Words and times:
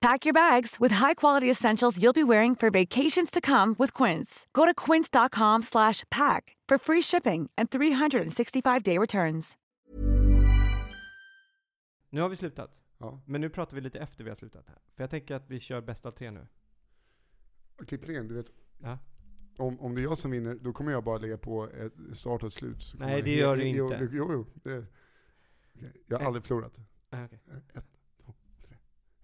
Pack 0.00 0.26
your 0.26 0.32
bags 0.32 0.76
with 0.80 0.94
high-quality 0.94 1.50
essentials 1.50 1.98
you'll 1.98 2.12
be 2.12 2.22
wearing 2.22 2.54
for 2.56 2.70
vacations 2.70 3.30
to 3.30 3.40
come 3.40 3.74
with 3.78 3.92
Quince. 4.04 4.46
Go 4.52 4.64
to 4.66 4.74
quince.com/pack 4.74 6.56
for 6.68 6.78
free 6.78 7.02
shipping 7.02 7.50
and 7.56 7.68
365-day 7.70 8.98
returns. 8.98 9.56
Nu 12.10 12.20
har 12.20 12.28
vi 12.28 12.36
slutat. 12.36 12.82
Ja. 12.98 13.20
Men 13.26 13.40
nu 13.40 13.50
pratar 13.50 13.74
vi 13.74 13.80
lite 13.80 13.98
efter 13.98 14.24
vi 14.24 14.30
har 14.30 14.36
slutat 14.36 14.68
här. 14.68 14.78
För 14.96 15.02
jag 15.02 15.10
tänker 15.10 15.34
att 15.34 15.50
vi 15.50 15.60
kör 15.60 15.80
bäst 15.80 16.06
av 16.06 16.10
tre 16.10 16.30
nu. 16.30 16.46
Klippningen, 17.86 18.28
du 18.28 18.34
vet. 18.34 18.52
Ja. 18.78 18.98
Om, 19.56 19.80
om 19.80 19.94
det 19.94 20.00
är 20.00 20.02
jag 20.02 20.18
som 20.18 20.30
vinner, 20.30 20.54
då 20.54 20.72
kommer 20.72 20.92
jag 20.92 21.04
bara 21.04 21.18
lägga 21.18 21.38
på 21.38 21.68
ett 21.68 21.92
start 22.16 22.42
och 22.42 22.46
ett 22.48 22.54
slut. 22.54 22.82
Så 22.82 22.96
Nej, 22.98 23.22
det 23.22 23.30
jag- 23.30 23.38
gör 23.38 23.56
du 23.56 23.62
inte. 23.64 24.08
Jo, 24.12 24.32
jo. 24.32 24.46
Det, 24.54 24.86
okej. 25.74 25.92
Jag 26.06 26.18
har 26.18 26.26
aldrig 26.26 26.44
förlorat. 26.44 26.78
Ah, 27.10 27.24
okej. 27.24 27.40
Ett, 27.74 27.84
två, 28.24 28.34
tre. 28.66 28.76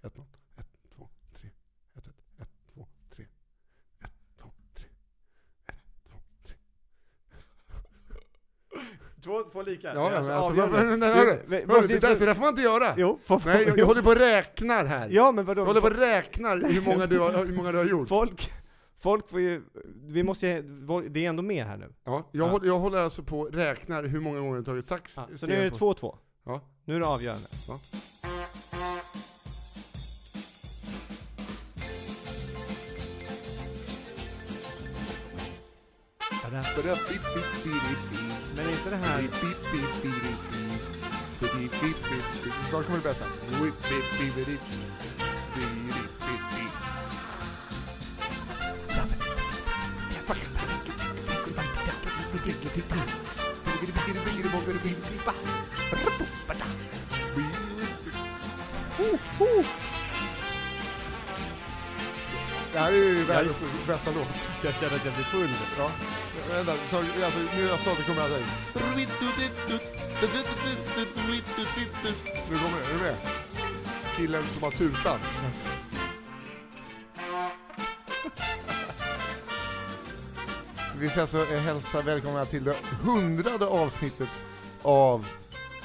Ett, 0.03 0.17
noll. 0.17 0.27
Ett, 0.57 0.69
två, 0.97 1.09
tre. 1.33 1.51
Ett, 1.95 2.07
ett. 2.07 2.19
Ett, 2.39 2.49
två, 2.73 2.87
tre. 3.11 3.27
Ett, 3.99 4.13
två, 4.41 4.51
tre. 4.75 4.87
Ett, 5.67 5.79
två, 6.09 6.19
tre. 6.43 6.57
Två, 9.25 9.43
två 9.53 9.63
lika. 9.63 9.95
Ja, 9.95 10.11
ja, 10.15 10.23
men 10.23 10.31
alltså, 10.31 10.53
nej, 10.97 11.15
hörru, 11.15 11.39
hörru, 11.49 11.67
måste 11.67 11.87
det 11.93 11.99
där, 11.99 12.15
så 12.15 12.25
där 12.25 12.35
får 12.35 12.41
man 12.41 12.49
inte 12.51 12.63
göra. 12.63 12.95
Jo, 12.97 13.19
får, 13.25 13.43
Nej, 13.47 13.65
jag, 13.67 13.79
jag 13.79 13.87
håller 13.87 14.03
på 14.03 14.09
och 14.11 14.17
räknar 14.17 14.85
här. 14.85 15.09
Ja, 15.11 15.33
men 15.33 15.45
vadå? 15.45 15.61
Jag 15.61 15.67
håller 15.67 15.81
på 15.81 15.87
och 15.87 15.97
räknar 15.99 16.57
hur 16.73 16.81
många 16.81 17.07
du 17.07 17.19
har, 17.19 17.33
hur 17.33 17.55
många 17.57 17.73
du 17.73 17.79
har 17.79 17.85
gjort. 17.85 18.09
Folk, 18.09 18.53
folk 19.03 19.29
får 19.31 19.41
ju, 19.41 19.63
vi 20.07 20.23
måste 20.23 20.47
ju, 20.47 20.63
det 21.09 21.25
är 21.25 21.29
ändå 21.29 21.43
med 21.43 21.67
här 21.67 21.77
nu. 21.77 21.93
Ja, 22.05 22.29
jag, 22.33 22.47
Ja. 22.47 22.51
Håller, 22.51 22.67
jag 22.67 22.79
håller 22.79 22.99
alltså 22.99 23.23
på 23.23 23.41
och 23.41 23.53
räknar 23.55 24.05
hur 24.05 24.21
många 24.21 24.39
gånger 24.39 24.53
du 24.53 24.59
har 24.59 24.65
tagit 24.65 24.85
sax. 24.85 25.17
Ja, 25.17 25.29
så 25.37 25.47
nu 25.47 25.55
är 25.55 25.65
det 25.65 25.71
på- 25.79 25.95
2-2. 25.95 26.17
Ja. 26.47 26.61
Nu 26.85 26.97
är 26.97 27.01
det 27.01 27.07
avgörande. 27.07 27.47
Ja. 27.69 27.81
Men 38.57 38.71
inte 38.71 38.91
det 38.91 38.97
här... 38.97 39.29
Snart 42.71 42.87
kommer 42.87 42.99
det 42.99 43.05
bästa. 43.05 43.25
Det 62.73 62.81
här 62.81 62.93
är 62.93 62.97
ju 62.97 63.25
världens 63.25 63.63
bästa 63.87 64.11
låt. 64.11 64.29
Jag 64.63 64.75
känner 64.75 64.97
att 64.97 65.05
jag 65.05 65.15
blir 65.15 65.25
full. 65.25 65.51
Ja, 65.79 65.91
vänta, 66.51 66.73
så, 66.91 66.97
alltså, 66.97 67.41
nu 67.57 67.63
jag 67.63 67.79
sa 67.79 67.91
att 67.93 67.99
det 67.99 68.05
kommer 68.05 68.23
alla. 68.23 68.37
Nu 72.51 72.59
kommer 72.59 72.79
det, 72.79 72.85
är 72.85 72.99
du 72.99 73.03
med? 73.03 73.17
Killen 74.17 74.43
som 74.45 74.63
har 74.63 74.71
tutan. 74.71 75.19
Vi 80.99 81.09
ska 81.09 81.21
alltså 81.21 81.45
hälsa 81.45 82.03
välkomna 82.03 82.45
till 82.45 82.65
det 82.65 82.77
hundrade 83.03 83.67
avsnittet 83.67 84.29
av 84.83 85.27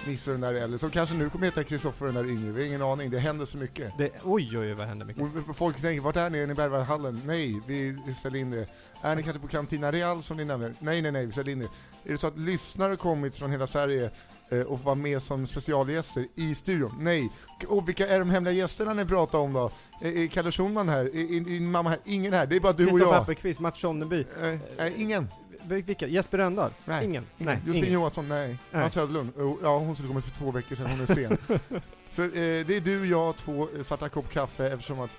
Nisse 0.08 0.32
och 0.32 0.40
den 0.40 0.54
där 0.54 0.62
äldre, 0.62 0.80
som 0.80 0.92
kanske 0.92 1.16
nu 1.16 1.30
kommer 1.30 1.46
heta 1.46 1.64
Kristoffer 1.64 2.08
och 2.08 2.14
den 2.14 2.26
där 2.26 2.32
yngre. 2.32 2.52
Vi 2.52 2.62
har 2.62 2.68
ingen 2.68 2.82
aning, 2.82 3.10
det 3.10 3.20
händer 3.20 3.46
så 3.46 3.58
mycket. 3.58 3.98
Det, 3.98 4.12
oj, 4.24 4.58
oj, 4.58 4.74
vad 4.74 4.88
händer 4.88 5.06
mycket. 5.06 5.24
Och 5.50 5.56
folk 5.56 5.82
tänker, 5.82 6.04
vart 6.04 6.16
är 6.16 6.30
ni? 6.30 6.38
Är 6.38 6.48
ni 6.48 6.52
i 6.52 6.56
Berwaldhallen? 6.56 7.22
Nej, 7.26 7.62
vi 7.68 7.98
ställer 8.18 8.40
in 8.40 8.50
det. 8.50 8.68
Är 9.02 9.16
ni 9.16 9.24
kanske 9.24 9.42
på 9.42 9.48
Cantina 9.48 9.92
Real 9.92 10.24
som 10.24 10.38
ni 10.38 10.46
nämner? 10.46 10.74
Nej, 10.80 11.02
nej, 11.02 11.12
nej, 11.12 11.26
vi 11.26 11.32
ställer 11.32 11.52
in 11.52 11.60
det. 11.60 11.66
Är 12.06 12.12
det 12.12 12.18
så 12.18 12.28
att 12.28 12.40
lyssnare 12.40 12.96
kommit 12.96 13.36
från 13.36 13.52
hela 13.52 13.68
Sverige 13.68 14.12
eh, 14.50 14.62
och 14.62 14.80
vara 14.80 14.96
med 14.96 15.22
som 15.22 15.48
specialgäster 15.48 16.28
i 16.36 16.56
studion? 16.56 16.96
Nej. 17.00 17.30
Och 17.68 17.88
vilka 17.88 18.08
är 18.08 18.20
de 18.20 18.30
hemliga 18.30 18.54
gästerna 18.54 18.94
ni 18.94 19.06
pratar 19.06 19.40
om 19.40 19.54
då? 19.54 19.72
Är, 20.02 20.18
är 20.18 20.28
Kalle 20.28 20.52
Schulman 20.52 20.90
här? 20.90 21.06
Är, 21.06 21.36
är 21.36 21.40
din 21.40 21.72
mamma 21.72 21.90
här? 21.90 22.00
Ingen 22.06 22.34
här, 22.34 22.46
det 22.46 22.56
är 22.56 22.60
bara 22.60 22.74
du 22.74 22.84
och 22.84 22.90
Kristoffer 22.90 23.14
jag. 23.14 23.22
Appelqvist, 23.22 23.60
Mats 23.60 23.80
Sonneby. 23.80 24.20
Eh, 24.20 24.56
nej, 24.78 24.94
ingen. 24.98 25.28
Vilka? 25.68 26.08
Jesper 26.08 26.38
Rönndahl? 26.38 26.72
Nej. 26.86 27.06
Ingen? 27.06 27.26
Nej, 27.38 27.56
Josefin 27.66 27.76
ingen. 27.84 27.94
Johansson, 27.94 28.28
nej. 28.28 28.58
Nej. 28.72 28.92
Söderlund, 28.92 29.32
ja 29.64 29.78
hon 29.78 29.96
skulle 29.96 30.08
kommit 30.08 30.24
för 30.26 30.36
två 30.38 30.52
veckor 30.52 30.76
sedan, 30.76 30.90
hon 30.90 31.02
är 31.02 31.06
sen. 31.06 31.38
så 32.10 32.24
eh, 32.24 32.30
det 32.66 32.76
är 32.76 32.82
du, 32.82 33.06
jag, 33.06 33.36
två 33.36 33.68
eh, 33.78 33.84
svarta 33.84 34.10
kopp 34.10 34.30
kaffe 34.32 34.68
eftersom 34.72 35.00
att 35.00 35.12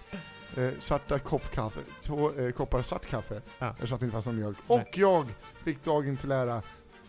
eh, 0.56 0.71
svarta 0.79 1.19
kopp 1.19 1.50
kaffe, 1.50 1.81
två 2.03 2.33
eh, 2.39 2.50
koppar 2.50 2.83
svart 2.83 3.06
kaffe 3.06 3.41
Ja. 3.59 3.71
eftersom 3.71 3.95
att 3.95 4.00
det 4.00 4.05
inte 4.05 4.12
fanns 4.12 4.27
någon 4.27 4.37
mjölk. 4.37 4.59
Nej. 4.69 4.79
Och 4.81 4.99
jag 4.99 5.27
fick 5.65 5.84
dagen 5.84 6.17
till 6.17 6.31
ära 6.33 6.62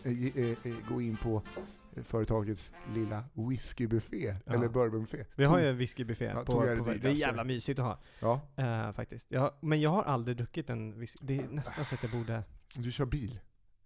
eh, 0.04 0.12
eh, 0.36 0.74
gå 0.88 1.00
in 1.00 1.16
på 1.16 1.42
företagets 2.06 2.70
lilla 2.94 3.24
whiskybuffé, 3.34 4.34
Ja. 4.46 4.52
eller 4.54 4.68
bourbonbuffé. 4.68 5.24
Vi 5.34 5.44
har 5.44 5.58
ju 5.58 5.68
en 5.68 5.76
whiskybuffé 5.76 6.24
Ja, 6.24 6.34
på, 6.44 6.52
på, 6.52 6.64
det 6.64 6.74
det, 6.74 6.94
det 6.98 7.08
är 7.08 7.12
jävla 7.12 7.44
mysigt 7.44 7.78
att 7.78 7.84
ha. 7.84 7.98
Ja, 8.20 8.40
eh, 8.56 8.92
faktiskt. 8.92 9.26
Jag, 9.30 9.52
men 9.60 9.80
jag 9.80 9.90
har 9.90 10.02
aldrig 10.02 10.36
druckit 10.36 10.70
en 10.70 10.98
whisky. 11.00 11.18
Det 11.22 11.38
är 11.38 11.48
nästan 11.48 11.84
så 11.84 11.94
att 11.94 12.02
jag 12.02 12.12
borde... 12.12 12.42
du 12.74 12.92
kör 12.92 13.06
bil. 13.06 13.40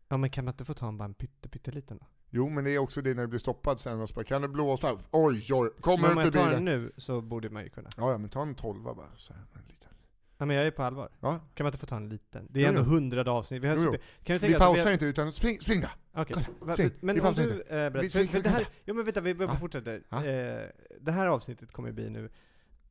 Ja 0.09 0.17
men 0.17 0.31
kan 0.31 0.45
man 0.45 0.53
inte 0.55 0.65
få 0.65 0.75
ta 0.75 0.89
en 0.89 0.97
bara 0.99 1.05
en 1.05 1.15
pytte, 1.15 1.49
pytteliten 1.49 1.99
då? 1.99 2.07
Jo, 2.31 2.49
men 2.49 2.65
det 2.65 2.71
är 2.75 2.79
också 2.79 3.03
det 3.03 3.15
när 3.15 3.23
du 3.23 3.29
blir 3.29 3.39
stoppad 3.41 3.81
sen 3.81 4.01
och 4.01 4.09
så 4.09 4.15
bara, 4.15 4.25
kan 4.25 4.43
du 4.43 4.49
blåsa? 4.49 4.99
Oj, 5.11 5.49
oj, 5.53 5.71
kommer 5.81 6.03
Men 6.03 6.11
du 6.11 6.21
om 6.21 6.27
inte 6.27 6.39
jag 6.39 6.45
tar 6.45 6.51
bilen? 6.51 6.65
den 6.65 6.83
nu 6.83 6.93
så 6.97 7.21
borde 7.21 7.51
man 7.51 7.63
ju 7.63 7.69
kunna. 7.69 7.89
Ja, 7.97 8.11
ja, 8.11 8.19
men 8.19 8.31
ta 8.31 8.43
en 8.43 8.55
tolva 8.55 8.95
bara. 8.95 9.17
Så 9.17 9.33
här, 9.33 9.43
en 9.55 9.63
liten. 9.69 9.91
Ja 10.39 10.47
men 10.47 10.57
jag 10.57 10.67
är 10.67 10.71
på 10.71 10.83
allvar. 10.83 11.09
Ja, 11.21 11.31
Kan 11.55 11.65
man 11.65 11.67
inte 11.67 11.79
få 11.79 11.87
ta 11.87 11.97
en 11.97 12.09
liten? 12.09 12.47
Det 12.51 12.61
är 12.61 12.63
Jo, 12.63 12.69
ändå 12.69 12.81
jo. 12.81 12.85
hundrade 12.95 13.31
avsnitt. 13.31 13.63
Vi 13.63 13.69
har 13.69 13.77
Jo, 13.77 13.83
jo. 13.85 13.91
kan 13.93 13.99
du 14.25 14.33
vi 14.35 14.39
tänka, 14.39 14.55
alltså, 14.57 14.67
pausar 14.67 14.85
har- 14.85 14.93
inte 14.93 15.05
utan 15.07 15.33
spring, 15.33 15.61
spring 15.61 15.81
då! 15.81 15.89
Okej, 16.21 16.43
spring. 16.73 16.91
men 17.01 17.15
Vi 17.15 17.21
om 17.21 17.35
du 17.35 17.43
inte. 17.43 17.55
äh, 17.77 17.91
Vi- 18.03 18.11
för, 18.11 18.21
vi- 18.21 18.29
för 18.29 18.41
det 18.43 18.49
här, 18.49 18.67
jo 18.85 18.95
men 18.95 19.05
vänta, 19.05 19.21
vi 19.21 19.35
bara 19.35 19.49
Ja. 19.49 19.57
fortsätter. 19.57 20.03
Ja. 20.09 20.25
Eh, 20.25 20.69
det 21.01 21.13
här 21.13 21.27
avsnittet 21.27 21.73
kommer 21.73 21.93
bli 21.93 22.11
nu, 22.11 22.31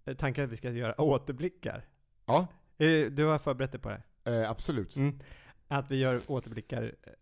eh, 0.06 0.16
tanken 0.16 0.44
att 0.46 0.50
vi 0.52 0.56
ska 0.56 0.70
göra 0.72 1.02
återblickar. 1.02 1.86
Ja, 2.26 2.48
det, 2.78 3.10
du 3.10 3.26
har 3.26 3.40
förberett 3.40 3.72
dig 3.72 3.82
på 3.82 3.90
det? 3.90 4.02
eh, 4.32 4.50
absolut. 4.52 4.96
Mm. 4.96 5.20
Att 5.68 5.92
vi 5.92 5.96
gör 5.96 6.22
återblickar 6.28 6.84
eh, 7.04 7.14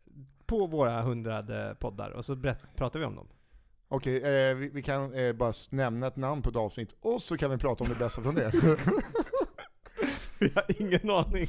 på 0.45 0.67
våra 0.67 1.01
hundrade 1.01 1.75
poddar, 1.79 2.09
och 2.09 2.25
så 2.25 2.35
berätt, 2.35 2.63
pratar 2.75 2.99
vi 2.99 3.05
om 3.05 3.15
dem. 3.15 3.27
Okej, 3.87 4.17
eh, 4.23 4.55
vi, 4.55 4.69
vi 4.69 4.81
kan 4.81 5.13
eh, 5.13 5.33
bara 5.33 5.53
nämna 5.69 6.07
ett 6.07 6.15
namn 6.15 6.41
på 6.41 6.49
ett 6.49 6.55
avsnitt, 6.55 6.95
och 7.01 7.21
så 7.21 7.37
kan 7.37 7.51
vi 7.51 7.57
prata 7.57 7.83
om 7.83 7.89
det 7.89 7.99
bästa 7.99 8.21
från 8.21 8.35
det. 8.35 8.51
Jag 10.39 10.49
har 10.55 10.81
ingen 10.81 11.09
aning. 11.09 11.45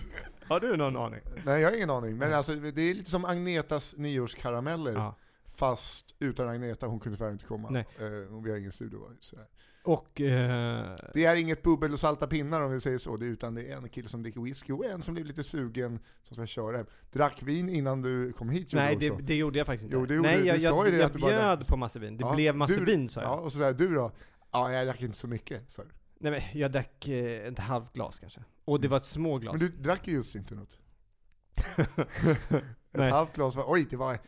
Har 0.49 0.61
du 0.61 0.77
någon 0.77 0.97
aning? 0.97 1.21
Nej, 1.45 1.61
jag 1.63 1.71
har 1.71 1.77
ingen 1.77 1.91
aning. 1.91 2.17
Men 2.17 2.33
alltså, 2.33 2.55
det 2.55 2.83
är 2.83 2.95
lite 2.95 3.11
som 3.11 3.25
Agnetas 3.25 3.95
nyårskarameller, 3.97 4.93
Ja. 4.93 5.15
fast 5.57 6.15
utan 6.21 6.49
Agneta, 6.49 6.87
hon 6.87 7.01
kunde 7.01 7.19
tyvärr 7.19 7.33
inte 7.33 7.45
komma. 7.47 7.71
Nej. 7.71 7.87
Eh, 7.99 8.41
vi 8.45 8.51
har 8.51 8.59
ingen 8.59 8.73
studio. 8.73 8.99
Sådär. 9.21 9.47
Och... 9.85 10.21
Eh, 10.21 10.95
Det 11.15 11.25
är 11.25 11.37
inget 11.37 11.63
bubbel 11.63 11.93
och 11.93 12.01
salta 12.01 12.27
pinnar 12.27 12.61
om 12.61 12.73
vi 12.73 12.81
säger 12.81 12.99
så, 12.99 13.17
det 13.17 13.27
utan 13.27 13.55
det 13.55 13.63
är 13.73 13.77
en 13.77 13.89
kille 13.89 14.09
som 14.09 14.23
dricker 14.23 14.41
whisky 14.41 14.73
och 14.73 14.85
en 14.85 15.03
som 15.03 15.15
blir 15.15 15.25
lite 15.25 15.43
sugen 15.45 15.99
som 16.23 16.37
ska 16.37 16.47
köra 16.47 16.77
hem. 16.77 16.87
Drack 17.13 17.43
vin 17.43 17.69
innan 17.69 18.03
du 18.03 18.33
kom 18.33 18.49
hit 18.49 18.73
nej, 18.73 18.97
du 18.97 19.09
det, 19.11 19.23
det 19.23 19.35
gjorde 19.35 19.59
jag 19.59 19.67
faktiskt 19.67 19.85
inte. 19.85 19.97
Jo, 19.97 20.07
det 20.07 20.15
gjorde 20.15 20.29
nej, 20.29 20.37
du. 20.39 20.43
Du 20.43 20.49
jag, 20.49 20.61
sa 20.61 20.85
jag, 20.85 20.93
det 20.95 20.99
jag 20.99 21.07
att 21.07 21.13
du 21.13 21.19
bara- 21.19 21.31
bjöd 21.31 21.67
på 21.67 21.77
massa 21.77 21.99
vin. 21.99 22.17
Det 22.17 22.23
Ja, 22.25 22.35
blev 22.35 22.57
massa 22.57 22.75
du- 22.81 22.85
vin, 22.85 23.09
sa 23.09 23.21
jag. 23.23 23.31
Ja, 23.31 23.35
och 23.41 23.53
så 23.53 23.59
säger 23.59 23.73
du 23.73 23.95
då? 23.95 24.13
Ja, 24.53 24.73
jag 24.73 24.87
drack 24.87 25.03
inte 25.03 25.19
så 25.19 25.27
mycket, 25.29 25.71
sa 25.71 25.83
du. 25.83 25.89
Nej 26.19 26.33
men 26.33 26.61
jag 26.61 26.73
drack 26.73 27.09
eh, 27.09 27.47
ett 27.49 27.59
halvt 27.59 27.93
glas 27.93 28.19
kanske. 28.21 28.41
Och 28.65 28.81
det 28.81 28.89
var 28.89 28.97
ett 28.97 29.07
små 29.07 29.39
glas. 29.39 29.53
Men 29.53 29.61
du 29.61 29.69
drack 29.83 30.09
ju 30.09 30.15
just 30.15 30.35
inte 30.35 30.55
något. 30.55 30.79
Nej. 32.95 33.07
Ett 33.09 33.15
halvt 33.15 33.35
glas 33.35 33.57
var, 33.57 33.65
oj 33.69 33.87
det 33.91 33.97
var, 33.97 34.13
äh, 34.13 34.19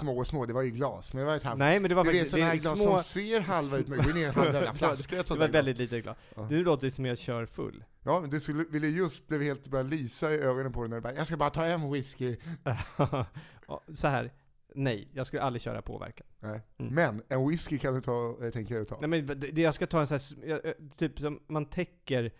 små 0.00 0.18
och 0.18 0.26
små, 0.26 0.46
det 0.46 0.52
var 0.52 0.62
ju 0.62 0.70
glas, 0.70 1.12
men 1.12 1.20
det 1.20 1.26
var 1.26 1.36
ett 1.36 1.42
halvt. 1.42 1.58
Nej 1.58 1.80
men 1.80 1.88
det 1.88 1.94
var 1.94 2.04
du 2.04 2.10
vet 2.10 2.18
faktiskt 2.18 2.30
sådana 2.30 2.50
här 2.50 2.56
glas 2.56 2.78
små, 2.78 2.94
som 2.98 3.04
ser 3.04 3.40
halva 3.40 3.76
ut, 3.78 3.88
men 3.88 3.98
går 4.04 4.12
ner 4.12 4.28
en 4.28 4.34
halv 4.34 4.54
jävla 4.54 4.74
flaska 4.74 5.16
Det 5.16 5.30
var 5.30 5.36
glas. 5.36 5.50
väldigt 5.50 5.78
litet 5.78 6.02
glas. 6.04 6.16
Ja. 6.36 6.46
Du 6.50 6.64
låter 6.64 6.90
som 6.90 7.04
jag 7.06 7.18
kör 7.18 7.46
full. 7.46 7.84
Ja, 8.02 8.20
men 8.20 8.30
du 8.30 8.40
skulle, 8.40 8.64
ville 8.70 8.86
just, 8.88 9.28
blev 9.28 9.42
helt 9.42 9.66
bara 9.68 9.82
lysa 9.82 10.30
i 10.34 10.38
ögonen 10.38 10.72
på 10.72 10.80
dig 10.80 10.88
när 10.90 10.96
du 10.96 11.00
bara, 11.02 11.14
jag 11.14 11.26
ska 11.26 11.36
bara 11.36 11.50
ta 11.50 11.64
en 11.64 11.92
whisky. 11.92 12.36
Så 13.94 14.08
här. 14.08 14.32
nej, 14.74 15.08
jag 15.12 15.26
skulle 15.26 15.42
aldrig 15.42 15.62
köra 15.62 15.82
påverkan. 15.82 16.26
Nej. 16.40 16.60
Mm. 16.78 16.94
Men 16.94 17.22
en 17.28 17.48
whisky 17.48 17.78
kan 17.78 17.94
du 17.94 18.00
ta, 18.00 18.36
eh, 18.42 18.50
tänker 18.50 18.74
jag 18.74 18.88
ta. 18.88 18.98
Nej 19.00 19.08
men 19.08 19.40
det, 19.40 19.58
jag 19.62 19.74
ska 19.74 19.86
ta 19.86 20.00
en 20.00 20.06
sån 20.06 20.18
här, 20.18 20.48
jag- 20.48 20.74
typ 20.96 21.18
som 21.18 21.40
man 21.48 21.66
täcker 21.66 22.32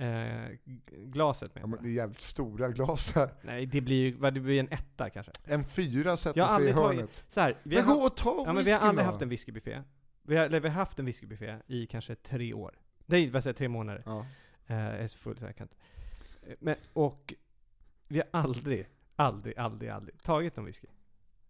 eh, 0.00 0.48
glaset 0.86 1.54
med. 1.54 1.62
Ja, 1.62 1.66
men 1.66 1.82
det 1.82 1.88
är 1.88 1.92
jävligt 1.92 2.20
stora 2.20 2.68
glas 2.68 3.12
här. 3.14 3.30
Nej 3.42 3.66
det 3.66 3.80
blir 3.80 3.96
ju, 3.96 4.12
vad, 4.16 4.34
det 4.34 4.40
blir 4.40 4.60
en 4.60 4.68
etta 4.72 5.10
kanske. 5.10 5.32
En 5.44 5.64
fyra 5.64 6.16
sätter 6.16 6.40
sig 6.46 6.52
i 6.52 6.54
aldrig 6.54 6.74
tagit- 6.74 6.96
hörnet. 6.96 7.24
Så 7.28 7.40
här, 7.40 7.58
vi 7.62 7.76
Men 7.76 7.84
har, 7.84 7.94
gå 7.94 8.00
och 8.00 8.16
ta 8.16 8.42
ja, 8.46 8.52
men 8.52 8.64
vi 8.64 8.70
har 8.70 8.78
aldrig 8.80 9.06
haft 9.06 9.22
en 9.22 9.28
whiskybuffé. 9.28 9.82
Vi 10.22 10.36
har, 10.36 10.44
eller 10.44 10.60
vi 10.60 10.68
har 10.68 10.74
haft 10.74 10.98
en 10.98 11.04
whiskybuffé 11.06 11.56
i 11.66 11.86
kanske 11.86 12.14
tre 12.14 12.52
år. 12.54 12.78
Nej, 13.06 13.30
vad 13.30 13.42
säger 13.42 13.54
tre 13.54 13.68
månader. 13.68 14.02
Ja. 14.06 14.26
Eh, 14.66 14.76
jag 14.76 14.98
är 15.00 15.06
så 15.06 15.18
full 15.18 15.38
så 15.38 15.44
jag 15.44 15.56
kan 15.56 15.64
inte. 15.64 15.76
Men, 16.60 16.76
och 16.92 17.34
vi 18.08 18.18
har 18.18 18.26
aldrig, 18.30 18.86
aldrig, 19.16 19.58
aldrig, 19.58 19.90
aldrig 19.90 20.22
tagit 20.22 20.56
någon 20.56 20.64
whisky. 20.66 20.86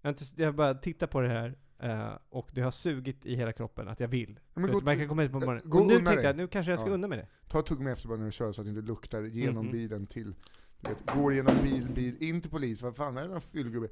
Jag 0.02 0.08
har, 0.08 0.12
inte, 0.12 0.24
jag 0.42 0.48
har 0.48 0.52
bara 0.52 0.74
tittat 0.74 1.10
på 1.10 1.20
det 1.20 1.28
här 1.28 1.58
eh, 1.82 2.08
och 2.28 2.48
det 2.52 2.60
har 2.60 2.70
sugit 2.70 3.26
i 3.26 3.34
hela 3.36 3.52
kroppen 3.52 3.88
att 3.88 4.00
jag 4.00 4.08
vill. 4.08 4.40
Men 4.54 4.66
Så 4.66 4.72
gå- 4.72 4.80
man 4.80 4.98
kan 4.98 5.08
komma 5.08 5.22
hit 5.22 5.32
på 5.32 5.38
morgonen. 5.38 5.62
gå 5.64 5.78
och 5.78 5.86
nu 5.86 5.94
tänkte 5.96 6.26
jag, 6.26 6.36
nu 6.36 6.48
kanske 6.48 6.72
jag 6.72 6.80
ska 6.80 6.88
Ja. 6.88 6.94
unna 6.94 7.08
mig 7.08 7.18
det. 7.18 7.26
Ta 7.48 7.58
ett 7.60 7.66
tuggummi 7.66 7.90
efter 7.90 8.08
bara 8.08 8.18
när 8.18 8.24
du 8.26 8.32
kör 8.32 8.52
så 8.52 8.60
att 8.60 8.66
det 8.66 8.68
inte 8.70 8.82
luktar 8.82 9.22
genom 9.22 9.64
Mhm. 9.64 9.72
bilen 9.72 10.06
till, 10.06 10.34
du 10.80 10.88
vet, 10.90 11.10
går 11.14 11.34
genom 11.34 11.54
bil, 11.62 11.88
bil, 11.94 12.16
in 12.22 12.40
till 12.40 12.50
polis, 12.50 12.82
vad 12.82 12.96
fan 12.96 13.18
är 13.18 13.28
det 13.28 13.40
för 13.40 13.48
fyllgubbe? 13.48 13.88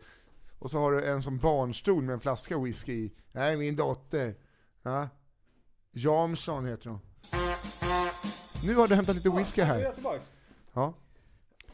Och 0.59 0.71
så 0.71 0.79
har 0.79 0.93
du 0.93 1.05
en 1.05 1.23
som 1.23 1.39
barnstol 1.39 2.03
med 2.03 2.13
en 2.13 2.21
flaska 2.21 2.59
whisky 2.59 2.93
i. 2.93 3.13
Nej, 3.33 3.57
min 3.57 3.77
dotter. 3.77 4.35
Ja. 4.83 5.09
Jameson 5.93 6.67
heter 6.67 6.91
hon. 6.91 7.01
Nu 8.67 8.75
har 8.75 8.89
du 8.89 8.95
hämtat 8.95 9.17
lite 9.17 9.31
whisky 9.31 9.63
här. 9.63 9.93
Ja. 10.75 10.95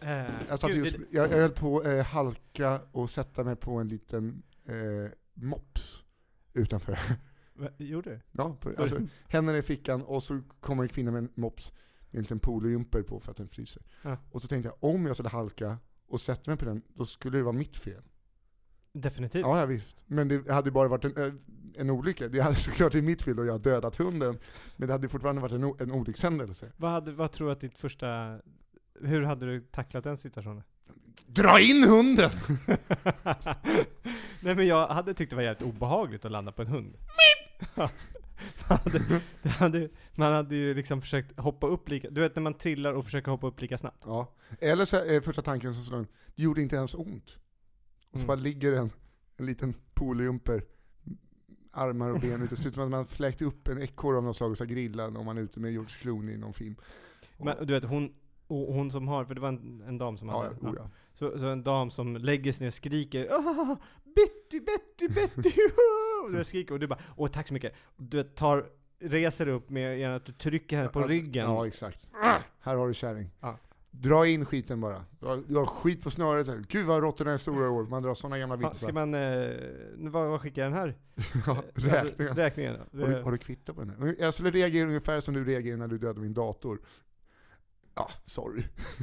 Eh, 0.00 0.08
Jag, 0.48 0.58
satt 0.58 0.74
just, 0.74 0.96
jag, 1.10 1.32
jag 1.32 1.38
höll 1.38 1.50
på 1.50 1.78
att 1.78 1.86
eh, 1.86 2.04
halka 2.04 2.80
och 2.92 3.10
sätta 3.10 3.44
mig 3.44 3.56
på 3.56 3.70
en 3.78 3.88
liten 3.88 4.42
eh, 4.66 5.10
mops 5.34 6.02
utanför. 6.54 6.98
Gjorde 7.78 8.10
du? 8.10 8.20
Ja, 8.32 8.56
på, 8.60 8.72
alltså, 8.78 9.00
händerna 9.28 9.58
i 9.58 9.62
fickan 9.62 10.02
och 10.02 10.22
så 10.22 10.40
kommer 10.60 10.82
en 10.82 10.88
kvinna 10.88 11.10
med 11.10 11.18
en 11.18 11.32
mops 11.34 11.72
med 12.10 12.18
en 12.18 12.22
liten 12.22 12.38
polojumper 12.38 13.02
på 13.02 13.20
för 13.20 13.30
att 13.30 13.36
den 13.36 13.48
fryser. 13.48 13.82
Ja. 14.02 14.16
Och 14.30 14.42
så 14.42 14.48
tänkte 14.48 14.68
jag, 14.68 14.90
om 14.94 15.06
jag 15.06 15.16
skulle 15.16 15.28
halka 15.28 15.78
och 16.08 16.20
sätta 16.20 16.50
mig 16.50 16.58
på 16.58 16.64
den, 16.64 16.82
då 16.94 17.04
skulle 17.04 17.38
det 17.38 17.42
vara 17.42 17.56
mitt 17.56 17.76
fel. 17.76 18.02
Definitivt. 18.92 19.42
Ja, 19.42 19.60
ja 19.60 19.66
visst. 19.66 20.04
Men 20.06 20.28
det 20.28 20.50
hade 20.50 20.70
bara 20.70 20.88
varit 20.88 21.04
en, 21.04 21.16
eh, 21.16 21.32
en 21.74 21.90
olycka. 21.90 22.28
Det 22.28 22.40
hade 22.40 22.54
såklart 22.56 22.94
varit 22.94 23.04
mitt 23.04 23.22
fel 23.22 23.38
och 23.38 23.46
jag 23.46 23.52
har 23.52 23.58
dödat 23.58 23.96
hunden. 23.96 24.38
Men 24.76 24.88
det 24.88 24.94
hade 24.94 25.08
fortfarande 25.08 25.42
varit 25.42 25.52
en, 25.52 25.88
en 25.88 25.92
olyckshändelse. 25.92 26.72
Vad, 26.76 26.90
hade, 26.90 27.12
vad 27.12 27.32
tror 27.32 27.46
du 27.46 27.52
att 27.52 27.60
ditt 27.60 27.78
första... 27.78 28.40
Hur 29.00 29.22
hade 29.22 29.46
du 29.46 29.60
tacklat 29.60 30.04
den 30.04 30.16
situationen? 30.16 30.62
Dra 31.26 31.60
in 31.60 31.84
hunden! 31.84 32.30
Nej 34.40 34.54
men 34.54 34.66
jag 34.66 34.88
hade 34.88 35.14
tyckt 35.14 35.30
det 35.30 35.36
var 35.36 35.42
jävligt 35.42 35.62
obehagligt 35.68 36.24
att 36.24 36.32
landa 36.32 36.52
på 36.52 36.62
en 36.62 36.68
hund. 36.68 36.96
man, 37.76 37.88
hade, 38.68 39.20
det 39.42 39.48
hade, 39.48 39.88
man 40.14 40.32
hade 40.32 40.56
ju 40.56 40.74
liksom 40.74 41.00
försökt 41.00 41.40
hoppa 41.40 41.66
upp 41.66 41.88
lika, 41.88 42.10
du 42.10 42.20
vet 42.20 42.36
när 42.36 42.42
man 42.42 42.54
trillar 42.54 42.92
och 42.92 43.04
försöker 43.04 43.30
hoppa 43.30 43.46
upp 43.46 43.60
lika 43.60 43.78
snabbt. 43.78 44.02
Ja. 44.06 44.34
Eller 44.60 44.84
så 44.84 44.96
är 44.96 45.20
första 45.20 45.42
tanken 45.42 45.74
som 45.74 45.84
slår 45.84 46.06
det 46.36 46.42
gjorde 46.42 46.62
inte 46.62 46.76
ens 46.76 46.94
ont. 46.94 47.38
Och 48.10 48.18
så 48.18 48.24
Mm. 48.24 48.26
bara 48.26 48.36
ligger 48.36 48.72
en, 48.72 48.90
en 49.36 49.46
liten 49.46 49.74
polojumper, 49.94 50.62
armar 51.72 52.10
och 52.10 52.20
ben 52.20 52.42
ute. 52.42 52.56
Ser 52.56 52.68
ut 52.68 52.74
som 52.74 52.84
att 52.84 52.90
man 52.90 53.06
fläkt 53.06 53.42
upp 53.42 53.68
en 53.68 53.82
ekorre 53.82 54.16
av 54.16 54.24
något 54.24 54.36
slag 54.36 54.50
och 54.50 54.58
så 54.58 54.64
grillad 54.64 55.16
om 55.16 55.26
man 55.26 55.38
är 55.38 55.42
ute 55.42 55.60
med 55.60 55.72
George 55.72 55.94
Clooney 56.00 56.34
i 56.34 56.38
någon 56.38 56.54
film. 56.54 56.76
Men 57.38 57.66
du 57.66 57.74
vet 57.74 57.84
hon, 57.84 58.14
hon 58.48 58.90
som 58.90 59.08
har, 59.08 59.24
för 59.24 59.34
det 59.34 59.40
var 59.40 59.48
en, 59.48 59.82
en 59.88 59.98
dam 59.98 60.18
som 60.18 60.28
ja, 60.28 60.42
hade, 60.42 60.56
ja, 60.62 60.68
oh, 60.68 60.74
ja. 60.78 60.90
Så, 61.14 61.38
så 61.38 61.46
en 61.46 61.62
dam 61.64 61.90
som 61.90 62.16
lägger 62.16 62.52
sig 62.52 62.64
ner 62.64 62.68
och 62.68 62.74
skriker 62.74 63.28
"Ah, 63.32 63.76
Betty, 64.14 64.60
Betty, 64.60 65.08
Betty! 65.14 65.50
Och 66.24 66.32
du 66.32 66.44
skriker 66.44 66.74
och 66.74 66.80
du 66.80 66.86
bara 66.86 66.98
Åh 67.16 67.28
tack 67.30 67.48
så 67.48 67.54
mycket. 67.54 67.72
Du 67.96 68.22
tar, 68.22 68.66
reser 69.00 69.48
upp 69.48 69.70
med 69.70 70.16
att 70.16 70.26
du 70.26 70.32
trycker 70.32 70.76
henne 70.76 70.88
på 70.88 71.00
Ja, 71.00 71.06
ryggen. 71.06 71.44
Ja, 71.50 71.66
exakt. 71.66 72.08
Här 72.60 72.74
har 72.74 72.88
du 72.88 72.94
kärring. 72.94 73.30
Ja. 73.40 73.58
Dra 73.90 74.26
in 74.26 74.44
skiten 74.46 74.80
bara. 74.80 75.04
Du 75.48 75.56
har, 75.56 75.66
skit 75.66 76.02
på 76.02 76.10
snöret. 76.10 76.46
här. 76.46 76.64
Gud 76.68 76.86
vad 76.86 77.02
råttorna 77.02 77.32
är 77.32 77.36
stora 77.36 77.64
i 77.64 77.68
år. 77.68 77.84
Man 77.84 78.02
drar 78.02 78.14
sådana 78.14 78.38
gamla 78.38 78.56
vitsar. 78.56 78.72
ska 78.72 78.92
man, 78.92 79.14
eh, 79.14 79.50
vad, 79.96 80.28
vad 80.30 80.40
skickar 80.40 80.62
den 80.64 80.72
här? 80.72 80.94
ja, 81.46 81.62
Eh, 81.76 81.82
räkningar. 81.82 82.00
Alltså, 82.00 82.40
räkningen. 82.40 82.76
Har 82.92 83.08
du, 83.08 83.22
har 83.22 83.32
du 83.32 83.38
kvittat 83.38 83.74
på 83.76 83.80
den 83.84 83.90
här? 83.90 84.14
Jag 84.18 84.34
skulle 84.34 84.50
reagera 84.50 84.86
ungefär 84.86 85.20
som 85.20 85.34
du 85.34 85.44
reagerar 85.44 85.76
när 85.76 85.88
du 85.88 85.98
dödade 85.98 86.20
min 86.20 86.34
dator. 86.34 86.80
Ja, 87.94 88.10
sorry. 88.24 88.62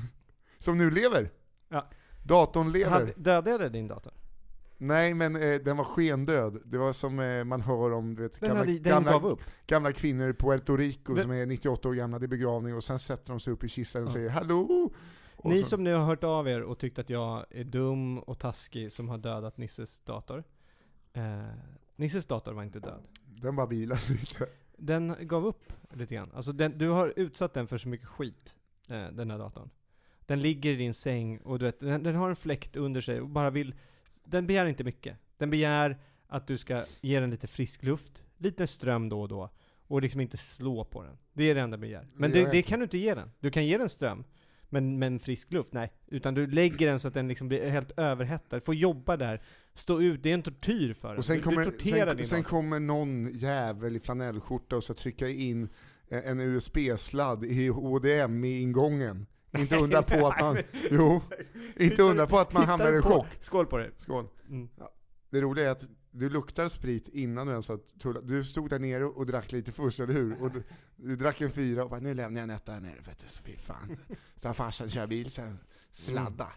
som 0.59 0.77
nu 0.77 0.91
lever. 0.91 1.29
Ja. 1.69 1.89
Datorn 2.23 2.71
lever. 2.71 2.89
Hade, 2.91 3.13
dödade 3.17 3.69
din 3.69 3.87
dator? 3.87 4.13
Nej 4.77 5.13
men 5.13 5.35
eh, 5.35 5.59
den 5.61 5.77
var 5.77 5.83
skendöd. 5.83 6.61
Det 6.65 6.77
var 6.77 6.93
som 6.93 7.19
eh, 7.19 7.43
man 7.43 7.61
hör 7.61 7.91
om 7.93 8.15
du 8.15 8.21
vet, 8.23 8.39
Den, 8.39 8.47
gamla, 8.49 8.59
hade, 8.63 8.79
den 8.79 9.03
gamla, 9.03 9.37
gamla 9.67 9.93
kvinnor 9.93 10.29
i 10.29 10.33
Puerto 10.33 10.77
Rico 10.77 11.13
Men- 11.13 11.21
som 11.21 11.31
är 11.31 11.45
98 11.45 11.89
år 11.89 11.93
gamla, 11.93 12.19
det 12.19 12.25
är 12.25 12.27
begravning 12.27 12.75
och 12.75 12.83
sen 12.83 12.99
sätter 12.99 13.27
de 13.33 13.39
sig 13.39 13.53
upp 13.53 13.63
i 13.63 13.69
kistan 13.69 14.01
och 14.03 14.09
Ja. 14.09 14.13
säger 14.13 14.29
Hallå! 14.29 14.91
Och 15.35 15.49
Ni 15.49 15.59
så, 15.59 15.65
som 15.69 15.83
nu 15.83 15.93
har 15.93 16.05
hört 16.05 16.23
av 16.23 16.47
er 16.47 16.61
och 16.61 16.79
tyckt 16.79 16.99
att 16.99 17.09
jag 17.09 17.45
är 17.49 17.63
dum 17.63 18.19
och 18.19 18.39
taskig 18.39 18.91
som 18.91 19.09
har 19.09 19.17
dödat 19.17 19.57
Nisses 19.57 19.99
dator. 20.01 20.43
Eh, 21.13 21.23
Nisses 21.95 22.25
dator 22.25 22.53
var 22.53 22.63
inte 22.63 22.79
död. 22.79 23.01
Den 23.25 23.55
bara 23.55 23.67
vilar 23.67 24.11
lite. 24.11 24.45
Den 24.77 25.15
gav 25.21 25.45
upp 25.45 25.73
lite 25.93 26.15
grann. 26.15 26.31
Alltså 26.35 26.51
den, 26.51 26.77
du 26.77 26.89
har 26.89 27.13
utsatt 27.15 27.53
den 27.53 27.67
för 27.67 27.77
så 27.77 27.89
mycket 27.89 28.07
skit, 28.07 28.55
eh, 28.91 29.07
den 29.07 29.31
här 29.31 29.37
datorn. 29.37 29.69
Den 30.25 30.39
ligger 30.39 30.71
i 30.71 30.75
din 30.75 30.93
säng 30.93 31.37
och 31.37 31.59
du 31.59 31.65
vet, 31.65 31.79
den, 31.79 32.03
den 32.03 32.15
har 32.15 32.29
en 32.29 32.35
fläkt 32.35 32.75
under 32.75 33.01
sig 33.01 33.21
och 33.21 33.29
bara 33.29 33.49
vill... 33.49 33.75
Den 34.23 34.47
begär 34.47 34.65
inte 34.65 34.83
mycket. 34.83 35.17
Den 35.37 35.49
begär 35.49 35.97
att 36.27 36.47
du 36.47 36.57
ska 36.57 36.83
ge 37.01 37.19
den 37.19 37.29
lite 37.29 37.47
frisk 37.47 37.83
luft, 37.83 38.23
lite 38.37 38.67
ström 38.67 39.09
då 39.09 39.21
och 39.21 39.27
då, 39.27 39.49
och 39.87 40.01
liksom 40.01 40.21
inte 40.21 40.37
slå 40.37 40.85
på 40.85 41.03
den. 41.03 41.17
Det 41.33 41.43
är 41.43 41.55
det 41.55 41.61
enda 41.61 41.77
den 41.77 41.81
begär. 41.81 42.07
Men 42.13 42.31
Det 42.31 42.51
det, 42.51 42.61
kan 42.61 42.79
du 42.79 42.83
inte 42.83 42.97
ge 42.97 43.13
den. 43.13 43.31
Du 43.39 43.51
kan 43.51 43.65
ge 43.65 43.77
den 43.77 43.89
ström, 43.89 44.23
men, 44.69 44.99
men 44.99 45.19
frisk 45.19 45.51
luft, 45.51 45.73
nej. 45.73 45.93
Utan 46.07 46.33
du 46.33 46.47
lägger 46.47 46.87
den 46.87 46.99
så 46.99 47.07
att 47.07 47.13
den 47.13 47.27
liksom 47.27 47.47
blir 47.47 47.69
helt 47.69 47.91
överhettad, 47.97 48.61
får 48.61 48.75
jobba 48.75 49.17
där, 49.17 49.41
stå 49.73 50.01
ut, 50.01 50.23
det 50.23 50.29
är 50.29 50.33
en 50.33 50.43
tortyr 50.43 50.93
för 50.93 51.07
den. 51.07 51.17
Och 51.17 51.25
sen 51.25 51.35
du, 51.35 51.41
kommer, 51.41 51.65
du 51.65 51.71
torterar 51.71 52.15
sen, 52.15 52.25
sen 52.25 52.43
kommer 52.43 52.79
någon 52.79 53.29
jävel 53.33 53.95
i 53.95 53.99
flanellskjorta 53.99 54.75
och 54.75 54.83
ska 54.83 54.93
trycka 54.93 55.29
in 55.29 55.69
eh, 56.09 56.29
en 56.29 56.39
USB-sladd 56.39 57.45
i 57.45 57.67
HDM 57.67 58.43
i 58.43 58.61
ingången. 58.61 59.25
Inte 59.57 59.75
undra 59.77 60.03
på 60.03 60.27
att 60.27 60.39
man, 60.39 60.57
jo, 60.91 61.21
inte 61.75 62.01
undra 62.03 62.27
på 62.27 62.39
att 62.39 62.53
man 62.53 62.63
hamnar 62.63 62.99
i 62.99 63.01
chock. 63.01 63.27
Skål 63.39 63.65
på 63.65 63.77
det. 63.77 63.91
Skål. 63.97 64.27
Mm. 64.49 64.69
Det 65.29 65.41
roliga 65.41 65.67
är 65.67 65.71
att 65.71 65.87
du 66.11 66.29
luktar 66.29 66.69
sprit 66.69 67.07
innan 67.07 67.47
du 67.47 67.51
ens 67.51 67.67
har 67.67 67.77
tullat. 67.77 68.27
Du 68.27 68.43
stod 68.43 68.69
där 68.69 68.79
nere 68.79 69.05
och 69.05 69.25
drack 69.25 69.51
lite 69.51 69.71
först, 69.71 69.99
eller 69.99 70.13
hur? 70.13 70.41
Och 70.41 70.51
du, 70.51 70.63
du 70.95 71.15
drack 71.15 71.41
en 71.41 71.51
fyra 71.51 71.83
och 71.83 71.89
bara, 71.89 71.99
nu 71.99 72.13
lämnar 72.13 72.41
jag 72.41 72.49
en 72.49 72.55
etta 72.55 72.71
här 72.71 72.79
nere, 72.79 73.01
vet 73.05 73.19
du, 73.19 73.27
så 73.27 73.43
fy 73.43 73.57
fan. 73.57 73.97
Så 74.35 74.47
har 74.49 74.53
farsan 74.53 74.89
kör 74.89 75.07
bil 75.07 75.31
sen, 75.31 75.59
sladda. 75.91 76.47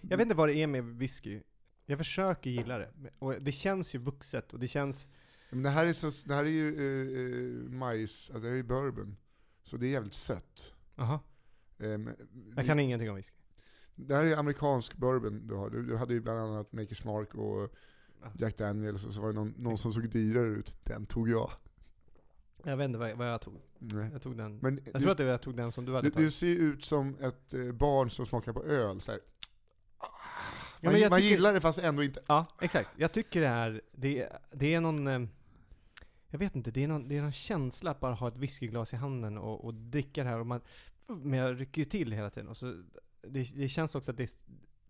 Jag 0.00 0.16
vet 0.16 0.20
inte 0.20 0.34
vad 0.34 0.48
det 0.48 0.54
är 0.54 0.66
med 0.66 0.84
whisky. 0.84 1.40
Jag 1.86 1.98
försöker 1.98 2.50
gilla 2.50 2.78
det. 2.78 2.90
Och 3.18 3.42
det 3.42 3.52
känns 3.52 3.94
ju 3.94 3.98
vuxet 3.98 4.52
och 4.52 4.58
det 4.58 4.68
känns... 4.68 5.08
Men 5.50 5.62
det 5.62 5.70
här 5.70 5.86
är, 5.86 5.92
så, 5.92 6.28
det 6.28 6.34
här 6.34 6.44
är 6.44 6.48
ju 6.48 6.68
eh, 6.68 7.66
eh, 7.66 7.70
majs, 7.70 8.30
alltså 8.30 8.48
det 8.48 8.52
är 8.52 8.56
ju 8.56 8.62
bourbon. 8.62 9.16
Så 9.68 9.76
det 9.76 9.86
är 9.86 9.90
jävligt 9.90 10.14
sött. 10.14 10.72
Aha. 10.96 11.20
Ehm, 11.78 12.10
Jag 12.56 12.66
kan 12.66 12.78
ingenting 12.78 13.10
om 13.10 13.16
whisky. 13.16 13.34
Det 13.94 14.14
här 14.14 14.24
är 14.24 14.36
amerikansk 14.36 14.96
bourbon 14.96 15.46
du 15.46 15.54
har. 15.54 15.70
Du, 15.70 15.82
du 15.86 15.96
hade 15.96 16.14
ju 16.14 16.20
bland 16.20 16.38
annat 16.38 16.72
Makers 16.72 17.04
Mark 17.04 17.34
och 17.34 17.74
Ja. 18.22 18.32
Jack 18.38 18.56
Daniels 18.56 19.04
och 19.04 19.14
så 19.14 19.20
var 19.20 19.28
det 19.28 19.34
någon, 19.34 19.54
någon 19.58 19.78
som 19.78 19.92
såg 19.92 20.08
dyrare 20.10 20.48
ut. 20.48 20.74
Den 20.84 21.06
tog 21.06 21.28
jag. 21.30 21.50
Jag 22.62 22.76
vet 22.76 22.84
inte 22.84 22.98
vad, 22.98 23.28
jag 23.32 23.40
tog. 23.40 23.54
Nej. 23.78 24.10
Jag 24.12 24.22
tog 24.22 24.36
den. 24.36 24.58
Men 24.58 24.80
Jag 24.84 24.94
du, 24.94 25.00
tror 25.00 25.10
att 25.10 25.16
det 25.18 25.24
var 25.24 25.30
jag 25.30 25.42
tog 25.42 25.56
den 25.56 25.72
som 25.72 25.84
du 25.84 25.94
hade 25.94 26.06
du, 26.06 26.10
du 26.10 26.14
tagit. 26.14 26.34
ser 26.34 26.46
ju 26.46 26.56
ut 26.58 26.84
som 26.84 27.16
ett 27.20 27.54
eh, 27.54 27.72
barn 27.72 28.10
som 28.10 28.26
smakar 28.26 28.52
på 28.52 28.62
öl. 28.64 29.00
Så 29.00 29.10
här. 29.12 29.20
Ja, 30.00 30.10
Man, 30.90 31.00
jag 31.00 31.10
man 31.10 31.18
tycker- 31.20 31.30
gillar 31.30 31.52
det 31.52 31.60
fast 31.60 31.78
ändå 31.78 32.02
inte. 32.02 32.20
Ja, 32.28 32.46
exakt. 32.60 32.90
Jag 32.96 33.12
tycker 33.12 33.40
det 33.40 33.46
är, 33.46 33.80
det, 33.92 34.28
det 34.52 34.74
är 34.74 34.80
någon... 34.80 35.28
Jag 36.30 36.38
vet 36.38 36.56
inte, 36.56 36.70
det 36.70 36.84
är 36.84 36.88
någon, 36.88 37.08
det 37.08 37.16
är 37.16 37.22
någon 37.22 37.32
känsla 37.32 37.90
att 37.90 38.00
bara 38.00 38.14
ha 38.14 38.28
ett 38.28 38.36
whiskyglas 38.36 38.92
i 38.92 38.96
handen 38.96 39.38
och, 39.38 39.64
och 39.64 39.74
dricka 39.74 40.24
det 40.24 40.30
här 40.30 40.40
och 40.40 40.46
man... 40.46 40.60
Men 41.06 41.32
jag 41.32 41.60
rycker 41.60 41.82
ju 41.82 41.84
till 41.84 42.12
hela 42.12 42.30
tiden 42.30 42.48
och 42.48 42.56
så... 42.56 42.82
Det, 43.22 43.54
det 43.54 43.68
känns 43.68 43.94
också 43.94 44.10
att 44.10 44.16
det 44.16 44.38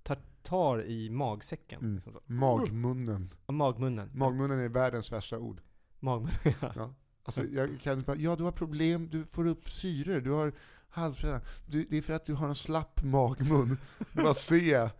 tar, 0.02 0.18
tar 0.42 0.82
i 0.82 1.10
magsäcken. 1.10 1.80
Mm. 1.80 1.94
Liksom. 1.94 2.18
Magmunnen. 2.26 3.34
Och 3.46 3.54
magmunnen. 3.54 4.10
Magmunnen 4.14 4.58
är 4.58 4.68
världens 4.68 5.12
värsta 5.12 5.38
ord. 5.38 5.60
Magmunnen, 6.00 6.38
ja. 6.60 6.72
Ja. 6.76 6.94
Alltså, 7.22 7.44
jag 7.44 7.80
kan 7.80 8.02
bara, 8.02 8.16
ja 8.16 8.36
du 8.36 8.44
har 8.44 8.52
problem, 8.52 9.08
du 9.10 9.24
får 9.24 9.46
upp 9.46 9.70
syre, 9.70 10.20
du 10.20 10.30
har 10.30 10.52
halsbränna. 10.88 11.40
Det 11.66 11.98
är 11.98 12.02
för 12.02 12.12
att 12.12 12.24
du 12.24 12.34
har 12.34 12.48
en 12.48 12.54
slapp 12.54 13.02
magmun. 13.02 13.76
Bara 14.12 14.34
ser 14.34 14.72
jag. 14.72 14.90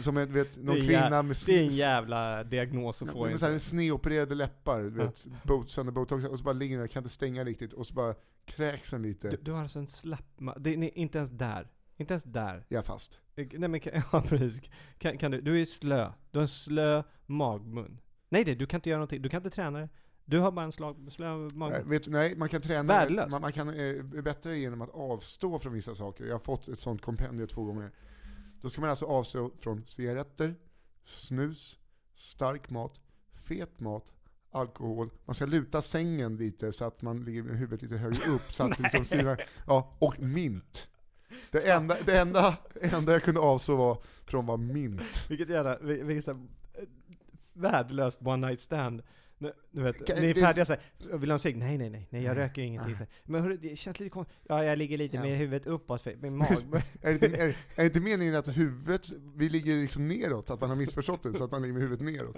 Som 0.00 0.16
en, 0.16 0.32
vet, 0.32 0.56
någon 0.56 0.76
kvinna 0.76 1.22
med, 1.22 1.36
Det 1.46 1.52
är 1.58 1.62
en 1.62 1.68
jävla 1.68 2.44
diagnos 2.44 3.02
att 3.02 3.08
Ja, 3.08 3.12
få 3.12 3.24
men 3.26 3.38
så 3.38 3.46
här, 3.46 3.58
sneopererade 3.58 4.34
läppar, 4.34 4.82
du 4.82 4.98
Ja. 5.00 5.04
vet, 5.06 5.26
bot, 5.42 5.68
sönder 5.68 5.92
botox, 5.92 6.24
och 6.24 6.38
så 6.38 6.44
bara 6.44 6.52
ligger 6.52 6.76
den 6.76 6.80
där, 6.86 6.88
kan 6.92 7.00
inte 7.02 7.14
stänga 7.14 7.44
riktigt, 7.44 7.72
och 7.72 7.86
så 7.86 7.94
bara 7.94 8.14
kräks 8.46 8.90
den 8.90 9.02
lite. 9.02 9.30
Du, 9.30 9.36
du 9.42 9.52
har 9.52 9.62
alltså 9.62 9.78
en 9.78 9.86
slapp 9.86 10.38
det 10.58 10.76
ni- 10.76 10.92
inte 10.94 11.18
ens 11.18 11.30
där. 11.30 11.70
Inte 11.96 12.14
ens 12.14 12.24
där. 12.24 12.64
Jag 12.68 12.78
är 12.78 12.82
fast. 12.82 13.18
Eh, 13.36 13.46
Nej 13.52 13.68
men 13.68 13.80
kan, 13.80 13.92
ja, 14.12 14.22
precis. 14.28 14.60
Kan, 14.98 15.18
kan 15.18 15.30
du, 15.30 15.40
du 15.40 15.62
är 15.62 15.66
slö. 15.66 16.12
Du 16.30 16.38
har 16.38 16.42
en 16.42 16.48
slö 16.48 17.02
magmun. 17.26 18.00
Nej 18.28 18.44
det, 18.44 18.54
du 18.54 18.66
kan 18.66 18.78
inte 18.78 18.88
göra 18.88 18.98
någonting. 18.98 19.22
Du 19.22 19.28
kan 19.28 19.38
inte 19.38 19.50
träna 19.50 19.78
det. 19.78 19.88
Du 20.24 20.38
har 20.38 20.50
bara 20.52 20.64
en 20.64 20.72
slag, 20.72 21.06
slö 21.10 21.36
Nej, 21.36 21.48
magmun. 21.54 21.88
vet, 21.90 22.08
nej, 22.08 22.36
man 22.36 22.48
kan 22.48 22.60
träna, 22.60 23.06
man, 23.30 23.40
man 23.40 23.52
kan 23.52 23.68
eh, 23.80 24.02
bättre 24.22 24.58
genom 24.58 24.82
att 24.82 24.90
avstå 24.90 25.58
från 25.58 25.72
vissa 25.72 25.94
saker. 25.94 26.24
Jag 26.24 26.34
har 26.34 26.38
fått 26.38 26.68
ett 26.68 26.78
sånt 26.78 27.02
kompendium 27.02 27.48
två 27.48 27.64
gånger. 27.64 27.90
Då 28.64 28.70
ska 28.70 28.80
man 28.80 28.90
alltså 28.90 29.06
avstå 29.06 29.50
från 29.58 29.84
cigaretter, 29.86 30.54
snus, 31.04 31.78
stark 32.14 32.70
mat, 32.70 33.00
fet 33.48 33.80
mat, 33.80 34.12
alkohol. 34.50 35.10
Man 35.24 35.34
ska 35.34 35.46
luta 35.46 35.82
sängen 35.82 36.36
lite 36.36 36.72
så 36.72 36.84
att 36.84 37.02
man 37.02 37.24
ligger 37.24 37.42
med 37.42 37.56
huvudet 37.58 37.82
lite 37.82 37.96
högre 37.96 38.30
upp. 38.30 38.52
Så 38.52 38.62
att 38.64 38.78
liksom 38.78 39.04
styr, 39.04 39.36
ja, 39.66 39.96
och 39.98 40.20
mint. 40.20 40.88
Det 41.50 41.70
enda, 41.70 41.96
det 42.06 42.18
enda, 42.18 42.56
enda 42.80 43.12
jag 43.12 43.22
kunde 43.22 43.40
avstå 43.40 43.76
var 43.76 44.02
från 44.26 44.46
var 44.46 44.56
mint. 44.56 45.26
Vilket 45.30 45.48
jävla, 45.48 45.78
vil- 45.78 46.04
vilket 46.04 46.24
såhär, 46.24 46.40
eh, 46.74 46.84
värdelöst 47.52 48.20
one 48.22 48.46
night 48.46 48.60
stand. 48.60 49.02
Du 49.70 49.82
vet, 49.82 50.06
Kan- 50.06 50.16
ni 50.18 50.30
är 50.30 50.34
färdiga 50.34 50.64
såhär, 50.64 50.80
vill 50.98 51.20
du 51.20 51.26
ha 51.26 51.32
en 51.32 51.38
cigg? 51.38 51.56
Nej 51.56 51.78
nej 51.78 51.90
nej, 51.90 52.08
nej 52.10 52.22
jag 52.22 52.36
röker 52.36 52.62
ingenting. 52.62 52.90
Nej. 52.90 52.98
Här, 52.98 53.08
Men 53.24 53.42
hörru, 53.42 53.56
det 53.56 53.76
känns 53.76 54.00
lite 54.00 54.10
konstigt. 54.10 54.36
Ja 54.48 54.64
jag 54.64 54.78
ligger 54.78 54.98
lite 54.98 55.16
Ja. 55.16 55.22
med 55.22 55.38
huvudet 55.38 55.66
uppåt 55.66 56.02
för 56.02 56.16
min 56.16 56.36
mag... 56.36 56.48
Är 57.02 57.12
det, 57.12 57.12
inte, 57.12 57.26
är, 57.26 57.48
är 57.48 57.56
det 57.76 57.84
inte 57.84 58.00
meningen 58.00 58.34
att 58.34 58.56
huvudet, 58.56 59.08
vi 59.36 59.48
ligger 59.48 59.74
liksom 59.82 60.08
neråt, 60.08 60.50
att 60.50 60.60
man 60.60 60.68
har 60.70 60.76
missförstått 60.76 61.22
det, 61.22 61.34
så 61.34 61.44
att 61.44 61.50
man 61.50 61.62
ligger 61.62 61.72
med 61.72 61.82
huvudet 61.82 62.04
neråt? 62.06 62.36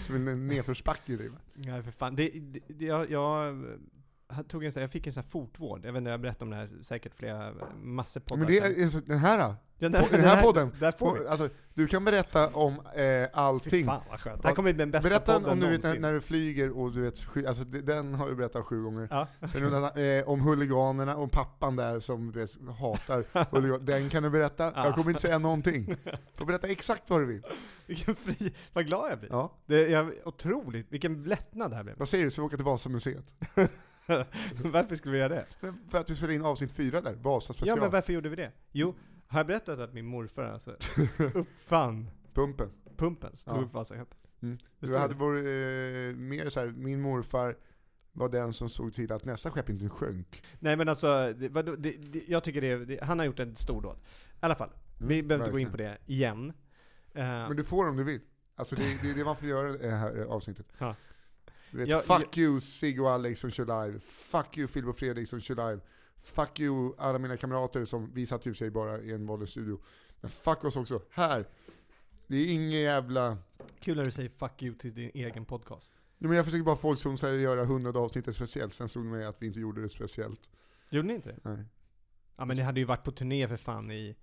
Som 0.00 0.28
en 0.28 0.46
nedförsbacke 0.48 1.12
i 1.12 1.16
det. 1.16 1.30
Nej 1.54 1.82
för 1.82 1.90
fan. 1.90 2.16
Det, 2.16 2.30
det, 2.68 2.84
jag, 2.84 3.10
jag 3.10 3.48
eh, 4.30 4.42
tog 4.48 4.64
en 4.64 4.72
sån, 4.72 4.82
jag 4.82 4.90
fick 4.90 5.06
en 5.06 5.12
sån 5.12 5.22
här 5.22 5.30
fotvård. 5.30 5.84
Jag 5.84 5.92
vet 5.92 5.98
inte, 5.98 6.10
jag 6.10 6.20
berättade 6.20 6.44
om 6.44 6.50
det 6.50 6.56
här 6.56 6.70
säkert 6.82 7.14
flera, 7.14 7.48
eh, 7.48 7.54
massor 7.82 8.20
poddar 8.20 8.38
Men 8.38 8.46
det 8.46 8.58
är, 8.58 9.06
den 9.06 9.18
här 9.18 9.38
då? 9.48 9.54
Ja, 9.82 10.00
på- 10.02 10.16
den 10.16 10.20
här 10.24 10.42
podden, 10.42 10.72
Där 10.80 10.92
får 10.92 11.18
vi. 11.18 11.26
Alltså, 11.28 11.48
du 11.74 11.86
kan 11.86 12.04
berätta 12.04 12.48
om 12.48 12.72
eh, 12.74 12.80
Fy 12.94 13.26
allting. 13.32 13.86
fan 13.86 14.02
vad 14.10 14.20
skönt. 14.20 14.42
Det 14.42 14.48
här 14.48 14.54
kommer 14.54 14.72
bli 14.72 14.78
den 14.78 14.90
bästa 14.90 15.08
Berätta 15.08 15.32
podden 15.32 15.50
om 15.52 15.60
du 15.60 15.68
vet, 15.70 15.82
när, 15.82 15.98
när 15.98 16.12
du 16.12 16.20
flyger 16.20 16.78
och 16.78 16.92
du 16.92 17.02
vet, 17.02 17.18
sky- 17.18 17.46
alltså, 17.46 17.64
den 17.64 18.14
har 18.14 18.28
du 18.28 18.34
berättat 18.34 18.64
sju 18.64 18.82
gånger. 18.82 19.08
Ja. 19.10 19.28
Sen 19.52 19.70
den, 19.70 20.18
eh, 20.18 20.28
om 20.28 20.40
huliganerna 20.40 21.16
och 21.16 21.30
pappan 21.32 21.76
där 21.76 22.00
som 22.00 22.32
du 22.32 22.40
vet, 22.40 22.50
hatar 22.80 23.24
huligan, 23.54 23.84
den 23.84 24.10
kan 24.10 24.22
du 24.22 24.30
berätta. 24.30 24.72
Ja. 24.74 24.84
Jag 24.84 24.94
kommer 24.94 25.10
inte 25.10 25.22
säga 25.22 25.38
någonting. 25.38 25.96
Får 26.34 26.44
berätta 26.44 26.68
exakt 26.68 27.10
vad 27.10 27.20
du 27.20 27.26
vill. 27.26 27.42
Vilken 27.86 28.14
fri, 28.14 28.52
vad 28.72 28.86
glad 28.86 29.10
jag 29.10 29.18
blir. 29.18 29.30
Ja. 29.30 29.52
Det 29.66 29.92
är 29.92 30.28
otroligt, 30.28 30.86
vilken 30.92 31.22
lättnad 31.24 31.70
det 31.70 31.76
här 31.76 31.82
blev. 31.82 31.96
Vad 31.98 32.08
säger 32.08 32.24
du, 32.24 32.30
så 32.30 32.40
vi 32.42 32.46
åker 32.46 32.56
till 32.56 32.66
Vasamuseet? 32.66 33.34
varför 34.64 34.96
skulle 34.96 35.12
vi 35.12 35.18
göra 35.18 35.28
det? 35.28 35.46
För 35.88 36.00
att 36.00 36.10
vi 36.10 36.14
spelade 36.14 36.34
in 36.34 36.44
avsnitt 36.44 36.72
fyra 36.72 37.00
där, 37.00 37.14
Vasa 37.14 37.50
Ja 37.50 37.54
special. 37.54 37.80
men 37.80 37.90
varför 37.90 38.12
gjorde 38.12 38.28
vi 38.28 38.36
det? 38.36 38.50
Jo, 38.72 38.94
har 39.32 39.38
jag 39.38 39.46
berättat 39.46 39.78
att 39.78 39.94
min 39.94 40.06
morfar 40.06 40.42
alltså 40.44 40.70
uppfann 41.34 42.10
Pumpen. 42.34 42.70
pumpen? 42.96 43.36
Stod 43.36 43.56
Ja. 43.56 43.60
upp 43.60 43.72
Vasaskeppet. 43.72 44.18
Mm. 44.42 44.58
Det 44.78 44.86
står 44.86 44.98
hade 44.98 45.14
det. 45.14 45.20
varit 45.20 45.38
eh, 46.14 46.18
mer 46.20 46.48
så 46.48 46.60
här, 46.60 46.66
min 46.76 47.00
morfar 47.00 47.56
var 48.12 48.28
den 48.28 48.52
som 48.52 48.68
såg 48.68 48.92
till 48.94 49.12
att 49.12 49.24
nästa 49.24 49.50
skepp 49.50 49.70
inte 49.70 49.88
sjönk. 49.88 50.44
Nej 50.58 50.76
men 50.76 50.88
alltså, 50.88 51.32
det, 51.32 51.48
vadå, 51.48 51.76
det, 51.76 51.90
det, 52.12 52.22
jag 52.28 52.44
tycker 52.44 52.60
det, 52.60 52.84
det, 52.84 52.98
han 53.04 53.18
har 53.18 53.26
gjort 53.26 53.38
en 53.40 53.56
stor 53.56 53.82
dåd. 53.82 53.96
I 53.96 54.36
alla 54.40 54.54
fall, 54.54 54.70
vi 54.98 55.14
Mm, 55.18 55.28
behöver 55.28 55.44
inte 55.44 55.52
gå 55.52 55.58
in 55.58 55.68
verkligen. 55.68 55.92
på 55.96 56.06
det 56.06 56.12
igen. 56.12 56.52
Eh, 57.14 57.24
Men 57.24 57.56
du 57.56 57.64
får 57.64 57.88
om 57.88 57.96
du 57.96 58.04
vill. 58.04 58.20
Alltså 58.56 58.76
det, 58.76 59.02
det 59.02 59.10
är 59.10 59.14
det 59.14 59.24
man 59.24 59.36
får 59.36 59.48
göra 59.48 59.70
i 59.74 59.76
det 59.78 59.90
här 59.90 60.24
avsnittet. 60.24 60.66
Ja. 60.78 60.96
Du 61.70 61.78
vet, 61.78 61.88
Jag- 61.88 62.04
fuck 62.04 62.38
you 62.38 62.60
Sigge 62.60 63.00
och 63.00 63.10
Alex 63.10 63.40
som 63.40 63.50
kör 63.50 63.86
live. 63.86 64.00
Fuck 64.00 64.58
you 64.58 64.68
Filip 64.68 64.88
och 64.88 64.96
Fredrik 64.96 65.28
som 65.28 65.40
kör 65.40 65.54
live. 65.70 65.80
Fuck 66.22 66.60
you 66.60 66.94
alla 66.98 67.18
mina 67.18 67.36
kamrater 67.36 67.84
som, 67.84 68.10
vi 68.14 68.26
satt 68.26 68.46
i 68.46 68.50
och 68.50 68.54
för 68.54 68.58
sig 68.58 68.70
bara 68.70 68.98
i 69.00 69.12
en 69.12 69.26
vanlig 69.26 69.48
studio. 69.48 69.80
Men 70.20 70.30
fuck 70.30 70.64
oss 70.64 70.76
också. 70.76 71.02
Här! 71.10 71.48
Det 72.26 72.36
är 72.36 72.52
ingen 72.52 72.70
jävla... 72.70 73.38
Kul 73.80 73.96
när 73.96 74.04
du 74.04 74.10
säger 74.10 74.28
'fuck 74.28 74.62
you' 74.62 74.78
till 74.78 74.94
din 74.94 75.10
egen 75.14 75.44
podcast. 75.44 75.90
Jo, 76.18 76.28
men 76.28 76.36
jag 76.36 76.44
försöker 76.44 76.64
bara 76.64 76.76
folk 76.76 76.98
som 76.98 77.18
säger 77.18 77.38
göra 77.40 77.64
hundrade 77.64 77.98
avsnittet 77.98 78.36
speciellt, 78.36 78.74
sen 78.74 78.88
slog 78.88 79.04
det 79.04 79.10
mig 79.10 79.24
att 79.26 79.42
vi 79.42 79.46
inte 79.46 79.60
gjorde 79.60 79.82
det 79.82 79.88
speciellt. 79.88 80.40
Gjorde 80.90 81.08
ni 81.08 81.14
inte? 81.14 81.36
Nej. 81.42 81.64
Ja 82.36 82.44
men 82.44 82.56
ni 82.56 82.62
hade 82.62 82.80
ju 82.80 82.86
varit 82.86 83.04
på 83.04 83.12
turné 83.12 83.48
för 83.48 83.56
fan 83.56 83.90
i, 83.90 84.16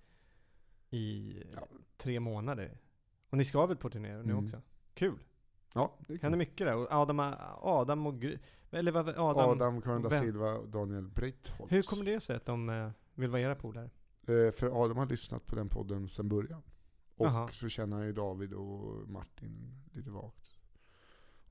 i 0.89 1.33
Ja. 1.55 1.67
tre 1.97 2.19
månader. 2.19 2.77
Och 3.29 3.37
ni 3.37 3.45
ska 3.45 3.65
väl 3.65 3.77
på 3.77 3.89
turné 3.89 4.09
nu 4.17 4.19
Mm. 4.33 4.45
också? 4.45 4.61
Kul! 4.93 5.19
Ja, 5.73 5.97
det 6.07 6.21
händer 6.21 6.37
mycket 6.37 6.67
där. 6.67 6.75
Och 6.75 6.87
Adam, 6.91 7.19
Adam 7.61 8.07
och 8.07 8.21
Gry, 8.21 8.37
eller 8.71 8.91
vad, 8.91 9.09
Adam, 9.09 9.49
Adam, 9.49 9.81
Karin 9.81 10.01
da? 10.01 10.09
Silva 10.09 10.53
och 10.53 10.69
Daniel 10.69 11.07
Breitholtz. 11.07 11.73
Hur 11.73 11.81
kommer 11.81 12.05
det 12.05 12.19
sig 12.19 12.35
att 12.35 12.45
de 12.45 12.69
eh, 12.69 12.89
vill 13.13 13.29
vara 13.29 13.41
era 13.41 13.55
polare? 13.55 13.89
Eh, 14.21 14.51
för 14.51 14.83
Adam 14.83 14.97
har 14.97 15.05
lyssnat 15.05 15.45
på 15.47 15.55
den 15.55 15.69
podden 15.69 16.07
sedan 16.07 16.29
början. 16.29 16.61
Och 17.15 17.25
Jaha. 17.25 17.49
så 17.51 17.69
känner 17.69 17.97
han 17.97 18.05
ju 18.05 18.13
David 18.13 18.53
och 18.53 19.09
Martin 19.09 19.81
lite 19.93 20.09
vagt. 20.09 20.61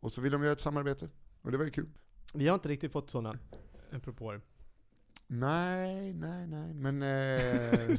Och 0.00 0.12
så 0.12 0.20
vill 0.20 0.32
de 0.32 0.42
göra 0.42 0.52
ett 0.52 0.60
samarbete. 0.60 1.08
Och 1.42 1.52
det 1.52 1.58
var 1.58 1.64
ju 1.64 1.70
kul. 1.70 1.88
Vi 2.34 2.48
har 2.48 2.54
inte 2.54 2.68
riktigt 2.68 2.92
fått 2.92 3.10
sådana 3.10 3.38
propåer. 4.02 4.40
Nej, 5.26 6.12
nej, 6.12 6.46
nej. 6.46 6.74
Men 6.74 7.02
eh, 7.02 7.98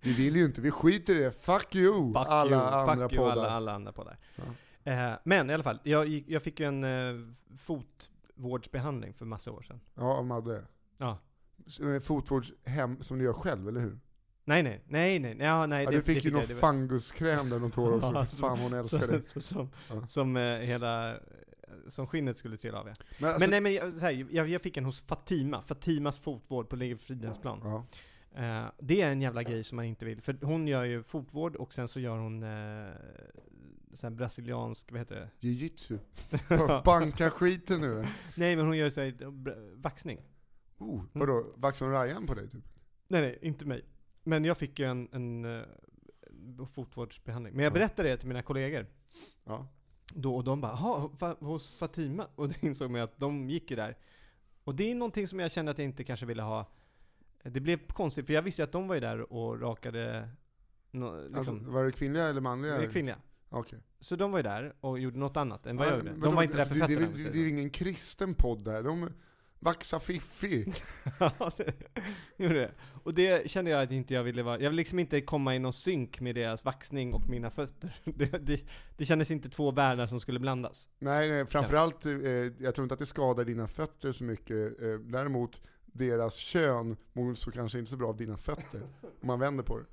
vi 0.00 0.12
vill 0.12 0.36
ju 0.36 0.44
inte. 0.44 0.60
Vi 0.60 0.70
skiter 0.70 1.14
i 1.14 1.18
det. 1.18 1.32
Fuck 1.32 1.74
you! 1.74 2.12
Fuck 2.12 2.26
alla 2.28 2.56
you, 2.56 2.60
andra 2.62 3.08
fuck 3.08 3.18
you, 3.18 3.30
alla, 3.30 3.50
alla 3.50 3.74
andra 3.74 3.92
poddar. 3.92 4.18
Ja. 4.36 4.42
Eh, 4.86 5.12
men 5.24 5.50
i 5.50 5.54
alla 5.54 5.62
fall, 5.62 5.78
jag, 5.82 6.06
gick, 6.08 6.24
jag 6.28 6.42
fick 6.42 6.60
ju 6.60 6.66
en 6.66 6.84
eh, 6.84 7.26
fotvårdsbehandling 7.58 9.14
för 9.14 9.24
massa 9.24 9.52
år 9.52 9.62
sedan. 9.62 9.80
Ja, 9.94 10.02
av 10.16 10.26
Madde. 10.26 10.64
Ja. 10.98 11.18
Så, 11.66 11.92
eh, 11.94 12.00
Fotvårdshem 12.00 13.02
som 13.02 13.18
du 13.18 13.24
gör 13.24 13.32
själv, 13.32 13.68
eller 13.68 13.80
hur? 13.80 13.98
Nej 14.44 14.62
nej, 14.62 14.82
nej 14.88 15.18
nej, 15.18 15.36
ja, 15.40 15.66
nej 15.66 15.84
Ja, 15.84 15.90
det, 15.90 15.96
du 15.96 16.02
fick 16.02 16.22
det 16.22 16.28
ju 16.28 16.30
någon 16.32 16.40
jag, 16.40 16.48
det 16.48 16.54
var- 16.54 16.60
funguskräm 16.60 17.50
där 17.50 17.58
något 17.58 17.78
år 17.78 17.92
också. 17.96 18.10
Ja, 18.14 18.24
För 18.26 18.36
Fan 18.36 18.58
hon 18.58 18.72
älskar 18.72 19.06
det. 19.06 19.28
så, 19.28 19.40
som, 19.40 19.70
Ja. 19.90 20.06
som 20.06 20.36
eh, 20.36 20.42
hela, 20.58 21.16
som 21.88 22.06
skinnet 22.06 22.38
skulle 22.38 22.56
trilla 22.56 22.78
av 22.80 22.88
ja. 22.88 22.94
Men, 23.18 23.28
alltså, 23.28 23.40
Men 23.40 23.50
nej 23.50 23.60
men 23.60 23.74
jag, 23.74 23.92
så 23.92 23.98
här, 23.98 24.26
jag, 24.30 24.48
jag 24.48 24.62
fick 24.62 24.76
en 24.76 24.84
hos 24.84 25.02
Fatima, 25.02 25.62
Fatimas 25.62 26.18
fotvård 26.18 26.68
på 26.68 26.76
Lille 26.76 26.96
Fridhemsplan. 26.96 27.60
ja. 27.64 27.84
Eh, 28.42 28.64
det 28.78 29.02
är 29.02 29.10
en 29.10 29.22
jävla 29.22 29.42
grej 29.42 29.64
som 29.64 29.76
man 29.76 29.84
inte 29.84 30.04
vill, 30.04 30.22
för 30.22 30.36
hon 30.42 30.68
gör 30.68 30.84
ju 30.84 31.02
fotvård 31.02 31.56
och 31.56 31.72
sen 31.72 31.88
så 31.88 32.00
gör 32.00 32.16
hon 32.18 32.42
eh, 32.42 32.90
här 34.02 34.10
brasiliansk, 34.10 34.92
vad 34.92 35.00
heter 35.00 35.14
det? 35.14 35.30
Jiu-jitsu. 35.46 35.98
Banka 36.84 37.30
skiten 37.30 37.80
nu. 37.80 38.06
Nej 38.36 38.56
men 38.56 38.66
hon 38.66 38.76
gör 38.76 38.90
br- 38.90 39.74
vaxning. 39.82 40.20
Oh, 40.78 41.02
vadå? 41.12 41.46
Vaxade 41.56 41.90
hon 41.90 42.02
Ryan 42.02 42.26
på 42.26 42.34
dig 42.34 42.48
typ? 42.50 42.64
Nej 43.08 43.20
nej, 43.22 43.38
inte 43.42 43.64
mig. 43.66 43.84
Men 44.22 44.44
jag 44.44 44.58
fick 44.58 44.78
ju 44.78 44.86
en, 44.86 45.08
en 45.12 45.44
uh, 45.44 46.66
fotvårdsbehandling. 46.66 47.54
Men 47.54 47.64
jag 47.64 47.70
Ja. 47.70 47.74
berättade 47.74 48.08
det 48.08 48.16
till 48.16 48.28
mina 48.28 48.42
kollegor. 48.42 48.86
Ja. 49.44 49.66
Då, 50.14 50.36
och 50.36 50.44
de 50.44 50.60
bara 50.60 50.72
"Jaha, 50.72 51.08
fa- 51.18 51.44
hos 51.44 51.70
Fatima? 51.70 52.26
Och 52.34 52.48
då 52.48 52.54
insåg 52.60 52.90
man 52.90 53.00
att 53.00 53.18
de 53.18 53.50
gick 53.50 53.70
ju 53.70 53.76
där. 53.76 53.96
Och 54.64 54.74
det 54.74 54.90
är 54.90 54.94
någonting 54.94 55.26
som 55.26 55.40
jag 55.40 55.50
kände 55.52 55.70
att 55.72 55.78
jag 55.78 55.84
inte 55.84 56.04
kanske 56.04 56.26
ville 56.26 56.42
ha. 56.42 56.66
Det 57.42 57.60
blev 57.60 57.86
konstigt, 57.86 58.26
för 58.26 58.32
jag 58.32 58.42
visste 58.42 58.62
ju 58.62 58.64
att 58.64 58.72
de 58.72 58.88
var 58.88 58.94
ju 58.94 59.00
där 59.00 59.32
och 59.32 59.60
rakade, 59.60 60.28
no, 60.90 61.22
liksom, 61.22 61.36
Alltså, 61.36 61.70
var 61.70 61.84
det 61.84 61.92
kvinnliga 61.92 62.24
eller 62.26 62.40
manliga? 62.40 62.78
det 62.78 62.84
är 62.84 62.90
kvinnliga. 62.90 63.18
Okej. 63.58 63.78
Så 64.00 64.16
de 64.16 64.30
var 64.32 64.38
ju 64.38 64.42
där 64.42 64.74
och 64.80 64.98
gjorde 64.98 65.18
något 65.18 65.36
annat 65.36 65.66
än 65.66 65.76
vad 65.76 65.86
Ja, 65.86 65.90
jag 65.90 65.98
gjorde. 65.98 66.20
De 66.20 66.34
var 66.34 66.42
inte 66.42 66.56
där 66.56 66.60
alltså, 66.60 66.74
för 66.74 66.80
det, 66.88 66.94
det, 66.94 67.00
fötterna. 67.00 67.12
väl- 67.16 67.24
det, 67.24 67.32
säger 67.32 67.44
är 67.44 67.48
ingen 67.50 67.70
kristen 67.70 68.34
podd 68.34 68.64
där. 68.64 68.82
De 68.82 69.08
vaxar 69.58 69.98
fiffi. 69.98 70.72
Ja, 71.20 71.50
det 71.56 71.74
gjorde 72.36 72.54
det. 72.54 72.70
Och 73.02 73.14
det 73.14 73.50
kände 73.50 73.70
jag 73.70 73.82
att 73.82 73.92
inte 73.92 74.14
jag 74.14 74.22
ville 74.24 74.42
vara, 74.42 74.60
jag 74.60 74.70
vill 74.70 74.76
liksom 74.76 74.98
inte 74.98 75.20
komma 75.20 75.54
i 75.54 75.58
någon 75.58 75.72
synk 75.72 76.20
med 76.20 76.34
deras 76.34 76.64
vaxning 76.64 77.12
och 77.14 77.28
mina 77.28 77.50
fötter. 77.50 78.00
Det, 78.04 78.46
det, 78.46 78.60
det 78.96 79.04
kändes 79.04 79.30
inte 79.30 79.48
två 79.48 79.70
världar 79.70 80.06
som 80.06 80.20
skulle 80.20 80.38
blandas. 80.40 80.88
Nej, 80.98 81.28
nej 81.30 81.46
framförallt, 81.46 82.06
eh, 82.06 82.12
jag 82.58 82.74
tror 82.74 82.82
inte 82.82 82.92
att 82.92 82.98
det 82.98 83.06
skadar 83.06 83.44
dina 83.44 83.66
fötter 83.66 84.12
så 84.12 84.24
mycket. 84.24 84.82
Eh, 84.82 84.88
däremot, 84.94 85.62
deras 85.86 86.36
kön 86.36 86.96
mår 87.12 87.34
så 87.34 87.50
kanske 87.50 87.78
inte 87.78 87.90
så 87.90 87.96
bra 87.96 88.08
av 88.08 88.16
dina 88.16 88.36
fötter. 88.36 88.80
Om 89.20 89.26
man 89.26 89.38
vänder 89.40 89.64
på 89.64 89.78
det. 89.78 89.84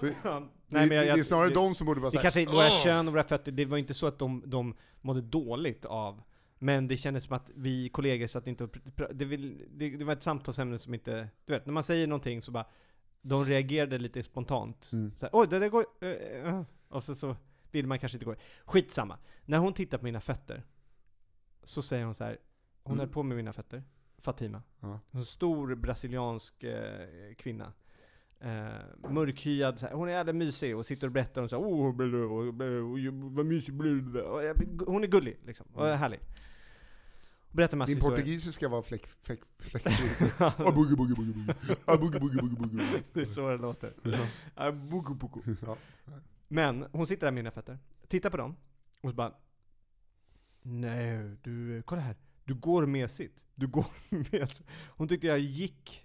Så, 0.00 0.06
Nej, 0.06 0.12
det, 0.24 0.42
men 0.68 0.78
jag- 0.78 1.06
det, 1.06 1.12
det 1.14 1.20
är 1.20 1.22
snarare 1.22 1.48
det- 1.48 1.54
de 1.54 1.74
som 1.74 1.86
borde 1.86 2.00
vara 2.00 2.10
Det 2.10 2.12
såhär, 2.14 2.22
kanske 2.22 2.40
inte 2.40 2.52
våra 2.52 2.66
"Åh!" 2.66 2.82
kön 2.84 3.08
och 3.08 3.14
våra 3.14 3.24
fötter, 3.24 3.52
det 3.52 3.64
var 3.64 3.78
inte 3.78 3.94
så 3.94 4.06
att 4.06 4.18
de, 4.18 4.42
de 4.46 4.74
mådde 5.00 5.20
dåligt 5.20 5.84
av 5.84 6.22
men 6.58 6.88
det 6.88 6.96
kändes 6.96 7.24
som 7.24 7.36
att 7.36 7.50
vi 7.54 7.88
kollegor 7.88 8.26
satt 8.26 8.46
inte 8.46 8.64
och 8.64 8.76
det, 9.12 9.24
vill, 9.24 9.64
det, 9.70 9.90
det 9.90 10.04
var 10.04 10.12
ett 10.12 10.22
samtalsämne 10.22 10.78
som 10.78 10.94
inte, 10.94 11.28
du 11.46 11.52
vet, 11.52 11.66
när 11.66 11.72
man 11.72 11.84
säger 11.84 12.06
någonting 12.06 12.42
så 12.42 12.50
bara 12.52 12.66
De 13.22 13.44
reagerade 13.44 13.98
lite 13.98 14.22
spontant. 14.22 14.90
Mm. 14.92 15.12
Så 15.16 15.26
här, 15.26 15.30
Oj, 15.32 15.46
det 15.50 15.58
där 15.58 15.68
går... 15.68 15.86
eh." 16.00 16.62
och 16.88 17.04
så, 17.04 17.14
så 17.14 17.36
vill 17.70 17.86
man 17.86 17.98
kanske 17.98 18.16
inte 18.16 18.24
gå. 18.24 18.34
Skitsamma. 18.64 19.18
När 19.44 19.58
hon 19.58 19.72
tittar 19.74 19.98
på 19.98 20.04
mina 20.04 20.20
fötter, 20.20 20.62
så 21.62 21.82
säger 21.82 22.04
hon 22.04 22.14
så 22.14 22.24
här. 22.24 22.38
Hon 22.82 22.92
Mm. 22.92 22.98
höll 23.00 23.08
på 23.08 23.22
med 23.22 23.36
mina 23.36 23.52
fötter. 23.52 23.82
Fatima. 24.18 24.62
Ja. 24.80 25.00
En 25.10 25.24
stor 25.24 25.74
brasiliansk 25.74 26.62
eh, 26.64 27.34
kvinna. 27.38 27.72
Eh, 28.44 29.10
mörkhyad, 29.10 29.78
så 29.80 29.86
här. 29.86 29.94
hon 29.94 30.08
är 30.08 30.12
jävla 30.12 30.32
mysig 30.32 30.76
och 30.76 30.86
sitter 30.86 31.06
och 31.06 31.12
berättar 31.12 31.42
om 31.42 31.48
så 31.48 31.56
här, 31.60 31.68
oh, 31.68 31.94
blö, 31.96 32.06
blö, 32.08 32.52
blö, 32.52 32.80
vad 33.12 33.46
mysig, 33.46 33.74
blö. 33.74 34.20
Och 34.22 34.40
Hon 34.86 35.04
är 35.04 35.08
gullig 35.08 35.36
liksom, 35.46 35.66
och 35.74 35.86
Mm. 35.86 35.98
härlig. 35.98 36.20
Och 37.48 37.56
berättar 37.56 37.76
massa 37.76 37.88
Din 37.88 37.96
historier. 37.96 38.16
portugisiska 38.16 38.68
var 38.68 38.82
fläck, 38.82 39.06
fläck, 39.22 39.40
fläckfri. 39.58 40.26
Ah, 40.38 40.72
boogie, 40.72 40.96
boogie, 40.96 41.14
boogie, 41.14 41.34
boogie. 41.34 41.54
Ah, 41.84 41.96
boogie, 41.96 42.20
boogie, 42.20 42.42
boogie, 42.42 42.56
boogie. 42.56 43.02
det 43.12 43.20
är 43.20 43.24
så 43.24 43.48
det 43.50 43.56
låter. 43.56 43.92
Ah, 44.54 44.70
buku, 44.72 45.14
buku. 45.14 45.40
Ja. 45.66 45.76
Men 46.48 46.86
hon 46.92 47.06
sitter 47.06 47.26
där 47.26 47.30
med 47.32 47.34
mina 47.44 47.50
fötter, 47.50 47.78
tittar 48.08 48.30
på 48.30 48.36
dem, 48.36 48.56
och 49.00 49.10
så 49.10 49.16
bara 49.16 49.32
Nej, 50.62 51.36
du, 51.42 51.82
kolla 51.82 52.00
här. 52.00 52.16
Du 52.44 52.54
går 52.54 52.86
mesigt. 52.86 53.40
Du 53.54 53.66
går 53.66 53.86
mesigt. 54.32 54.68
Hon 54.96 55.08
tyckte 55.08 55.26
jag 55.26 55.38
gick 55.38 56.03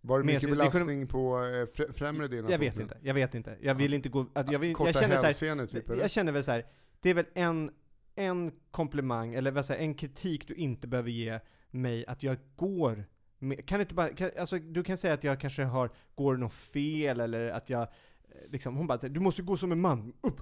Var 0.00 0.18
det 0.18 0.24
mycket 0.24 0.40
det 0.42 0.46
kunde- 0.46 0.56
belastning 0.64 1.06
på 1.06 1.36
eh, 1.38 1.42
fr- 1.66 1.92
främre 1.92 2.28
delen 2.28 2.44
av 2.44 2.50
Jag 2.50 2.58
vet 2.58 2.78
inte, 2.80 2.98
jag 3.02 3.14
vet 3.14 3.34
inte. 3.34 3.56
Jag 3.60 3.74
vill 3.74 3.94
inte 3.94 4.08
gå... 4.08 4.26
Att 4.32 4.52
jag, 4.52 4.58
vill, 4.58 4.74
Korta 4.74 4.88
jag 4.88 4.96
känner 5.02 5.22
hälsenor 5.22 5.66
typ 5.66 5.90
eller? 5.90 6.02
Jag 6.02 6.10
känner 6.10 6.32
väl 6.32 6.44
så 6.44 6.50
här. 6.50 6.66
det 7.00 7.10
är 7.10 7.14
väl 7.14 7.26
en, 7.34 7.70
en 8.14 8.52
komplimang, 8.70 9.34
eller 9.34 9.50
vad 9.50 9.64
säger 9.64 9.80
en 9.82 9.94
kritik 9.94 10.48
du 10.48 10.54
inte 10.54 10.86
behöver 10.86 11.10
ge 11.10 11.40
mig 11.70 12.06
att 12.06 12.22
jag 12.22 12.36
går 12.56 13.04
med, 13.38 13.66
kan 13.66 13.78
du 13.78 13.82
inte 13.82 13.94
bara, 13.94 14.08
kan, 14.08 14.30
alltså 14.38 14.58
du 14.58 14.82
kan 14.84 14.96
säga 14.98 15.14
att 15.14 15.24
jag 15.24 15.40
kanske 15.40 15.64
har, 15.64 15.90
går 16.14 16.36
något 16.36 16.52
fel 16.52 17.20
eller 17.20 17.50
att 17.50 17.70
jag, 17.70 17.82
eh, 17.82 17.88
liksom, 18.50 18.76
hon 18.76 18.86
bara 18.86 18.98
du 18.98 19.20
måste 19.20 19.42
gå 19.42 19.56
som 19.56 19.72
en 19.72 19.80
man, 19.80 20.12
upp, 20.20 20.40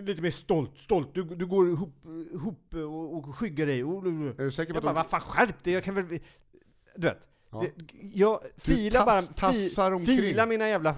lite 0.00 0.22
mer 0.22 0.30
stolt, 0.30 0.78
stolt, 0.78 1.14
du, 1.14 1.24
du 1.24 1.46
går 1.46 1.68
ihop, 1.68 2.04
ihop 2.32 2.74
och, 2.74 3.16
och 3.16 3.36
skyggar 3.36 3.66
dig. 3.66 3.80
Är 3.80 4.44
du 4.44 4.50
säker 4.50 4.72
på 4.72 4.76
jag 4.76 4.82
bara, 4.82 4.90
att 4.90 4.96
vad 4.96 5.06
fan 5.06 5.20
skärp 5.20 5.64
dig, 5.64 5.72
jag 5.72 5.84
kan 5.84 5.94
väl, 5.94 6.08
du 6.96 7.06
vet. 7.06 7.26
Ja. 7.52 7.60
Det, 7.76 7.84
jag 8.14 8.40
filar 8.56 9.04
tass- 9.04 9.28
bara, 9.28 9.34
tassar 9.52 9.92
omkring. 9.92 10.18
filar 10.18 10.46
mina 10.46 10.68
jävla 10.68 10.96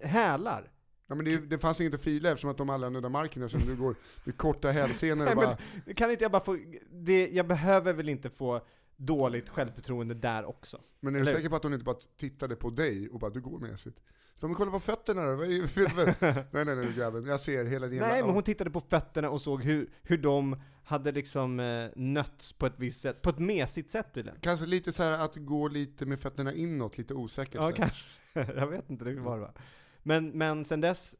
hälar. 0.00 0.70
Ja, 1.08 1.14
men 1.14 1.24
det, 1.24 1.38
det 1.38 1.58
fanns 1.58 1.80
inget 1.80 1.94
att 1.94 2.00
fila 2.00 2.28
eftersom 2.30 2.50
att 2.50 2.56
de 2.58 2.70
alla 2.70 2.88
nuddar 2.90 3.08
marken 3.08 3.42
eftersom 3.42 3.68
du 3.68 3.76
går 3.82 3.94
med 4.24 4.36
korta 4.36 4.70
hälsenor 4.70 5.30
och 5.30 5.36
bara... 5.36 5.58
men 5.86 5.94
kan 5.94 6.10
inte 6.10 6.24
jag 6.24 6.30
bara 6.32 6.44
få, 6.44 6.58
det, 6.90 7.28
jag 7.28 7.46
behöver 7.48 7.92
väl 7.92 8.08
inte 8.08 8.30
få 8.30 8.60
dåligt 8.96 9.48
självförtroende 9.48 10.14
där 10.14 10.44
också? 10.44 10.80
Men 11.00 11.14
är 11.14 11.18
du 11.20 11.26
Eller- 11.26 11.36
säker 11.36 11.48
på 11.48 11.56
att 11.56 11.62
hon 11.62 11.72
inte 11.72 11.84
bara 11.84 11.96
tittade 12.16 12.56
på 12.56 12.70
dig 12.70 13.08
och 13.08 13.18
bara 13.20 13.30
du 13.30 13.40
går 13.40 13.58
mesigt? 13.58 14.00
Så 14.36 14.46
men 14.46 14.54
kolla 14.56 14.70
på 14.70 14.80
fötterna 14.80 15.22
då, 15.22 15.36
Nej 16.50 16.64
nej 16.64 16.76
nej 16.76 16.92
grabben, 16.96 17.24
jag 17.26 17.40
ser 17.40 17.64
hela 17.64 17.86
din 17.86 17.98
Nej, 17.98 18.08
jävla- 18.08 18.26
men 18.26 18.34
hon 18.34 18.42
tittade 18.42 18.70
på 18.70 18.80
fötterna 18.80 19.30
och 19.30 19.40
såg 19.40 19.62
hur, 19.64 19.90
hur 20.02 20.18
de 20.18 20.56
hade 20.90 21.12
liksom 21.12 21.60
eh, 21.60 21.90
nötts 21.96 22.52
på 22.52 22.66
ett 22.66 22.74
visst 22.76 23.00
sätt, 23.00 23.22
på 23.22 23.30
ett 23.30 23.38
mesigt 23.38 23.90
sätt 23.90 24.06
tydligen. 24.14 24.40
Kanske 24.40 24.66
lite 24.66 24.92
så 24.92 25.02
här 25.02 25.10
att 25.24 25.36
gå 25.36 25.68
lite 25.68 26.06
med 26.06 26.20
fötterna 26.20 26.54
inåt, 26.54 26.98
lite 26.98 27.14
osäkert 27.14 27.54
Ja, 27.54 27.72
kanske. 27.72 28.04
jag 28.32 28.66
vet 28.66 28.90
inte 28.90 29.04
riktigt 29.04 29.24
vad 29.24 29.36
det 29.36 29.40
var. 29.40 29.52
Men, 30.02 30.28
men 30.30 30.64
sen 30.64 30.80
dess 30.80 31.14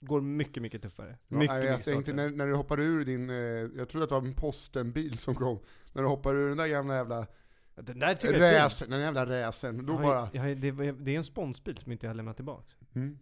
går 0.00 0.20
mycket, 0.20 0.62
mycket 0.62 0.82
tuffare. 0.82 1.18
Ja, 1.28 1.36
mycket, 1.36 1.54
nej, 1.56 1.64
jag 1.64 1.72
mycket 1.72 1.84
tänkte 1.84 2.12
när, 2.12 2.30
när 2.30 2.46
du 2.46 2.54
hoppar 2.54 2.80
ur 2.80 3.04
din, 3.04 3.30
eh, 3.30 3.36
jag 3.36 3.88
trodde 3.88 4.04
att 4.04 4.08
det 4.10 4.14
var 4.14 4.26
en 4.26 4.34
postenbil 4.34 5.18
som 5.18 5.34
kom, 5.34 5.58
när 5.92 6.02
du 6.02 6.08
hoppar 6.08 6.34
ur 6.34 6.48
den 6.48 6.58
där 6.58 6.66
gamla 6.68 6.94
jävla 6.96 7.26
Den 7.74 7.98
där 7.98 8.14
tycker 8.14 8.38
räsen, 8.38 8.90
den 8.90 9.00
jävla 9.00 9.26
räsen, 9.26 9.86
då 9.86 9.92
Jag 9.92 10.02
bara... 10.02 10.28
jag 10.32 10.58
det, 10.60 10.70
det 10.92 11.10
är 11.12 11.16
en 11.16 11.24
sponsbil 11.24 11.76
som 11.76 11.92
inte 11.92 12.06
jag 12.06 12.10
har 12.10 12.14
lämnat 12.16 12.36
tillbaka. 12.36 12.74
Mm. 12.94 13.18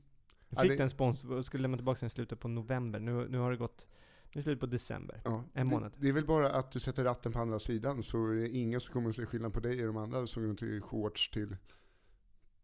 Jag 0.49 0.59
Ja, 0.59 0.62
fick 0.62 0.71
det- 0.71 0.76
den 0.76 0.90
spons 0.90 1.25
och 1.25 1.45
skulle 1.45 1.62
lämna 1.62 1.76
tillbaka 1.76 1.99
den 2.00 2.07
i 2.07 2.11
slutet 2.11 2.40
på 2.40 2.49
november. 2.49 3.00
Nu, 3.00 3.28
nu 3.28 3.38
har 3.38 3.50
det 3.50 3.57
gått, 3.57 3.87
nu 4.35 4.38
är 4.38 4.42
slut 4.42 4.61
på 4.61 4.66
december. 4.66 5.21
Ja. 5.25 5.45
En 5.54 5.66
månad. 5.66 5.92
Det, 5.92 6.00
det 6.02 6.09
är 6.09 6.12
väl 6.12 6.26
bara 6.26 6.50
att 6.52 6.71
du 6.71 6.80
sätter 6.80 7.04
ratten 7.04 7.33
på 7.33 7.38
andra 7.38 7.59
sidan 7.59 8.02
så 8.02 8.26
är 8.30 8.35
det 8.35 8.49
ingen 8.49 8.80
som 8.80 8.92
kommer 8.92 9.09
att 9.09 9.16
se 9.16 9.26
skillnad 9.26 9.52
på 9.52 9.61
dig 9.61 9.80
och 9.80 9.87
de 9.95 9.97
andra 9.97 10.26
som 10.26 10.42
går 10.42 10.49
runt 10.49 10.62
i 10.62 10.80
shorts 10.80 11.30
till, 11.30 11.56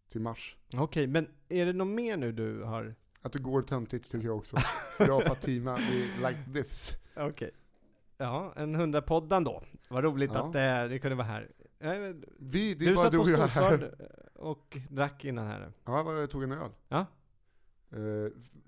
till 0.08 0.20
mars. 0.20 0.56
Okej, 0.74 1.06
men 1.06 1.28
är 1.48 1.66
det 1.66 1.72
något 1.72 1.88
mer 1.88 2.16
nu 2.16 2.32
du 2.32 2.62
har? 2.62 2.94
Att 3.22 3.32
du 3.32 3.38
går 3.38 3.62
töntigt 3.62 4.10
tycker 4.10 4.26
jag 4.26 4.36
också. 4.36 4.56
Jag 4.98 5.16
och 5.16 5.22
Fatima, 5.22 5.76
we 5.76 6.28
like 6.30 6.38
this. 6.54 6.96
Okej. 7.16 7.50
Ja, 8.16 8.52
en 8.56 8.74
hundrapoddan 8.74 9.44
då. 9.44 9.62
Vad 9.88 10.04
roligt 10.04 10.30
Ja. 10.34 10.46
att 10.46 10.52
det, 10.52 10.88
det 10.88 10.98
kunde 10.98 11.16
vara 11.16 11.26
här. 11.26 11.50
Eh, 11.78 11.90
Vi, 12.38 12.74
det 12.74 12.84
är 12.84 12.88
Du 12.88 12.94
bara 12.94 13.04
satt 13.10 13.18
på 13.18 13.24
Storstad 13.24 13.48
här. 13.48 13.94
och 14.34 14.76
drack 14.90 15.24
innan 15.24 15.46
här. 15.46 15.72
Ja, 15.84 16.18
jag 16.18 16.30
tog 16.30 16.42
en 16.42 16.52
öl. 16.52 16.70
Ja. 16.88 17.06
Eh, 17.90 17.98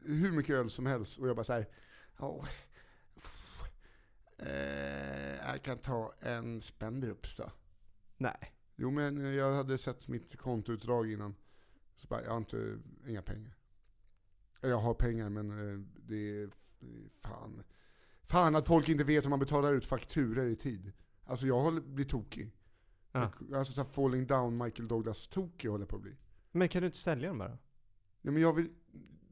hur 0.05 0.33
mycket 0.37 0.55
öl 0.55 0.71
som 0.71 0.87
helst 0.87 1.19
och 1.19 1.29
jag 1.29 1.37
bara 1.37 1.45
såhär, 1.45 1.67
oh, 2.19 2.45
eh, 4.39 5.47
jag 5.53 5.63
kan 5.63 5.79
ta 5.79 6.13
en 6.21 6.61
Spendrups 6.61 7.37
då. 7.37 7.51
Nej. 8.17 8.55
Jo 8.77 8.91
men 8.91 9.35
jag 9.35 9.53
hade 9.53 9.79
sett 9.79 10.09
mitt 10.09 10.37
kontoutdrag 10.37 11.13
innan. 11.13 11.35
Så 11.97 12.09
bara, 12.09 12.23
jag 12.25 12.31
har 12.31 12.37
inte, 12.37 12.79
inga 13.07 13.23
pengar. 13.23 13.57
Jag 14.61 14.79
har 14.79 14.95
pengar 14.95 15.29
men 15.29 15.51
eh, 15.51 15.81
det 15.97 16.41
är 16.43 16.51
fan. 17.23 17.63
Fan 18.23 18.57
att 18.57 18.67
folk 18.67 18.89
inte 18.89 19.05
vet 19.05 19.25
hur 19.25 19.31
man 19.31 19.39
betalar 19.39 19.73
ut 19.75 19.87
fakturer 19.87 20.47
i 20.47 20.57
tid. 20.57 20.93
Alltså 21.25 21.47
jag 21.47 21.61
håller, 21.61 21.81
blir 21.81 22.05
tokig. 22.05 22.51
Ja. 23.13 23.33
Alltså 23.55 23.73
så 23.73 23.83
här 23.83 23.89
falling 23.91 24.27
down 24.27 24.59
Michael 24.59 24.89
Douglas 24.89 25.29
tokig 25.29 25.69
håller 25.69 25.83
jag 25.83 25.89
på 25.89 25.97
att 25.97 26.03
bli. 26.03 26.17
Men 26.53 26.69
kan 26.69 26.83
du 26.83 26.87
inte 26.87 26.99
sälja 26.99 27.29
dem 27.29 27.39
bara? 27.39 27.59
Ja, 28.23 28.31
men 28.31 28.43
jag 28.43 28.53
vill, 28.53 28.69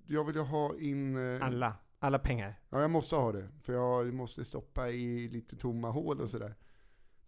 jag 0.07 0.25
vill 0.25 0.37
ha 0.37 0.79
in... 0.79 1.17
eh, 1.17 1.43
Alla. 1.47 1.77
Alla 2.05 2.19
pengar. 2.19 2.55
Ja, 2.71 2.81
jag 2.81 2.91
måste 2.91 3.17
ha 3.17 3.33
det. 3.33 3.49
För 3.63 3.73
jag 3.73 4.15
måste 4.15 4.45
stoppa 4.45 4.91
i 4.91 5.29
lite 5.29 5.57
tomma 5.57 5.91
hål 5.91 6.21
och 6.21 6.31
sådär. 6.31 6.55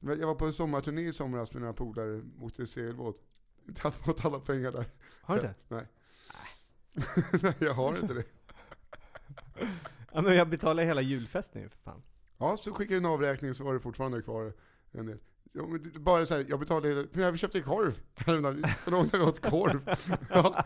Jag 0.01 0.27
var 0.27 0.35
på 0.35 0.47
en 0.47 0.53
sommarturné 0.53 1.03
i 1.03 1.13
somras 1.13 1.53
med 1.53 1.61
några 1.61 1.75
polare, 1.75 2.23
åkte 2.41 2.67
segelbåt. 2.67 3.23
Jag 3.67 3.85
har 3.85 3.91
fått 3.91 4.25
alla 4.25 4.41
pengar 4.41 4.73
där. 4.73 4.87
Har 5.23 5.37
du 5.37 5.41
inte? 5.41 5.55
Nej. 5.69 5.87
Nej, 7.43 7.55
jag 7.59 7.75
har 7.75 7.97
inte 7.97 8.15
det. 8.15 8.25
Ja 10.13 10.23
men 10.23 10.37
jag 10.37 10.49
betalar 10.49 10.85
hela 10.85 11.01
julfesten 11.01 11.63
ju 11.63 11.69
för 11.69 11.79
fan. 11.79 12.03
Ja, 12.39 12.57
så 12.57 12.73
skickade 12.73 12.95
jag 12.95 13.05
en 13.05 13.11
avräkning 13.11 13.55
så 13.55 13.65
var 13.65 13.75
det 13.75 13.81
fortfarande 13.81 14.23
kvar 14.23 14.53
en 14.93 15.07
del. 15.07 15.19
Ja, 15.57 15.67
men 15.67 15.93
bara 16.05 16.27
såhär, 16.27 16.47
jag 16.49 16.61
betalade, 16.61 17.07
men 17.13 17.25
jag 17.25 17.39
köpte 17.39 17.61
korv 17.61 17.99
häromdagen. 18.15 18.65
Någon 18.87 19.23
åt 19.23 19.41
korv. 19.41 19.97
Ja, 20.31 20.65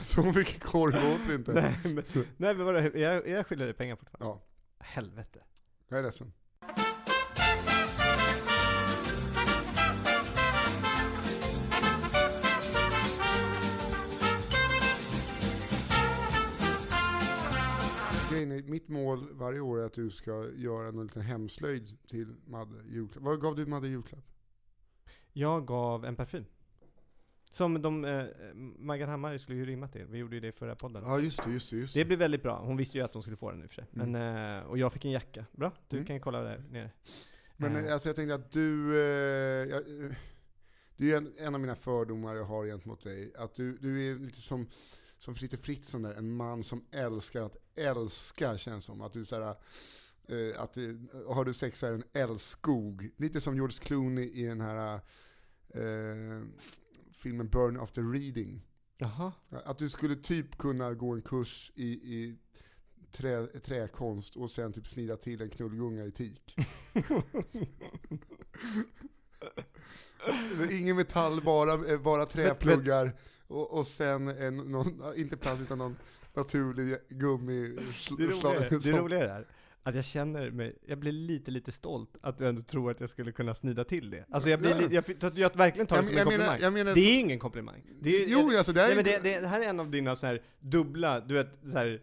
så 0.00 0.22
mycket 0.22 0.62
korv 0.64 0.94
åt 0.94 1.26
vi 1.28 1.34
inte. 1.34 1.52
Nej 1.52 1.78
men, 1.84 2.04
nej, 2.36 2.54
men 2.54 2.64
vadå, 2.66 2.78
jag, 2.98 3.28
jag 3.28 3.46
skyller 3.46 3.64
dig 3.64 3.74
pengar 3.74 3.96
fortfarande. 3.96 4.26
Ja, 4.26 4.42
Helvete. 4.84 5.38
jag 5.88 5.98
är 5.98 6.02
ledsen. 6.02 6.32
Grejen 18.38 18.52
är, 18.52 18.62
mitt 18.70 18.88
mål 18.88 19.28
varje 19.32 19.60
år 19.60 19.80
är 19.80 19.86
att 19.86 19.92
du 19.92 20.10
ska 20.10 20.44
göra 20.56 20.88
en 20.88 21.02
liten 21.02 21.22
hemslöjd 21.22 21.98
till 22.08 22.34
Madde 22.46 22.82
julklapp. 22.88 23.24
Vad 23.24 23.40
gav 23.40 23.56
du 23.56 23.66
Madde 23.66 23.88
julklapp? 23.88 24.24
Jag 25.32 25.66
gav 25.66 26.04
en 26.04 26.16
parfym. 26.16 26.44
Som 27.52 27.82
de, 27.82 28.04
eh, 28.04 28.24
Maggan 28.78 29.08
Hammar 29.08 29.38
skulle 29.38 29.58
ju 29.58 29.64
rimma 29.66 29.88
till. 29.88 30.06
Vi 30.06 30.18
gjorde 30.18 30.36
ju 30.36 30.40
det 30.40 30.48
i 30.48 30.52
förra 30.52 30.74
podden. 30.76 31.02
Ja 31.06 31.18
just 31.20 31.44
det, 31.44 31.50
just 31.52 31.70
det, 31.70 31.76
just 31.76 31.94
Det 31.94 32.00
det. 32.00 32.04
blev 32.04 32.18
väldigt 32.18 32.42
bra. 32.42 32.60
Hon 32.64 32.76
visste 32.76 32.98
ju 32.98 33.04
att 33.04 33.14
hon 33.14 33.22
skulle 33.22 33.36
få 33.36 33.50
den 33.50 33.62
i 33.62 33.66
och 33.66 33.70
för 33.70 33.74
sig. 33.74 33.84
Mm. 33.94 34.10
Men, 34.12 34.58
eh, 34.58 34.64
och 34.66 34.78
jag 34.78 34.92
fick 34.92 35.04
en 35.04 35.10
jacka. 35.10 35.44
Bra, 35.52 35.72
du 35.88 35.96
Mm. 35.96 36.06
kan 36.06 36.16
ju 36.16 36.20
kolla 36.22 36.40
där 36.42 36.64
nere. 36.70 36.90
Men 37.56 37.76
Eh, 37.76 37.84
eh, 37.86 37.92
alltså 37.92 38.08
jag 38.08 38.16
tänkte 38.16 38.34
att 38.34 38.50
du, 38.52 38.96
eh, 39.00 39.68
jag, 39.70 40.04
eh, 40.04 40.12
det 40.96 41.12
är 41.12 41.16
en, 41.16 41.32
en 41.38 41.54
av 41.54 41.60
mina 41.60 41.74
fördomar 41.74 42.34
jag 42.34 42.44
har 42.44 42.66
gentemot 42.66 43.00
dig. 43.00 43.32
Att 43.38 43.54
du, 43.54 43.76
du 43.78 44.10
är 44.10 44.14
lite 44.18 44.40
som, 44.40 44.66
som 45.18 45.34
Fritte 45.34 45.56
Fritzson 45.56 46.02
där, 46.02 46.14
en 46.14 46.32
man 46.32 46.64
som 46.64 46.84
älskar 46.90 47.42
att 47.42 47.56
älska 47.74 48.58
känns 48.58 48.84
som. 48.84 49.00
Att 49.00 49.12
du 49.12 49.24
såhär, 49.24 49.56
eh, 50.28 50.62
att 50.62 50.76
eh, 50.76 50.84
har 51.28 51.44
du 51.44 51.54
sex 51.54 51.78
så 51.78 51.86
är 51.86 51.90
det 51.90 51.96
en 51.96 52.22
älskog. 52.22 53.10
Lite 53.16 53.40
som 53.40 53.54
George 53.54 53.78
Clooney 53.80 54.30
i 54.30 54.44
den 54.44 54.60
här 54.60 54.94
eh, 55.74 56.42
filmen 57.12 57.48
Burn 57.48 57.80
After 57.80 58.02
Reading. 58.02 58.62
Jaha. 58.98 59.32
Att 59.64 59.78
du 59.78 59.88
skulle 59.88 60.16
typ 60.16 60.58
kunna 60.58 60.94
gå 60.94 61.14
en 61.14 61.22
kurs 61.22 61.72
i, 61.74 61.88
i 61.88 62.36
trä, 63.10 63.46
träkonst 63.46 64.36
och 64.36 64.50
sen 64.50 64.72
typ 64.72 64.86
snida 64.86 65.16
till 65.16 65.42
en 65.42 65.50
knullgunga 65.50 66.04
i 66.04 66.12
teak. 66.12 66.56
Ingen 70.70 70.96
metall, 70.96 71.40
bara, 71.42 71.92
eh, 71.92 72.00
bara 72.00 72.26
träpluggar 72.26 73.16
och, 73.48 73.78
och 73.78 73.86
sen 73.86 74.28
en, 74.28 74.56
någon, 74.56 75.02
inte 75.16 75.36
plast 75.36 75.62
utan 75.62 75.78
någon 75.78 75.96
naturlig 76.34 76.96
gummi 77.08 77.76
Det 78.18 78.24
roliga, 78.26 78.68
det 78.70 78.90
roliga 78.98 79.34
är 79.34 79.46
att 79.82 79.94
jag 79.94 80.04
känner 80.04 80.50
mig, 80.50 80.78
jag 80.86 80.98
blir 80.98 81.12
lite 81.12 81.50
lite 81.50 81.72
stolt 81.72 82.16
att 82.20 82.38
du 82.38 82.48
ändå 82.48 82.62
tror 82.62 82.90
att 82.90 83.00
jag 83.00 83.10
skulle 83.10 83.32
kunna 83.32 83.54
snida 83.54 83.84
till 83.84 84.10
det. 84.10 84.24
Alltså 84.30 84.50
jag 84.50 84.60
blir 84.60 84.70
Ja. 84.70 84.88
jag, 84.90 85.04
jag, 85.20 85.38
jag 85.38 85.56
verkligen 85.56 85.86
tar 85.86 85.96
det 85.96 86.04
som 86.04 86.16
en 86.18 86.24
komplimang. 86.24 86.72
menar, 86.74 86.94
det 86.94 87.00
är 87.00 87.20
ingen 87.20 87.38
komplimang. 87.38 87.82
Det 88.00 88.22
är, 88.22 88.26
jo 88.28 88.50
alltså 88.58 88.72
det 88.72 88.82
är 88.82 88.86
Nej, 88.86 88.96
men 88.96 89.06
inte- 89.06 89.18
det, 89.18 89.34
det, 89.34 89.40
det 89.40 89.46
här 89.48 89.60
är 89.60 89.64
en 89.64 89.80
av 89.80 89.90
dina 89.90 90.16
så 90.16 90.26
här 90.26 90.42
dubbla, 90.60 91.20
du 91.20 91.34
vet, 91.34 91.58
så 91.62 91.78
här, 91.78 92.00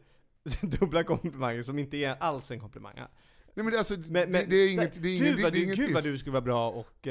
dubbla 0.80 1.04
komplimanger 1.04 1.64
som 1.64 1.80
inte 1.80 1.98
är 1.98 2.16
alls 2.20 2.52
en 2.52 2.60
komplimang. 2.60 2.94
nej, 2.96 3.08
men 3.54 3.72
det, 3.72 3.78
alltså, 3.78 3.94
Men, 3.98 4.32
men, 4.32 4.50
det, 4.50 4.56
är 4.56 4.74
inget, 4.74 5.02
det 5.04 5.10
är 5.10 5.18
inget, 5.18 5.54
det 5.54 5.60
är 5.60 5.64
inget 5.64 5.78
gud 5.78 5.94
vad 5.94 6.04
du 6.04 6.18
skulle 6.18 6.34
vara 6.34 6.42
bra 6.42 6.72
och 6.72 7.08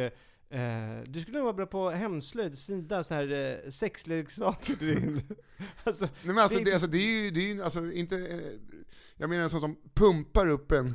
eh, 0.54 1.02
du 1.06 1.20
skulle 1.20 1.36
nog 1.38 1.44
vara 1.44 1.52
bra 1.56 1.66
på 1.66 1.90
hemslöjd, 1.90 2.58
snida 2.58 3.04
sån 3.04 3.16
här 3.16 3.32
eh, 3.64 3.70
sexleksaker 3.70 4.74
till 4.76 4.86
din... 4.86 5.22
alltså, 5.84 6.04
Nej 6.04 6.34
men 6.34 6.38
alltså 6.38 6.58
Det- 6.58 6.64
det, 6.64 6.72
alltså, 6.72 6.88
det 6.88 6.98
är 6.98 7.24
ju, 7.24 7.30
det 7.30 7.40
är 7.40 7.54
ju 7.54 7.62
alltså 7.62 7.92
inte, 7.92 8.16
eh, 8.16 8.40
jag 9.16 9.30
menar 9.30 9.42
en 9.42 9.50
sån 9.50 9.60
som 9.60 9.76
pumpar 9.94 10.48
upp 10.50 10.72
en, 10.72 10.94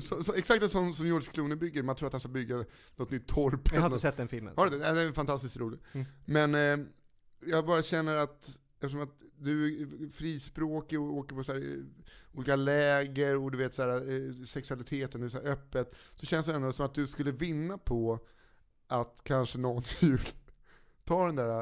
så, 0.00 0.22
så, 0.22 0.34
exakt 0.34 0.62
en 0.62 0.68
sån 0.68 0.94
som 0.94 1.06
George 1.06 1.28
Clooney 1.32 1.56
bygger, 1.56 1.82
man 1.82 1.96
tror 1.96 2.06
att 2.06 2.12
han 2.12 2.20
ska 2.20 2.28
bygga 2.28 2.64
något 2.96 3.10
nytt 3.10 3.26
torp 3.28 3.72
jag 3.72 3.80
har 3.80 3.86
inte 3.86 3.98
sett 3.98 4.16
den 4.16 4.28
filmen. 4.28 4.54
Har 4.56 4.64
du 4.70 4.78
det? 4.78 4.84
Nej, 4.84 4.94
Den 4.94 5.08
är 5.08 5.12
fantastiskt 5.12 5.56
rolig. 5.56 5.80
Mm. 5.92 6.06
Men 6.24 6.54
eh, 6.54 6.86
jag 7.46 7.66
bara 7.66 7.82
känner 7.82 8.16
att, 8.16 8.58
eftersom 8.80 9.00
att 9.00 9.22
du 9.38 9.82
är 9.82 10.08
frispråkig 10.08 11.00
och 11.00 11.14
åker 11.16 11.36
på 11.36 11.44
så 11.44 11.54
eh, 11.54 11.62
olika 12.34 12.56
läger 12.56 13.36
och 13.36 13.50
du 13.50 13.58
vet 13.58 13.74
så 13.74 13.82
här, 13.82 14.10
eh, 14.28 14.44
sexualiteten 14.44 15.22
är 15.22 15.28
så 15.28 15.38
öppet, 15.38 15.94
så 16.14 16.26
känns 16.26 16.46
det 16.46 16.54
ändå 16.54 16.72
som 16.72 16.86
att 16.86 16.94
du 16.94 17.06
skulle 17.06 17.30
vinna 17.32 17.78
på 17.78 18.18
att 18.86 19.20
kanske 19.24 19.58
någon 19.58 19.82
jul 20.00 20.20
tar 21.04 21.26
den 21.26 21.36
där 21.36 21.60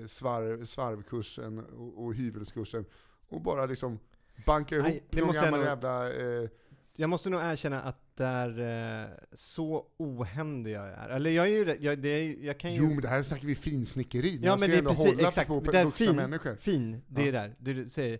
eh, 0.00 0.06
svarv, 0.06 0.64
svarvkursen 0.64 1.58
och, 1.58 2.04
och 2.04 2.14
hyvelskursen 2.14 2.84
och 3.28 3.40
bara 3.42 3.66
liksom 3.66 3.98
banka 4.46 4.74
ihop 4.76 4.86
Nej, 5.10 5.22
någon 5.22 5.34
gammal 5.34 5.60
nog- 5.60 5.64
jävla... 5.68 6.12
Eh, 6.12 6.48
Jag 6.96 7.10
måste 7.10 7.30
nog 7.30 7.40
erkänna 7.40 7.82
att 7.82 8.09
där, 8.24 9.02
eh, 9.02 9.08
så 9.32 9.86
ohändig 9.96 10.72
jag 10.72 10.88
är. 10.88 11.08
Eller 11.08 11.30
jag 11.30 11.46
är 11.48 11.50
ju 11.50 11.76
jag, 11.80 11.98
det 11.98 12.08
är, 12.08 12.44
jag 12.44 12.58
kan 12.60 12.72
ju... 12.74 12.78
jo 12.80 12.88
men 12.88 13.00
det 13.00 13.08
här 13.08 13.22
snackar 13.22 13.46
vi 13.46 13.54
finsnickeri, 13.54 14.38
Ja, 14.42 14.50
man 14.50 14.58
ska 14.58 14.68
men 14.68 14.70
det 14.70 14.76
är 14.76 14.78
ändå 14.78 14.90
precis- 14.90 15.06
hålla 15.06 15.28
exakt, 15.28 15.46
för 15.48 15.60
två 15.60 15.70
där 15.72 15.84
vuxna 15.84 16.06
fin- 16.06 16.16
människor. 16.16 16.56
Fin, 16.56 17.02
det 17.08 17.22
är 17.22 17.26
Ja. 17.26 17.32
där. 17.32 17.54
Du 17.58 17.88
säger, 17.88 18.18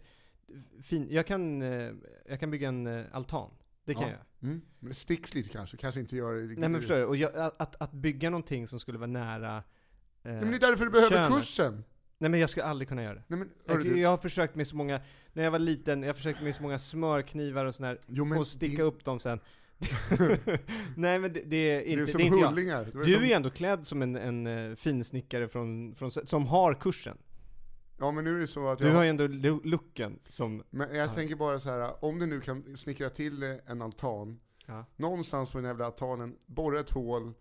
fin. 0.82 1.06
Jag 1.10 1.26
kan, 1.26 1.62
eh, 1.62 1.90
jag 2.28 2.40
kan 2.40 2.50
bygga 2.50 2.68
en 2.68 2.86
eh, 2.86 3.04
altan. 3.12 3.50
Det 3.84 3.94
kan 3.94 4.02
Ja. 4.02 4.08
jag. 4.08 4.48
Mm. 4.48 4.60
Men 4.78 4.88
det 4.88 4.94
sticks 4.94 5.34
lite 5.34 5.48
kanske, 5.48 5.76
kanske 5.76 6.00
inte 6.00 6.16
gör 6.16 6.34
det. 6.34 6.60
Nej 6.60 6.68
men 6.68 6.80
förstår 6.80 6.94
du? 6.96 7.04
Och 7.04 7.16
jag, 7.16 7.36
att, 7.36 7.82
att, 7.82 7.92
bygga 7.92 8.30
någonting 8.30 8.66
som 8.66 8.80
skulle 8.80 8.98
vara 8.98 9.06
nära... 9.10 9.56
Eh, 9.56 9.62
men 10.32 10.50
det 10.50 10.56
är 10.56 10.60
därför 10.70 10.84
du 10.84 10.90
behöver 10.90 11.16
könet. 11.16 11.32
kursen! 11.34 11.84
Nej 12.18 12.30
men 12.30 12.40
jag 12.40 12.50
skulle 12.50 12.64
aldrig 12.64 12.88
kunna 12.88 13.02
göra 13.02 13.14
det. 13.14 13.22
Nej, 13.26 13.38
men, 13.38 13.50
Jag, 13.66 13.84
du, 13.84 14.00
jag 14.00 14.08
har 14.08 14.18
försökt 14.18 14.54
med 14.54 14.66
så 14.66 14.76
många, 14.76 15.00
när 15.32 15.42
jag 15.44 15.50
var 15.50 15.58
liten, 15.58 16.02
jag 16.02 16.16
försökte 16.16 16.44
med 16.44 16.54
så 16.54 16.62
många 16.62 16.78
smörknivar 16.78 17.64
och 17.64 17.74
sån 17.74 17.86
här, 17.86 17.98
jo, 18.06 18.38
och 18.38 18.46
sticka 18.46 18.76
din- 18.76 18.80
upp 18.86 19.04
dem 19.04 19.18
sen. 19.18 19.40
Nej 20.96 21.18
men 21.18 21.32
det, 21.32 21.40
det 21.46 21.56
är 21.56 21.80
Det 21.80 21.92
är 21.92 21.98
inte, 21.98 22.12
som 22.12 22.18
det 22.18 22.24
är 22.24 22.26
inte 22.26 22.38
jag. 22.38 22.48
hullingar. 22.48 22.90
Var 22.94 23.04
Du 23.04 23.16
är 23.16 23.20
ju 23.24 23.32
ändå 23.32 23.50
klädd 23.50 23.86
som 23.86 24.02
en, 24.02 24.16
en 24.16 24.46
eh, 24.46 24.76
finsnickare 24.76 25.48
från, 25.48 25.94
från, 25.94 26.10
som 26.10 26.46
har 26.46 26.74
kursen. 26.74 27.18
Ja 27.98 28.10
men 28.10 28.24
nu 28.24 28.34
är 28.36 28.38
det 28.38 28.46
så 28.46 28.68
att 28.68 28.78
Du 28.78 28.86
jag... 28.86 28.94
har 28.94 29.02
ju 29.02 29.08
ändå 29.08 29.26
looken 29.64 30.18
som... 30.28 30.62
Men 30.70 30.88
jag 30.94 31.06
Ja. 31.06 31.08
tänker 31.10 31.36
bara 31.36 31.58
så 31.60 31.70
här, 31.70 32.04
om 32.04 32.18
du 32.18 32.26
nu 32.26 32.40
kan 32.40 32.76
snickra 32.76 33.10
till 33.10 33.42
en 33.66 33.82
altan, 33.82 34.40
Ja. 34.66 34.84
någonstans 34.96 35.50
på 35.50 35.58
den 35.58 35.66
jävla 35.66 35.86
altanen, 35.86 36.36
borra 36.46 36.80
ett 36.80 36.90
hål, 36.90 37.32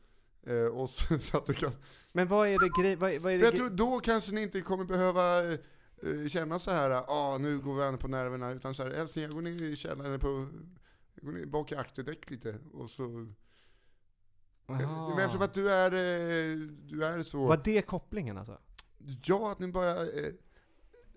eh, 0.47 0.56
och 0.56 0.89
så, 0.89 1.19
så 1.19 1.38
att 1.38 1.45
du 1.45 1.54
kan... 1.54 1.71
Men 2.12 2.28
vad 2.28 2.47
är 2.47 2.60
det 2.60 2.82
grej, 2.84 2.95
vad, 2.95 3.13
vad 3.21 3.34
är 3.34 3.38
det 3.38 3.45
jag 3.45 3.56
tror 3.56 3.69
då 3.69 3.99
kanske 4.04 4.32
ni 4.32 4.41
inte 4.41 4.62
kommer 4.62 4.84
behöva 4.86 5.52
eh, 5.54 6.28
känna 6.30 6.60
så 6.60 6.71
här, 6.71 6.89
ah 6.91 7.38
nu 7.38 7.60
går 7.60 7.91
vi 7.91 7.97
på 7.97 8.08
nerverna, 8.08 8.52
utan 8.52 8.73
så 8.73 8.84
här, 8.84 8.89
älskling 8.91 9.23
jag 9.25 9.34
går 9.34 9.41
ner 9.41 9.63
i 9.63 9.75
källaren 9.75 10.19
på, 10.19 10.47
jag 11.21 11.34
går 11.34 11.39
ner 11.39 11.45
bak 11.45 11.71
i 11.71 11.75
akterdäck 11.75 12.29
lite, 12.29 12.60
och 12.73 12.89
så... 12.89 13.34
Aha. 14.65 15.10
Men 15.10 15.19
eftersom 15.19 15.41
att 15.41 15.53
du 15.53 15.71
är, 15.71 15.91
eh, 15.91 16.58
du 16.67 17.05
är 17.05 17.23
så... 17.23 17.47
Var 17.47 17.62
det 17.63 17.82
kopplingen 17.82 18.38
alltså? 18.38 18.58
Ja, 19.23 19.51
att 19.51 19.60
ni 19.60 19.67
bara 19.67 20.01
eh, 20.01 20.34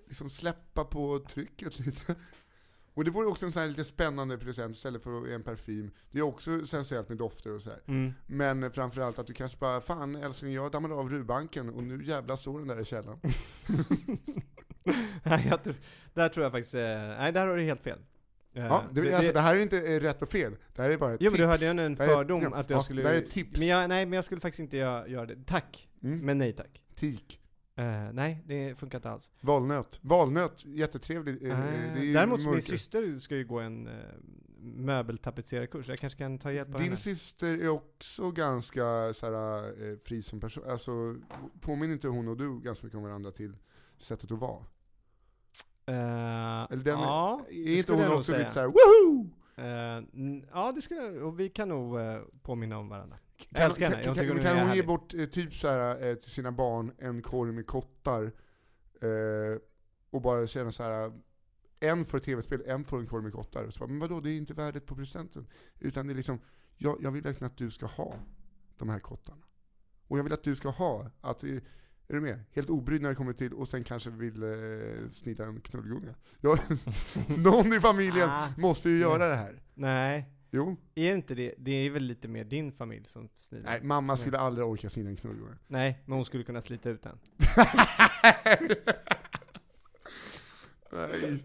liksom 0.07 0.31
släppa 0.31 0.85
på 0.85 1.19
trycket 1.19 1.79
lite. 1.79 2.15
Och 2.95 3.05
det 3.05 3.11
vore 3.11 3.27
också 3.27 3.47
en 3.47 3.53
sån 3.53 3.63
här 3.63 3.69
lite 3.69 3.85
spännande 3.85 4.39
present 4.39 4.77
istället 4.77 5.03
för 5.03 5.35
en 5.35 5.43
parfym. 5.43 5.91
Det 6.11 6.19
är 6.19 6.23
också 6.23 6.67
sensuellt 6.67 7.09
med 7.09 7.19
dofter 7.19 7.51
och 7.51 7.63
så 7.63 7.71
här. 7.71 7.81
Mm. 7.87 8.13
Men 8.27 8.73
framförallt 8.73 9.19
att 9.19 9.27
du 9.27 9.33
kanske 9.33 9.59
bara, 9.59 9.81
fan 9.81 10.17
älskling 10.17 10.53
jag 10.53 10.73
dammade 10.73 10.95
av 10.95 11.11
rurbanken 11.11 11.69
och 11.69 11.83
nu 11.83 12.05
jävla 12.05 12.37
står 12.37 12.59
den 12.59 12.69
där 12.69 12.81
i 12.81 12.85
källaren. 12.85 13.21
nej, 15.23 15.47
jag 15.49 15.65
tror, 15.65 15.75
där 16.15 16.29
tror 16.29 16.45
jag 16.45 16.53
faktiskt, 16.53 16.75
eh, 16.75 16.81
nej 16.81 17.33
där 17.33 17.47
har 17.47 17.57
du 17.57 17.63
helt 17.63 17.83
fel. 17.83 17.99
Eh, 18.55 18.65
Ja, 18.65 18.85
det, 18.93 19.15
alltså, 19.15 19.33
det 19.33 19.41
här 19.41 19.57
är 19.57 19.61
inte 19.61 19.79
eh, 19.95 20.01
rätt 20.01 20.23
och 20.23 20.29
fel, 20.33 20.57
det 20.75 20.83
här 20.83 20.91
är 20.91 20.97
bara 20.97 21.15
ett 21.15 21.21
Jo 21.21 21.25
men 21.25 21.33
tips. 21.33 21.39
du 21.43 21.47
hade 21.47 21.65
ju 21.65 21.71
en 21.71 21.79
är- 21.79 21.97
fördom 22.07 22.43
ja, 22.43 22.55
att 22.55 22.71
jag 22.71 22.79
ja, 22.79 22.83
skulle... 22.83 23.03
Det 23.03 23.09
här 23.09 23.15
är 23.17 23.21
tips. 23.21 23.59
Men 23.59 23.69
jag, 23.69 23.89
nej 23.89 24.07
men 24.07 24.13
jag 24.17 24.25
skulle 24.25 24.41
faktiskt 24.41 24.61
inte 24.61 24.77
göra, 24.77 25.09
göra 25.09 25.27
det. 25.27 25.45
Tack, 25.47 25.89
Mm. 26.03 26.19
men 26.27 26.39
nej 26.39 26.53
tack. 26.53 26.83
Tik. 26.95 27.39
Eh, 27.77 27.85
nej, 28.13 28.43
det 28.47 28.75
funkar 28.79 28.99
inte 28.99 29.11
alls. 29.11 29.31
Valnöt. 29.41 29.99
Valnöt, 30.03 30.65
är 31.97 32.03
ju 32.03 32.13
Däremot 32.13 32.41
min 32.41 32.51
mörker. 32.51 32.61
syster 32.67 33.19
ska 33.19 33.37
ju 33.37 33.45
gå 33.45 33.61
en 33.61 33.87
uh, 33.89 33.93
möbeltapetserarkurs, 34.83 35.89
jag 35.89 35.99
kanske 35.99 36.19
kan 36.19 36.39
ta 36.39 36.53
hjälp 36.53 36.69
av 36.69 36.75
Din 36.75 36.85
henne. 36.85 36.97
syster 36.97 37.65
är 37.65 37.69
också 37.69 38.31
ganska 38.31 39.13
så 39.15 39.27
här, 39.27 40.05
fri 40.05 40.23
som 40.23 40.41
person. 40.41 40.65
Alltså, 40.71 41.17
påminner 41.61 41.93
inte 41.95 42.09
hon 42.09 42.29
och 42.29 42.37
du 42.37 42.61
ganska 42.61 42.87
mycket 42.87 42.97
om 42.97 43.03
varandra 43.03 43.31
till 43.31 43.57
sättet 43.99 44.33
att 44.33 44.39
vara? 44.41 44.65
Eh, 45.87 45.95
Eller 46.71 46.85
den, 46.85 46.99
ja, 47.01 47.41
är 47.51 47.79
inte 47.79 47.93
hon 47.93 48.01
jag 48.03 48.15
också 48.15 48.39
lite 48.39 48.51
såhär 48.51 48.67
woho? 48.67 49.29
N- 50.15 50.47
ja, 50.53 50.73
det 50.73 50.83
skulle 50.83 51.01
jag, 51.01 51.17
och 51.17 51.41
vi 51.41 51.49
kan 51.49 51.69
nog 51.69 51.99
eh, 52.01 52.21
påminna 52.43 52.79
om 52.79 52.89
varandra. 52.89 53.19
Jag 53.37 53.49
Kan, 53.57 53.67
älskar 53.67 53.87
kan, 53.87 53.93
henne, 53.93 54.05
jag 54.07 54.17
kan, 54.17 54.25
tycker 54.29 54.43
kan, 54.43 54.57
hon 54.59 54.67
hon 54.67 54.77
ge 54.77 54.83
bort 54.83 55.15
eh, 55.15 55.25
typ 55.25 55.55
så 55.55 55.69
här, 55.69 56.07
eh, 56.09 56.15
till 56.15 56.31
sina 56.31 56.53
barn 56.53 56.93
en 56.99 57.23
korg 57.23 57.53
med 57.53 57.67
kottar 57.67 58.23
eh, 59.03 59.59
och 60.11 60.23
bara 60.23 60.47
känna 60.47 60.73
så 60.73 60.83
här. 60.83 61.13
En 61.81 62.01
ett 62.03 62.23
tv-spel, 62.23 62.63
en 62.67 62.85
får 62.85 62.99
en 62.99 63.07
korg 63.07 63.23
med 63.23 63.33
kottar. 63.33 63.65
Och 63.65 63.75
så 63.75 63.81
bara, 63.81 63.89
men 63.91 63.99
vadå, 63.99 64.21
det 64.21 64.31
är 64.31 64.37
inte 64.37 64.55
värdet 64.55 64.87
på 64.87 64.95
presenten. 64.97 65.47
Utan 65.81 66.07
det 66.07 66.13
är 66.13 66.15
liksom, 66.15 66.41
jag, 66.77 66.97
jag 67.03 67.11
vill 67.11 67.23
verkligen 67.23 67.51
att 67.51 67.57
du 67.59 67.71
ska 67.71 67.87
ha 67.87 68.15
de 68.77 68.89
här 68.89 68.99
kottarna. 69.01 69.43
Och 70.09 70.19
jag 70.19 70.23
vill 70.25 70.33
att 70.33 70.43
du 70.43 70.57
ska 70.57 70.69
ha, 70.69 71.11
att, 71.21 71.45
är 72.17 72.21
du 72.21 72.27
med? 72.27 72.41
Helt 72.53 72.71
obrydd 72.71 73.03
när 73.03 73.09
det 73.09 73.15
kommer 73.15 73.33
till, 73.33 73.53
och 73.53 73.69
sen 73.69 73.85
kanske 73.85 74.11
vill 74.11 74.43
eh, 74.43 74.49
snida 75.11 75.45
en 75.45 75.61
knullgunga. 75.61 76.15
Jag, 76.41 76.59
någon 77.39 77.73
i 77.73 77.81
familjen 77.81 78.29
Ah. 78.31 78.49
måste 78.59 78.91
ju 78.91 78.99
göra 79.01 79.29
det 79.29 79.35
här. 79.37 79.63
Nej, 79.75 80.29
Jo. 80.51 80.77
är 80.95 81.15
inte 81.15 81.35
det, 81.35 81.55
det 81.59 81.71
är 81.71 81.91
väl 81.91 82.05
lite 82.05 82.29
mer 82.29 82.45
din 82.45 82.73
familj 82.73 83.05
som 83.09 83.29
snider? 83.39 83.65
Nej, 83.65 83.83
mamma 83.83 84.17
skulle 84.17 84.39
aldrig 84.39 84.67
orka 84.67 84.91
snida 84.91 85.09
en 85.11 85.17
knullgunga. 85.17 85.59
Nej, 85.67 86.03
men 86.07 86.17
hon 86.17 86.25
skulle 86.25 86.45
kunna 86.45 86.63
slita 86.63 86.91
ut 86.91 87.03
den. 87.03 87.19
Nej. 90.93 91.45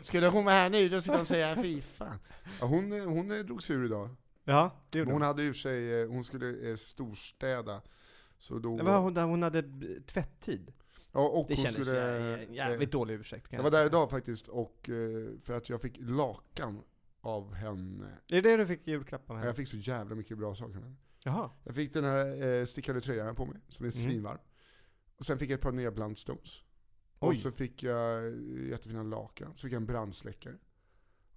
Skulle 0.00 0.26
hon 0.28 0.44
vara 0.44 0.54
här 0.54 0.70
nu, 0.70 0.88
då 0.88 1.00
skulle 1.00 1.16
hon 1.16 1.26
säga 1.26 1.56
fy 1.56 1.80
fan. 1.80 2.18
Ja, 2.60 2.66
hon, 2.66 3.00
hon 3.00 3.28
drog 3.28 3.62
sig 3.62 3.76
ur 3.76 3.84
idag. 3.84 4.16
Ja, 4.44 4.84
det 4.90 4.98
gjorde 4.98 5.10
Hon 5.12 5.22
hon. 5.22 5.26
hade 5.28 5.42
ur 5.42 5.52
sig, 5.52 6.00
eh, 6.02 6.08
hon 6.08 6.24
skulle 6.24 6.70
eh, 6.70 6.76
storstäda. 6.76 7.82
Så 8.38 8.58
då, 8.58 8.76
var 8.76 8.98
hon, 9.00 9.16
hon 9.16 9.42
hade 9.42 9.62
tvätttid. 10.06 10.72
ja, 11.12 11.20
och 11.28 11.46
Det 11.48 11.54
hon 11.54 11.64
kändes 11.64 11.86
skulle, 11.86 12.36
en 12.44 12.54
jävligt 12.54 12.94
eh, 12.94 12.98
dålig 12.98 13.14
ursäkt. 13.14 13.52
Jag 13.52 13.62
var 13.62 13.70
där 13.70 13.86
idag 13.86 14.10
faktiskt, 14.10 14.48
och 14.48 14.88
eh, 14.90 15.38
för 15.42 15.52
att 15.52 15.68
jag 15.68 15.82
fick 15.82 15.96
lakan 16.00 16.82
av 17.20 17.54
henne. 17.54 18.06
Är 18.30 18.42
det 18.42 18.50
det 18.50 18.56
du 18.56 18.66
fick 18.66 18.88
i 18.88 18.90
julklapp 18.90 19.30
av 19.30 19.36
henne? 19.36 19.46
Jag 19.48 19.56
fick 19.56 19.68
så 19.68 19.76
jävla 19.76 20.14
mycket 20.14 20.38
bra 20.38 20.54
saker 20.54 20.76
av 20.76 20.82
henne. 20.82 20.96
Jaha. 21.24 21.50
Jag 21.64 21.74
fick 21.74 21.92
den 21.92 22.04
här 22.04 22.46
eh, 22.46 22.64
stickade 22.64 23.00
tröjan 23.00 23.34
på 23.34 23.46
mig, 23.46 23.60
som 23.68 23.86
är 23.86 23.90
Mm. 23.96 24.10
svinvarm. 24.10 24.38
Och 25.16 25.26
sen 25.26 25.38
fick 25.38 25.50
jag 25.50 25.54
ett 25.56 25.62
par 25.62 25.72
nya 25.72 25.90
Bluntstones. 25.90 26.62
Oj. 27.20 27.28
Och 27.28 27.36
så 27.36 27.50
fick 27.50 27.82
jag 27.82 28.32
jättefina 28.68 29.02
lakan, 29.02 29.56
så 29.56 29.62
fick 29.62 29.72
jag 29.72 29.80
en 29.80 29.86
brandsläckare. 29.86 30.54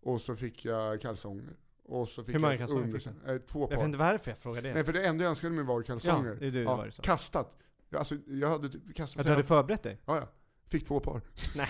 Och 0.01 0.21
så 0.21 0.35
fick 0.35 0.65
jag 0.65 1.01
kalsonger. 1.01 1.55
Och 1.83 2.09
så 2.09 2.23
fick 2.23 2.35
Hur 2.35 2.39
många 2.39 2.57
kalsonger 2.57 2.99
fick 2.99 3.07
eh, 3.07 3.37
Två 3.37 3.59
Jag 3.59 3.69
vet 3.69 3.77
par. 3.77 3.85
inte 3.85 3.97
varför 3.97 4.31
jag 4.31 4.37
frågade 4.37 4.67
det. 4.67 4.73
Nej 4.73 4.83
för 4.83 4.93
det 4.93 5.05
enda 5.05 5.23
jag 5.23 5.29
önskade 5.29 5.53
mig 5.55 5.65
var 5.65 5.81
kalsonger. 5.81 6.29
Ja, 6.29 6.35
det 6.39 6.47
är 6.47 6.51
du, 6.51 6.63
var 6.63 6.85
det 6.85 6.91
så. 6.91 7.01
kastat. 7.01 7.57
Jag, 7.89 7.99
alltså, 7.99 8.15
jag 8.27 8.49
hade 8.49 8.69
typ 8.69 8.95
kastat 8.95 9.19
Att 9.19 9.25
du 9.25 9.31
hade 9.31 9.43
förberett 9.43 9.83
dig? 9.83 10.01
Ja, 10.05 10.17
ja. 10.17 10.27
Fick 10.67 10.87
två 10.87 10.99
par. 10.99 11.21
Nej. 11.55 11.69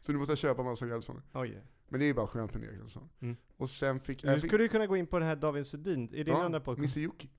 Så 0.00 0.12
nu 0.12 0.18
måste 0.18 0.30
jag 0.30 0.38
köpa 0.38 0.62
massa 0.62 0.88
kalsonger. 0.88 1.22
Oj. 1.32 1.62
Men 1.88 2.00
det 2.00 2.06
är 2.06 2.14
bara 2.14 2.26
skönt 2.26 2.54
med 2.54 2.62
nya 2.62 2.78
kalsonger. 2.80 3.08
Mm. 3.20 3.36
Och 3.56 3.70
sen 3.70 4.00
fick 4.00 4.24
Nu. 4.24 4.40
Fick, 4.40 4.50
skulle 4.50 4.64
du 4.64 4.68
kunna 4.68 4.86
gå 4.86 4.96
in 4.96 5.06
på 5.06 5.18
det 5.18 5.24
här 5.24 5.36
David 5.36 5.66
Sundin, 5.66 6.14
är 6.14 6.24
din 6.24 6.34
andra 6.34 6.60
podcast? 6.60 6.80
Missy 6.80 7.00
Yuki. 7.00 7.30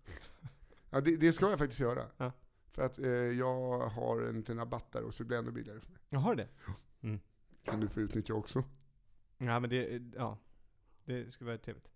Ja, 0.89 1.01
det, 1.01 1.17
det 1.17 1.32
ska 1.32 1.49
jag 1.49 1.60
faktiskt 1.60 1.82
göra. 1.82 2.05
Ja. 2.17 2.32
För 2.71 2.82
att 2.82 2.99
eh, 2.99 3.10
jag 3.12 3.79
har 3.89 4.21
en 4.21 4.36
liten 4.36 4.58
rabatt 4.58 4.91
där 4.91 5.03
och 5.03 5.13
så 5.13 5.23
blir 5.23 5.38
det 5.38 5.39
ändå 5.39 5.51
billigare 5.51 5.79
för 5.79 5.89
mig. 5.91 5.99
Jag 6.10 6.19
har 6.19 6.36
det? 6.36 6.47
Kan 7.63 7.79
du 7.79 7.88
få 7.88 7.99
utnyttja 7.99 8.34
också. 8.34 8.63
Ja 9.38 9.60
men 9.60 9.69
det, 9.69 10.01
ja. 10.15 10.38
Det 11.05 11.32
skulle 11.32 11.47
vara 11.47 11.58
trevligt. 11.58 11.89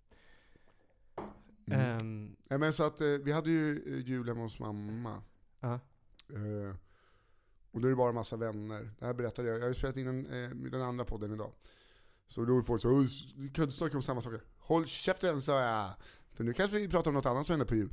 Mm. 1.67 1.79
Ehm, 1.97 2.35
Nej 2.49 2.59
men 2.59 2.73
så 2.73 2.83
att 2.83 3.01
eh, 3.01 3.07
vi 3.07 3.31
hade 3.31 3.49
ju 3.51 3.83
eh, 3.93 3.99
jul 4.07 4.27
hemma 4.27 4.41
hos 4.41 4.59
mamma. 4.59 5.21
ja. 5.59 5.73
Eh, 6.29 6.75
och 7.71 7.81
då 7.81 7.87
är 7.87 7.89
det 7.89 7.95
bara 7.95 8.09
en 8.09 8.15
massa 8.15 8.35
vänner. 8.37 8.91
Det 8.99 9.05
här 9.05 9.13
berättade 9.13 9.47
jag, 9.47 9.57
jag 9.57 9.61
har 9.61 9.67
ju 9.67 9.73
spelat 9.73 9.97
in 9.97 10.07
en, 10.07 10.25
eh, 10.43 10.49
den 10.49 10.81
andra 10.81 11.05
podden 11.05 11.33
idag. 11.33 11.51
Så 12.27 12.45
då 12.45 12.57
är 12.57 12.61
folk 12.61 12.81
så 12.81 12.97
"Oj, 12.99 13.07
du 13.35 13.49
kan 13.49 13.63
inte 13.63 13.75
snacka 13.75 13.97
om 13.97 14.03
samma 14.03 14.21
saker. 14.21 14.41
Håll 14.57 14.85
käften 14.85 15.41
sa 15.41 15.61
jag! 15.61 15.89
För 16.31 16.43
nu 16.43 16.53
kanske 16.53 16.77
vi 16.77 16.87
pratar 16.87 17.11
om 17.11 17.15
något 17.15 17.25
annat 17.25 17.45
som 17.47 17.53
händer 17.53 17.65
på 17.65 17.75
jul. 17.75 17.89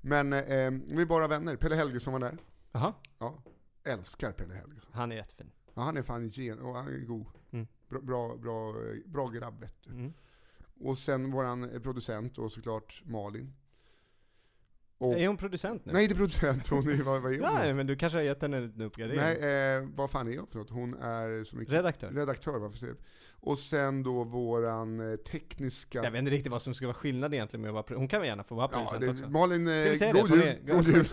Men 0.00 0.32
eh, 0.32 0.70
vi 0.86 1.02
är 1.02 1.06
bara 1.06 1.28
vänner. 1.28 1.56
Pelle 1.56 1.74
Helgesson 1.76 2.12
var 2.12 2.20
där. 2.20 2.38
Jaha. 2.72 2.94
Ja, 3.18 3.42
älskar 3.84 4.32
Pelle 4.32 4.54
Helgesson. 4.54 4.90
Han 4.92 5.12
är 5.12 5.16
jättefin. 5.16 5.50
Ja, 5.74 5.82
han 5.82 5.96
är 5.96 6.02
fan 6.02 6.28
gen 6.28 6.58
och 6.58 6.74
han 6.74 6.86
är 6.88 6.98
god. 6.98 7.26
Mm. 7.50 7.66
Bra, 7.88 8.00
bra, 8.00 8.36
bra, 8.36 8.74
bra 9.06 9.26
grabb 9.26 9.60
vet 9.60 9.82
du. 9.82 9.90
Mm. 9.90 10.12
Och 10.80 10.98
sen 10.98 11.30
våran 11.30 11.70
eh, 11.70 11.80
producent 11.80 12.38
och 12.38 12.52
såklart 12.52 13.02
Malin. 13.04 13.52
Och, 14.98 15.18
Är 15.18 15.26
hon 15.26 15.36
producent 15.36 15.84
nu? 15.84 15.92
nej, 15.92 16.04
är 16.04 16.14
producent, 16.14 16.68
hon 16.68 16.88
är, 16.88 17.02
vad, 17.02 17.22
vad 17.22 17.32
är 17.32 17.40
hon? 17.40 17.54
Nej, 17.54 17.74
men 17.74 17.86
du 17.86 17.96
kanske 17.96 18.18
har 18.18 18.22
gett 18.22 18.42
henne 18.42 18.56
en 18.56 18.80
uppgradering? 18.80 19.20
Nej, 19.20 19.76
eh, 19.76 19.88
vad 19.94 20.10
fan 20.10 20.32
är 20.32 20.38
hon 20.38 20.46
för 20.46 20.58
något? 20.58 20.70
Hon 20.70 20.94
är 20.94 21.44
så 21.44 21.56
mycket 21.56 21.74
Redaktör? 21.74 22.10
redaktör, 22.10 22.58
varför 22.58 22.78
säger? 22.78 22.96
Och 23.40 23.58
sen 23.58 24.02
då 24.02 24.24
våran 24.24 25.12
eh, 25.12 25.16
tekniska... 25.16 26.04
Jag 26.04 26.10
vet 26.10 26.18
inte 26.18 26.30
riktigt 26.30 26.52
vad 26.52 26.62
som 26.62 26.74
ska 26.74 26.86
vara 26.86 26.94
skillnad 26.94 27.34
egentligen 27.34 27.62
med 27.62 27.68
att 27.68 27.74
vara 27.74 27.82
pro- 27.82 27.98
Hon 27.98 28.08
kan 28.08 28.20
väl 28.20 28.28
gärna 28.28 28.44
få 28.44 28.54
vara 28.54 28.68
ja, 28.72 28.78
producent 28.78 29.00
det, 29.00 29.10
också? 29.10 29.28
Malin, 29.28 29.68
eh, 29.68 30.12
god 30.12 30.30
jul! 30.30 30.58
God 30.66 30.88
jul! 30.88 31.08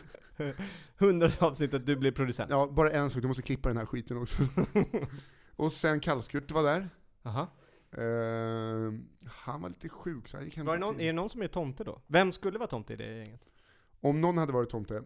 Hundrade 0.98 1.34
avsnittet, 1.40 1.86
du 1.86 1.96
blir 1.96 2.12
producent? 2.12 2.52
Ja, 2.52 2.68
bara 2.72 2.92
en 2.92 3.10
sak, 3.10 3.22
du 3.22 3.28
måste 3.28 3.44
klippa 3.44 3.70
den 3.70 3.78
här 3.78 3.86
skiten 3.86 4.18
också. 4.18 4.44
och 5.56 5.72
sen 5.72 6.00
Kallskurt 6.00 6.52
var 6.52 6.64
där. 6.64 6.90
Aha. 7.24 7.48
Eh, 7.98 8.94
han 9.30 9.62
var 9.62 9.70
lite 9.70 9.90
sjuk 9.90 10.28
så 10.28 10.38
han 10.38 10.46
gick 10.46 10.58
hem 10.58 10.66
Var 10.66 10.74
det 10.74 10.80
någon, 10.80 11.00
är 11.00 11.06
det 11.06 11.14
någon 11.14 11.30
som 11.30 11.42
är 11.42 11.48
tomte 11.48 11.84
då? 11.84 12.02
Vem 12.08 12.32
skulle 12.32 12.58
vara 12.60 12.68
tomte 12.70 12.94
i 12.94 12.96
det 12.96 13.18
gänget? 13.18 13.42
Om 14.02 14.22
någon 14.22 14.38
hade 14.38 14.54
varit 14.54 14.70
tomte, 14.70 15.04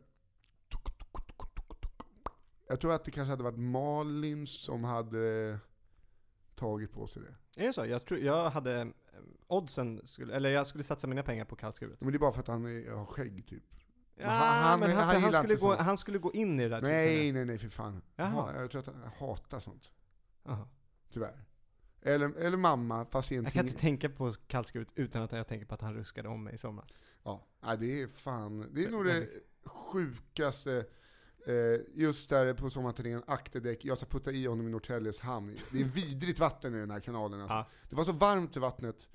jag 2.68 2.80
tror 2.82 2.94
att 2.94 3.06
det 3.06 3.12
kanske 3.12 3.30
hade 3.30 3.44
varit 3.44 3.58
Malin 3.60 4.48
som 4.48 4.84
hade 4.84 5.58
tagit 6.56 6.92
på 6.92 7.08
sig 7.08 7.22
det. 7.22 7.62
Är 7.64 7.68
det 7.68 7.74
så? 7.74 7.86
Jag, 7.86 8.06
tror, 8.06 8.20
jag 8.20 8.50
hade 8.50 8.82
eh, 8.82 8.88
oddsen, 9.48 10.02
skulle, 10.08 10.36
eller 10.36 10.50
jag 10.50 10.68
skulle 10.68 10.84
satsa 10.84 11.08
mina 11.08 11.24
pengar 11.24 11.46
på 11.46 11.56
kallskuret. 11.56 12.02
Men 12.02 12.12
det 12.12 12.18
är 12.18 12.20
bara 12.20 12.32
för 12.32 12.40
att 12.40 12.48
han 12.48 12.66
är, 12.66 12.92
har 12.92 13.06
skägg 13.06 13.46
typ. 13.48 13.64
Ja, 14.16 14.28
han- 14.30 14.80
men 14.80 14.90
han, 14.90 14.98
han 14.98 15.08
han, 15.08 15.16
gillar 15.20 15.32
skulle 15.32 15.54
inte 15.54 15.66
gå, 15.66 15.72
sånt. 15.72 15.82
han 15.86 15.98
skulle 15.98 16.18
gå 16.18 16.34
in 16.34 16.60
i 16.60 16.64
det 16.64 16.70
där 16.70 16.82
Nej, 16.82 17.32
nej, 17.32 17.46
nej 17.46 17.58
för 17.58 17.68
fan. 17.68 18.02
Jaha. 18.16 18.28
Ha, 18.30 18.56
jag 18.62 18.72
tror 18.72 18.80
att 18.82 18.88
han 18.88 19.12
hatar 19.20 19.60
sånt, 19.60 19.94
Aha. 20.46 20.68
tyvärr. 21.10 21.44
Eller, 22.02 22.34
eller 22.38 22.58
mamma, 22.58 23.06
fast 23.06 23.32
Jag 23.32 23.38
kan 23.38 23.44
egentligen... 23.44 23.68
inte 23.68 23.80
tänka 23.80 24.10
på 24.10 24.32
kallskuret 24.48 24.88
utan 24.96 25.22
att 25.22 25.32
jag 25.32 25.48
tänker 25.48 25.66
på 25.66 25.76
att 25.76 25.82
han 25.82 25.94
ruskade 25.94 26.30
om 26.30 26.44
mig 26.44 26.54
i 26.54 26.58
somras. 26.58 26.98
Ja, 27.24 27.46
nej, 27.66 27.78
det 27.78 28.02
är 28.02 28.08
fan, 28.08 28.70
det 28.74 28.86
är 28.86 28.92
nog 28.92 29.06
det 29.06 29.28
sjukaste, 29.66 30.86
eh, 31.48 31.54
just 31.94 32.30
där 32.30 32.54
på 32.54 32.70
sommarturnén, 32.70 33.24
akterdäck, 33.28 33.86
jag 33.86 33.98
ska 33.98 34.06
putta 34.06 34.32
i 34.32 34.46
honom 34.46 34.68
i 34.68 34.72
Norrtäljes 34.72 35.20
hamn. 35.20 35.56
Det 35.72 35.80
är 35.82 35.86
vidrigt 35.86 36.40
vatten 36.40 36.76
i 36.76 36.80
den 36.80 36.92
här 36.92 37.00
kanalen 37.00 37.42
alltså. 37.42 37.56
Ja. 37.56 37.68
Det 37.90 37.96
var 37.96 38.04
så 38.04 38.12
varmt 38.12 38.58
i 38.58 38.60
vattnet, 38.60 39.08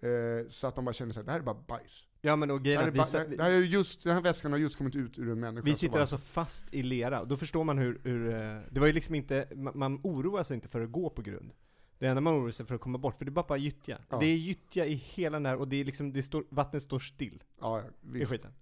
eh, 0.00 0.48
så 0.48 0.66
att 0.66 0.76
man 0.76 0.84
bara 0.84 0.92
kände 0.92 1.14
såhär, 1.14 1.24
det 1.24 1.32
här 1.32 1.38
är 1.38 1.44
bara 1.44 1.62
bajs. 1.68 2.04
Ja 2.20 2.36
men 2.36 2.50
och 2.50 2.60
Det 2.60 2.64
grejen 2.64 2.80
här 2.80 2.88
är 2.88 2.96
är 2.96 3.00
att 3.02 3.12
bara, 3.12 3.24
vi, 3.24 3.36
det 3.36 3.42
här 3.42 3.50
är 3.50 3.60
just, 3.60 4.04
den 4.04 4.14
här 4.14 4.22
väskan 4.22 4.52
har 4.52 4.58
just 4.58 4.78
kommit 4.78 4.94
ut 4.94 5.18
ur 5.18 5.30
en 5.30 5.40
människa. 5.40 5.64
vi 5.64 5.74
sitter 5.74 5.98
alltså 5.98 6.18
fast 6.18 6.74
i 6.74 6.82
lera, 6.82 7.24
då 7.24 7.36
förstår 7.36 7.64
man 7.64 7.78
hur, 7.78 8.00
hur 8.04 8.34
eh, 8.34 8.60
det 8.70 8.80
var 8.80 8.86
ju 8.86 8.92
liksom 8.92 9.14
inte, 9.14 9.48
man 9.74 10.00
oroar 10.02 10.42
sig 10.42 10.54
inte 10.54 10.68
för 10.68 10.80
att 10.80 10.92
gå 10.92 11.10
på 11.10 11.22
grund. 11.22 11.52
Det 11.98 12.06
enda 12.06 12.20
man 12.20 12.34
oroar 12.34 12.50
sig 12.50 12.66
för 12.66 12.74
att 12.74 12.80
komma 12.80 12.98
bort, 12.98 13.18
för 13.18 13.24
det 13.24 13.28
är 13.28 13.32
bara, 13.32 13.46
bara 13.48 13.58
gyttja. 13.58 13.98
Ja. 14.08 14.18
Det 14.18 14.26
är 14.26 14.36
gyttja 14.36 14.86
i 14.86 14.94
hela 14.94 15.36
den 15.36 15.46
här, 15.46 15.56
och 15.56 15.68
det 15.68 15.76
är 15.76 15.84
liksom, 15.84 16.12
det 16.12 16.22
står, 16.22 16.44
vattnet 16.48 16.82
står 16.82 16.98
still 16.98 17.44
Ja, 17.60 17.78
ja, 17.80 17.84
i 17.86 17.90
visst. 18.18 18.30
skiten. 18.30 18.54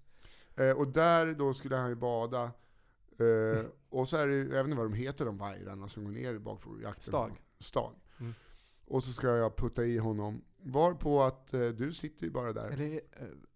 Eh, 0.57 0.71
och 0.71 0.89
där 0.89 1.35
då 1.35 1.55
skulle 1.55 1.77
han 1.77 1.89
ju 1.89 1.95
bada, 1.95 2.43
eh, 3.19 3.67
och 3.89 4.09
så 4.09 4.17
är 4.17 4.27
det, 4.27 4.35
jag 4.37 4.45
vet 4.49 4.65
inte 4.65 4.77
vad 4.77 4.87
de 4.87 4.93
heter 4.95 5.25
de 5.25 5.39
vajrarna 5.39 5.89
som 5.89 6.05
går 6.05 6.11
ner 6.11 6.39
bak 6.39 6.61
på 6.61 6.81
jakten. 6.83 7.03
Stag. 7.03 7.43
Stag. 7.59 7.93
Mm. 8.21 8.35
Och 8.85 9.05
så 9.05 9.13
ska 9.13 9.27
jag 9.29 9.57
putta 9.57 9.85
i 9.85 9.99
honom, 9.99 10.43
var 10.59 10.95
på 10.95 11.23
att 11.23 11.55
eh, 11.55 11.61
du 11.69 11.93
sitter 11.93 12.25
ju 12.27 12.31
bara 12.33 12.53
där. 12.53 12.71
Eller 12.71 13.01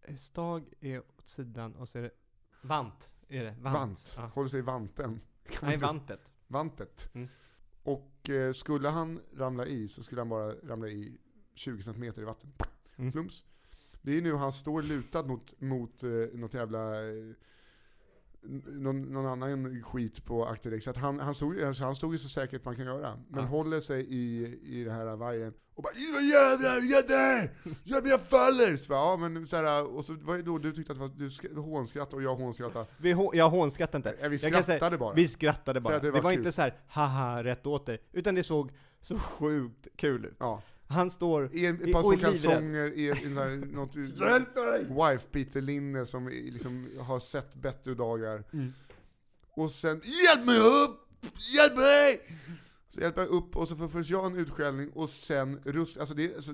eh, 0.05 0.17
stag 0.17 0.73
är 0.81 0.99
åt 0.99 1.29
sidan, 1.29 1.75
och 1.77 1.89
så 1.89 1.99
är 1.99 2.03
det 2.03 2.11
vant, 2.63 3.11
är 3.29 3.45
det? 3.45 3.57
Vant. 3.61 3.75
Vant. 3.77 4.15
Ja. 4.17 4.27
Håller 4.27 4.49
sig 4.49 4.59
i 4.59 4.63
vanten. 4.63 5.21
Nej, 5.63 5.77
vantet. 5.77 6.33
Vantet. 6.47 7.11
Mm. 7.15 7.29
Och 7.83 8.31
eh, 8.31 8.53
skulle 8.53 8.89
han 8.89 9.21
ramla 9.37 9.67
i 9.67 9.89
så 9.89 10.03
skulle 10.03 10.21
han 10.21 10.29
bara 10.29 10.53
ramla 10.53 10.89
i 10.89 11.19
20 11.55 11.83
cm 11.83 12.05
i 12.05 12.11
vatten. 12.11 12.53
Mm. 12.97 13.13
Plums. 13.13 13.45
Det 14.03 14.17
är 14.17 14.23
nu 14.23 14.35
han 14.35 14.53
står 14.53 14.83
lutad 14.83 15.23
mot, 15.23 15.61
mot 15.61 16.03
eh, 16.03 16.11
något 16.33 16.55
jävla 16.55 17.09
eh, 17.09 17.35
någon, 18.43 19.03
någon 19.03 19.27
annan 19.27 19.83
skit 19.83 20.25
på 20.25 20.47
akterdäck. 20.47 20.83
Så 20.83 20.93
han, 20.97 21.21
han, 21.21 21.35
stod, 21.35 21.63
alltså 21.63 21.85
han 21.85 21.95
stod 21.95 22.13
ju 22.13 22.19
så 22.19 22.29
säkert 22.29 22.65
man 22.65 22.77
kan 22.77 22.85
göra. 22.85 23.19
Men 23.29 23.41
Ja. 23.45 23.49
håller 23.51 23.81
sig 23.81 24.07
i, 24.09 24.47
i 24.63 24.85
det 24.85 24.93
här 24.93 25.17
vajern 25.17 25.53
och 25.75 25.83
bara 25.83 25.93
"Ja, 25.95 26.21
jävlar, 26.21 26.91
jag 26.93 27.07
där! 27.09 27.51
Jag, 27.85 28.07
jag 28.07 28.21
faller! 28.21 28.77
Så 28.77 28.89
bara, 28.89 28.99
ja, 28.99 29.17
men 29.17 29.49
så 29.49 29.57
här, 29.57 29.95
och 29.97 30.05
så 30.05 30.15
var 30.15 30.37
det 30.37 30.43
då 30.43 30.59
du 30.59 30.73
tyckte 30.73 30.93
att 30.93 30.99
det 30.99 31.05
var, 31.09 31.13
du 31.17 31.29
sk- 31.29 31.57
hånskrattade 31.61 32.17
och 32.17 32.23
jag 32.23 32.35
hånskrattade. 32.37 32.87
Vi, 32.99 33.15
hå- 33.15 33.31
jag 33.35 33.51
hånskrattar 33.51 33.99
inte. 33.99 34.15
Ja, 34.23 34.29
vi 34.29 34.39
kan 34.39 34.51
säga- 34.51 34.63
skrattade 34.63 34.99
bara. 34.99 35.15
Vi 35.15 35.29
skrattade 35.29 35.81
bara. 35.81 35.95
Det 35.95 36.01
det 36.01 36.11
var, 36.11 36.21
var 36.21 36.31
kul. 36.31 36.39
inte 36.39 36.53
så 36.53 36.63
här, 36.63 36.81
haha, 36.89 37.45
rätt 37.45 37.67
åt 37.67 37.87
dig. 37.87 38.03
Utan 38.13 38.35
det 38.35 38.43
såg 38.43 38.71
så 39.01 39.19
sjukt 39.19 39.87
kul 39.97 40.25
ut. 40.25 40.37
Ja. 40.39 40.63
Han 40.91 41.11
står, 41.11 41.51
I 41.53 41.67
en, 41.67 41.75
ett 41.75 41.93
par 41.93 42.03
små 42.03 42.17
kalsonger, 42.17 42.93
i 42.93 43.07
i 43.07 43.29
något 43.73 43.97
wife-beater-linne 43.97 46.07
som 46.07 46.29
liksom 46.29 46.89
har 46.99 47.21
sett 47.21 47.55
bättre 47.55 47.95
dagar. 47.95 48.45
Mm. 48.53 48.73
Och 49.57 49.71
sen 49.71 50.01
'Hjälp 50.05 50.47
mig 50.47 50.59
upp! 50.59 51.09
Hjälp 51.55 51.77
mig!' 51.77 52.21
Så 52.89 53.01
hjälper 53.01 53.23
jag 53.23 53.31
upp 53.31 53.57
och 53.57 53.69
så 53.69 53.77
får 53.77 53.89
först 53.89 54.11
jag 54.11 54.27
en 54.27 54.39
utskällning 54.39 54.91
och 54.91 55.11
sen 55.11 55.61
rusk, 55.65 55.97
alltså 55.97 56.15
det, 56.15 56.35
alltså, 56.35 56.53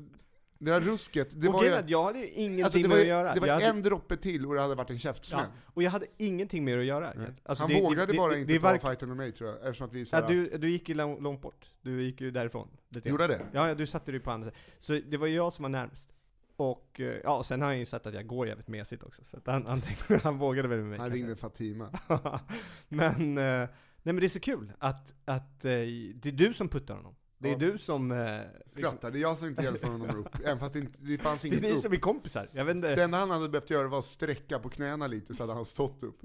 det 0.59 0.71
där 0.71 0.81
rusket, 0.81 1.41
det 1.41 1.49
och 1.49 1.55
var 1.55 1.65
ju... 1.65 1.83
jag 1.87 2.05
hade 2.05 2.29
ingenting 2.29 2.63
Alltså 2.65 2.79
med 2.79 2.89
var, 2.91 2.97
att 2.97 3.03
ju- 3.05 3.09
göra. 3.09 3.35
det 3.35 3.41
var 3.41 3.47
jag 3.47 3.55
hade, 3.55 3.67
en 3.67 3.83
droppe 3.83 4.17
till 4.17 4.47
och 4.47 4.55
det 4.55 4.61
hade 4.61 4.75
varit 4.75 4.91
en 4.91 4.99
käftsmäll. 4.99 5.45
ja, 5.55 5.61
och 5.75 5.83
jag 5.83 5.91
hade 5.91 6.07
ingenting 6.17 6.65
med 6.65 6.79
att 6.79 6.85
göra. 6.85 7.13
Alltså, 7.45 7.65
Han 7.65 7.73
det- 7.73 7.81
vågade 7.83 8.13
det, 8.13 8.19
bara 8.19 8.33
det, 8.33 8.41
inte 8.41 8.53
det, 8.53 8.59
ta 8.61 8.67
vark- 8.73 8.81
fighten 8.83 9.09
med 9.09 9.17
mig 9.17 9.33
tror 9.33 9.51
jag, 9.51 9.59
eftersom 9.59 9.87
att 9.87 9.93
vi 9.93 10.05
ja, 10.13 10.21
du, 10.29 10.59
du 10.59 10.71
gick 10.71 10.89
ju 10.89 10.95
lång- 10.95 11.23
långt 11.23 11.41
bort. 11.43 11.67
Du 11.83 12.03
gick 12.05 12.21
ju 12.21 12.31
därifrån. 12.31 12.69
lite. 12.89 13.09
Gjorde 13.09 13.27
det? 13.27 13.41
Ja, 13.53 13.75
du 13.75 13.87
satte 13.87 14.11
dig 14.13 14.21
på 14.21 14.31
andra 14.31 14.51
sidan. 14.51 14.63
Så 14.79 15.09
det 15.11 15.17
var 15.17 15.27
jag 15.27 15.53
som 15.53 15.63
var 15.63 15.71
närmst. 15.71 16.11
Och 16.57 17.01
eh, 17.01 17.15
ja, 17.25 17.43
sen 17.43 17.61
har 17.61 17.69
han 17.69 17.79
ju 17.79 17.87
sett 17.87 18.07
att 18.07 18.15
jag 18.15 18.27
går 18.27 18.47
jävligt 18.49 18.69
mesigt 18.69 19.03
också. 19.03 19.25
Så 19.25 19.37
att 19.37 19.47
han, 19.47 19.67
han, 19.67 19.83
han 20.23 20.39
vågade 20.39 20.69
väl 20.69 20.79
med 20.79 20.87
mig 20.89 20.99
Han 20.99 21.07
kanske. 21.11 21.19
ringde 21.19 21.37
Fatima. 21.37 21.91
men, 22.89 23.39
eh, 23.39 23.45
nej 23.45 23.69
men 24.03 24.17
det 24.17 24.27
är 24.27 24.29
så 24.29 24.41
kul 24.41 24.73
att, 24.79 25.15
att 25.25 25.65
eh, 25.65 25.71
det 25.71 26.27
är 26.27 26.33
du 26.33 26.55
som 26.55 26.69
puttar 26.69 26.95
honom. 26.95 27.15
Det 27.39 27.49
är 27.49 27.53
Ja. 27.53 27.59
du 27.59 27.79
som... 27.79 28.11
Eh, 28.13 28.41
liksom, 28.43 28.61
Skrattar, 28.67 29.11
det 29.11 29.19
är 29.19 29.21
jag 29.21 29.39
som 29.39 29.47
inte 29.49 29.63
hjälper 29.63 29.89
honom 29.89 30.17
upp, 30.17 30.29
även 30.45 30.59
fast 30.59 30.73
det, 30.73 30.79
inte, 30.79 30.99
det 31.03 31.19
fanns 31.19 31.43
det 31.43 31.49
är 31.49 31.51
inget 31.51 31.63
ni 31.63 31.73
upp. 31.73 31.79
som 31.79 31.93
är 31.93 31.97
kompisar. 31.97 32.51
Jag 32.53 32.65
vet 32.65 32.77
inte. 32.77 32.95
Det 32.95 33.03
enda 33.03 33.19
han 33.19 33.31
hade 33.31 33.49
behövt 33.49 33.71
göra 33.71 33.89
var 33.89 33.99
att 33.99 34.05
sträcka 34.05 34.59
på 34.59 34.69
knäna 34.69 35.07
lite 35.07 35.35
så 35.35 35.43
hade 35.43 35.53
han 35.53 35.67
stått 35.67 36.03
upp. 36.03 36.21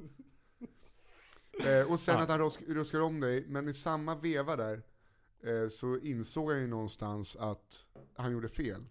Eh, 1.66 1.92
och 1.92 2.00
sen 2.00 2.16
Ja. 2.16 2.22
att 2.24 2.30
han 2.30 2.40
rusk, 2.40 2.62
ruskar 2.68 3.00
om 3.02 3.20
dig, 3.20 3.46
men 3.48 3.70
i 3.70 3.74
samma 3.74 4.16
veva 4.16 4.56
där 4.56 4.82
eh, 5.44 5.68
så 5.70 5.98
insåg 6.00 6.52
han 6.52 6.60
ju 6.62 6.68
någonstans 6.68 7.36
att 7.36 7.86
han 8.16 8.32
gjorde 8.32 8.48
fel. 8.50 8.86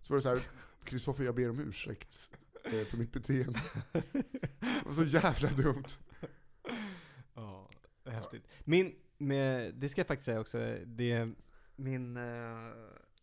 Så 0.00 0.12
var 0.12 0.16
det 0.18 0.22
så 0.22 0.28
här, 0.28 0.38
Kristoffer 0.84 1.24
jag 1.24 1.34
ber 1.34 1.50
om 1.50 1.60
ursäkt 1.60 2.30
eh, 2.64 2.84
för 2.84 2.96
mitt 2.96 3.12
beteende. 3.12 3.60
Det 3.92 4.82
var 4.86 4.92
så 4.92 5.04
jävla 5.04 5.50
dumt. 5.50 5.84
Ja, 7.34 7.70
häftigt. 8.06 8.44
Min, 8.64 8.94
med, 9.18 9.74
det 9.74 9.88
ska 9.88 10.00
jag 10.00 10.06
faktiskt 10.06 10.24
säga 10.24 10.40
också, 10.40 10.58
det 10.86 11.12
är 11.12 11.34
min 11.78 12.16
eh, 12.16 12.72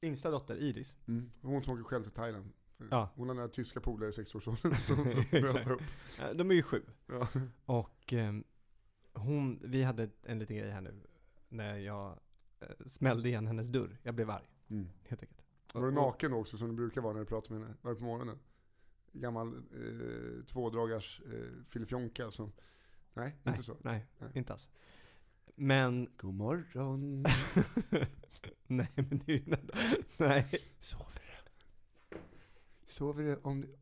yngsta 0.01 0.31
dotter 0.31 0.55
Iris. 0.55 0.95
Mm. 1.07 1.29
Hon 1.41 1.63
som 1.63 1.73
åker 1.73 1.83
själv 1.83 2.03
till 2.03 2.11
Thailand. 2.11 2.51
Ja. 2.91 3.09
Hon 3.15 3.27
har 3.27 3.35
några 3.35 3.47
tyska 3.49 3.79
polare 3.81 4.09
i 4.09 4.13
sexårsåldern 4.13 4.75
som 4.83 5.03
möter 5.03 5.71
upp. 5.71 5.81
Eh, 6.19 6.29
De 6.29 6.51
är 6.51 6.55
ju 6.55 6.63
sju. 6.63 6.81
Ja. 7.07 7.27
Och 7.65 8.13
ehm, 8.13 8.43
hon, 9.13 9.59
vi 9.63 9.83
hade 9.83 10.09
en 10.23 10.39
liten 10.39 10.57
grej 10.57 10.69
här 10.71 10.81
nu, 10.81 11.01
när 11.49 11.77
jag 11.77 12.19
eh, 12.59 12.85
smällde 12.85 13.29
igen 13.29 13.47
hennes 13.47 13.67
dörr. 13.67 13.97
Jag 14.03 14.15
blev 14.15 14.29
arg, 14.29 14.49
Mm. 14.69 14.89
helt 15.07 15.21
enkelt. 15.21 15.41
Var 15.73 15.81
du 15.85 15.91
naken 15.91 16.33
också 16.33 16.57
som 16.57 16.67
du 16.69 16.75
brukar 16.75 17.01
vara 17.01 17.13
när 17.13 17.19
du 17.19 17.25
pratar 17.25 17.51
med 17.53 17.61
henne? 17.63 17.75
Var 17.81 17.91
det 17.93 17.97
på 17.99 18.03
morgonen? 18.05 18.39
Gammal 19.11 19.47
eh, 19.57 20.43
tvådragars 20.45 21.21
eh, 21.25 21.63
filifjonka 21.65 22.31
som... 22.31 22.51
Nej, 23.13 23.35
Nej, 23.43 23.53
inte 23.53 23.63
så. 23.63 23.77
nej, 23.81 24.05
Nej. 24.19 24.29
inte 24.33 24.53
alls. 24.53 24.69
Men, 25.55 26.09
God 26.17 26.33
morgon. 26.33 27.21
nej 28.67 28.91
men 28.95 29.21
det 29.25 29.33
är 29.33 29.37
ju, 29.37 29.55
nej. 30.17 30.47
Sover 30.79 31.21
du? 32.09 32.17
Sover 32.87 33.23
du 33.23 33.35
om 33.35 33.61
du, 33.61 33.75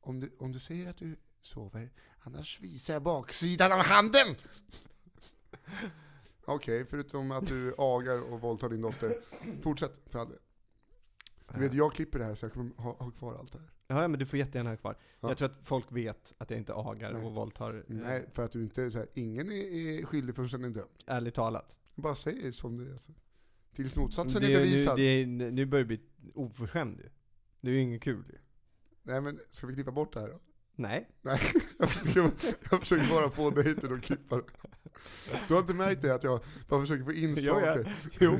om 0.00 0.20
du, 0.20 0.36
om 0.38 0.52
du 0.52 0.58
säger 0.58 0.90
att 0.90 0.96
du 0.96 1.16
sover, 1.40 1.90
annars 2.18 2.60
visar 2.60 2.94
jag 2.94 3.02
baksidan 3.02 3.72
av 3.72 3.78
handen! 3.78 4.36
Okej, 6.44 6.86
förutom 6.90 7.30
att 7.30 7.46
du 7.46 7.74
agar 7.78 8.32
och 8.32 8.40
våldtar 8.40 8.68
din 8.68 8.80
dotter. 8.80 9.16
Fortsätt 9.62 10.00
för 10.06 10.18
all. 10.18 10.32
Du 11.54 11.60
vet, 11.60 11.74
jag 11.74 11.92
klipper 11.92 12.18
det 12.18 12.24
här 12.24 12.34
så 12.34 12.44
jag 12.44 12.52
kommer 12.52 12.74
ha, 12.76 12.96
ha 12.98 13.10
kvar 13.10 13.34
allt 13.34 13.52
det 13.52 13.58
här. 13.58 13.73
Ja 13.86 14.08
men 14.08 14.18
du 14.18 14.26
får 14.26 14.38
jättegärna 14.38 14.70
ha 14.70 14.76
kvar. 14.76 14.96
Ja. 15.20 15.28
Jag 15.28 15.36
tror 15.38 15.48
att 15.50 15.58
folk 15.62 15.84
vet 15.92 16.32
att 16.38 16.50
jag 16.50 16.58
inte 16.58 16.74
agar 16.74 17.12
Nej. 17.12 17.22
och 17.24 17.32
våldtar, 17.32 17.74
eh, 17.74 17.82
Nej, 17.86 18.28
för 18.32 18.42
att 18.44 18.52
du 18.52 18.62
inte 18.62 18.82
är 18.82 18.90
så 18.90 18.98
här, 18.98 19.06
ingen 19.14 19.52
är, 19.52 19.54
är 20.00 20.04
skyldig 20.04 20.34
förrän 20.34 20.48
den 20.62 20.64
är 20.70 20.74
dömd. 20.74 20.88
ärligt 21.06 21.34
talat. 21.34 21.76
Jag 21.94 22.02
bara 22.02 22.14
säger 22.14 22.52
som 22.52 22.76
det 22.78 22.84
är. 22.88 22.92
Alltså. 22.92 23.12
Tills 23.74 23.96
motsatsen 23.96 24.42
det, 24.42 24.46
är 24.46 24.50
nu, 24.50 24.64
bevisad. 24.64 24.96
det, 24.96 25.02
är- 25.02 25.26
nu 25.26 25.66
börjar 25.66 25.84
det 25.84 25.88
bli 25.88 26.00
oförskämd 26.34 26.98
ju. 27.00 27.08
Det 27.60 27.70
är 27.70 27.74
ju 27.74 27.80
inget 27.80 28.02
kul 28.02 28.24
ju. 28.32 28.38
Nej 29.02 29.20
men, 29.20 29.40
ska 29.50 29.66
vi 29.66 29.74
klippa 29.74 29.90
bort 29.92 30.12
det 30.12 30.20
här 30.20 30.28
då? 30.28 30.40
Nej. 30.76 31.08
Nej, 31.22 31.38
jag 31.78 31.90
försöker, 31.90 32.30
jag 32.70 32.80
försöker 32.80 33.08
bara 33.10 33.30
få 33.30 33.50
dig 33.50 33.74
till 33.76 33.92
att 33.92 34.02
klippa 34.02 34.36
det. 34.36 34.42
Du 35.48 35.54
har 35.54 35.60
inte 35.60 35.74
märkt 35.74 36.02
det 36.02 36.14
att 36.14 36.22
jag 36.24 36.40
bara 36.68 36.80
försöker 36.80 37.04
få 37.04 37.12
in 37.12 37.34
Jo, 37.38 37.42
ja. 37.60 37.60
saker? 37.60 37.96
Jo. 38.20 38.38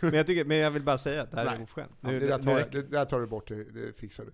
Men 0.00 0.14
jag, 0.14 0.26
tycker, 0.26 0.44
men 0.44 0.56
jag 0.56 0.70
vill 0.70 0.82
bara 0.82 0.98
säga 0.98 1.22
att 1.22 1.30
det 1.30 1.36
här 1.36 1.46
är 1.46 1.50
Nej. 1.50 1.62
oförskämt. 1.62 1.92
Ja, 2.00 2.10
Nu- 2.10 2.20
det, 2.20 2.26
där 2.26 2.38
nu 2.38 2.44
tar, 2.44 2.70
det 2.70 2.82
där 2.82 3.04
tar 3.04 3.20
du 3.20 3.26
bort, 3.26 3.48
det, 3.48 3.64
det 3.64 3.92
fixar 3.98 4.24
du. 4.24 4.32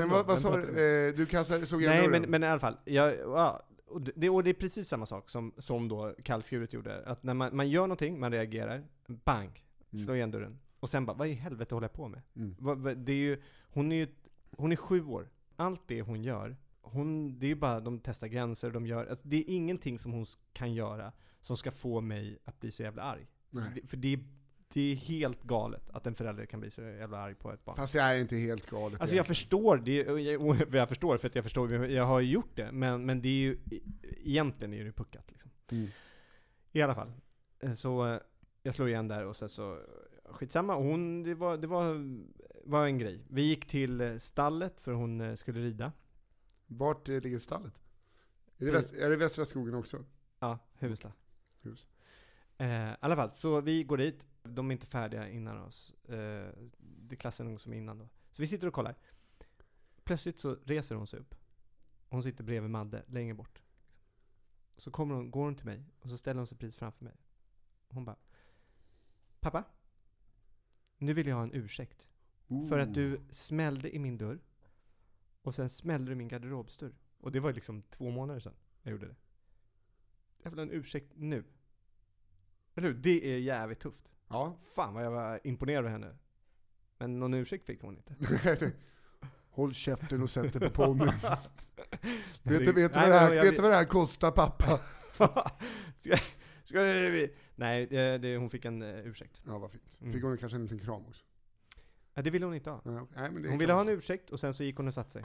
Men 0.00 0.08
vad, 0.10 0.26
vad 0.26 0.40
sa 0.40 0.56
du? 0.56 0.62
Eh, 1.08 1.14
du 1.14 1.26
kastade, 1.26 1.66
såg 1.66 1.82
Nej 1.82 2.08
men, 2.08 2.22
men 2.22 2.42
i 2.42 2.46
alla 2.46 2.60
fall, 2.60 2.76
jag, 2.84 3.14
ja, 3.18 3.62
och, 3.86 4.00
det, 4.02 4.30
och 4.30 4.44
det 4.44 4.50
är 4.50 4.54
precis 4.54 4.88
samma 4.88 5.06
sak 5.06 5.30
som, 5.30 5.52
som 5.58 5.88
då 5.88 6.14
kallskuret 6.22 6.72
gjorde. 6.72 7.04
Att 7.06 7.22
när 7.22 7.34
man, 7.34 7.56
man 7.56 7.68
gör 7.70 7.82
någonting, 7.82 8.20
man 8.20 8.32
reagerar, 8.32 8.84
bang, 9.06 9.62
Mm. 9.92 10.04
slår 10.04 10.16
igen 10.16 10.30
dörren. 10.30 10.58
Och 10.80 10.90
sen 10.90 11.06
bara, 11.06 11.16
vad 11.16 11.28
i 11.28 11.32
helvete 11.32 11.74
håller 11.74 11.84
jag 11.84 11.92
på 11.92 12.08
med? 12.08 12.22
Mm. 12.36 12.56
Vad, 12.58 12.78
vad, 12.78 12.96
det 12.96 13.12
är 13.12 13.16
ju, 13.16 13.42
hon 13.68 13.92
är 13.92 13.96
ju, 13.96 14.08
hon 14.56 14.72
är 14.72 14.76
sju 14.76 15.04
år. 15.04 15.28
Allt 15.56 15.82
det 15.86 16.02
hon 16.02 16.22
gör, 16.22 16.56
hon, 16.80 17.38
det 17.38 17.46
är 17.46 17.48
ju 17.48 17.54
bara, 17.54 17.80
de 17.80 17.98
testar 18.00 18.26
gränser, 18.26 18.70
de 18.70 18.86
gör, 18.86 19.06
alltså, 19.06 19.28
det 19.28 19.36
är 19.36 19.44
ingenting 19.46 19.98
som 19.98 20.12
hon 20.12 20.26
kan 20.52 20.74
göra 20.74 21.12
som 21.40 21.56
ska 21.56 21.70
få 21.72 22.00
mig 22.00 22.38
att 22.44 22.60
bli 22.60 22.70
så 22.70 22.82
jävla 22.82 23.02
arg. 23.02 23.26
Nej. 23.50 23.82
För 23.86 23.96
det, 23.96 24.12
är- 24.12 24.24
det 24.72 24.92
är 24.92 24.96
helt 24.96 25.42
galet 25.42 25.90
att 25.90 26.06
en 26.06 26.14
förälder 26.14 26.46
kan 26.46 26.60
bli 26.60 26.70
så 26.70 26.82
jävla 26.82 27.18
arg 27.18 27.34
på 27.34 27.52
ett 27.52 27.64
barn. 27.64 27.76
Fast 27.76 27.94
det 27.94 28.00
är 28.00 28.18
inte 28.18 28.36
helt 28.36 28.70
galet 28.70 29.00
Alltså 29.00 29.16
jag 29.16 29.26
förstår 29.26 29.76
det, 29.76 29.96
jag, 29.96 30.74
jag 30.74 30.88
förstår 30.88 31.16
för 31.16 31.28
att 31.28 31.34
jag 31.34 31.44
förstår, 31.44 31.86
jag 31.86 32.06
har 32.06 32.20
ju 32.20 32.30
gjort 32.30 32.56
det, 32.56 32.72
men, 32.72 33.06
men 33.06 33.22
det 33.22 33.28
är 33.28 33.40
ju, 33.40 33.58
egentligen 34.02 34.74
är 34.74 34.84
det 34.84 34.92
puckat 34.92 35.30
liksom. 35.30 35.50
Mm. 35.72 35.88
I 36.72 36.82
alla 36.82 36.94
fall. 36.94 37.12
Eh, 37.60 37.72
Så 37.72 38.06
eh, 38.06 38.20
jag 38.62 38.74
slår 38.74 38.88
igen 38.88 39.08
där 39.08 39.24
och 39.24 39.36
sen 39.36 39.48
så, 39.48 39.78
skitsamma, 40.24 40.74
hon, 40.74 41.22
det 41.22 41.34
var, 41.34 41.56
det 41.56 41.66
var, 41.66 42.16
var 42.64 42.86
en 42.86 42.98
grej. 42.98 43.24
Vi 43.28 43.42
gick 43.42 43.66
till 43.68 44.00
eh, 44.00 44.16
stallet 44.16 44.80
för 44.80 44.92
hon 44.92 45.36
skulle 45.36 45.60
rida. 45.60 45.92
Vart 46.66 47.08
ligger 47.08 47.38
stallet? 47.38 47.82
Är 48.58 48.66
det, 48.66 48.72
väst, 48.72 48.94
är 48.94 49.10
det 49.10 49.16
Västra 49.16 49.44
skogen 49.44 49.74
också? 49.74 50.04
Ja, 50.38 50.58
Huvudsta. 50.78 51.12
Hus. 51.62 51.88
Eh, 52.58 52.90
I 52.92 52.96
alla 53.00 53.16
fall, 53.16 53.32
så 53.32 53.60
vi 53.60 53.84
går 53.84 53.96
dit. 53.96 54.26
De 54.42 54.70
är 54.70 54.72
inte 54.72 54.86
färdiga 54.86 55.28
innan 55.28 55.62
oss. 55.62 55.94
Eh, 56.04 56.48
det 56.78 57.14
är 57.14 57.16
klassen 57.16 57.58
som 57.58 57.72
är 57.72 57.76
innan 57.76 57.98
då. 57.98 58.08
Så 58.30 58.42
vi 58.42 58.46
sitter 58.46 58.66
och 58.66 58.74
kollar. 58.74 58.94
Plötsligt 60.04 60.38
så 60.38 60.54
reser 60.64 60.94
hon 60.94 61.06
sig 61.06 61.20
upp. 61.20 61.34
Hon 62.08 62.22
sitter 62.22 62.44
bredvid 62.44 62.70
Madde, 62.70 63.04
längre 63.06 63.34
bort. 63.34 63.62
Så 64.76 64.90
kommer 64.90 65.14
hon, 65.14 65.30
går 65.30 65.44
hon 65.44 65.54
till 65.54 65.66
mig 65.66 65.84
och 66.00 66.10
så 66.10 66.18
ställer 66.18 66.38
hon 66.38 66.46
sig 66.46 66.58
precis 66.58 66.76
framför 66.76 67.04
mig. 67.04 67.14
Hon 67.88 68.04
bara 68.04 68.16
Pappa? 69.40 69.64
Nu 70.98 71.12
vill 71.12 71.26
jag 71.26 71.36
ha 71.36 71.42
en 71.42 71.54
ursäkt. 71.54 72.08
För 72.68 72.78
att 72.78 72.94
du 72.94 73.20
smällde 73.30 73.94
i 73.94 73.98
min 73.98 74.18
dörr. 74.18 74.40
Och 75.42 75.54
sen 75.54 75.68
smällde 75.70 76.06
du 76.06 76.12
i 76.12 76.14
min 76.14 76.28
garderobsdörr. 76.28 76.94
Och 77.20 77.32
det 77.32 77.40
var 77.40 77.52
liksom 77.52 77.82
två 77.82 78.10
månader 78.10 78.40
sedan 78.40 78.54
jag 78.82 78.92
gjorde 78.92 79.06
det. 79.06 79.16
Jag 80.42 80.50
vill 80.50 80.58
ha 80.58 80.66
en 80.66 80.72
ursäkt 80.72 81.12
nu. 81.16 81.44
Hur? 82.76 82.94
Det 82.94 83.34
är 83.34 83.38
jävligt 83.38 83.80
tufft. 83.80 84.02
Ja. 84.28 84.58
Fan 84.74 84.94
vad 84.94 85.04
jag 85.04 85.10
var 85.10 85.40
imponerad 85.44 85.84
av 85.84 85.90
henne. 85.90 86.16
Men 86.98 87.18
någon 87.18 87.34
ursäkt 87.34 87.66
fick 87.66 87.82
hon 87.82 87.96
inte. 87.96 88.14
Håll 89.50 89.74
käften 89.74 90.22
och 90.22 90.30
sätt 90.30 90.52
dig 90.52 90.60
på 90.60 90.70
ponnyn. 90.70 91.06
vet, 92.42 92.64
du, 92.64 92.72
vet, 92.72 92.74
du 92.74 93.00
vad 93.00 93.08
det 93.08 93.18
här, 93.18 93.30
vet 93.30 93.56
du 93.56 93.62
vad 93.62 93.70
det 93.70 93.76
här 93.76 93.84
kostar 93.84 94.30
pappa? 94.30 94.80
ska, 95.98 96.16
ska, 96.64 96.78
Nej, 97.54 97.86
det, 97.86 98.18
det, 98.18 98.36
hon 98.36 98.50
fick 98.50 98.64
en 98.64 98.82
uh, 98.82 99.06
ursäkt. 99.06 99.42
Ja, 99.46 99.58
vad 99.58 99.70
fint. 99.70 99.98
Mm. 100.00 100.12
Fick 100.12 100.22
hon 100.22 100.38
kanske 100.38 100.56
en 100.56 100.62
liten 100.62 100.78
kram 100.78 101.06
också? 101.06 101.24
Ja, 102.14 102.22
det 102.22 102.30
ville 102.30 102.46
hon 102.46 102.54
inte 102.54 102.70
ha. 102.70 102.80
Nej, 102.84 103.30
Hon 103.48 103.58
ville 103.58 103.72
ha 103.72 103.80
en 103.80 103.88
ursäkt 103.88 104.30
och 104.30 104.40
sen 104.40 104.54
så 104.54 104.64
gick 104.64 104.76
hon 104.76 104.86
och 104.86 104.94
satte 104.94 105.10
sig. 105.10 105.24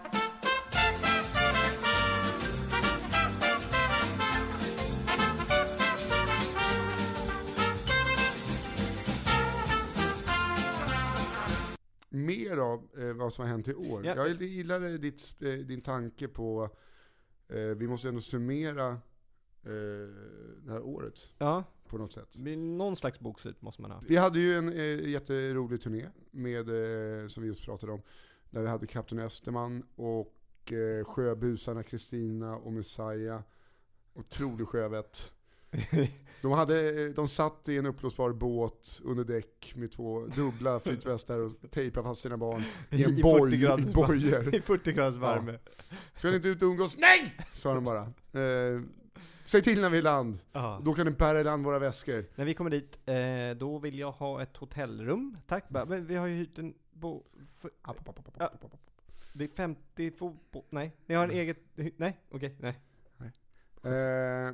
Mer 12.25 12.57
av 12.57 12.89
eh, 12.97 13.13
vad 13.13 13.33
som 13.33 13.43
har 13.45 13.49
hänt 13.51 13.67
i 13.67 13.73
år. 13.73 14.05
Ja. 14.05 14.15
Jag 14.15 14.41
gillade 14.41 14.97
ditt, 14.97 15.21
eh, 15.41 15.49
din 15.53 15.81
tanke 15.81 16.27
på, 16.27 16.69
eh, 17.47 17.55
vi 17.59 17.87
måste 17.87 18.07
ändå 18.09 18.21
summera 18.21 18.87
eh, 19.63 20.09
det 20.63 20.71
här 20.71 20.81
året 20.83 21.29
Ja, 21.37 21.63
på 21.87 21.97
något 21.97 22.13
sätt. 22.13 22.37
någon 22.57 22.95
slags 22.95 23.19
bokslut 23.19 23.61
måste 23.61 23.81
man 23.81 23.91
ha. 23.91 24.01
Vi 24.07 24.15
hade 24.17 24.39
ju 24.39 24.53
en 24.55 24.73
eh, 24.73 25.09
jätterolig 25.09 25.81
turné, 25.81 26.07
med, 26.31 26.69
eh, 27.21 27.27
som 27.27 27.43
vi 27.43 27.49
just 27.49 27.65
pratade 27.65 27.91
om, 27.91 28.01
där 28.49 28.61
vi 28.61 28.67
hade 28.67 28.87
Kapten 28.87 29.19
Österman 29.19 29.83
och 29.95 30.71
eh, 30.71 31.05
Sjöbusarna 31.05 31.83
Kristina 31.83 32.55
och 32.57 32.73
Messiah. 32.73 33.41
Otrolig 34.13 34.67
sjövett. 34.67 35.31
De, 36.41 36.51
hade, 36.51 37.09
de 37.09 37.27
satt 37.27 37.69
i 37.69 37.77
en 37.77 37.85
uppblåsbar 37.85 38.31
båt 38.33 39.01
under 39.03 39.23
däck 39.23 39.73
med 39.75 39.91
två 39.91 40.25
dubbla 40.25 40.79
flytvästar 40.79 41.39
och 41.39 41.51
tejpade 41.71 42.03
fast 42.03 42.21
sina 42.21 42.37
barn 42.37 42.63
i 42.89 43.03
en 43.03 43.17
I 43.17 43.21
boj, 43.21 43.39
40 43.51 43.55
i 43.55 43.59
graders 43.59 43.93
bojor. 43.93 44.55
I 44.55 44.61
40 44.61 44.91
graders 44.93 45.15
värme. 45.15 45.59
Ska 46.15 46.29
ni 46.29 46.35
inte 46.35 46.47
ut 46.47 46.61
och 46.61 46.67
umgås? 46.67 46.97
Nej! 46.97 47.35
Sa 47.53 47.73
de 47.73 47.83
bara. 47.83 48.01
Eh, 48.01 48.81
säg 49.45 49.61
till 49.61 49.81
när 49.81 49.89
vi 49.89 49.97
är 49.97 50.01
i 50.01 50.03
land. 50.03 50.39
Ja. 50.51 50.81
Då 50.83 50.93
kan 50.93 51.05
ni 51.05 51.11
bära 51.11 51.39
i 51.39 51.43
land 51.43 51.65
våra 51.65 51.79
väskor. 51.79 52.25
När 52.35 52.45
vi 52.45 52.53
kommer 52.53 52.69
dit, 52.69 52.99
eh, 53.05 53.57
då 53.59 53.79
vill 53.79 53.99
jag 53.99 54.11
ha 54.11 54.41
ett 54.41 54.57
hotellrum. 54.57 55.37
Tack. 55.47 55.65
Men 55.69 56.07
vi 56.07 56.15
har 56.15 56.27
ju 56.27 56.35
hyrt 56.35 56.57
en 56.57 56.73
bo... 56.93 57.23
För, 57.59 57.71
App, 57.81 57.99
app, 57.99 58.09
app, 58.09 58.27
app, 58.27 58.35
Ja. 58.39 58.45
app, 58.45 58.65
app, 58.65 58.73
app. 58.73 58.79
det 59.33 59.43
är 59.43 59.47
50 59.47 60.11
fotboll... 60.11 60.63
Nej. 60.69 60.95
Ni 61.05 61.15
har 61.15 61.23
en 61.23 61.31
eget... 61.31 61.57
Nej, 61.97 62.19
okej, 62.31 62.55
nej. 62.59 62.79
Eh, 63.83 64.53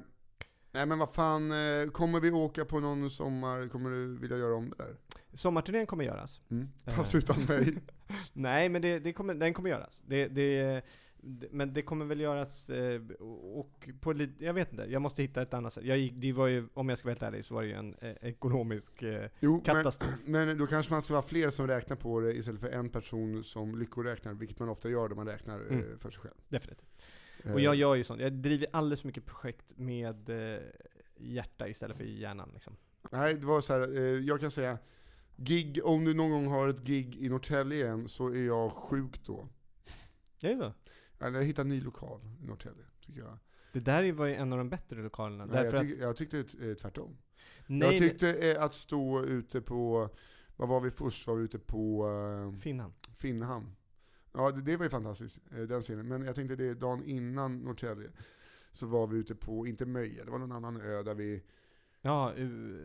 nej 0.78 0.86
men 0.86 1.00
vad 1.00 1.10
fan, 1.10 1.52
eh, 1.52 1.90
kommer 1.92 2.20
vi 2.20 2.32
åka 2.32 2.66
på 2.66 2.80
någon 2.80 3.10
sommar, 3.10 3.68
kommer 3.68 3.90
du 3.90 4.18
vilja 4.18 4.38
göra 4.38 4.56
om 4.56 4.70
det 4.70 4.84
där? 4.84 4.96
Sommarturnén 5.34 5.86
kommer 5.86 6.04
göras. 6.06 6.42
Mm. 6.50 6.68
Eh. 6.86 6.94
Fast 6.94 7.16
utan 7.16 7.42
mig. 7.44 7.78
Nej, 8.34 8.70
men 8.70 8.82
det, 8.82 9.00
det 9.00 9.14
kommer, 9.14 9.34
den 9.34 9.54
kommer 9.54 9.70
göras. 9.70 10.04
Det, 10.08 10.28
det, 10.28 10.82
men 11.52 11.74
det 11.74 11.82
kommer 11.82 12.06
väl 12.06 12.20
göras, 12.20 12.70
eh, 12.70 13.02
och 13.54 13.90
på 14.02 14.14
lite, 14.14 14.46
jag 14.46 14.54
vet 14.54 14.72
inte, 14.72 14.84
jag 14.90 15.02
måste 15.02 15.22
hitta 15.22 15.42
ett 15.42 15.54
annat 15.54 15.74
sätt. 15.74 15.84
Jag 15.84 16.14
det 16.14 16.34
var 16.34 16.48
ju, 16.48 16.68
om 16.74 16.90
jag 16.90 16.98
ska 16.98 17.06
vara 17.06 17.14
helt 17.14 17.24
ärlig, 17.24 17.46
så 17.46 17.54
var 17.54 17.62
det 17.62 17.68
ju 17.68 17.74
en 17.74 17.96
ekonomisk 18.22 19.04
Jo, 19.40 19.52
men, 19.52 19.62
katastrof. 19.62 20.12
men 20.26 20.58
då 20.58 20.68
kanske 20.68 20.94
man 20.94 21.02
ska 21.02 21.14
vara 21.14 21.24
fler 21.24 21.50
som 21.50 21.68
räknar 21.68 21.96
på 21.98 22.20
det 22.20 22.34
istället 22.34 22.62
för 22.62 22.70
en 22.70 22.90
person 22.90 23.44
som 23.44 23.80
lyckoräknar, 23.80 24.34
vilket 24.34 24.60
man 24.60 24.70
ofta 24.70 24.90
gör 24.90 25.10
då 25.10 25.16
man 25.16 25.28
räknar 25.28 25.60
Mm. 25.60 25.98
för 25.98 26.12
sig 26.12 26.22
själv. 26.22 26.34
Definitivt. 26.50 26.88
Eh, 27.44 27.54
Och 27.54 27.62
jag 27.62 27.76
gör 27.76 27.96
ju 27.96 28.04
sånt, 28.04 28.22
jag 28.22 28.34
driver 28.34 28.68
alldeles 28.74 29.02
för 29.02 29.08
mycket 29.08 29.26
projekt 29.26 29.78
med 29.78 30.30
eh, 30.30 30.62
hjärta 31.18 31.68
istället 31.68 31.98
för 31.98 32.04
hjärnan 32.04 32.50
liksom. 32.54 32.76
Nej, 33.12 33.34
det 33.34 33.46
var 33.46 33.62
så 33.62 33.74
här, 33.74 33.98
eh, 33.98 34.02
jag 34.04 34.40
kan 34.40 34.52
säga, 34.52 34.78
gig, 35.36 35.80
om 35.84 36.06
du 36.06 36.14
någon 36.14 36.32
gång 36.32 36.48
har 36.48 36.68
ett 36.68 36.80
gig 36.84 37.16
i 37.16 37.30
Norrtälje 37.30 37.86
igen 37.86 38.08
så 38.08 38.28
är 38.28 38.46
jag 38.46 38.72
sjuk 38.72 39.24
då. 39.26 39.48
Är 40.42 40.50
det 40.50 40.58
så? 40.58 40.74
Eller 41.26 41.40
jag 41.40 41.46
hittar 41.46 41.64
en 41.64 41.70
ny 41.70 41.82
lokal 41.82 42.22
i 42.42 42.46
Norrtälje, 42.46 42.84
tycker 43.06 43.20
jag. 43.22 43.38
Det 43.74 43.80
där 43.80 44.12
var 44.12 44.26
ju 44.26 44.36
en 44.36 44.52
av 44.54 44.58
de 44.58 44.70
bättre 44.70 45.02
lokalerna. 45.02 45.46
Nej, 45.46 45.66
jag, 45.66 45.76
att, 45.76 45.82
tyck, 45.82 46.00
jag 46.00 46.16
tyckte 46.16 46.38
eh, 46.70 46.74
tvärtom. 46.76 47.18
nej, 47.68 47.90
jag 47.90 47.98
tyckte 47.98 48.52
eh, 48.52 48.64
att 48.64 48.74
stå 48.74 49.24
ute 49.24 49.62
på, 49.62 50.10
vad 50.56 50.70
var 50.70 50.80
vi 50.80 50.92
först? 50.92 51.28
Var 51.28 51.36
vi 51.36 51.44
ute 51.44 51.60
på 51.60 52.08
eh, 52.54 52.60
Finland. 52.60 52.94
Finnhamn? 53.16 53.76
Ja, 54.38 54.52
det, 54.52 54.62
det 54.62 54.78
var 54.78 54.84
ju 54.86 54.90
fantastiskt, 54.90 55.40
eh, 55.52 55.60
den 55.60 55.82
scenen. 55.82 56.08
Men 56.08 56.22
jag 56.26 56.36
tänkte 56.36 56.56
det, 56.56 56.74
dagen 56.74 57.04
innan 57.04 57.58
Norrtälje, 57.60 58.10
så 58.72 58.86
var 58.88 59.08
vi 59.08 59.18
ute 59.18 59.36
på, 59.36 59.68
inte 59.68 59.86
Möja, 59.86 60.26
det 60.26 60.32
var 60.32 60.40
någon 60.40 60.52
annan 60.52 60.82
ö 60.82 61.04
där 61.04 61.14
vi, 61.16 61.44
Ja, 62.02 62.34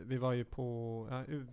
vi 0.05 0.17
var 0.17 0.33
ju 0.33 0.45
på, 0.45 1.07
ja, 1.09 1.25
u, 1.27 1.47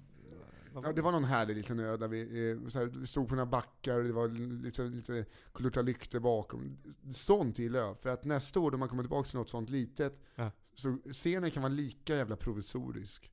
ja 0.75 0.93
det 0.93 1.03
var 1.03 1.13
någon 1.13 1.25
härlig 1.25 1.57
liten 1.57 1.79
ö 1.81 1.97
där 1.97 2.09
vi, 2.09 2.51
eh, 2.51 2.69
så 2.69 2.79
här, 2.79 2.87
vi 2.87 3.07
stod 3.07 3.29
på 3.29 3.35
några 3.35 3.47
backar 3.47 3.99
och 3.99 4.05
det 4.05 4.13
var 4.13 4.29
lite, 4.63 4.83
lite 4.83 5.25
kulörta 5.55 5.83
lyktor 5.83 6.21
bakom. 6.21 6.77
Sånt 7.13 7.59
gillar 7.59 7.81
jag, 7.81 7.99
för 7.99 8.11
att 8.11 8.25
nästa 8.25 8.61
år 8.61 8.71
då 8.71 8.79
man 8.79 8.89
kommer 8.89 9.03
tillbaka 9.03 9.27
till 9.29 9.39
något 9.39 9.49
sånt 9.51 9.71
litet, 9.71 10.21
Ja. 10.35 10.51
så 10.75 10.99
scenen 11.13 11.51
kan 11.51 11.63
vara 11.63 11.73
lika 11.73 12.17
jävla 12.17 12.37
provisorisk. 12.37 13.33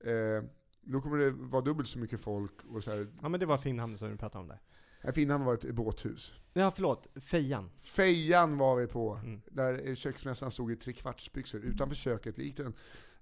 Eh, 0.00 0.42
då 0.82 1.00
kommer 1.00 1.18
det 1.18 1.30
vara 1.30 1.62
dubbelt 1.62 1.88
så 1.88 1.98
mycket 1.98 2.20
folk 2.20 2.64
och 2.64 2.84
så 2.84 2.90
här, 2.90 3.06
Ja 3.22 3.28
men 3.28 3.40
det 3.40 3.46
var 3.46 3.56
Finnhamn 3.56 3.98
som 3.98 4.10
du 4.10 4.16
pratade 4.16 4.42
om 4.42 4.48
där. 4.48 4.60
Här 5.08 5.12
Finnhamn 5.12 5.44
var 5.44 5.54
ett 5.54 5.74
båthus. 5.74 6.34
Ja 6.52 6.70
förlåt, 6.70 7.06
Fejan. 7.16 7.70
Fejan 7.78 8.58
var 8.58 8.76
vi 8.76 8.86
på, 8.86 9.14
Mm. 9.14 9.40
där 9.50 9.88
eh, 9.88 9.94
köksmästaren 9.94 10.50
stod 10.50 10.72
i 10.72 10.76
trekvartsbyxor 10.76 11.60
utanför 11.64 11.96
köket, 11.96 12.38
likt 12.38 12.60
en, 12.60 12.74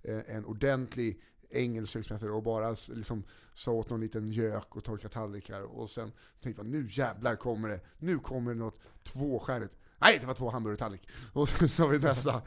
eh, 0.02 0.20
en 0.36 0.44
ordentlig 0.44 1.20
engelsk 1.50 1.92
köksmästare 1.92 2.30
och 2.30 2.42
bara 2.42 2.70
liksom 2.88 3.24
sa 3.54 3.72
åt 3.72 3.90
någon 3.90 4.00
liten 4.00 4.30
gök 4.30 4.76
och 4.76 4.84
torka 4.84 5.08
tallrikar 5.08 5.62
och 5.62 5.90
sen 5.90 6.12
tänkte 6.40 6.62
man 6.62 6.70
nu 6.72 6.86
jävlar 6.90 7.36
kommer 7.36 7.68
det, 7.68 7.80
nu 7.98 8.18
kommer 8.18 8.54
det 8.54 8.58
något 8.60 8.80
tvåstjärnigt. 9.02 9.74
Nej, 9.98 10.18
det 10.20 10.26
var 10.26 10.34
två 10.34 10.50
hamburgertallrik. 10.50 11.08
Och 11.32 11.48
så 11.48 11.68
sa 11.76 11.86
vi 11.86 11.98
nästa. 11.98 12.42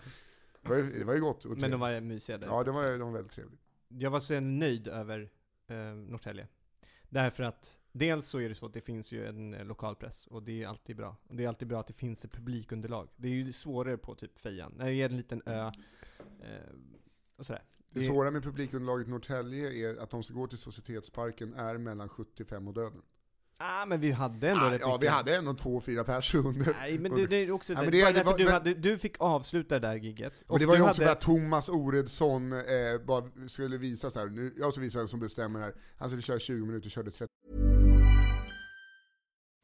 Det 0.62 0.70
var 0.70 0.76
ju, 0.76 1.00
det 1.00 1.06
var 1.06 1.14
ju 1.14 1.22
gott 1.22 1.46
Men 1.46 1.72
de 1.72 1.80
var 1.80 2.02
mysiga 2.02 2.38
där. 2.38 2.48
Ja, 2.48 2.64
de 2.64 2.76
var, 2.76 2.92
de 2.98 3.00
var 3.00 3.12
väldigt 3.12 3.34
trevliga. 3.34 3.60
Jag 3.88 4.10
var 4.12 4.20
så 4.20 4.40
nöjd 4.40 4.88
över 4.88 5.30
eh, 5.68 5.76
Norrtälje. 5.78 6.48
Därför 7.10 7.44
att 7.44 7.78
dels 7.92 8.28
så 8.28 8.40
är 8.40 8.50
det 8.50 8.56
så 8.56 8.66
att 8.66 8.74
det 8.74 8.82
finns 8.82 9.12
ju 9.12 9.26
en 9.28 9.54
eh, 9.54 9.66
lokalpress 9.66 10.28
och 10.28 10.44
det 10.44 10.64
är 10.64 10.68
alltid 10.68 10.96
bra. 10.96 11.16
Och 11.28 11.36
det 11.36 11.44
är 11.44 11.48
alltid 11.48 11.68
bra 11.68 11.80
att 11.80 11.88
det 11.88 11.94
finns 11.94 12.26
ett 12.26 12.32
publikunderlag. 12.32 13.08
Det 13.16 13.28
är 13.28 13.32
ju 13.32 13.54
svårare 13.54 13.98
på 13.98 14.16
typ 14.16 14.40
Fejan, 14.40 14.74
när 14.78 14.86
det 14.86 14.94
är 14.94 15.06
en 15.06 15.18
liten 15.18 15.42
ö 15.46 15.72
eh, 16.42 16.74
och 17.36 17.46
sådär. 17.46 17.64
Det 17.90 18.00
Det- 18.00 18.06
svåra 18.06 18.32
med 18.32 18.44
publikunderlaget 18.44 19.08
i 19.08 19.10
Norrtälje 19.10 19.72
är 19.92 19.98
att 19.98 20.10
de 20.10 20.24
som 20.24 20.36
går 20.36 20.48
till 20.48 20.58
Societetsparken 20.58 21.54
är 21.54 21.78
mellan 21.78 22.10
75 22.10 22.68
och 22.68 22.74
döden. 22.74 23.02
Ah, 23.62 23.86
men 23.86 24.00
vi 24.00 24.12
hade 24.12 24.50
ändå 24.50 24.64
Ah, 24.66 24.78
ja, 24.80 24.98
vi 25.02 25.08
hade 25.08 25.36
ändå 25.36 25.54
två, 25.54 25.82
fyra 25.82 26.04
personer. 26.04 26.76
Nej, 26.80 27.00
men 27.00 27.16
det, 27.16 27.28
det 27.28 27.36
är 27.36 27.52
också 27.52 27.74
Ja, 27.74 27.80
det, 27.80 27.86
men 27.86 27.92
det- 27.92 28.12
det 28.12 28.24
var- 28.24 28.38
du, 28.38 28.44
men- 28.44 28.54
hade, 28.54 28.74
du 28.74 28.98
fick 28.98 29.16
avsluta 29.20 29.80
det 29.80 29.88
där 29.88 29.96
gigget. 29.96 30.34
Men 30.50 30.60
det 30.60 30.66
var 30.66 30.76
ju 30.76 30.82
också 30.82 30.94
för 30.94 31.02
hade- 31.04 31.12
att 31.12 31.22
Thomas 31.22 31.70
Oredsson 31.70 32.54
eh, 32.54 32.60
bara 33.08 33.24
skulle 33.48 33.78
visa 33.78 34.12
så 34.12 34.20
här. 34.20 34.28
nu, 34.28 34.54
jag 34.58 34.74
ska 34.74 34.82
visa 34.82 34.98
vem 35.00 35.08
som 35.08 35.20
bestämmer 35.20 35.60
här. 35.60 35.74
Han 35.98 36.10
skulle 36.10 36.22
köra 36.22 36.40
20 36.40 36.66
minuter, 36.66 36.90
körde 36.90 37.12
30. 37.12 37.26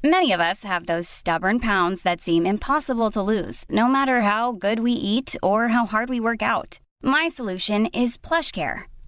Many 0.03 0.33
of 0.35 0.39
us 0.41 0.63
have 0.63 0.85
those 0.85 1.09
stubborn 1.09 1.59
pounds 1.59 2.03
that 2.03 2.21
seem 2.21 2.45
impossible 2.45 3.11
to 3.11 3.23
lose, 3.31 3.65
no 3.69 3.87
matter 3.87 4.21
how 4.21 4.51
good 4.51 4.79
we 4.79 4.91
eat 4.91 5.35
or 5.41 5.67
how 5.67 5.85
hard 5.85 6.09
we 6.09 6.19
work 6.19 6.41
out. 6.41 6.79
My 7.03 7.29
solution 7.31 7.87
is 7.87 8.17
PlushCare. 8.19 8.79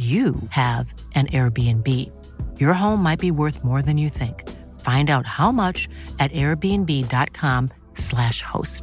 you 0.00 0.34
have 0.50 0.86
an 1.14 1.26
Airbnb. 1.26 1.86
Your 2.60 2.72
home 2.74 3.02
might 3.02 3.20
be 3.20 3.30
worth 3.30 3.64
more 3.64 3.82
than 3.82 3.98
you 3.98 4.10
think. 4.10 4.34
Find 4.80 5.10
out 5.10 5.26
how 5.26 5.52
much 5.52 5.88
at 6.18 6.32
airbnb.com/slash 6.32 8.42
host. 8.42 8.82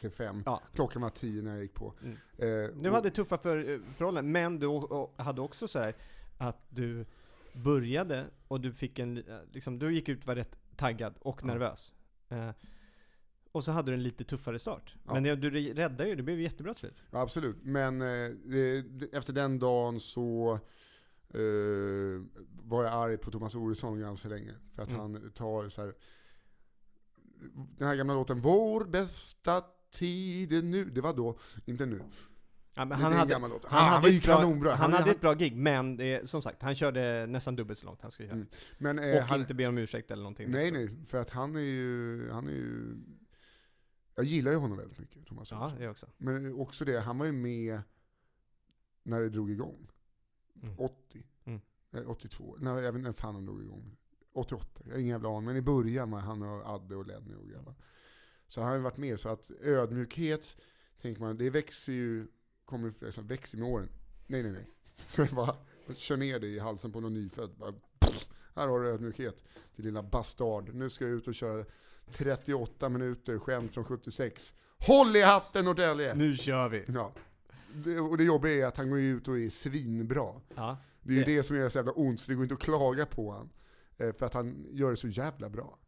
till 0.00 0.10
fem. 0.10 0.42
Ja. 0.46 0.62
Klockan 0.74 1.02
var 1.02 1.08
tio 1.08 1.42
när 1.42 1.50
jag 1.50 1.60
gick 1.62 1.74
på. 1.74 1.94
Mm. 2.02 2.16
Eh, 2.38 2.68
Du 2.82 2.90
hade 2.90 3.10
tuffa 3.10 3.38
för, 3.38 3.80
förhållanden, 3.96 4.32
men 4.32 4.58
du 4.58 4.68
hade 5.16 5.40
också 5.40 5.68
så 5.68 5.78
här 5.78 5.94
att 6.38 6.66
du 6.70 7.06
började 7.52 8.24
och 8.48 8.60
du 8.60 8.72
fick 8.72 8.98
en, 8.98 9.14
li- 9.14 9.24
liksom, 9.52 9.78
du 9.78 9.94
gick 9.94 10.08
ut 10.08 10.26
var 10.26 10.34
rätt 10.34 10.56
taggad 10.76 11.14
och 11.20 11.38
Ja. 11.42 11.46
nervös. 11.46 11.92
Eh, 12.28 12.50
och 13.54 13.64
så 13.64 13.72
hade 13.72 13.90
du 13.90 13.94
en 13.94 14.02
lite 14.02 14.24
tuffare 14.24 14.58
start. 14.58 14.94
Ja. 15.06 15.14
Men 15.14 15.22
det- 15.22 15.36
du 15.36 15.50
räddade 15.74 16.08
ju, 16.08 16.14
det 16.14 16.22
blev 16.22 16.40
jättebra 16.40 16.74
till 16.74 16.80
slut. 16.80 16.96
Ja, 17.10 17.20
absolut. 17.20 17.56
Men 17.62 18.02
eh, 18.02 18.30
efter 19.12 19.32
den 19.32 19.58
dagen 19.58 20.00
så 20.00 20.58
eh, 21.34 22.22
var 22.62 22.84
jag 22.84 22.92
arg 22.92 23.16
på 23.16 23.30
Thomas 23.30 23.54
Oredsson 23.54 24.00
ganska 24.00 24.28
länge. 24.28 24.52
För 24.72 24.82
att 24.82 24.88
Mm. 24.90 25.00
han 25.00 25.30
tar 25.30 25.68
så 25.68 25.82
här. 25.82 25.94
Den 27.78 27.88
här 27.88 27.94
gamla 27.96 28.14
låten 28.14 28.40
Vår 28.40 28.84
bästa 28.84 29.62
tid 29.90 30.52
är 30.52 30.62
nu. 30.62 30.84
Det 30.84 31.00
var 31.00 31.14
då, 31.14 31.38
inte 31.64 31.86
nu. 31.86 32.00
Ja, 32.76 32.84
men 32.84 32.98
han 33.00 33.12
hade, 33.12 33.34
han 33.34 33.42
han 33.42 33.50
hade 34.02 34.46
var 34.46 34.54
bra-. 34.60 34.70
Han, 34.70 34.80
Han- 34.80 34.92
hade 34.92 35.10
ett 35.10 35.20
bra 35.20 35.34
gig, 35.34 35.56
men 35.56 35.96
det, 35.96 36.28
som 36.28 36.42
sagt, 36.42 36.62
han 36.62 36.74
körde 36.74 37.26
nästan 37.26 37.56
dubbelt 37.56 37.78
så 37.78 37.86
långt 37.86 38.02
han 38.02 38.10
skulle 38.10 38.28
göra. 38.28 38.36
Mm. 38.36 38.48
Men, 38.78 38.98
eh, 38.98 39.16
och 39.16 39.22
han, 39.22 39.40
inte 39.40 39.54
be 39.54 39.66
om 39.66 39.78
ursäkt 39.78 40.10
eller 40.10 40.22
någonting. 40.22 40.50
Nej, 40.50 40.70
nej. 40.70 40.90
För 41.06 41.20
att 41.20 41.30
han 41.30 41.56
är 41.56 41.60
ju, 41.60 42.30
han 42.30 42.48
är 42.48 42.52
ju... 42.52 42.96
Jag 44.14 44.24
gillar 44.24 44.50
ju 44.50 44.56
honom 44.56 44.78
väldigt 44.78 44.98
mycket, 44.98 45.26
Thomas 45.26 45.50
Ja, 45.50 45.72
det 45.78 45.88
också. 45.88 46.06
Men 46.16 46.54
också 46.54 46.84
det, 46.84 47.00
han 47.00 47.18
var 47.18 47.26
ju 47.26 47.32
med 47.32 47.80
när 49.02 49.20
det 49.20 49.28
drog 49.28 49.50
igång. 49.50 49.90
Mm. 50.62 50.74
80. 50.78 51.26
Mm. 51.44 51.60
Eh, 51.92 52.10
82. 52.10 52.56
Nej, 52.60 52.74
jag 52.74 52.92
vet 52.92 52.94
inte 52.94 53.08
när 53.08 53.12
fan 53.12 53.34
de 53.34 53.46
drog 53.46 53.62
igång. 53.62 53.96
88. 54.32 54.80
Jag 54.84 54.92
har 54.92 54.98
ingen 54.98 55.10
jävla 55.10 55.28
aning. 55.28 55.44
Men 55.44 55.56
i 55.56 55.62
början 55.62 56.10
var 56.10 56.20
han 56.20 56.42
och 56.42 56.66
Adde 56.66 56.96
och 56.96 57.06
Lenny 57.06 57.34
och 57.34 57.48
grabbar. 57.48 57.74
Så 58.48 58.60
han 58.60 58.68
har 58.68 58.76
ju 58.76 58.82
varit 58.82 58.96
med. 58.96 59.20
Så 59.20 59.28
att 59.28 59.50
ödmjukhet, 59.60 60.56
tänker 61.00 61.20
man, 61.20 61.38
det 61.38 61.50
växer 61.50 61.92
ju, 61.92 62.26
kommer 62.64 62.88
ju 62.88 63.06
liksom, 63.06 63.26
växer 63.26 63.58
med 63.58 63.68
åren. 63.68 63.88
Nej, 64.26 64.42
nej, 64.42 64.52
nej. 64.52 64.70
Det 65.16 65.32
bara, 65.32 65.56
kör 65.94 66.16
ner 66.16 66.40
det 66.40 66.46
i 66.46 66.58
halsen 66.58 66.92
på 66.92 67.00
någon 67.00 67.14
nyfödd. 67.14 67.50
Bara, 67.56 67.74
här 68.54 68.68
har 68.68 68.80
du 68.80 68.88
ödmjukhet, 68.88 69.44
din 69.76 69.84
lilla 69.84 70.02
bastard. 70.02 70.74
Nu 70.74 70.90
ska 70.90 71.04
jag 71.04 71.14
ut 71.14 71.28
och 71.28 71.34
köra 71.34 71.64
38 72.12 72.88
minuter 72.88 73.38
skämt 73.38 73.74
från 73.74 73.84
76. 73.84 74.52
Håll 74.78 75.16
i 75.16 75.22
hatten 75.22 75.64
Norrtälje! 75.64 76.14
Nu 76.14 76.36
kör 76.36 76.68
vi! 76.68 76.84
Ja. 76.88 77.12
Det, 77.74 78.00
och 78.00 78.16
det 78.18 78.24
jobbiga 78.24 78.64
är 78.64 78.68
att 78.68 78.76
han 78.76 78.90
går 78.90 78.98
ut 79.00 79.28
och 79.28 79.38
är 79.38 79.50
svinbra. 79.50 80.32
Ja. 80.54 80.76
Det 81.02 81.12
är 81.12 81.16
ju 81.18 81.24
Det- 81.24 81.36
det 81.36 81.42
som 81.42 81.56
gör 81.56 81.68
så 81.68 81.78
jävla 81.78 81.92
ont, 81.92 82.20
så 82.20 82.30
det 82.30 82.34
går 82.34 82.42
inte 82.42 82.54
att 82.54 82.60
klaga 82.60 83.06
på 83.06 83.32
han. 83.32 83.50
Eh, 83.98 84.12
För 84.14 84.26
att 84.26 84.34
han 84.34 84.66
gör 84.70 84.90
det 84.90 84.96
så 84.96 85.08
jävla 85.08 85.48
bra. 85.48 85.78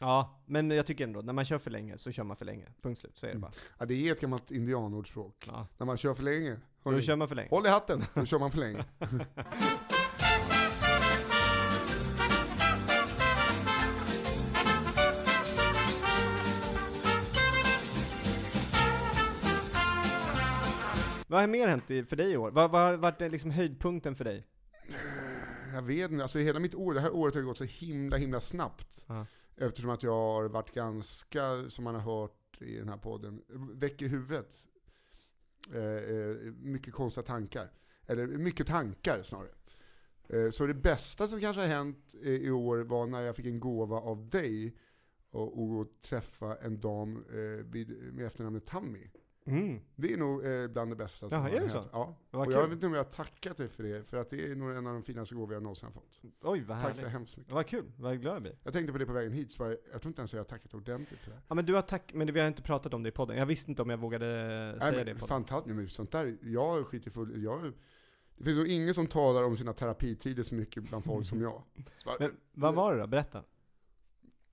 ja, 0.00 0.42
men 0.46 0.70
jag 0.70 0.86
tycker 0.86 1.04
ändå, 1.04 1.20
när 1.22 1.32
man 1.32 1.44
kör 1.44 1.58
för 1.58 1.70
länge 1.70 1.98
så 1.98 2.12
kör 2.12 2.24
man 2.24 2.36
för 2.36 2.44
länge. 2.44 2.66
Punkt 2.82 3.00
slut, 3.00 3.18
så 3.18 3.26
är 3.26 3.30
det 3.30 3.32
Mm. 3.36 3.40
bara. 3.40 3.52
Ja, 3.78 3.84
det 3.86 4.08
är 4.08 4.12
ett 4.12 4.20
gammalt 4.20 4.50
indianordspråk. 4.50 5.44
Ja. 5.46 5.66
När 5.78 5.86
man 5.86 5.96
kör 5.96 6.14
för 6.14 6.22
länge, 6.22 6.56
Då 6.82 7.00
kör 7.00 7.16
man 7.16 7.28
för 7.28 7.34
länge. 7.34 7.48
håll 7.50 7.66
i 7.66 7.68
hatten, 7.68 8.04
då 8.14 8.24
kör 8.24 8.38
man 8.38 8.50
för 8.50 8.58
länge. 8.58 8.84
Vad 21.36 21.42
har 21.42 21.48
mer 21.48 21.68
hänt 21.68 22.08
för 22.08 22.16
dig 22.16 22.32
i 22.32 22.36
år? 22.36 22.50
Vad, 22.50 22.70
vad 22.70 22.82
har 22.82 22.96
varit 22.96 23.32
liksom 23.32 23.50
höjdpunkten 23.50 24.16
för 24.16 24.24
dig? 24.24 24.46
Jag 25.74 25.82
vet 25.82 26.10
inte, 26.10 26.22
alltså 26.22 26.38
hela 26.38 26.60
mitt 26.60 26.74
år, 26.74 26.94
det 26.94 27.00
här 27.00 27.14
året 27.14 27.34
har 27.34 27.42
gått 27.42 27.58
så 27.58 27.64
himla 27.64 28.16
himla 28.16 28.40
snabbt. 28.40 29.04
Ja. 29.06 29.26
Eftersom 29.56 29.90
att 29.90 30.02
jag 30.02 30.32
har 30.32 30.44
varit 30.44 30.74
ganska, 30.74 31.70
som 31.70 31.84
man 31.84 31.94
har 31.94 32.02
hört 32.02 32.62
i 32.62 32.76
den 32.76 32.88
här 32.88 32.96
podden, 32.96 33.42
väck 33.74 34.02
i 34.02 34.08
huvudet. 34.08 34.54
Eh, 35.74 35.82
eh, 35.82 36.36
mycket 36.58 36.94
konstiga 36.94 37.24
tankar. 37.24 37.70
Eller 38.06 38.26
mycket 38.26 38.66
tankar 38.66 39.22
snarare. 39.22 39.54
Eh, 40.28 40.50
så 40.50 40.66
det 40.66 40.74
bästa 40.74 41.28
som 41.28 41.40
kanske 41.40 41.62
har 41.62 41.68
hänt 41.68 42.14
i 42.22 42.50
år 42.50 42.78
var 42.78 43.06
när 43.06 43.20
jag 43.20 43.36
fick 43.36 43.46
en 43.46 43.60
gåva 43.60 43.96
av 43.96 44.28
dig 44.28 44.76
och, 45.30 45.62
och 45.62 45.86
träffa 46.00 46.56
en 46.56 46.80
dam 46.80 47.24
eh, 47.30 47.66
vid, 47.66 48.14
med 48.14 48.26
efternamnet 48.26 48.66
Tammy. 48.66 49.08
Mm. 49.46 49.80
Det 49.96 50.12
är 50.12 50.16
nog 50.16 50.46
eh, 50.46 50.68
bland 50.68 50.90
det 50.92 50.96
bästa 50.96 51.28
som 51.28 51.36
Jaha, 51.38 51.42
har 51.42 51.48
är 51.48 51.52
det 51.52 51.58
hänt. 51.60 51.72
så? 51.72 51.84
Ja. 51.92 52.16
Vad 52.30 52.46
Och 52.46 52.52
jag 52.52 52.60
kul. 52.60 52.68
vet 52.68 52.74
inte 52.76 52.86
om 52.86 52.92
jag 52.92 53.04
har 53.04 53.10
tackat 53.10 53.56
dig 53.56 53.68
för 53.68 53.82
det, 53.82 54.04
för 54.08 54.16
att 54.16 54.30
det 54.30 54.50
är 54.50 54.54
nog 54.54 54.70
en 54.70 54.86
av 54.86 54.92
de 54.92 55.02
finaste 55.02 55.34
gåvor 55.34 55.54
jag 55.54 55.62
någonsin 55.62 55.86
har 55.86 55.92
fått. 55.92 56.20
Oj, 56.42 56.60
vad 56.60 56.76
Tack 56.76 56.82
härligt. 56.82 56.98
så 57.00 57.06
hemskt 57.06 57.36
mycket. 57.36 57.52
Vad 57.52 57.66
kul, 57.66 57.92
vad 57.98 58.20
glad 58.20 58.34
jag 58.34 58.42
blir. 58.42 58.58
Jag 58.64 58.72
tänkte 58.72 58.92
på 58.92 58.98
det 58.98 59.06
på 59.06 59.12
vägen 59.12 59.32
hit, 59.32 59.52
så 59.52 59.58
bara, 59.58 59.68
jag 59.92 60.00
tror 60.02 60.06
inte 60.06 60.20
ens 60.20 60.32
jag 60.32 60.40
har 60.40 60.44
tackat 60.44 60.74
ordentligt 60.74 61.20
för 61.20 61.30
det. 61.30 61.36
här. 61.36 61.42
Ja 61.48 61.54
men 61.54 61.66
du 61.66 61.74
har 61.74 61.82
tack, 61.82 62.14
men 62.14 62.32
vi 62.32 62.40
har 62.40 62.46
inte 62.48 62.62
pratat 62.62 62.94
om 62.94 63.02
det 63.02 63.08
i 63.08 63.12
podden. 63.12 63.36
Jag 63.36 63.46
visste 63.46 63.70
inte 63.70 63.82
om 63.82 63.90
jag 63.90 63.98
vågade 63.98 64.26
säga 64.80 64.90
Nej, 64.92 64.92
det 64.92 65.00
i 65.00 65.04
men 65.04 65.20
podden. 65.20 65.28
fantastiskt, 65.28 65.76
men 65.76 65.88
sånt 65.88 66.10
där, 66.12 66.36
jag 66.42 66.86
skiter 66.86 67.10
full, 67.10 67.42
jag, 67.44 67.72
det 68.36 68.44
finns 68.44 68.58
nog 68.58 68.66
ingen 68.68 68.94
som 68.94 69.06
talar 69.06 69.42
om 69.42 69.56
sina 69.56 69.72
terapitider 69.72 70.42
så 70.42 70.54
mycket 70.54 70.82
bland 70.82 71.04
folk 71.04 71.26
som 71.26 71.40
jag. 71.42 71.62
Så 71.98 72.04
bara, 72.08 72.16
Men 72.20 72.30
vad 72.54 72.74
var 72.74 72.94
det 72.94 73.00
då? 73.00 73.06
Berätta. 73.06 73.42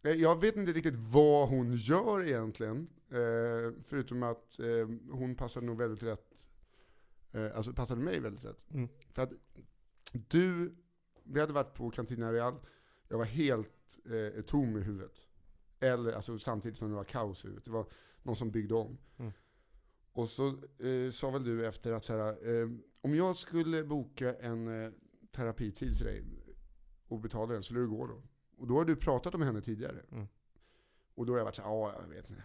Eh, 0.04 0.12
Jag 0.12 0.42
vet 0.42 0.56
inte 0.56 0.72
riktigt 0.72 0.96
vad 0.96 1.50
hon 1.50 1.74
gör 1.74 2.24
egentligen, 2.24 2.90
eh, 3.10 3.84
förutom 3.84 4.24
att 4.24 4.60
eh, 4.60 4.88
hon 5.12 5.36
passade 5.36 5.66
nog 5.66 5.78
väldigt 5.78 6.04
rätt, 6.04 6.46
alltså 7.56 7.74
passade 7.74 8.02
mig 8.02 8.20
väldigt 8.20 8.46
rätt. 8.46 8.66
Mm. 8.72 8.90
För 9.14 9.22
att 9.22 9.32
du, 10.28 10.76
vi 11.24 11.40
hade 11.40 11.54
varit 11.54 11.74
på 11.74 11.92
Cantina 11.92 12.34
Real, 12.34 12.54
Jag 13.10 13.18
var 13.18 13.26
helt 13.26 13.70
tom 14.46 14.78
i 14.78 14.82
huvudet. 14.82 15.22
Eller 15.80 16.14
alltså 16.14 16.38
samtidigt 16.38 16.78
som 16.78 16.90
det 16.90 16.96
var 16.96 17.04
kaos 17.04 17.46
i 17.46 17.48
huvudet. 17.48 17.66
Det 17.66 17.72
var 17.72 17.88
någon 18.24 18.36
som 18.36 18.52
byggde 18.52 18.76
om. 18.76 18.98
Mm. 19.18 19.32
Och 20.14 20.30
så 20.30 20.48
eh, 20.80 21.12
sa 21.12 21.30
väl 21.32 21.44
du 21.44 21.66
efter 21.68 21.92
att 21.92 22.06
så 22.06 22.14
här, 22.14 22.62
eh, 22.62 22.70
om 23.02 23.16
jag 23.16 23.36
skulle 23.36 23.84
boka 23.84 24.36
en 24.36 24.84
eh, 24.84 24.92
terapitid 25.32 25.98
till 25.98 26.06
dig 26.06 26.24
och 27.08 27.20
betala 27.20 27.54
den, 27.54 27.64
skulle 27.64 27.80
du 27.80 27.88
gå 27.88 28.08
då? 28.08 28.24
Och 28.64 28.70
då 28.70 28.78
har 28.78 28.86
du 28.86 28.96
pratat 28.96 29.36
om 29.36 29.42
henne 29.42 29.62
tidigare. 29.62 30.02
Mm. 30.12 30.28
Och 31.16 31.26
då 31.26 31.34
har 31.34 31.38
jag 31.38 31.46
varit 31.46 31.56
så 31.56 31.62
här, 31.62 31.70
ja 31.70 31.94
jag 32.02 32.16
vet 32.16 32.30
inte. 32.30 32.44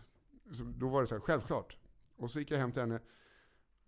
Så 0.53 0.65
då 0.65 0.89
var 0.89 1.01
det 1.01 1.07
så 1.07 1.15
här, 1.15 1.21
självklart. 1.21 1.79
Och 2.17 2.31
så 2.31 2.39
gick 2.39 2.51
jag 2.51 2.59
hem 2.59 2.73
till 2.73 2.83
henne. 2.83 3.01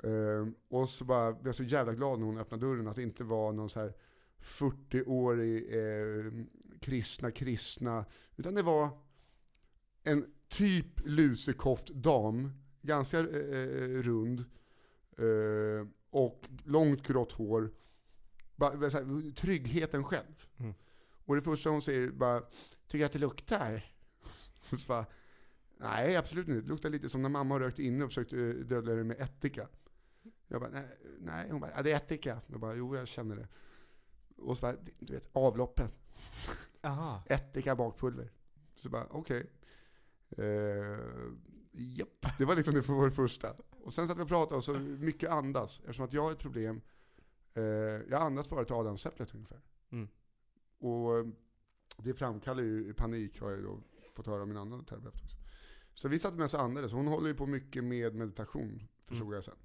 eh, 0.03 0.49
och 0.69 0.89
så 0.89 1.05
bara 1.05 1.33
blev 1.33 1.47
jag 1.47 1.55
så 1.55 1.63
jävla 1.63 1.95
glad 1.95 2.19
när 2.19 2.27
hon 2.27 2.39
öppnade 2.39 2.67
dörren 2.67 2.89
att 2.89 2.97
det 2.97 3.03
inte 3.03 3.25
var 3.25 3.53
någon 3.53 3.71
så 3.71 3.81
här 3.81 3.95
40-årig 4.41 5.75
eh, 5.75 6.33
kristna 6.81 7.31
kristna. 7.31 8.05
Utan 8.37 8.55
det 8.55 8.63
var 8.63 8.89
en 10.03 10.35
typ 10.49 11.01
lusekoft 11.05 11.89
dam, 11.89 12.53
ganska 12.83 13.19
eh, 13.19 14.03
rund. 14.03 14.45
Eh, 15.19 15.89
och 16.11 16.49
långt 16.65 17.07
grått 17.07 17.33
hår. 17.33 17.71
Bara, 18.57 18.71
här, 18.71 19.35
tryggheten 19.35 20.05
själv. 20.05 20.47
Mm. 20.59 20.75
Och 21.31 21.37
det 21.37 21.43
första 21.43 21.71
hon 21.71 21.83
säger 21.83 22.11
bara, 22.11 22.41
tycker 22.87 22.99
jag 22.99 23.07
att 23.07 23.13
det 23.13 23.19
luktar? 23.19 23.93
Och 24.71 24.79
så 24.81 24.89
bara, 24.89 25.07
nej 25.77 26.17
absolut 26.17 26.49
inte. 26.49 26.61
Det 26.61 26.69
luktar 26.69 26.91
lite 26.91 27.09
som 27.09 27.23
när 27.23 27.29
mamma 27.29 27.55
har 27.55 27.61
rökt 27.61 27.79
inne 27.79 28.05
och 28.05 28.11
försökt 28.11 28.33
eh, 28.33 28.39
dölja 28.39 28.95
det 28.95 29.05
med 29.05 29.21
ättika. 29.21 29.69
Jag 30.49 30.61
bara, 30.61 30.71
nej, 30.71 30.99
nej. 31.21 31.51
Hon 31.51 31.61
bara, 31.61 31.71
ja 31.77 31.83
det 31.83 31.93
är 31.93 31.97
ättika. 31.97 32.41
Jag 32.47 32.61
bara, 32.61 32.75
jo 32.75 32.97
jag 32.97 33.09
känner 33.09 33.37
det. 33.37 33.49
Och 34.37 34.57
så 34.57 34.61
bara, 34.61 34.77
du 34.99 35.15
vet, 35.15 35.29
avloppen. 35.33 35.89
Aha. 36.83 37.23
Ättika 37.27 37.77
bakpulver. 37.77 38.33
Så 38.75 38.89
bara, 38.91 39.07
okej. 39.11 39.51
Uh, 40.39 40.99
japp, 41.73 42.27
det 42.39 42.45
var 42.45 42.57
liksom 42.57 42.75
det 42.75 42.83
för 42.83 42.93
vår 42.93 43.11
första. 43.11 43.55
Och 43.71 43.93
sen 43.93 44.09
satt 44.09 44.19
vi 44.19 44.23
och 44.23 44.29
pratade 44.29 44.57
och 44.57 44.65
så 44.65 44.75
mycket 44.79 45.31
andas. 45.31 45.81
Eftersom 45.81 46.05
att 46.05 46.13
jag 46.13 46.23
har 46.23 46.33
ett 46.33 46.39
problem. 46.39 46.81
eh, 47.55 47.63
jag 47.63 48.15
andas 48.15 48.49
bara 48.49 48.65
till 48.65 48.75
adamsäpplet 48.75 49.35
ungefär. 49.35 49.61
Mm. 49.93 50.09
Och 50.81 51.19
eh, 51.19 51.27
det 51.99 52.15
framkallar 52.15 52.63
ju 52.63 52.95
panik 52.95 53.41
har 53.41 53.51
jag 53.51 53.63
då 53.63 53.81
fått 54.13 54.27
höra 54.27 54.41
av 54.43 54.49
min 54.49 54.57
annan 54.57 54.85
terapeut 54.85 55.15
också. 55.23 55.37
Så 55.95 56.09
vi 56.09 56.19
satt 56.19 56.35
med 56.35 56.45
oss 56.45 56.55
och 56.55 56.61
andades. 56.63 56.93
Hon 56.93 57.07
håller 57.07 57.29
ju 57.29 57.35
på 57.35 57.47
mycket 57.47 57.85
med 57.85 58.15
meditation, 58.15 58.83
förstod 59.05 59.27
Mm. 59.27 59.35
jag 59.35 59.45
sen. 59.45 59.57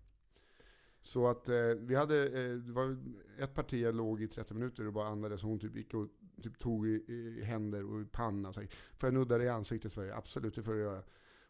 Så 1.02 1.28
att 1.28 1.50
eh, 1.50 1.56
vi 1.80 1.96
hade, 1.96 2.24
eh, 2.26 2.56
det 2.56 2.72
var 2.72 2.98
ett 3.38 3.54
parti 3.54 3.74
jag 3.82 3.96
låg 3.96 4.22
i 4.22 4.28
30 4.28 4.54
minuter 4.54 4.88
och 4.88 4.94
bara 4.94 5.08
andades. 5.08 5.42
Hon 5.42 5.60
typ 5.60 5.76
gick 5.76 5.94
och 5.94 6.08
typ 6.44 6.58
tog 6.58 6.88
i, 6.88 6.92
i 7.08 7.44
händer 7.44 7.84
och 7.84 8.02
i 8.02 8.06
panna. 8.06 8.54
Så 8.54 8.60
här, 8.62 8.70
får 8.98 9.08
jag 9.08 9.14
nudda 9.14 9.38
dig 9.38 9.48
i 9.48 9.50
ansiktet? 9.50 9.94
Så 9.94 10.04
jag, 10.04 10.18
absolut, 10.18 10.56
det 10.56 10.64
får 10.64 10.74
du 10.74 10.80
göra. 10.80 11.04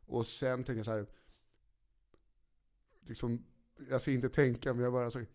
Och 0.05 0.26
sen 0.26 0.63
tänkte 0.63 0.74
jag 0.80 0.86
så 0.86 0.91
här, 0.91 1.07
liksom, 3.01 3.45
jag 3.89 4.01
ska 4.01 4.11
inte 4.11 4.30
tänka, 4.30 4.74
men 4.74 4.84
jag 4.84 4.93
bara 4.93 5.11
så, 5.11 5.26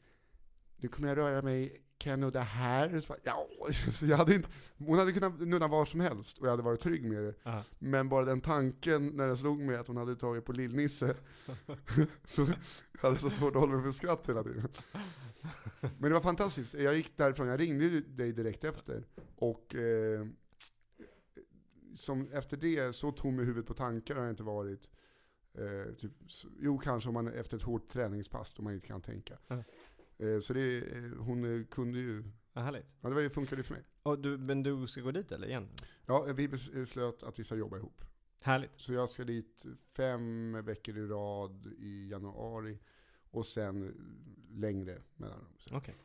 nu 0.76 0.89
kommer 0.89 1.09
jag 1.09 1.18
röra 1.18 1.43
mig, 1.43 1.83
kan 2.01 2.11
jag 2.11 2.18
nudda 2.18 2.40
här? 2.40 3.01
Så 3.01 3.16
ja, 3.22 3.48
jag 4.01 4.16
hade 4.16 4.34
inte, 4.34 4.48
hon 4.78 4.98
hade 4.98 5.12
kunnat 5.12 5.40
nudda 5.40 5.68
var 5.68 5.84
som 5.84 6.01
helst 6.01 6.38
och 6.38 6.46
jag 6.46 6.51
hade 6.51 6.62
varit 6.62 6.80
trygg 6.80 7.05
med 7.05 7.22
det. 7.22 7.34
Aha. 7.44 7.62
Men 7.78 8.09
bara 8.09 8.24
den 8.24 8.40
tanken 8.40 9.07
när 9.07 9.26
den 9.26 9.36
slog 9.36 9.61
mig 9.61 9.76
att 9.76 9.86
hon 9.86 9.96
hade 9.96 10.16
tagit 10.16 10.44
på 10.44 10.53
Lill-Nisse, 10.53 11.14
så 12.24 12.46
jag 12.92 13.01
hade 13.01 13.18
så 13.18 13.30
svårt 13.30 13.55
att 13.55 13.61
hålla 13.61 13.72
mig 13.72 13.82
för 13.82 13.90
skratt 13.90 14.28
hela 14.28 14.42
tiden. 14.42 14.68
Men 15.80 16.03
det 16.03 16.12
var 16.12 16.20
fantastiskt, 16.20 16.74
jag 16.74 16.94
gick 16.94 17.16
därifrån, 17.16 17.48
jag 17.48 17.61
ringde 17.61 18.01
dig 18.01 18.32
direkt 18.32 18.64
efter. 18.64 19.05
Och 19.36 19.74
eh, 19.74 20.26
som 21.94 22.32
efter 22.32 22.57
det, 22.57 22.92
så 22.92 23.12
tom 23.12 23.40
i 23.40 23.44
huvudet 23.44 23.66
på 23.66 23.74
tankar 23.74 24.14
har 24.14 24.22
jag 24.22 24.32
inte 24.32 24.42
varit. 24.42 24.88
Eh, 25.55 25.94
typ, 25.94 26.12
jo, 26.61 26.78
kanske 26.78 27.09
om 27.09 27.14
man 27.14 27.28
efter 27.28 27.57
ett 27.57 27.62
hårt 27.62 27.88
träningspass 27.88 28.55
då 28.55 28.62
man 28.62 28.74
inte 28.74 28.86
kan 28.86 29.01
tänka. 29.01 29.38
Ja. 29.46 29.55
Eh, 29.55 29.64
så 30.40 30.52
det, 30.52 30.78
eh, 30.78 31.02
hon 31.18 31.60
eh, 31.60 31.66
kunde 31.66 31.98
ju, 31.98 32.24
Vad 32.52 32.64
härligt. 32.64 32.86
ja 33.00 33.08
det 33.08 33.14
var 33.14 33.22
ju- 33.22 33.30
funkade 33.30 33.56
ju 33.60 33.62
för 33.62 33.74
mig. 33.74 33.84
Och 34.02 34.18
du, 34.18 34.38
men 34.38 34.62
du 34.62 34.86
ska 34.86 35.00
gå 35.00 35.10
dit 35.10 35.32
eller 35.32 35.46
igen? 35.48 35.68
Ja, 36.06 36.26
vi 36.36 36.48
beslöt 36.48 37.22
att 37.22 37.38
vi 37.38 37.44
ska 37.44 37.54
jobba 37.54 37.76
ihop. 37.76 38.04
Härligt. 38.42 38.70
Så 38.76 38.92
jag 38.92 39.10
ska 39.10 39.24
dit 39.24 39.64
fem 39.96 40.52
veckor 40.64 40.98
i 40.98 41.06
rad 41.06 41.66
i 41.78 42.08
januari 42.10 42.78
och 43.30 43.46
sen 43.46 43.94
längre 44.50 44.98
mellanrum. 45.16 45.46
Okej. 45.72 45.96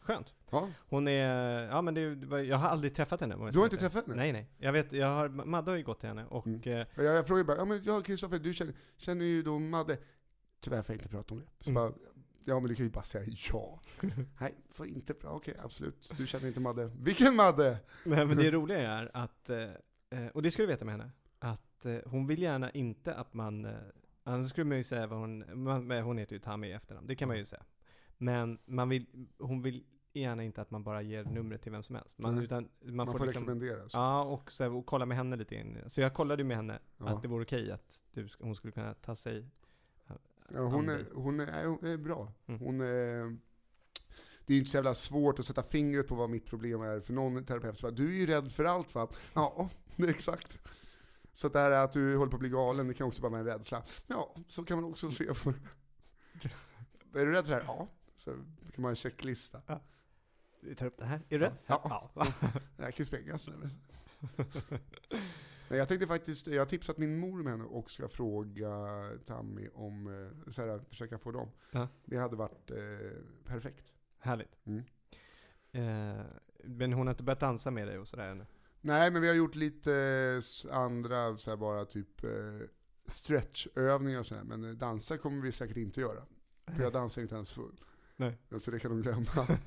Skönt. 0.00 0.34
Ja, 0.50 0.68
Hon 0.88 1.08
är, 1.08 1.62
ja 1.62 1.82
men 1.82 1.94
det, 1.94 2.00
jag 2.42 2.56
har 2.56 2.68
aldrig 2.68 2.94
träffat 2.94 3.20
henne. 3.20 3.34
jag 3.38 3.52
Du 3.52 3.58
har 3.58 3.64
inte 3.64 3.76
träffat 3.76 4.06
henne? 4.06 4.16
Nej 4.16 4.32
nej. 4.32 4.50
Jag 4.58 4.72
vet, 4.72 4.92
jag 4.92 5.06
har, 5.06 5.28
Madde 5.28 5.70
har 5.70 5.76
ju 5.76 5.84
gått 5.84 6.00
till 6.00 6.08
henne 6.08 6.26
och 6.26 6.46
Mm. 6.46 6.60
eh, 6.64 6.86
jag, 6.94 7.04
jag 7.04 7.26
frågade 7.26 7.44
bara, 7.44 7.56
ja 7.56 7.64
men 7.64 7.82
ja 7.84 8.00
Kristoffer, 8.00 8.38
du 8.38 8.54
känner, 8.54 8.74
känner 8.96 9.24
ju 9.24 9.42
då 9.42 9.58
Madde? 9.58 9.98
Tyvärr 10.60 10.82
får 10.82 10.92
jag 10.94 10.98
inte 11.00 11.08
prata 11.08 11.34
om 11.34 11.40
det. 11.40 11.46
Så 11.64 11.70
Mm. 11.70 11.74
bara, 11.82 11.92
ja 12.44 12.60
men 12.60 12.68
du 12.68 12.74
kan 12.74 12.86
ju 12.86 12.92
bara 12.92 13.04
säga 13.04 13.34
ja. 13.52 13.80
Nej, 14.40 14.54
får 14.70 14.86
inte 14.86 15.14
prata, 15.14 15.34
okej 15.36 15.54
absolut. 15.64 16.12
Du 16.16 16.26
känner 16.26 16.48
inte 16.48 16.60
Madde. 16.60 16.90
Vilken 17.00 17.36
Madde? 17.36 17.78
Nej 18.04 18.26
men 18.26 18.36
det 18.36 18.50
roliga 18.50 18.78
är 18.80 19.10
att, 19.14 19.50
eh, 19.50 19.70
eh, 20.10 20.26
och 20.34 20.42
det 20.42 20.50
ska 20.50 20.62
du 20.62 20.66
veta 20.66 20.84
med 20.84 20.94
henne, 20.94 21.10
att 21.38 21.86
eh, 21.86 21.98
hon 22.06 22.26
vill 22.26 22.42
gärna 22.42 22.70
inte 22.70 23.14
att 23.14 23.34
man, 23.34 23.68
annars 24.24 24.50
skulle 24.50 24.64
man 24.64 24.76
ju 24.76 24.84
säga 24.84 25.06
vad 25.06 25.18
hon, 25.18 25.44
hon 26.04 26.18
heter 26.18 26.36
ju 26.36 26.40
Tammy 26.40 26.66
i 26.66 26.72
efternamn, 26.72 27.06
det 27.06 27.16
kan 27.16 27.28
man 27.28 27.38
ju 27.38 27.44
säga. 27.44 27.62
Men 28.18 28.58
man 28.64 28.88
vill, 28.88 29.06
hon 29.38 29.62
vill 29.62 29.84
gärna 30.14 30.44
inte 30.44 30.62
att 30.62 30.70
man 30.70 30.84
bara 30.84 31.02
ger 31.02 31.24
numret 31.24 31.62
till 31.62 31.72
vem 31.72 31.82
som 31.82 31.94
helst. 31.94 32.18
Man, 32.18 32.38
utan 32.38 32.68
man, 32.84 32.96
Man, 32.96 33.06
får, 33.06 33.18
får 33.18 33.26
liksom, 33.26 33.42
rekommendera. 33.42 33.88
Så. 33.88 33.98
Ja, 33.98 34.22
och, 34.22 34.52
så, 34.52 34.72
och 34.76 34.86
kolla 34.86 35.06
med 35.06 35.16
henne 35.16 35.36
lite 35.36 35.54
in. 35.54 35.78
Så 35.86 36.00
jag 36.00 36.14
kollade 36.14 36.42
ju 36.42 36.46
med 36.48 36.56
henne 36.56 36.78
Ja. 36.98 37.08
att 37.08 37.22
det 37.22 37.28
vore 37.28 37.42
okej 37.42 37.70
att 37.70 38.02
du, 38.12 38.28
hon 38.40 38.54
skulle 38.54 38.72
kunna 38.72 38.94
ta 38.94 39.14
sig 39.14 39.46
hon, 40.60 40.88
är, 40.88 41.06
hon, 41.14 41.40
är, 41.40 41.66
hon 41.66 41.86
är 41.86 41.96
bra. 41.96 42.32
Mm. 42.46 42.60
Hon 42.60 42.80
är, 42.80 43.36
det 44.46 44.54
är 44.54 44.58
inte 44.58 44.70
så 44.70 44.76
jävla 44.76 44.94
svårt 44.94 45.38
att 45.38 45.46
sätta 45.46 45.62
fingret 45.62 46.08
på 46.08 46.14
vad 46.14 46.30
mitt 46.30 46.46
problem 46.46 46.80
är. 46.82 47.00
För 47.00 47.12
någon 47.12 47.44
terapeut 47.44 47.78
så 47.78 47.86
bara, 47.86 47.92
du 47.92 48.08
är 48.08 48.20
ju 48.20 48.26
rädd 48.26 48.52
för 48.52 48.64
allt 48.64 48.94
va? 48.94 49.08
Ja, 49.34 49.70
det 49.96 50.04
är 50.04 50.08
exakt. 50.08 50.58
Så 51.32 51.46
att 51.46 51.52
det 51.52 51.58
här 51.58 51.70
att 51.70 51.92
du 51.92 52.16
håller 52.16 52.30
på 52.30 52.36
att 52.36 52.40
bli 52.40 52.48
galen, 52.48 52.88
det 52.88 52.94
kan 52.94 53.06
också 53.06 53.22
bara 53.22 53.30
vara 53.30 53.40
en 53.40 53.46
rädsla. 53.46 53.82
Ja, 54.06 54.34
så 54.48 54.64
kan 54.64 54.80
man 54.80 54.90
också 54.90 55.10
se 55.10 55.24
på 55.34 55.50
det. 55.50 56.50
Är 57.20 57.26
du 57.26 57.32
rädd 57.32 57.46
för 57.46 57.52
det 57.52 57.58
här? 57.58 57.64
Ja. 57.66 57.88
Så 58.18 58.30
kan 58.30 58.42
man 58.76 58.84
ha 58.84 58.90
en 58.90 58.96
checklista. 58.96 59.80
Vi 60.60 60.74
tar 60.74 60.86
upp 60.86 60.98
det 60.98 61.04
här. 61.04 61.16
Är 61.28 61.38
du 61.38 61.38
rädd? 61.38 61.56
Ja. 61.66 62.10
Det 62.76 62.82
här 62.82 62.90
kan 62.90 62.98
ju 62.98 63.04
sprängas. 63.04 63.48
Nej, 65.72 65.78
jag 65.78 65.88
tänkte 65.88 66.06
faktiskt, 66.06 66.46
jag 66.46 66.60
har 66.60 66.66
tipsat 66.66 66.98
min 66.98 67.18
mor 67.18 67.42
med 67.42 67.52
henne 67.52 67.64
och 67.64 67.90
ska 67.90 68.08
fråga 68.08 68.70
Tammy 69.24 69.68
om, 69.74 70.06
eh, 70.06 70.50
så 70.50 70.62
här, 70.62 70.80
försöka 70.88 71.18
få 71.18 71.32
dem. 71.32 71.48
Ja. 71.70 71.88
Det 72.04 72.16
hade 72.16 72.36
varit 72.36 72.70
eh, 72.70 72.76
perfekt. 73.44 73.92
Härligt. 74.18 74.58
Mm. 74.64 74.84
Eh, 75.72 76.24
men 76.64 76.92
hon 76.92 77.06
har 77.06 77.14
inte 77.14 77.22
börjat 77.22 77.40
dansa 77.40 77.70
med 77.70 77.88
dig 77.88 77.98
och 77.98 78.08
sådär 78.08 78.30
ännu? 78.30 78.46
Nej, 78.80 79.10
men 79.10 79.22
vi 79.22 79.28
har 79.28 79.34
gjort 79.34 79.54
lite 79.54 79.94
eh, 79.94 80.76
andra, 80.76 81.38
så 81.38 81.50
här, 81.50 81.56
bara 81.56 81.84
typ 81.84 82.24
eh, 82.24 82.30
stretchövningar 83.04 84.20
och 84.20 84.26
sådär. 84.26 84.44
Men 84.44 84.78
dansa 84.78 85.18
kommer 85.18 85.42
vi 85.42 85.52
säkert 85.52 85.76
inte 85.76 86.00
göra. 86.00 86.22
För 86.66 86.82
jag 86.82 86.92
dansar 86.92 87.22
inte 87.22 87.34
ens 87.34 87.52
full. 87.52 87.80
Nej. 88.16 88.38
Så 88.58 88.70
det 88.70 88.78
kan 88.78 88.90
de 88.90 89.02
glömma. 89.02 89.58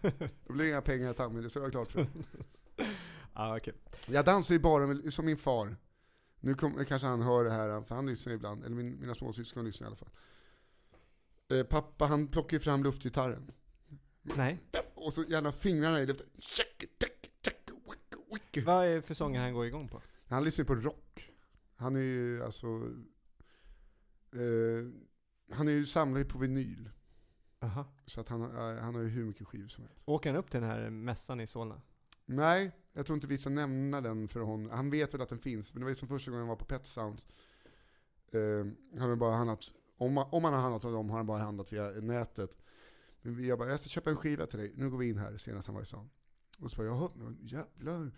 Då 0.48 0.54
blir 0.54 0.64
det 0.64 0.70
inga 0.70 0.82
pengar 0.82 1.14
Tammy, 1.14 1.42
det 1.42 1.50
ska 1.50 1.60
jag 1.60 1.72
klart 1.72 1.92
för. 1.92 2.08
Ja, 3.38 3.58
okej. 3.58 3.74
Jag 4.08 4.26
dansar 4.26 4.56
ju 4.56 4.60
bara 4.60 4.88
med, 4.88 5.14
som 5.14 5.26
min 5.26 5.38
far. 5.38 5.76
Nu 6.46 6.54
kom, 6.54 6.86
kanske 6.86 7.08
han 7.08 7.22
hör 7.22 7.44
det 7.44 7.52
här, 7.52 7.82
för 7.82 7.96
han 7.96 8.06
lyssnar 8.06 8.34
ibland. 8.34 8.64
Eller 8.66 8.76
min, 8.76 9.00
mina 9.00 9.16
småsyskon 9.16 9.66
lyssnar 9.66 9.86
i 9.86 9.88
alla 9.88 9.96
fall. 9.96 10.10
Eh, 11.52 11.64
pappa 11.64 12.06
han 12.06 12.28
plockar 12.28 12.58
ju 12.58 12.62
fram 12.62 12.84
luftgitarren. 12.84 13.52
Nej. 14.22 14.60
Och 14.96 15.14
så 15.14 15.24
gärna 15.24 15.52
fingrarna 15.52 16.02
i 16.02 16.06
luften. 16.06 16.28
Vad 18.66 18.86
är 18.88 19.02
för 19.02 19.14
sånger 19.14 19.40
han 19.40 19.54
går 19.54 19.66
igång 19.66 19.88
på? 19.88 20.02
Han 20.28 20.44
lyssnar 20.44 20.66
på 20.66 20.76
rock. 20.76 21.32
Han 21.76 21.96
är 21.96 22.00
ju 22.00 22.44
alltså... 22.44 22.68
Eh, 24.34 24.92
han 25.56 25.68
är 25.68 25.72
ju 25.72 25.86
samlar 25.86 26.20
ju 26.20 26.26
på 26.26 26.38
vinyl. 26.38 26.90
Aha. 27.60 27.86
Så 28.06 28.22
att 28.22 28.30
han, 28.30 28.42
har- 28.42 28.76
han 28.76 28.96
har 28.96 29.02
ju 29.02 29.08
hur 29.10 29.26
mycket 29.26 29.48
skivor 29.48 29.68
som 29.68 29.84
helst. 29.84 30.02
Åker 30.06 30.30
han 30.30 30.40
upp 30.40 30.52
till 30.52 30.62
den 30.62 30.70
här 30.70 30.90
mässan 30.90 31.40
i 31.42 31.48
Solna? 31.48 31.82
Nej, 32.26 32.72
jag 32.94 33.06
tror 33.06 33.16
inte 33.16 33.28
vi 33.28 33.38
ska 33.38 33.50
nämna 33.50 34.02
den 34.02 34.28
för 34.28 34.40
honom. 34.40 34.70
Han 34.72 34.90
vet 34.90 35.14
väl 35.14 35.22
att 35.22 35.30
den 35.30 35.40
finns, 35.40 35.74
men 35.74 35.80
det 35.80 35.84
var 35.86 35.90
ju 35.92 35.96
som 35.96 36.08
första 36.08 36.32
gången 36.32 36.42
han 36.42 36.50
var 36.50 36.56
på 36.56 36.66
Pet 36.66 36.88
Sounds. 36.88 37.26
Eh, 38.32 38.66
han 39.00 39.10
har 39.10 39.16
bara 39.16 39.36
handlat, 39.36 39.72
om, 39.98 40.14
man- 40.14 40.28
om 40.32 40.44
han 40.44 40.54
har 40.54 40.62
handlat 40.62 40.86
av 40.86 40.92
dem 40.92 41.10
har 41.10 41.18
han 41.18 41.26
bara 41.26 41.38
handlat 41.44 41.74
via 41.74 41.88
nätet. 41.92 42.58
Men 43.22 43.36
vi- 43.36 43.48
jag 43.48 43.60
bara, 43.60 43.70
jag 43.70 43.80
ska 43.80 43.90
köpa 43.90 44.10
en 44.10 44.16
skiva 44.16 44.46
till 44.46 44.60
dig, 44.60 44.74
nu 44.76 44.90
går 44.90 44.98
vi 44.98 45.08
in 45.10 45.18
här 45.18 45.38
senast 45.38 45.68
han 45.68 45.76
var 45.76 45.82
i 45.82 45.86
stan. 45.86 46.10
Och 46.60 46.72
så 46.72 46.78
bara, 46.78 46.88
jaha, 46.88 47.12
jävlar, 47.42 48.12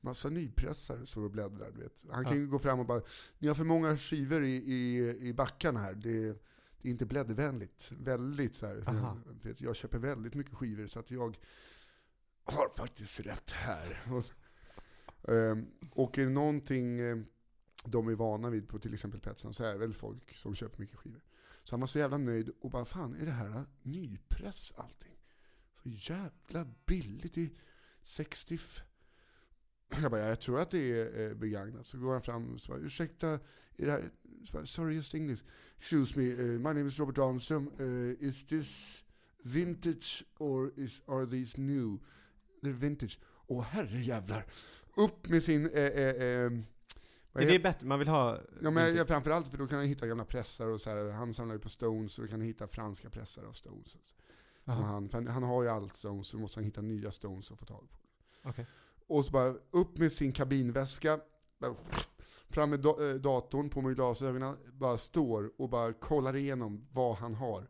massa 0.00 0.28
nypressar 0.28 1.04
så 1.04 1.22
och 1.22 1.30
bläddrar, 1.30 1.70
du 1.70 1.80
vet. 1.80 2.04
Han 2.12 2.24
kan 2.24 2.32
Ja. 2.32 2.38
ju 2.40 2.46
gå 2.46 2.58
fram 2.58 2.78
och 2.80 2.86
bara, 2.86 3.02
ni 3.38 3.48
har 3.48 3.54
för 3.54 3.64
många 3.64 3.96
skivor 3.96 4.44
i, 4.44 4.56
i, 4.56 5.16
i 5.28 5.34
backarna 5.34 5.80
här, 5.80 5.94
det, 5.94 6.20
det 6.82 6.88
är 6.88 6.90
inte 6.90 7.06
bläddervänligt. 7.06 7.92
Väldigt 8.00 8.54
så 8.54 8.66
här, 8.66 8.82
jag, 8.86 9.18
vet, 9.48 9.60
jag 9.60 9.76
köper 9.76 9.98
väldigt 9.98 10.34
mycket 10.34 10.54
skivor 10.54 10.86
så 10.86 11.00
att 11.00 11.10
jag 11.10 11.38
har 12.46 12.68
faktiskt 12.76 13.20
rätt 13.20 13.50
här. 13.50 14.02
Ehm, 15.28 15.66
och, 15.90 16.18
är 16.18 16.24
det 16.24 16.30
någonting 16.30 17.00
ehm, 17.00 17.26
de 17.84 18.08
är 18.08 18.14
vana 18.14 18.50
vid 18.50 18.68
på 18.68 18.78
till 18.78 18.94
exempel 18.94 19.20
Petsan 19.20 19.54
så 19.54 19.64
är 19.64 19.72
det 19.72 19.78
väl 19.78 19.94
folk 19.94 20.36
som 20.36 20.54
köper 20.54 20.80
mycket 20.80 20.96
skivor. 20.96 21.20
Så 21.64 21.72
han 21.72 21.80
var 21.80 21.86
så 21.86 21.98
jävla 21.98 22.18
nöjd 22.18 22.50
och 22.60 22.70
bara 22.70 22.84
fan 22.84 23.14
är 23.16 23.26
det 23.26 23.32
här 23.32 23.64
nypress 23.82 24.72
allting? 24.76 25.18
Så 25.82 25.88
jävla 26.12 26.66
billigt. 26.86 27.38
i 27.38 27.52
60... 28.04 28.54
f- 28.54 28.82
Jag 30.02 30.10
bara, 30.10 30.28
jag 30.28 30.40
tror 30.40 30.60
att 30.60 30.70
det 30.70 31.00
är 31.00 31.28
eh, 31.28 31.34
begagnat. 31.34 31.86
Så 31.86 31.98
går 31.98 32.12
han 32.12 32.22
fram 32.22 32.54
och 32.54 32.60
så 32.60 32.72
bara, 32.72 32.80
ursäkta, 32.80 33.28
är 33.76 33.86
det 33.86 33.90
här... 33.90 34.10
Så 34.44 34.52
bara, 34.52 34.66
Sorry, 34.66 34.94
just 34.94 35.14
English. 35.14 35.44
Excuse 35.78 36.18
me, 36.18 36.24
uh, 36.32 36.58
my 36.58 36.62
name 36.62 36.86
is 36.86 36.98
Robert 36.98 37.18
Armstrong. 37.18 37.80
Uh, 37.80 38.14
is 38.20 38.46
this 38.46 39.02
vintage 39.42 40.24
or 40.38 40.72
is, 40.76 41.02
are 41.06 41.26
these 41.26 41.60
new? 41.60 41.98
They're 42.66 42.78
vintage. 42.78 43.18
Åh 43.46 43.62
herrejävlar. 43.62 44.46
Upp 44.96 45.28
med 45.28 45.42
sin... 45.42 45.70
Eh, 45.70 45.82
eh, 45.82 46.08
eh, 46.08 46.52
Är 47.32 47.40
heter- 47.40 47.52
det 47.52 47.58
bättre? 47.58 47.86
Man 47.86 47.98
vill 47.98 48.08
ha... 48.08 48.38
Ja 48.62 48.70
men 48.70 48.96
jag, 48.96 49.08
framförallt 49.08 49.48
för 49.48 49.58
då 49.58 49.66
kan 49.66 49.78
han 49.78 49.86
hitta 49.86 50.06
gamla 50.06 50.24
pressar 50.24 50.66
och 50.66 50.80
så 50.80 50.90
här. 50.90 51.10
Han 51.10 51.34
samlar 51.34 51.54
ju 51.54 51.60
på 51.60 51.68
Stones 51.68 52.18
och 52.18 52.24
då 52.24 52.28
kan 52.28 52.40
han 52.40 52.46
hitta 52.46 52.66
franska 52.66 53.10
pressar 53.10 53.44
av 53.44 53.52
Stones. 53.52 53.96
Som 54.64 54.82
han, 54.82 55.08
för 55.08 55.22
han 55.22 55.42
har 55.42 55.62
ju 55.62 55.68
allt 55.68 55.96
Stones 55.96 56.28
så 56.28 56.38
måste 56.38 56.60
han 56.60 56.64
hitta 56.64 56.80
nya 56.80 57.10
Stones 57.10 57.52
att 57.52 57.58
få 57.58 57.64
tag 57.64 57.90
på. 57.90 57.98
Okej. 58.48 58.66
Och 59.06 59.24
så 59.24 59.30
bara 59.30 59.54
upp 59.70 59.98
med 59.98 60.12
sin 60.12 60.32
kabinväska, 60.32 61.20
bara 61.58 61.74
fram 62.48 62.70
med 62.70 62.86
eh, 62.86 63.14
datorn, 63.14 63.70
på 63.70 63.80
med 63.80 63.94
glasögonen, 63.94 64.56
bara 64.72 64.96
står 64.98 65.52
och 65.56 65.68
bara 65.68 65.92
kollar 65.92 66.36
igenom 66.36 66.86
vad 66.92 67.16
han 67.16 67.34
har. 67.34 67.68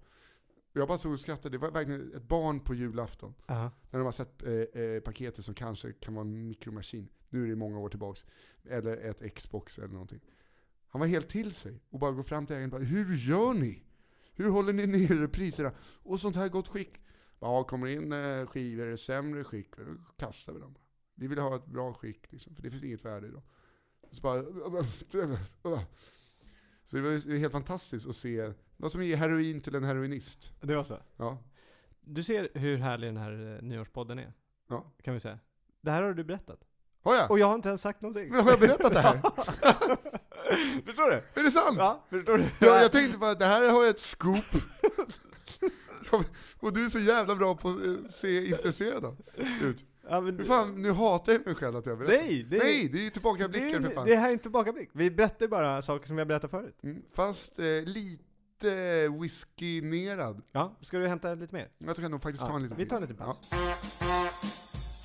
Och 0.77 0.81
Jag 0.81 0.89
bara 0.89 0.99
såg 0.99 1.13
och 1.13 1.21
skrattade, 1.21 1.55
det 1.55 1.59
var 1.59 1.71
verkligen 1.71 2.15
ett 2.15 2.29
barn 2.29 2.61
på 2.61 2.75
julafton. 2.75 3.35
Aha. 3.49 3.71
När 3.91 3.99
de 3.99 4.05
har 4.05 4.13
sett 4.13 4.43
eh, 4.43 4.53
eh, 4.53 5.01
paketet 5.01 5.45
som 5.45 5.55
kanske 5.55 5.93
kan 5.93 6.15
vara 6.15 6.27
en 6.27 6.49
mikromaskin. 6.49 7.09
Nu 7.29 7.45
är 7.45 7.49
det 7.49 7.57
många 7.57 7.79
år 7.79 7.89
tillbaks. 7.89 8.25
Eller 8.65 8.97
ett 8.97 9.35
Xbox 9.35 9.79
eller 9.79 9.89
någonting. 9.89 10.21
Han 10.89 11.01
var 11.01 11.07
helt 11.07 11.29
till 11.29 11.53
sig 11.53 11.81
och 11.91 11.99
bara 11.99 12.11
går 12.11 12.23
fram 12.23 12.47
till 12.47 12.57
ägaren 12.57 12.73
och 12.73 12.81
bara 12.81 12.87
Hur 12.87 13.17
gör 13.17 13.55
ni? 13.55 13.83
Hur 14.35 14.51
håller 14.51 14.73
ni 14.73 14.87
nere 14.87 15.29
priserna? 15.29 15.73
Och 16.03 16.21
sånt 16.21 16.37
här 16.37 16.49
gott 16.49 16.69
skick. 16.69 17.01
Ja, 17.41 17.65
kommer 17.65 17.87
in 17.87 18.13
eh, 18.13 18.47
skivor 18.47 18.93
i 18.93 18.97
sämre 18.97 19.45
skick, 19.45 19.77
då 19.77 19.85
kastar 20.17 20.53
vi 20.53 20.61
dem. 20.61 20.75
Vi 21.15 21.27
vill 21.27 21.39
ha 21.39 21.57
ett 21.57 21.67
bra 21.67 21.95
skick 21.95 22.33
liksom, 22.33 22.55
för 22.55 22.63
det 22.63 22.71
finns 22.71 22.85
inget 22.85 23.05
värde 23.05 23.27
i 23.27 23.31
dem. 23.31 23.43
Så, 24.13 24.23
bara, 24.23 24.43
så 26.85 26.97
det 26.97 27.03
var 27.03 27.39
helt 27.39 27.53
fantastiskt 27.53 28.07
att 28.07 28.17
se 28.17 28.53
vad 28.77 28.93
som 28.93 29.01
är 29.03 29.17
heroin 29.17 29.61
till 29.61 29.75
en 29.75 29.85
heroinist. 29.85 30.53
Det 30.61 30.77
var 30.77 30.85
så? 30.85 30.99
Ja. 31.17 31.39
Du 32.01 32.23
ser 32.23 32.49
hur 32.55 32.77
härlig 32.77 33.09
den 33.09 33.17
här 33.17 33.57
eh, 33.57 33.63
nyårspodden 33.63 34.19
är? 34.19 34.33
Ja. 34.69 34.93
Kan 35.03 35.15
vi 35.15 35.21
säga. 35.21 35.39
Det 35.81 35.91
här 35.91 36.03
har 36.03 36.13
du 36.13 36.25
berättat. 36.25 36.61
Har 37.03 37.15
jag? 37.15 37.31
Och 37.31 37.39
jag 37.39 37.47
har 37.47 37.55
inte 37.55 37.69
ens 37.69 37.81
sagt 37.83 38.01
någonting. 38.01 38.31
Men 38.31 38.41
har 38.41 38.51
jag 38.51 38.61
berättat 38.61 38.93
det 38.93 39.01
här? 39.01 39.17
förstår 40.87 41.11
du? 41.11 41.17
Är 41.41 41.45
det 41.45 41.51
sant? 41.51 41.77
Ja, 41.79 42.05
förstår 42.11 42.39
du? 42.39 42.45
Jag, 42.67 42.83
jag 42.83 42.93
tänkte 42.93 43.19
bara, 43.19 43.35
det 43.35 43.45
här 43.47 43.71
har 43.73 43.81
jag 43.83 43.89
ett 43.91 43.99
scoop. 44.01 44.45
Och 46.61 46.73
du 46.73 46.85
är 46.85 46.89
så 46.89 46.99
jävla 46.99 47.35
bra 47.37 47.55
på 47.55 47.69
att 47.69 47.87
eh, 47.87 47.95
se 48.11 48.47
intresserad 48.47 49.05
av- 49.05 49.17
ut. 49.63 49.85
Ja, 50.09 50.21
men, 50.21 50.39
Hur 50.39 50.45
fan, 50.45 50.83
nu 50.83 50.93
hatar 50.93 51.33
jag 51.33 51.47
mig 51.47 51.55
själv 51.55 51.77
att 51.77 51.87
jag 51.87 51.99
berättar. 51.99 52.17
Nej, 52.17 52.43
det 52.51 52.57
är- 52.57 52.61
Nej, 52.65 52.89
det 52.93 52.99
är 52.99 53.03
ju 53.03 53.05
det, 53.09 53.11
tillbakablickar 53.11 53.81
för 53.81 53.91
är, 53.91 53.95
fan. 53.95 54.07
det 54.07 54.17
här 54.17 54.29
är 54.29 54.33
inte 54.33 54.43
tillbakablick. 54.43 54.89
Vi 54.93 55.11
berättar 55.11 55.47
bara 55.49 55.83
saker 55.83 56.07
som 56.07 56.17
vi 56.17 56.21
har 56.21 56.27
berättat 56.27 56.51
förut. 56.51 56.79
Mm, 56.83 57.03
fast 57.15 57.59
eh, 57.59 57.65
lite 57.85 58.25
whiskynerad. 59.21 60.43
Ja, 60.53 60.77
ska 60.81 60.99
du 60.99 61.09
hämta 61.09 61.35
lite 61.35 61.55
mer? 61.55 61.69
Jag 61.79 61.97
ska 61.97 62.09
nog 62.09 62.23
faktiskt 62.23 62.47
ta 62.47 62.57
en 62.57 62.63
liten 62.63 62.77
vi 62.77 62.87
tar 62.87 62.97
en 62.97 63.03
liten 63.03 63.17
paus. 63.17 63.51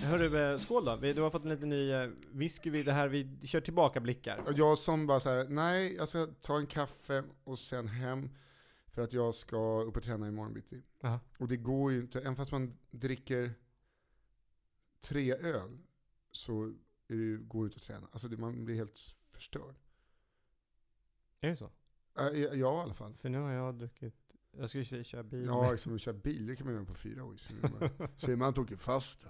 Hörru, 0.03 0.53
eh, 0.53 0.57
skål 0.57 0.85
då. 0.85 0.95
Du 0.95 1.21
har 1.21 1.29
fått 1.29 1.43
en 1.43 1.49
liten 1.49 1.69
ny 1.69 1.91
eh, 1.91 2.09
whisky. 2.31 2.83
Det 2.83 2.93
här, 2.93 3.07
vi 3.07 3.39
kör 3.43 3.61
tillbakablickar. 3.61 4.43
Ja. 4.45 4.53
Jag 4.55 4.77
som 4.77 5.07
bara 5.07 5.19
så 5.19 5.29
här, 5.29 5.47
nej, 5.49 5.95
jag 5.95 6.09
ska 6.09 6.27
ta 6.41 6.57
en 6.57 6.67
kaffe 6.67 7.23
och 7.43 7.59
sen 7.59 7.87
hem. 7.87 8.29
För 8.93 9.01
att 9.01 9.13
jag 9.13 9.35
ska 9.35 9.81
upp 9.81 9.97
och 9.97 10.03
träna 10.03 10.27
imorgon 10.27 10.53
bitti. 10.53 10.83
Och 11.39 11.47
det 11.47 11.57
går 11.57 11.91
ju 11.91 11.99
inte, 11.99 12.19
även 12.19 12.35
fast 12.35 12.51
man 12.51 12.77
dricker 12.91 13.53
tre 15.01 15.33
öl, 15.33 15.77
så 16.31 16.63
är 17.07 17.15
det, 17.15 17.37
går 17.37 17.63
det 17.63 17.67
inte 17.67 17.77
att 17.77 17.83
träna. 17.83 18.07
Alltså 18.11 18.27
det, 18.27 18.37
man 18.37 18.65
blir 18.65 18.75
helt 18.75 18.99
förstörd. 19.29 19.75
Är 21.41 21.49
det 21.49 21.55
så? 21.55 21.69
Äh, 22.19 22.25
jag 22.39 22.55
i 22.57 22.63
alla 22.63 22.93
fall. 22.93 23.13
För 23.13 23.29
nu 23.29 23.39
har 23.39 23.51
jag 23.51 23.75
druckit... 23.75 24.15
Jag 24.57 24.69
ska 24.69 24.79
ju 24.79 25.03
köra 25.03 25.23
bil. 25.23 25.45
Ja, 25.45 25.71
liksom 25.71 25.99
köra 25.99 26.13
bil, 26.15 26.45
det 26.47 26.55
kan 26.55 26.65
man 26.65 26.75
göra 26.75 26.85
på 26.85 26.93
fyra 26.93 27.23
år. 27.23 27.35
Så 28.17 28.31
är 28.31 28.35
man- 28.35 28.53
åker 28.59 28.75
fast. 28.77 29.25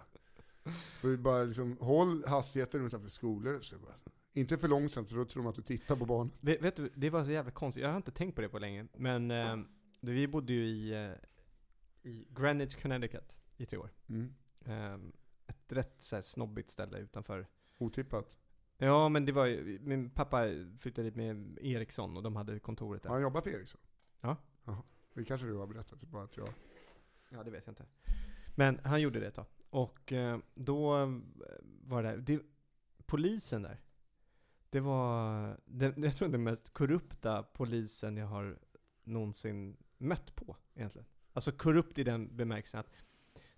För 0.99 1.17
bara 1.17 1.43
liksom, 1.43 1.77
håll 1.79 2.23
hastigheten 2.27 2.85
utanför 2.85 3.09
skolor. 3.09 3.59
Så 3.61 3.79
bara, 3.79 3.95
inte 4.33 4.57
för 4.57 4.67
långsamt, 4.67 5.09
för 5.09 5.17
då 5.17 5.25
tror 5.25 5.43
man 5.43 5.49
att 5.49 5.55
du 5.55 5.61
tittar 5.61 5.95
på 5.95 6.05
barn. 6.05 6.31
Vet, 6.39 6.61
vet 6.61 6.75
du, 6.75 6.89
det 6.95 7.09
var 7.09 7.23
så 7.25 7.31
jävla 7.31 7.51
konstigt. 7.51 7.83
Jag 7.83 7.89
har 7.89 7.97
inte 7.97 8.11
tänkt 8.11 8.35
på 8.35 8.41
det 8.41 8.49
på 8.49 8.59
länge. 8.59 8.87
Men 8.97 9.31
eh, 9.31 9.57
det- 10.01 10.11
vi 10.11 10.27
bodde 10.27 10.53
ju 10.53 10.65
i, 10.65 11.05
eh, 11.05 12.09
i 12.11 12.27
Greenwich, 12.29 12.75
Connecticut 12.75 13.37
i 13.57 13.65
tre 13.65 13.77
år. 13.77 13.89
Mm. 14.09 14.33
Eh, 14.65 14.93
ett 15.47 15.71
rätt 15.71 15.95
så 16.03 16.15
här, 16.15 16.23
snobbigt 16.23 16.71
ställe 16.71 16.97
utanför. 16.97 17.47
Otippat. 17.77 18.37
Ja, 18.85 19.09
men 19.09 19.25
det 19.25 19.31
var 19.31 19.45
ju, 19.45 19.79
min 19.81 20.09
pappa 20.09 20.45
flyttade 20.79 21.09
dit 21.09 21.15
med 21.15 21.57
Ericsson 21.61 22.17
och 22.17 22.23
de 22.23 22.35
hade 22.35 22.59
kontoret 22.59 23.03
där. 23.03 23.09
Har 23.09 23.15
han 23.15 23.23
jobbat 23.23 23.43
för 23.43 23.51
Ericsson? 23.51 23.81
Ja. 24.21 24.37
Jaha. 24.65 24.83
Det 25.13 25.25
kanske 25.25 25.47
du 25.47 25.53
har 25.53 25.67
berättat, 25.67 26.01
bara 26.01 26.23
att 26.23 26.37
jag... 26.37 26.53
Ja, 27.29 27.43
det 27.43 27.51
vet 27.51 27.67
jag 27.67 27.71
inte. 27.71 27.85
Men 28.55 28.79
han 28.83 29.01
gjorde 29.01 29.19
det 29.19 29.27
ett 29.27 29.35
tag. 29.35 29.45
Och 29.69 30.13
eh, 30.13 30.39
då 30.53 30.97
eh, 30.97 31.09
var 31.83 32.03
det, 32.03 32.17
det 32.17 32.41
polisen 33.05 33.61
där. 33.61 33.81
Det 34.69 34.79
var, 34.79 35.57
den, 35.65 35.93
jag 36.03 36.15
tror 36.15 36.29
den 36.29 36.43
mest 36.43 36.73
korrupta 36.73 37.43
polisen 37.43 38.17
jag 38.17 38.27
har 38.27 38.59
någonsin 39.03 39.77
mött 39.97 40.35
på 40.35 40.57
egentligen. 40.75 41.07
Alltså 41.33 41.51
korrupt 41.51 41.97
i 41.97 42.03
den 42.03 42.37
bemärkelsen 42.37 42.79
att 42.79 42.91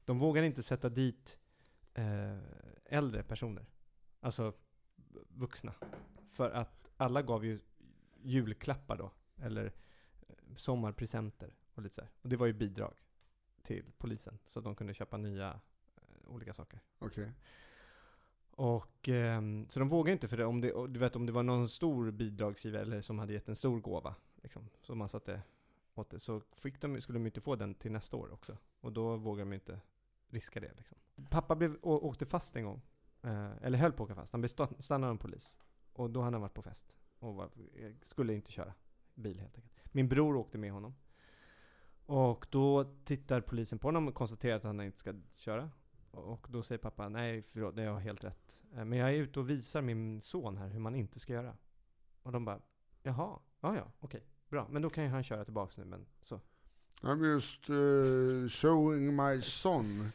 de 0.06 0.20
vågar 0.20 0.44
inte 0.44 0.64
sätta 0.64 0.90
dit 0.90 1.38
eh, 1.94 2.38
äldre 2.86 3.24
personer. 3.24 3.66
Alltså 4.20 4.54
vuxna. 5.28 5.74
För 6.28 6.52
att 6.52 6.90
alla 6.98 7.22
gav 7.22 7.46
ju 7.46 7.60
julklappar 8.22 8.98
då. 8.98 9.12
Eller 9.38 9.66
eh, 10.28 10.36
sommarpresenter 10.56 11.54
och 11.74 11.82
lite 11.82 11.96
så 11.96 12.02
här. 12.02 12.12
Och 12.22 12.30
det 12.30 12.36
var 12.36 12.46
ju 12.46 12.54
bidrag 12.54 12.94
till 13.62 13.92
polisen. 13.98 14.40
Så 14.48 14.60
att 14.60 14.66
de 14.66 14.76
kunde 14.76 14.94
köpa 14.94 15.18
nya 15.18 15.60
eh, 15.96 16.32
olika 16.32 16.54
saker. 16.54 16.80
Okej. 17.00 17.32
Och 18.56 19.10
ehm, 19.10 19.70
så 19.70 19.80
de 19.80 19.88
vågade 19.88 20.14
inte 20.14 20.28
för 20.28 20.38
det, 20.38 20.46
om 20.46 20.62
det, 20.62 20.88
du 20.88 21.00
vet 21.00 21.16
om 21.16 21.26
det 21.26 21.32
var 21.32 21.44
någon 21.44 21.70
stor 21.70 22.12
bidragsgivare 22.12 22.82
eller 22.82 23.02
som 23.02 23.20
hade 23.20 23.34
gett 23.34 23.50
en 23.50 23.56
stor 23.56 23.80
gåva, 23.80 24.16
liksom, 24.36 24.70
som 24.82 24.98
man 24.98 25.10
satte 25.10 25.42
åt 25.94 26.10
det, 26.10 26.20
så 26.20 26.42
fick 26.56 26.82
de, 26.82 27.02
skulle 27.02 27.20
de 27.20 27.26
inte 27.26 27.42
få 27.42 27.56
den 27.56 27.76
till 27.76 27.92
nästa 27.92 28.18
år 28.18 28.34
också. 28.34 28.58
Och 28.82 28.94
då 28.94 29.18
vågade 29.18 29.50
de 29.50 29.54
inte 29.54 29.80
riska 30.28 30.60
det 30.60 30.74
liksom. 30.78 30.98
Pappa 31.30 31.56
blev, 31.56 31.78
åkte 31.82 32.26
fast 32.26 32.56
en 32.56 32.64
gång, 32.64 32.82
Eh, 33.24 33.52
eller 33.62 33.78
höll 33.78 33.92
på 33.92 34.04
att 34.04 34.10
åka 34.10 34.16
fast. 34.16 34.32
Han 34.32 34.42
blev 34.42 34.48
stannad 34.80 35.08
av 35.08 35.12
en 35.12 35.18
polis. 35.18 35.60
Och 35.94 36.10
då 36.10 36.22
hade 36.22 36.36
han 36.36 36.42
varit 36.42 36.54
på 36.54 36.62
fest. 36.62 36.94
Och 37.20 37.36
var, 37.36 37.50
skulle 38.02 38.34
inte 38.34 38.52
köra 38.52 38.74
bil 39.16 39.40
helt 39.40 39.56
enkelt. 39.56 39.80
Min 39.92 40.10
bror 40.10 40.36
åkte 40.36 40.58
med 40.58 40.72
honom. 40.72 40.96
Och 42.06 42.46
då 42.50 42.84
tittar 43.06 43.42
polisen 43.42 43.80
på 43.80 43.88
honom 43.88 44.08
och 44.08 44.16
konstaterar 44.16 44.56
att 44.56 44.64
han 44.64 44.82
inte 44.82 45.00
ska 45.00 45.14
köra. 45.36 45.70
Och 46.12 46.48
då 46.50 46.64
säger 46.64 46.80
pappa, 46.80 47.10
nej 47.10 47.42
förlåt, 47.42 47.76
det 47.76 47.86
har 47.86 48.00
helt 48.00 48.24
rätt. 48.24 48.58
Eh, 48.76 48.86
men 48.86 49.00
jag 49.00 49.10
är 49.10 49.14
ute 49.14 49.40
och 49.40 49.50
visar 49.50 49.82
min 49.82 50.22
son 50.22 50.58
här 50.58 50.68
hur 50.68 50.80
man 50.80 50.96
inte 50.96 51.20
ska 51.20 51.34
göra. 51.34 51.58
Och 52.24 52.32
de 52.32 52.46
bara, 52.46 52.60
jaha, 53.04 53.40
ja 53.62 53.76
ja, 53.76 53.92
okej, 54.00 54.24
bra. 54.50 54.68
Men 54.70 54.82
då 54.82 54.90
kan 54.90 55.04
ju 55.04 55.10
han 55.10 55.24
köra 55.24 55.46
tillbaks 55.46 55.78
nu, 55.78 55.86
men 55.86 56.06
så. 56.22 56.40
I'm 57.02 57.26
just 57.26 57.70
uh, 57.70 58.48
showing 58.48 59.16
my 59.16 59.42
son 59.42 60.12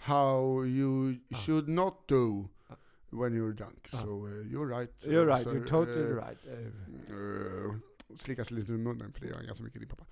how 0.00 0.64
you 0.64 1.14
Ah. 1.30 1.34
should 1.36 1.68
not 1.68 2.08
do 2.08 2.48
Ah. 2.68 2.74
when 3.10 3.34
you're 3.34 3.52
drunk. 3.52 3.88
Ah. 3.92 4.02
So 4.02 4.26
uh, 4.26 4.46
you're 4.52 4.78
right. 4.78 5.04
You're 5.06 5.26
right, 5.26 5.46
you're 5.46 5.66
totally 5.68 6.12
Uh, 6.12 6.16
right. 6.16 6.46
Eh, 6.46 7.14
Uh, 7.14 7.74
slicka 8.16 8.44
sig 8.44 8.56
lite 8.56 8.72
i 8.72 8.76
munnen, 8.76 9.12
för 9.12 9.20
det 9.20 9.26
gör 9.26 9.36
han 9.36 9.46
ganska 9.46 9.64
mycket 9.64 9.80
din 9.80 9.88
pappa. 9.88 10.06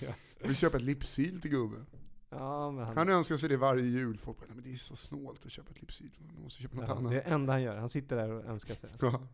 ja, 0.00 0.14
Vi 0.40 0.54
köper 0.54 0.76
ett 0.78 0.84
lipsyl 0.84 1.40
till 1.40 1.50
gubben. 1.50 1.86
ja, 2.30 2.70
han, 2.84 2.96
Han 2.96 3.08
önskar 3.08 3.36
sig 3.36 3.48
det 3.48 3.56
varje 3.56 3.84
jul. 3.84 4.18
Folk 4.18 4.38
bara, 4.38 4.46
"Nej, 4.46 4.54
men 4.54 4.64
det 4.64 4.72
är 4.72 4.76
så 4.76 4.96
snålt 4.96 5.46
att 5.46 5.52
köpa 5.52 5.70
ett 5.70 5.80
lipsyl. 5.80 6.10
Man 6.34 6.42
måste 6.42 6.62
köpa 6.62 6.76
något 6.76 6.88
ja, 6.88 6.94
annat. 6.94 7.10
det 7.12 7.20
är 7.20 7.24
det 7.24 7.30
enda 7.34 7.52
han 7.52 7.62
gör. 7.62 7.76
Han 7.76 7.88
sitter 7.88 8.16
där 8.16 8.30
och 8.30 8.44
önskar 8.44 8.74
sig. 8.74 8.90
Ja. 9.00 9.28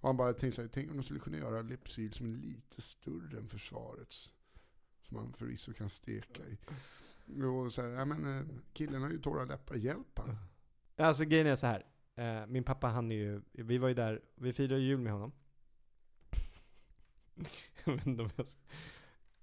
Och 0.00 0.08
han 0.08 0.16
bara 0.16 0.32
tänkte 0.32 0.56
sig, 0.56 0.68
tänk 0.68 0.90
om 0.90 0.96
de 0.96 1.02
skulle 1.02 1.20
kunna 1.20 1.36
göra 1.38 1.62
lipsyl 1.62 2.12
som 2.12 2.26
är 2.26 2.36
lite 2.38 2.82
större 2.82 3.38
än 3.38 3.48
försvarets. 3.48 4.32
Som 5.08 5.16
man 5.16 5.32
förvisso 5.32 5.72
kan 5.72 5.90
steka 5.90 6.42
i. 6.46 6.58
Och 7.44 7.72
så 7.72 7.82
här, 7.82 7.88
ja 7.88 8.04
men 8.04 8.38
eh, 8.38 8.44
killen 8.72 9.02
har 9.02 9.10
ju 9.10 9.18
torra 9.18 9.44
läppar, 9.44 9.74
hjälp 9.74 10.18
han. 10.18 10.36
Alltså 10.96 11.24
grejen 11.24 11.46
är 11.46 11.56
så 11.56 11.66
här. 11.66 11.86
Eh, 12.14 12.46
min 12.46 12.64
pappa 12.64 12.86
han 12.88 13.12
är 13.12 13.16
ju, 13.16 13.42
vi 13.52 13.78
var 13.78 13.88
ju 13.88 13.94
där, 13.94 14.20
vi 14.34 14.52
firade 14.52 14.80
jul 14.80 15.00
med 15.00 15.12
honom. 15.12 15.32
Jag 17.84 17.92
vet 17.96 18.06
inte 18.06 18.22
om 18.22 18.30
jag 18.36 18.48
ska- 18.48 18.60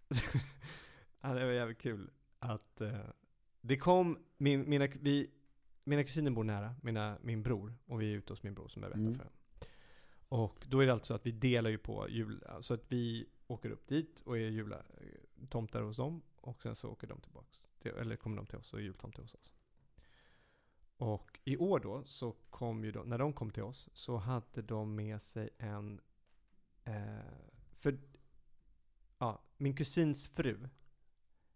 ja, 1.21 1.33
det 1.33 1.45
var 1.45 1.51
jävligt 1.51 1.77
kul 1.81 2.11
att 2.39 2.81
eh, 2.81 2.99
det 3.61 3.77
kom, 3.77 4.17
min, 4.38 4.69
mina, 4.69 4.88
vi, 5.01 5.31
mina 5.83 6.03
kusiner 6.03 6.31
bor 6.31 6.43
nära, 6.43 6.75
mina, 6.81 7.17
min 7.21 7.43
bror, 7.43 7.73
och 7.86 8.01
vi 8.01 8.13
är 8.13 8.17
ute 8.17 8.33
hos 8.33 8.43
min 8.43 8.53
bror 8.53 8.67
som 8.67 8.83
jag 8.83 8.91
berättade 8.91 9.07
Mm. 9.15 9.19
för. 9.19 9.29
Och 10.29 10.65
då 10.69 10.79
är 10.79 10.86
det 10.86 10.93
alltså 10.93 11.13
att 11.13 11.25
vi 11.25 11.31
delar 11.31 11.69
ju 11.69 11.77
på 11.77 12.09
jul, 12.09 12.43
alltså 12.49 12.73
att 12.73 12.83
vi 12.88 13.25
åker 13.47 13.69
upp 13.69 13.88
dit 13.88 14.19
och 14.25 14.38
är 14.38 14.41
jultomtar 14.41 15.81
hos 15.81 15.97
dem, 15.97 16.21
och 16.41 16.61
sen 16.63 16.75
så 16.75 16.89
åker 16.89 17.07
de 17.07 17.19
tillbaks. 17.21 17.61
Till, 17.86 18.01
eller 18.01 18.15
kommer 18.15 18.38
de 18.38 18.45
till 18.45 18.57
oss 18.57 18.73
och 18.73 18.79
är 18.79 18.83
jultomte 18.83 19.21
hos 19.21 19.33
oss. 19.36 19.53
Och 20.97 21.39
i 21.43 21.57
år 21.57 21.79
då, 21.79 22.03
så 22.03 22.31
kom 22.49 22.83
ju 22.83 22.91
de, 22.91 23.09
när 23.09 23.17
de 23.17 23.33
kom 23.33 23.51
till 23.51 23.63
oss, 23.63 23.89
så 23.93 24.17
hade 24.17 24.61
de 24.61 24.95
med 24.95 25.21
sig 25.21 25.49
en, 25.57 26.01
eh, 26.83 27.19
för, 27.79 27.99
ja, 29.17 29.41
min 29.57 29.75
kusins 29.75 30.27
fru, 30.27 30.69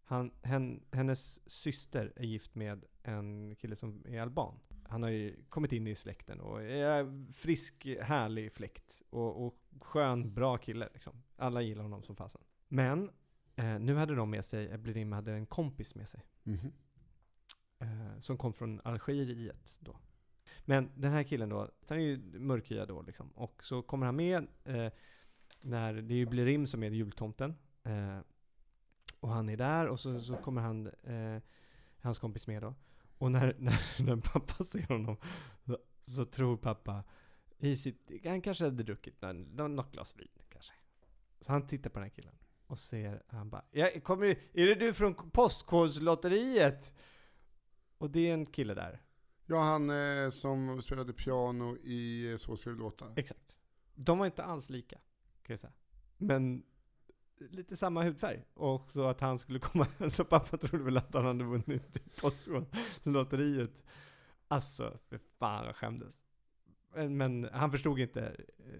han, 0.03 0.31
hen, 0.41 0.83
hennes 0.91 1.51
syster 1.51 2.13
är 2.15 2.23
gift 2.23 2.55
med 2.55 2.85
en 3.03 3.55
kille 3.55 3.75
som 3.75 4.03
är 4.07 4.21
alban. 4.21 4.59
Han 4.87 5.03
har 5.03 5.09
ju 5.09 5.43
kommit 5.49 5.71
in 5.71 5.87
i 5.87 5.95
släkten 5.95 6.39
och 6.41 6.63
är 6.63 7.33
frisk, 7.33 7.87
härlig 8.01 8.53
fläkt. 8.53 9.01
Och, 9.09 9.45
och 9.45 9.59
skön, 9.81 10.33
bra 10.33 10.57
kille 10.57 10.89
liksom. 10.93 11.23
Alla 11.35 11.61
gillar 11.61 11.83
honom 11.83 12.03
som 12.03 12.15
fasen. 12.15 12.41
Men, 12.67 13.11
eh, 13.59 13.79
nu 13.79 13.95
hade 13.95 14.15
de 14.15 14.29
med 14.29 14.45
sig, 14.45 14.73
Eblerim 14.73 15.11
hade 15.11 15.33
en 15.33 15.45
kompis 15.45 15.95
med 15.95 16.09
sig. 16.09 16.21
Mhm. 16.43 16.71
Eh, 17.79 18.19
som 18.19 18.37
kom 18.37 18.53
från 18.53 18.81
Algeriet 18.83 19.77
då. 19.79 19.97
Men 20.65 20.91
den 20.95 21.11
här 21.11 21.23
killen 21.23 21.49
då, 21.49 21.69
han 21.87 21.97
är 21.97 22.01
ju 22.01 22.39
mörkhyad 22.39 22.87
då 22.87 23.01
liksom. 23.01 23.29
Och 23.29 23.63
så 23.63 23.81
kommer 23.81 24.05
han 24.05 24.15
med 24.15 24.47
eh, 24.63 24.91
när 25.61 25.93
det 25.93 26.13
är 26.13 26.17
ju 26.17 26.25
Blerim 26.25 26.67
som 26.67 26.83
är 26.83 26.91
jultomten. 26.91 27.55
Eh, 27.83 28.19
och 29.19 29.29
han 29.29 29.49
är 29.49 29.57
där 29.57 29.87
och 29.87 29.99
så, 29.99 30.21
så 30.21 30.35
kommer 30.35 30.61
han, 30.61 30.87
eh, 30.87 31.41
hans 32.01 32.19
kompis 32.19 32.47
med 32.47 32.61
då. 32.61 32.73
Och 33.17 33.31
när, 33.31 33.55
när, 33.59 34.03
när 34.03 34.15
pappa 34.15 34.63
ser 34.63 34.87
honom 34.87 35.17
så, 35.65 35.77
så 36.05 36.25
tror 36.25 36.57
pappa 36.57 37.03
i 37.57 37.75
sitt, 37.75 38.11
han 38.23 38.41
kanske 38.41 38.63
hade 38.63 38.83
druckit 38.83 39.21
något 39.55 39.91
glas 39.91 40.15
vin 40.17 40.27
kanske. 40.49 40.73
Så 41.41 41.51
han 41.51 41.67
tittar 41.67 41.89
på 41.89 41.99
den 41.99 42.03
här 42.03 42.15
killen 42.15 42.35
och 42.69 42.79
ser, 42.79 43.23
han 43.27 43.49
bara 43.49 43.65
ja, 43.71 43.89
kommer, 44.03 44.27
Är 44.53 44.67
det 44.67 44.75
du 44.75 44.93
från 44.93 45.13
Postkodslotteriet? 45.13 46.93
Och 47.97 48.09
det 48.09 48.29
är 48.29 48.33
en 48.33 48.45
kille 48.45 48.73
där. 48.73 49.01
Ja, 49.45 49.61
han 49.61 49.89
eh, 49.89 50.29
som 50.29 50.81
spelade 50.81 51.13
piano 51.13 51.77
i 51.77 52.31
eh, 52.31 52.37
Så 52.37 52.55
ska 52.55 52.69
det 52.69 52.75
låta. 52.75 53.13
Exakt. 53.15 53.57
De 53.95 54.19
var 54.19 54.25
inte 54.25 54.43
alls 54.43 54.69
lika, 54.69 54.95
kan 55.41 55.53
jag 55.53 55.59
säga. 55.59 55.73
Men 56.17 56.63
lite 57.37 57.77
samma 57.77 58.03
hudfärg. 58.03 58.45
Och 58.53 58.91
så 58.91 59.07
att 59.07 59.21
han 59.21 59.39
skulle 59.39 59.59
komma, 59.59 59.87
så 60.09 60.23
pappa 60.23 60.57
trodde 60.57 60.83
väl 60.83 60.97
att 60.97 61.13
han 61.13 61.25
hade 61.25 61.43
vunnit 61.43 62.15
Postkodlotteriet. 62.21 63.83
Alltså, 64.47 64.97
för 65.09 65.19
fan 65.39 65.65
jag 65.65 65.75
skämdes. 65.75 66.17
Men, 66.95 67.17
men 67.17 67.49
han 67.53 67.71
förstod 67.71 67.99
inte. 67.99 68.35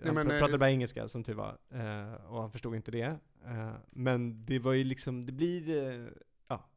Han 0.06 0.16
men, 0.16 0.28
pr- 0.28 0.34
eh, 0.34 0.40
pratade 0.40 0.58
bara 0.58 0.72
engelska 0.72 1.08
som 1.08 1.24
tur 1.24 1.34
var. 1.34 1.58
Eh, 1.70 2.14
och 2.14 2.42
han 2.42 2.52
förstod 2.52 2.76
inte 2.76 2.92
det. 2.92 3.18
Eh, 3.46 3.74
men 3.90 4.46
det 4.46 4.60
var 4.60 4.74
ju 4.74 4.84
liksom, 4.84 5.26
det 5.26 5.32
blir, 5.32 5.70
eh, 5.70 6.08
ja. 6.48 6.70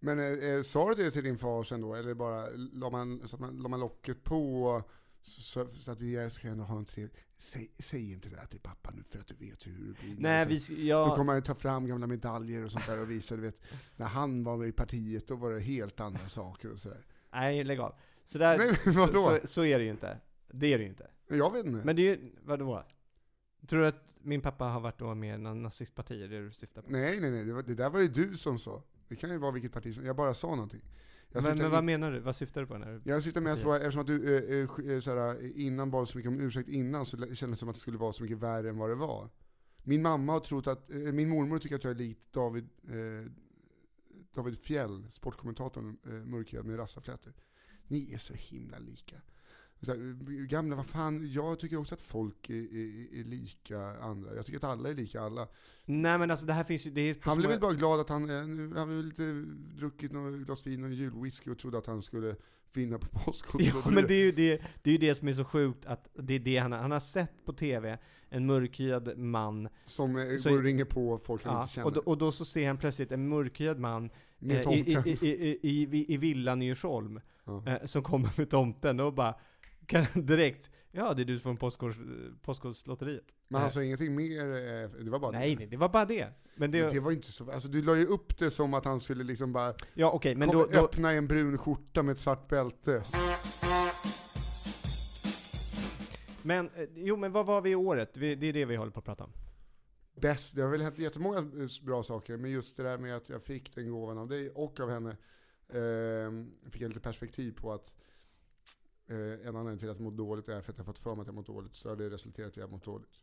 Men 0.00 0.18
eh, 0.18 0.48
eh, 0.48 0.62
sa 0.62 0.94
du 0.94 1.04
det 1.04 1.10
till 1.10 1.24
din 1.24 1.38
far 1.38 1.62
sen 1.64 1.80
då? 1.80 1.94
Eller 1.94 2.14
bara 2.14 2.46
la 2.72 2.90
man, 2.90 3.28
så 3.28 3.36
man, 3.36 3.56
la 3.58 3.68
man 3.68 3.80
locket 3.80 4.24
på? 4.24 4.82
Så, 5.22 5.66
så, 5.66 5.90
att 5.90 6.00
vi 6.00 6.30
ska 6.30 6.48
ändå 6.48 6.64
ha 6.64 6.78
en 6.78 6.84
trevlig... 6.84 7.16
Säg, 7.38 7.70
säg 7.78 8.12
inte 8.12 8.28
det 8.28 8.36
där 8.36 8.46
till 8.46 8.60
pappa 8.60 8.90
nu 8.96 9.02
för 9.02 9.18
att 9.18 9.26
du 9.26 9.34
vet 9.34 9.66
hur 9.66 9.72
det 9.72 10.00
blir. 10.00 10.16
Nej, 10.18 10.46
vi, 10.46 10.88
jag, 10.88 11.08
Då 11.08 11.16
kommer 11.16 11.32
han 11.32 11.38
ju 11.38 11.44
ta 11.44 11.54
fram 11.54 11.86
gamla 11.86 12.06
medaljer 12.06 12.64
och 12.64 12.72
sånt 12.72 12.86
där 12.86 13.00
och 13.00 13.10
visa, 13.10 13.36
du 13.36 13.42
vet, 13.42 13.62
när 13.96 14.06
han 14.06 14.44
var 14.44 14.56
med 14.56 14.68
i 14.68 14.72
partiet 14.72 15.26
då 15.28 15.36
var 15.36 15.52
det 15.52 15.60
helt 15.60 16.00
andra 16.00 16.28
saker 16.28 16.72
och 16.72 16.78
sådär. 16.78 17.04
nej 17.32 17.64
lägg 17.64 17.80
av. 17.80 17.94
Så, 18.26 18.38
där, 18.38 18.58
Nej, 18.58 18.94
så, 18.94 19.08
så, 19.08 19.40
så 19.44 19.64
är 19.64 19.78
det 19.78 19.84
ju 19.84 19.90
inte. 19.90 20.20
Det 20.52 20.72
är 20.72 20.78
det 20.78 20.84
ju 20.84 20.90
inte. 20.90 21.10
Jag 21.28 21.52
vet 21.52 21.66
inte. 21.66 21.84
Men 21.84 21.96
det 21.96 22.02
är 22.02 22.16
ju, 22.16 22.32
vadå? 22.42 22.84
Tror 23.66 23.80
du 23.80 23.86
att 23.86 24.04
min 24.22 24.40
pappa 24.40 24.64
har 24.64 24.80
varit 24.80 24.98
då 24.98 25.14
med 25.14 25.34
i 25.34 25.38
någon 25.38 25.62
nazistparti? 25.62 26.22
Är 26.22 26.28
det 26.28 26.44
du 26.44 26.52
syftar 26.52 26.82
på? 26.82 26.90
Nej, 26.90 27.20
nej, 27.20 27.30
nej, 27.30 27.44
det, 27.44 27.52
var, 27.52 27.62
det 27.62 27.74
där 27.74 27.90
var 27.90 28.00
ju 28.00 28.08
du 28.08 28.36
som 28.36 28.58
sa. 28.58 28.82
Det 29.08 29.16
kan 29.16 29.30
ju 29.30 29.38
vara 29.38 29.52
vilket 29.52 29.72
parti 29.72 29.94
som, 29.94 30.04
jag 30.04 30.16
bara 30.16 30.34
sa 30.34 30.50
någonting. 30.50 30.82
Jag 31.28 31.42
Men, 31.42 31.52
syftar 31.52 31.62
men 31.62 31.70
vad 31.70 31.80
in- 31.80 31.86
menar 31.86 32.12
du? 32.12 32.20
Vad 32.20 32.36
syftar 32.36 32.60
du 32.60 32.66
på 32.66 32.78
när 32.78 32.92
du... 32.92 33.10
Jag 33.10 33.22
sitter 33.22 33.40
mest 33.40 33.62
på, 33.62 33.74
eftersom 33.74 34.00
att 34.00 34.06
du 34.06 34.36
eh, 34.36 34.86
eh, 34.86 34.92
eh, 34.94 35.00
såhär, 35.00 35.56
innan 35.58 35.90
bad 35.90 36.08
så 36.08 36.18
mycket 36.18 36.28
om 36.32 36.40
ursäkt 36.40 36.68
innan 36.68 37.06
så 37.06 37.16
kändes 37.16 37.38
det 37.38 37.56
som 37.56 37.68
att 37.68 37.74
det 37.74 37.80
skulle 37.80 37.98
vara 37.98 38.12
så 38.12 38.22
mycket 38.22 38.38
värre 38.38 38.68
än 38.68 38.78
vad 38.78 38.90
det 38.90 38.94
var. 38.94 39.30
Min 39.84 40.02
mamma 40.02 40.32
har 40.32 40.40
trott 40.40 40.66
att, 40.66 40.90
eh, 40.90 40.96
min 40.96 41.28
mormor 41.28 41.58
tycker 41.58 41.76
att 41.76 41.84
jag 41.84 41.90
är 41.90 41.94
lik 41.94 42.18
David, 42.30 42.68
eh, 42.88 43.30
David 44.34 44.58
Fjell, 44.58 45.06
sportkommentatorn, 45.10 45.96
eh, 46.06 46.12
mörkhyad 46.12 46.66
med 46.66 46.78
rassaflätor. 46.78 47.32
Ni 47.88 48.14
är 48.14 48.18
så 48.18 48.34
himla 48.34 48.78
lika. 48.78 49.16
Här, 49.92 50.46
gamla, 50.46 50.76
vad 50.76 50.86
fan, 50.86 51.32
jag 51.32 51.58
tycker 51.58 51.76
också 51.76 51.94
att 51.94 52.02
folk 52.02 52.50
är, 52.50 52.54
är, 52.54 53.20
är 53.20 53.24
lika 53.24 53.78
andra. 54.00 54.34
Jag 54.34 54.44
tycker 54.46 54.58
att 54.58 54.64
alla 54.64 54.88
är 54.88 54.94
lika 54.94 55.20
alla. 55.20 55.48
Nej 55.84 56.18
men 56.18 56.30
alltså 56.30 56.46
det 56.46 56.52
här 56.52 56.64
finns 56.64 56.86
ju, 56.86 56.90
det 56.90 57.00
är 57.00 57.16
Han 57.20 57.38
blev 57.38 57.50
väl 57.50 57.60
bara 57.60 57.72
glad 57.72 58.00
att 58.00 58.08
han, 58.08 58.30
eh, 58.30 58.46
nu- 58.46 58.72
han 58.76 58.88
väl 58.88 59.04
lite 59.06 59.32
druckit 59.78 60.12
något 60.12 60.34
glas 60.46 60.66
vin 60.66 60.84
och 60.84 60.90
julwhisky 60.90 61.50
och 61.50 61.58
trodde 61.58 61.78
att 61.78 61.86
han 61.86 62.02
skulle 62.02 62.36
finna 62.74 62.98
på 62.98 63.06
Postkodlotteriet. 63.24 63.84
Ja 63.84 63.90
men 63.90 64.04
det 64.06 64.14
är 64.14 64.24
ju 64.24 64.32
det, 64.32 64.62
det, 64.82 64.90
är 64.90 64.92
ju 64.92 64.98
det 64.98 65.14
som 65.14 65.28
är 65.28 65.32
så 65.32 65.44
sjukt 65.44 65.86
att 65.86 66.08
det 66.18 66.34
är 66.34 66.38
det 66.38 66.56
han 66.58 66.72
har, 66.72 66.78
han 66.78 66.90
har 66.90 67.00
sett 67.00 67.44
på 67.44 67.52
TV, 67.52 67.98
en 68.28 68.46
mörkhyad 68.46 69.18
man, 69.18 69.68
Som 69.84 70.16
eh, 70.16 70.36
Så- 70.36 70.50
går 70.50 70.56
och 70.58 70.64
ringer 70.64 70.84
på 70.84 71.18
folk 71.18 71.44
han 71.44 71.54
ja, 71.54 71.60
inte 71.62 71.72
känner. 71.74 71.86
och, 71.86 71.92
då, 71.92 72.00
och 72.00 72.18
då 72.18 72.32
så 72.32 72.44
ser 72.44 72.66
han 72.66 72.78
plötsligt 72.78 73.12
en 73.12 73.28
mörkhyad 73.28 73.78
man 73.78 74.10
med 74.38 74.66
eh, 74.66 74.72
i, 74.72 74.74
i, 75.06 75.18
i, 75.20 75.58
i, 75.62 75.82
i, 75.92 76.14
i, 76.14 76.16
villan 76.16 76.62
Djursholm, 76.62 77.20
Ja. 77.44 77.62
eh, 77.66 77.86
som 77.86 78.02
kommer 78.02 78.30
med 78.36 78.50
tomten 78.50 79.00
och 79.00 79.12
bara 79.14 79.34
kan 79.86 80.06
direkt, 80.26 80.70
ja 80.90 81.14
det 81.14 81.22
är 81.22 81.24
du 81.24 81.38
från 81.38 81.58
Postkods- 81.58 82.38
Postkodslotteriet. 82.42 83.34
Men 83.48 83.60
han 83.60 83.68
Eh, 83.68 83.72
sa 83.72 83.82
ingenting 83.82 84.14
mer, 84.14 84.40
eh, 84.44 84.90
det 85.04 85.10
var 85.10 85.18
bara 85.18 85.30
Nej 85.30 85.56
nej, 85.56 85.66
det 85.66 85.76
var 85.76 85.88
bara 85.88 86.04
det. 86.04 86.28
Men 86.56 86.70
det, 86.70 86.82
Men 86.82 86.94
det 86.94 87.00
var 87.00 87.12
inte 87.12 87.32
så, 87.32 87.50
alltså 87.50 87.68
du 87.68 87.82
la 87.82 87.96
ju 87.96 88.04
upp 88.06 88.38
det 88.38 88.50
som 88.50 88.74
att 88.74 88.84
han 88.84 89.00
skulle 89.00 89.24
liksom 89.24 89.52
bara 89.52 89.74
ja 89.94 90.10
okej, 90.10 90.34
men 90.34 90.48
kom, 90.48 90.56
då, 90.58 90.66
då, 90.72 90.84
öppna 90.84 91.12
en 91.12 91.26
brun 91.26 91.58
skjorta 91.58 92.02
med 92.02 92.12
ett 92.12 92.18
svart 92.18 92.48
bälte. 92.48 93.02
men, 96.42 96.70
eh, 96.76 96.88
jo 96.94 97.16
men 97.16 97.32
vad 97.32 97.46
var 97.46 97.60
vi 97.60 97.70
i 97.70 97.74
året? 97.74 98.16
Vi, 98.16 98.34
det 98.34 98.46
är 98.46 98.52
det 98.52 98.64
vi 98.64 98.76
håller 98.76 98.92
på 98.92 98.98
att 98.98 99.04
prata 99.04 99.24
om. 99.24 99.32
Bäst, 100.20 100.54
det 100.56 100.62
har 100.62 100.70
väl 100.70 100.80
hänt 100.82 100.98
jättemånga 100.98 101.50
bra 101.82 102.02
saker, 102.02 102.36
men 102.36 102.50
just 102.50 102.76
det 102.76 102.82
där 102.82 102.98
med 102.98 103.16
att 103.16 103.28
jag 103.28 103.42
fick 103.42 103.74
den 103.74 103.90
gåvan 103.90 104.18
av 104.18 104.28
dig 104.28 104.50
och 104.50 104.80
av 104.80 104.90
henne, 104.90 105.10
eh, 105.68 106.70
fick 106.70 106.82
jag 106.82 106.88
lite 106.88 107.00
perspektiv 107.00 107.52
på 107.52 107.72
att 107.72 107.94
en 109.06 109.56
anledning 109.56 109.78
till 109.78 109.90
att 109.90 109.96
jag 109.96 110.04
mår 110.04 110.10
dåligt 110.10 110.48
är 110.48 110.60
för 110.60 110.72
att 110.72 110.78
jag 110.78 110.86
fått 110.86 110.98
för 110.98 111.14
mig 111.14 111.20
att 111.20 111.26
jag 111.26 111.34
mår 111.34 111.42
dåligt, 111.42 111.74
så 111.74 111.88
har 111.88 111.96
det 111.96 112.10
resulterat 112.10 112.46
i 112.46 112.50
att 112.50 112.56
jag 112.56 112.70
mår 112.70 112.80
dåligt. 112.84 113.20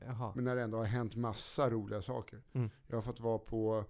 Jaha. 0.00 0.32
Men 0.34 0.44
när 0.44 0.56
det 0.56 0.62
ändå 0.62 0.78
har 0.78 0.84
hänt 0.84 1.16
massa 1.16 1.70
roliga 1.70 2.02
saker. 2.02 2.42
Mm. 2.52 2.70
Jag 2.86 2.96
har 2.96 3.02
fått 3.02 3.20
vara 3.20 3.38
på 3.38 3.84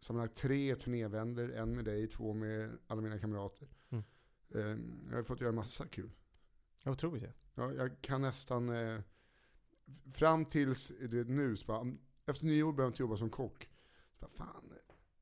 sammanlagt 0.00 0.36
tre 0.36 0.74
turnévänder, 0.74 1.48
en 1.48 1.76
med 1.76 1.84
dig, 1.84 2.08
två 2.08 2.34
med 2.34 2.78
alla 2.86 3.00
mina 3.00 3.18
kamrater. 3.18 3.68
Mm. 3.90 4.04
Eh, 4.54 5.10
jag 5.10 5.16
har 5.16 5.22
fått 5.22 5.40
göra 5.40 5.52
massa 5.52 5.86
kul. 5.86 6.10
Jag 6.84 6.92
otroligt 6.92 7.22
ju. 7.22 7.32
Ja, 7.54 7.72
jag 7.72 8.00
kan 8.00 8.22
nästan, 8.22 8.68
eh, 8.68 9.00
fram 10.12 10.44
tills 10.44 10.88
du 10.88 11.18
vet, 11.18 11.28
nu, 11.28 11.56
så 11.56 11.66
bara, 11.66 11.92
efter 12.26 12.46
nyår 12.46 12.72
började 12.72 12.82
jag 12.82 12.90
inte 12.90 13.02
jobba 13.02 13.16
som 13.16 13.30
kock. 13.30 13.70
Så 14.12 14.18
bara, 14.20 14.30
fan, 14.30 14.72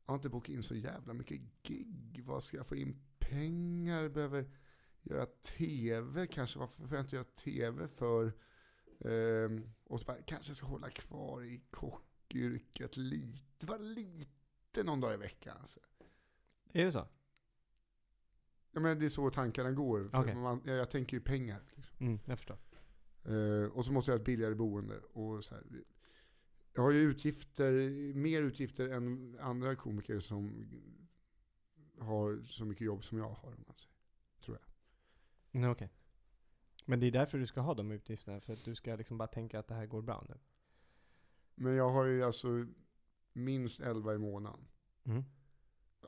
jag 0.04 0.12
har 0.12 0.14
inte 0.14 0.28
bokat 0.28 0.48
in 0.48 0.62
så 0.62 0.74
jävla 0.74 1.12
mycket 1.12 1.40
gig. 1.62 2.22
Vad 2.24 2.44
ska 2.44 2.56
jag 2.56 2.66
få 2.66 2.76
in 2.76 3.02
pengar? 3.18 4.08
Behöver 4.08 4.50
göra 5.14 5.26
TV 5.26 6.26
kanske. 6.26 6.58
Varför 6.58 6.86
får 6.86 6.96
jag 6.96 7.04
inte 7.04 7.16
göra 7.16 7.24
TV 7.24 7.88
för? 7.88 8.32
Ehm, 9.00 9.70
och 9.84 10.00
så 10.00 10.06
bara, 10.06 10.22
kanske 10.22 10.50
jag 10.50 10.56
ska 10.56 10.66
hålla 10.66 10.90
kvar 10.90 11.44
i 11.44 11.60
kockyrket 11.70 12.96
lite. 12.96 13.66
Bara 13.66 13.78
lite 13.78 14.82
någon 14.84 15.00
dag 15.00 15.14
i 15.14 15.16
veckan. 15.16 15.56
Alltså. 15.60 15.80
Är 16.72 16.84
det 16.84 16.92
så? 16.92 17.08
Ja, 18.72 18.80
men 18.80 18.98
det 18.98 19.04
är 19.04 19.08
så 19.08 19.30
tankarna 19.30 19.72
går. 19.72 20.04
För 20.04 20.20
Okej. 20.20 20.34
man, 20.34 20.62
jag, 20.64 20.76
jag 20.76 20.90
tänker 20.90 21.16
ju 21.16 21.20
pengar. 21.20 21.62
Liksom. 21.76 22.06
Mm, 22.06 22.20
jag 22.24 22.38
förstår. 22.38 22.58
Eh, 23.24 23.64
och 23.64 23.84
så 23.84 23.92
måste 23.92 24.10
jag 24.10 24.16
ha 24.16 24.20
ett 24.20 24.26
billigare 24.26 24.54
boende. 24.54 24.98
Och 24.98 25.44
så 25.44 25.54
här. 25.54 25.64
Jag 26.72 26.82
har 26.82 26.90
ju 26.90 26.98
utgifter, 26.98 27.72
mer 28.14 28.42
utgifter 28.42 28.88
än 28.88 29.38
andra 29.40 29.76
komiker 29.76 30.20
som 30.20 30.68
har 31.98 32.42
så 32.46 32.64
mycket 32.64 32.86
jobb 32.86 33.04
som 33.04 33.18
jag 33.18 33.30
har. 33.30 33.48
Om 33.48 33.64
man 33.66 33.76
säger. 33.76 33.97
Nej, 35.58 35.70
okej. 35.70 35.90
Men 36.84 37.00
det 37.00 37.06
är 37.06 37.10
därför 37.10 37.38
du 37.38 37.46
ska 37.46 37.60
ha 37.60 37.74
de 37.74 37.90
utgifterna, 37.90 38.40
för 38.40 38.52
att 38.52 38.64
du 38.64 38.74
ska 38.74 38.96
liksom 38.96 39.18
bara 39.18 39.28
tänka 39.28 39.58
att 39.58 39.68
det 39.68 39.74
här 39.74 39.86
går 39.86 40.02
bra 40.02 40.24
nu. 40.28 40.34
Men 41.54 41.74
jag 41.74 41.88
har 41.88 42.04
ju 42.04 42.24
alltså 42.24 42.66
minst 43.32 43.80
11 43.80 44.14
i 44.14 44.18
månaden. 44.18 44.60
Mm. 45.04 45.24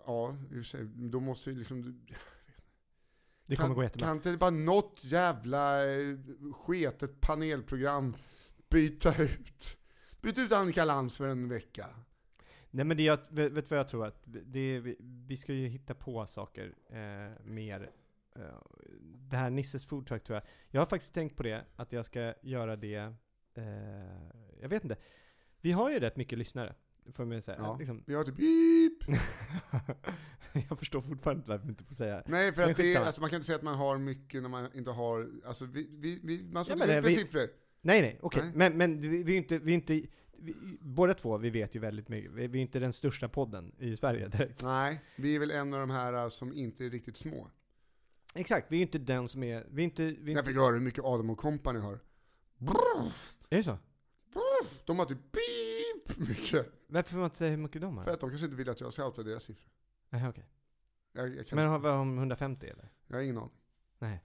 Ja, 0.06 0.36
i 0.42 0.44
och 0.44 0.50
för 0.50 0.62
sig, 0.62 0.84
då 0.84 1.20
måste 1.20 1.50
ju 1.50 1.56
liksom... 1.56 2.06
Det 3.46 3.56
kan, 3.56 3.62
kommer 3.62 3.74
gå 3.74 3.82
jättebra. 3.82 4.06
Kan 4.06 4.16
inte 4.16 4.36
bara 4.36 4.50
något 4.50 5.04
jävla 5.04 5.92
eh, 5.92 6.18
sketet 6.52 7.20
panelprogram 7.20 8.16
byta 8.68 9.22
ut? 9.22 9.78
Byta 10.20 10.42
ut 10.42 10.52
Annika 10.52 10.84
Lantz 10.84 11.16
för 11.16 11.28
en 11.28 11.48
vecka. 11.48 11.86
Nej 12.70 12.84
men 12.84 12.96
det 12.96 13.02
jag, 13.02 13.18
vet, 13.28 13.52
vet 13.52 13.70
vad 13.70 13.78
jag 13.78 13.88
tror? 13.88 14.06
Att 14.06 14.22
det 14.24 14.80
vi, 14.80 14.96
vi 15.00 15.36
ska 15.36 15.52
ju 15.52 15.68
hitta 15.68 15.94
på 15.94 16.26
saker 16.26 16.74
eh, 16.90 17.44
mer 17.44 17.90
det 19.30 19.36
här 19.36 19.50
Nisses 19.50 19.86
food 19.86 20.06
truck 20.06 20.24
tror 20.24 20.36
jag. 20.36 20.42
Jag 20.70 20.80
har 20.80 20.86
faktiskt 20.86 21.14
tänkt 21.14 21.36
på 21.36 21.42
det, 21.42 21.64
att 21.76 21.92
jag 21.92 22.04
ska 22.04 22.34
göra 22.42 22.76
det, 22.76 23.14
eh, 23.54 23.64
jag 24.60 24.68
vet 24.68 24.82
inte. 24.82 24.96
Vi 25.60 25.72
har 25.72 25.90
ju 25.90 26.00
rätt 26.00 26.16
mycket 26.16 26.38
lyssnare, 26.38 26.74
får 27.14 27.24
man 27.24 27.42
säga. 27.42 27.58
Ja. 27.58 27.76
Liksom. 27.78 28.04
Vi 28.06 28.14
har 28.14 28.24
typ 28.24 28.36
beep. 28.36 29.20
jag 30.68 30.78
förstår 30.78 31.00
fortfarande 31.00 31.40
inte 31.40 31.50
varför 31.50 31.64
vi 31.64 31.70
inte 31.70 31.84
får 31.84 31.94
säga 31.94 32.22
Nej, 32.26 32.52
för 32.52 32.70
att 32.70 32.76
det 32.76 32.94
är, 32.94 33.00
alltså 33.00 33.20
man 33.20 33.30
kan 33.30 33.36
inte 33.36 33.46
säga 33.46 33.56
att 33.56 33.62
man 33.62 33.74
har 33.74 33.98
mycket 33.98 34.42
när 34.42 34.48
man 34.48 34.68
inte 34.74 34.90
har, 34.90 35.30
alltså 35.46 35.64
vi, 35.64 35.88
vi, 35.90 36.20
vi 36.22 36.42
man 36.52 36.64
sätter 36.64 36.94
ja, 36.94 37.00
vi- 37.00 37.12
siffror. 37.12 37.48
Nej, 37.82 38.02
nej, 38.02 38.18
okej. 38.22 38.42
Nej. 38.42 38.52
Men, 38.54 38.76
men 38.76 39.00
vi, 39.00 39.22
vi 39.22 39.32
är 39.32 39.36
inte, 39.36 39.58
vi 39.58 39.72
är 39.72 39.74
inte 39.74 40.02
vi, 40.42 40.54
båda 40.80 41.14
två, 41.14 41.36
vi 41.36 41.50
vet 41.50 41.74
ju 41.74 41.80
väldigt 41.80 42.08
mycket. 42.08 42.32
Vi, 42.32 42.46
vi 42.46 42.58
är 42.58 42.62
inte 42.62 42.78
den 42.78 42.92
största 42.92 43.28
podden 43.28 43.72
i 43.78 43.96
Sverige 43.96 44.28
direkt. 44.28 44.62
Nej, 44.62 45.00
vi 45.16 45.34
är 45.34 45.38
väl 45.38 45.50
en 45.50 45.74
av 45.74 45.80
de 45.80 45.90
här 45.90 46.24
uh, 46.24 46.28
som 46.28 46.52
inte 46.52 46.84
är 46.84 46.90
riktigt 46.90 47.16
små. 47.16 47.50
Exakt, 48.34 48.66
vi 48.70 48.76
är 48.78 48.82
inte 48.82 48.98
den 48.98 49.28
som 49.28 49.42
är, 49.42 49.66
vi 49.70 49.82
är 49.82 49.84
inte, 49.84 50.02
vi 50.04 50.32
är 50.32 50.36
Jag 50.36 50.46
fick 50.46 50.56
höra 50.56 50.74
hur 50.74 50.80
mycket 50.80 51.04
Adam 51.04 51.30
och 51.30 51.38
Company 51.38 51.78
har. 51.78 52.00
är 53.50 53.56
det 53.56 53.64
så? 53.64 53.78
De 54.84 54.98
har 54.98 55.06
typ 55.06 55.18
beep 55.32 56.28
mycket. 56.28 56.72
Varför 56.86 57.10
får 57.10 57.18
man 57.18 57.24
inte 57.24 57.36
säga 57.36 57.50
hur 57.50 57.56
mycket 57.56 57.80
de 57.80 57.96
har? 57.96 58.04
För 58.04 58.12
att 58.14 58.20
de 58.20 58.30
kanske 58.30 58.44
inte 58.44 58.56
vill 58.56 58.70
att 58.70 58.80
jag 58.80 58.92
ska 58.92 59.06
outa 59.06 59.22
deras 59.22 59.44
siffror. 59.44 59.72
Nej, 60.10 60.28
okej. 60.28 60.46
Jag, 61.12 61.36
jag, 61.36 61.46
kan, 61.46 61.56
Men 61.56 61.68
har 61.68 61.78
vi 61.78 61.88
om 61.88 62.18
150 62.18 62.66
eller? 62.66 62.88
jag 63.06 63.16
har 63.16 63.22
ingen 63.22 63.38
aning. 63.38 63.50
Nej. 63.98 64.24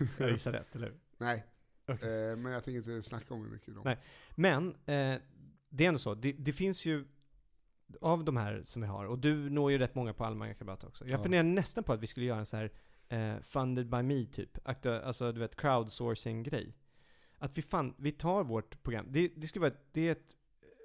Jag 0.18 0.30
gissar 0.30 0.52
rätt, 0.52 0.74
eller 0.76 0.86
hur? 0.86 0.96
Nej, 1.18 1.46
Okej. 1.86 2.30
eh, 2.30 2.36
men 2.36 2.52
jag 2.52 2.64
tänker 2.64 2.78
inte 2.78 3.02
snacka 3.08 3.34
om 3.34 3.44
hur 3.44 3.50
mycket 3.50 3.74
de 3.74 3.84
Nej. 3.84 3.98
Men, 4.34 4.68
eh, 4.68 5.20
det 5.68 5.84
är 5.84 5.88
ändå 5.88 5.98
så. 5.98 6.14
Det, 6.14 6.32
det 6.32 6.52
finns 6.52 6.86
ju, 6.86 7.04
av 8.00 8.24
de 8.24 8.36
här 8.36 8.62
som 8.64 8.82
vi 8.82 8.88
har, 8.88 9.04
och 9.04 9.18
du 9.18 9.50
når 9.50 9.72
ju 9.72 9.78
rätt 9.78 9.94
många 9.94 10.12
på 10.14 10.24
Almanga 10.24 10.54
Kabata 10.54 10.86
också. 10.86 11.04
Jag 11.06 11.18
Ja. 11.18 11.22
funderar 11.22 11.42
nästan 11.42 11.84
på 11.84 11.92
att 11.92 12.00
vi 12.00 12.06
skulle 12.06 12.26
göra 12.26 12.38
en 12.38 12.46
så 12.46 12.56
här 12.56 12.72
eh, 13.08 13.40
funded 13.42 13.88
by 13.90 14.02
me 14.02 14.26
typ. 14.26 14.58
Alltså 14.84 15.32
du 15.32 15.40
vet, 15.40 15.56
crowdsourcing-grej. 15.56 16.74
Att 17.38 17.58
vi 17.58 17.62
fan, 17.62 17.94
vi 17.98 18.12
tar 18.12 18.44
vårt 18.44 18.82
program. 18.82 19.06
Det, 19.08 19.28
det 19.36 19.46
skulle 19.46 19.60
vara, 19.70 19.74
det 19.92 20.08
är 20.08 20.12
ett, 20.12 20.36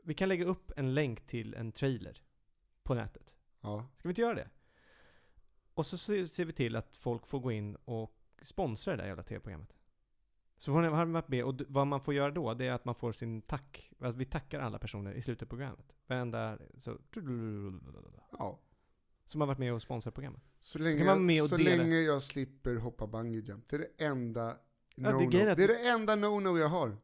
vi 0.03 0.13
kan 0.13 0.29
lägga 0.29 0.45
upp 0.45 0.71
en 0.77 0.93
länk 0.93 1.27
till 1.27 1.53
en 1.53 1.71
trailer 1.71 2.21
på 2.83 2.93
nätet. 2.93 3.35
Ja. 3.61 3.87
Ska 3.97 4.07
vi 4.07 4.11
inte 4.11 4.21
göra 4.21 4.35
det? 4.35 4.49
Och 5.73 5.85
så 5.85 5.97
ser, 5.97 6.25
ser 6.25 6.45
vi 6.45 6.53
till 6.53 6.75
att 6.75 6.95
folk 6.97 7.27
får 7.27 7.39
gå 7.39 7.51
in 7.51 7.75
och 7.75 8.13
sponsra 8.41 8.95
det 8.95 9.01
där 9.01 9.07
jävla 9.07 9.23
tv-programmet. 9.23 9.73
Så 10.57 10.73
får 10.73 10.81
ni, 10.81 10.87
har 10.87 11.05
varit 11.05 11.27
med, 11.27 11.43
och 11.43 11.61
vad 11.67 11.87
man 11.87 12.01
får 12.01 12.13
göra 12.13 12.31
då, 12.31 12.53
det 12.53 12.65
är 12.65 12.71
att 12.71 12.85
man 12.85 12.95
får 12.95 13.11
sin 13.11 13.41
tack. 13.41 13.91
Alltså 14.01 14.17
vi 14.17 14.25
tackar 14.25 14.59
alla 14.59 14.79
personer 14.79 15.13
i 15.13 15.21
slutet 15.21 15.45
av 15.45 15.49
programmet. 15.49 15.95
Varenda, 16.07 16.57
så, 16.77 16.97
ja. 18.39 18.59
som 19.25 19.41
har 19.41 19.47
varit 19.47 19.57
med 19.59 19.73
och 19.73 19.81
sponsrat 19.81 20.13
programmet. 20.13 20.41
Så 20.59 20.79
länge, 20.79 20.97
man 20.97 21.07
vara 21.07 21.17
med 21.19 21.41
och 21.41 21.49
så 21.49 21.57
dela. 21.57 21.83
länge 21.83 21.95
jag 21.95 22.21
slipper 22.23 22.75
hoppa 22.75 23.07
bungee 23.07 23.41
jump. 23.41 23.69
Det 23.69 23.75
är 23.75 23.79
det 23.79 24.05
enda 24.05 24.57
det 24.95 25.01
no-no. 25.01 25.21
är 25.21 25.25
grejen 25.25 25.49
att- 25.49 25.57
det 25.57 25.63
är 25.63 25.67
det 25.67 25.89
enda 25.89 26.15
no-no 26.15 26.57
jag 26.57 26.67
har. 26.67 26.97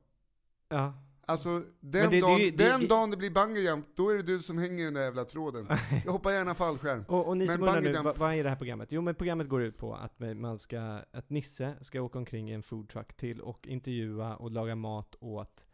Ja. 0.69 0.93
Alltså, 1.25 1.49
den, 1.49 1.65
det- 1.79 2.07
det 2.09 2.21
dagen, 2.21 2.39
ju- 2.39 2.51
det- 2.51 2.69
den 2.69 2.81
det- 2.81 2.87
dagen 2.87 3.11
det 3.11 3.17
blir 3.17 3.31
bungee 3.31 3.61
jump, 3.63 3.85
då 3.95 4.09
är 4.09 4.15
det 4.17 4.23
du 4.23 4.41
som 4.41 4.57
hänger 4.57 4.81
i 4.81 4.85
den 4.85 4.93
där 4.93 5.01
jävla 5.01 5.25
tråden. 5.25 5.67
Jag 6.05 6.11
hoppar 6.11 6.31
gärna 6.31 6.55
fallskärm. 6.55 7.05
Och, 7.07 7.27
och 7.27 7.37
ni 7.37 7.45
Men 7.45 7.53
som 7.55 7.63
undrar 7.63 7.81
nu, 7.81 7.93
vad, 8.03 8.17
vad 8.17 8.33
är 8.33 8.43
det 8.43 8.49
här 8.49 8.55
programmet? 8.55 8.87
Jo 8.91 9.01
men 9.01 9.15
programmet 9.15 9.49
går 9.49 9.61
ut 9.61 9.77
på 9.77 9.95
att 9.95 10.19
man 10.35 10.59
ska, 10.59 10.99
att 11.11 11.29
Nisse 11.29 11.75
ska 11.81 12.01
åka 12.01 12.17
omkring 12.17 12.49
i 12.49 12.53
en 12.53 12.63
foodtruck 12.63 13.13
till 13.17 13.41
och 13.41 13.67
intervjua 13.67 14.35
och 14.35 14.51
laga 14.51 14.75
mat 14.75 15.15
åt 15.19 15.65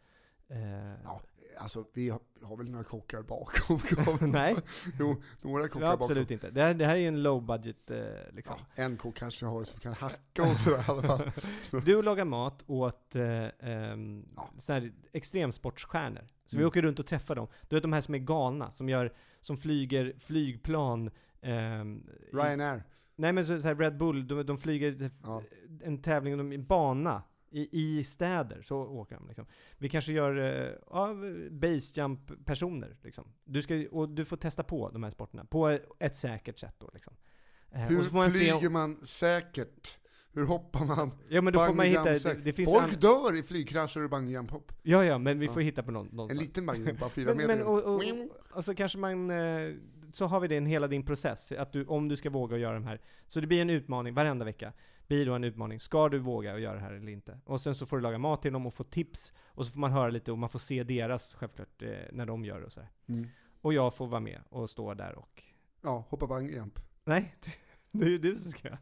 eh, 0.48 0.58
Ja, 1.04 1.20
alltså 1.58 1.84
vi 1.94 2.08
har, 2.08 2.20
har 2.42 2.56
väl 2.56 2.70
några 2.70 2.84
kockar 2.84 3.22
bakom. 3.22 3.80
Nej. 4.32 4.56
Jo, 4.98 5.22
några 5.42 5.68
kockar 5.68 5.86
Ja, 5.86 5.90
bakom. 5.90 6.04
absolut 6.04 6.30
inte. 6.30 6.50
Det 6.50 6.62
här, 6.62 6.74
det 6.74 6.84
här 6.86 6.92
är 6.92 6.98
ju 7.00 7.08
en 7.08 7.22
low 7.22 7.42
budget 7.46 7.90
eh, 7.90 7.98
liksom. 8.32 8.56
Ja, 8.74 8.82
en 8.82 8.96
kock 8.96 9.16
kanske 9.16 9.44
jag 9.46 9.50
har 9.52 9.64
som 9.64 9.80
kan 9.80 9.92
hacka 9.92 10.42
och 10.50 10.56
sådär 10.56 10.78
i 10.78 10.90
alla 10.90 11.02
fall. 11.02 11.30
Du 11.84 12.02
lagar 12.02 12.24
mat 12.24 12.64
åt 12.66 13.16
eh, 13.16 13.46
ehm, 13.60 14.28
Ja. 14.36 14.50
här 14.68 14.92
extremsportsstjärnor. 15.12 16.22
Så 16.46 16.56
vi 16.56 16.62
Mm. 16.62 16.68
åker 16.68 16.82
runt 16.82 16.98
och 16.98 17.06
träffar 17.06 17.34
dem. 17.36 17.48
Du 17.68 17.76
vet 17.76 17.82
de 17.82 17.92
här 17.92 18.00
som 18.00 18.14
är 18.14 18.18
galna, 18.18 18.72
som 18.72 18.88
gör, 18.88 19.12
som 19.40 19.56
flyger 19.56 20.14
flygplan. 20.18 21.10
i- 21.42 21.46
Ryanair. 22.32 22.84
Nej 23.16 23.32
men 23.32 23.46
så, 23.46 23.60
så 23.60 23.68
här 23.68 23.74
Red 23.74 23.96
Bull, 23.98 24.26
de, 24.28 24.42
de 24.46 24.58
flyger 24.58 25.10
Ja. 25.22 25.42
en 25.82 26.02
tävling, 26.02 26.38
de, 26.38 26.52
en 26.52 26.64
bana. 26.66 27.22
I, 27.50 27.68
I 27.98 28.04
städer, 28.04 28.62
så 28.62 28.76
åker 28.78 29.14
de 29.16 29.26
liksom. 29.26 29.46
Vi 29.78 29.88
kanske 29.88 30.12
gör 30.12 30.36
eh, 30.36 30.72
ja, 30.90 31.14
basejump-personer 31.50 32.96
liksom. 33.02 33.24
Du 33.44 33.62
ska, 33.62 33.84
och 33.90 34.08
du 34.08 34.24
får 34.24 34.36
testa 34.36 34.62
på 34.62 34.90
de 34.90 35.02
här 35.02 35.10
sporterna, 35.10 35.44
på 35.44 35.78
ett 35.98 36.14
säkert 36.14 36.58
sätt 36.58 36.74
då 36.78 36.90
liksom. 36.94 37.14
Eh, 37.70 37.80
Hur 37.80 37.96
man 37.96 38.04
se 38.04 38.18
om- 38.18 38.30
flyger 38.60 38.70
man 38.70 39.06
säkert? 39.06 39.96
Hur 40.32 40.44
hoppar 40.46 40.84
man? 40.84 41.10
Ja 41.28 41.42
men 41.42 41.52
då 41.52 41.66
får 41.66 41.74
man 41.74 41.86
hitta, 41.86 42.04
det, 42.04 42.34
det 42.44 42.52
finns 42.52 42.70
Folk 42.70 42.84
an- 42.84 43.00
dör 43.00 43.38
i 43.38 43.42
flygkrascher 43.42 44.04
och 44.04 44.10
bungee 44.10 44.32
jump 44.32 44.50
hopp. 44.50 44.72
Ja 44.82 45.04
ja, 45.04 45.18
men 45.18 45.38
vi 45.38 45.46
Ja. 45.46 45.52
får 45.52 45.60
hitta 45.60 45.82
på 45.82 45.90
någon, 45.90 46.06
En 46.08 46.16
någonstans. 46.16 46.40
liten 46.40 46.66
bungee 46.66 46.86
jump, 46.86 47.00
bara 47.00 47.10
fyra 47.10 47.26
men, 47.26 47.36
meter. 47.36 47.56
men, 47.56 47.66
och, 47.66 47.94
och, 47.94 48.02
och 48.56 48.64
så 48.64 48.74
kanske 48.74 48.98
man, 48.98 49.30
eh, 49.30 49.74
så 50.12 50.26
har 50.26 50.40
vi 50.40 50.48
det 50.48 50.56
i 50.56 50.60
hela 50.66 50.86
din 50.86 51.02
process, 51.06 51.52
att 51.52 51.72
du, 51.72 51.84
om 51.84 52.08
du 52.08 52.16
ska 52.16 52.30
våga 52.30 52.56
göra 52.56 52.74
de 52.74 52.84
här. 52.84 53.00
Så 53.26 53.40
det 53.40 53.46
blir 53.46 53.62
en 53.62 53.70
utmaning 53.70 54.14
varenda 54.14 54.44
vecka. 54.44 54.72
Blir 55.10 55.26
då 55.26 55.34
en 55.34 55.44
utmaning, 55.44 55.80
ska 55.80 56.08
du 56.08 56.18
våga 56.18 56.58
göra 56.58 56.74
det 56.74 56.80
här 56.80 56.92
eller 56.92 57.12
inte? 57.12 57.40
Och 57.44 57.60
sen 57.60 57.74
så 57.74 57.86
får 57.86 57.96
du 57.96 58.02
laga 58.02 58.18
mat 58.18 58.42
till 58.42 58.52
dem 58.52 58.66
och 58.66 58.74
få 58.74 58.84
tips, 58.84 59.32
och 59.46 59.66
så 59.66 59.72
får 59.72 59.80
man 59.80 59.92
höra 59.92 60.10
lite 60.10 60.32
och 60.32 60.38
man 60.38 60.48
får 60.48 60.58
se 60.58 60.84
deras, 60.84 61.34
självklart, 61.34 61.82
eh, 61.82 61.90
när 62.12 62.26
de 62.26 62.44
gör 62.44 62.60
det 62.60 62.66
och 62.66 62.72
så 62.72 62.80
här. 62.80 62.90
Mm. 63.06 63.28
Och 63.60 63.74
jag 63.74 63.94
får 63.94 64.06
vara 64.06 64.20
med 64.20 64.40
och 64.48 64.70
stå 64.70 64.94
där 64.94 65.14
och... 65.14 65.42
Ja, 65.80 66.06
hoppa 66.08 66.26
bungee 66.26 66.56
jump. 66.56 66.80
Nej, 67.04 67.34
det 67.90 68.04
är 68.04 68.08
ju 68.08 68.18
du 68.18 68.36
som 68.36 68.50
ska 68.50 68.68
göra. 68.68 68.78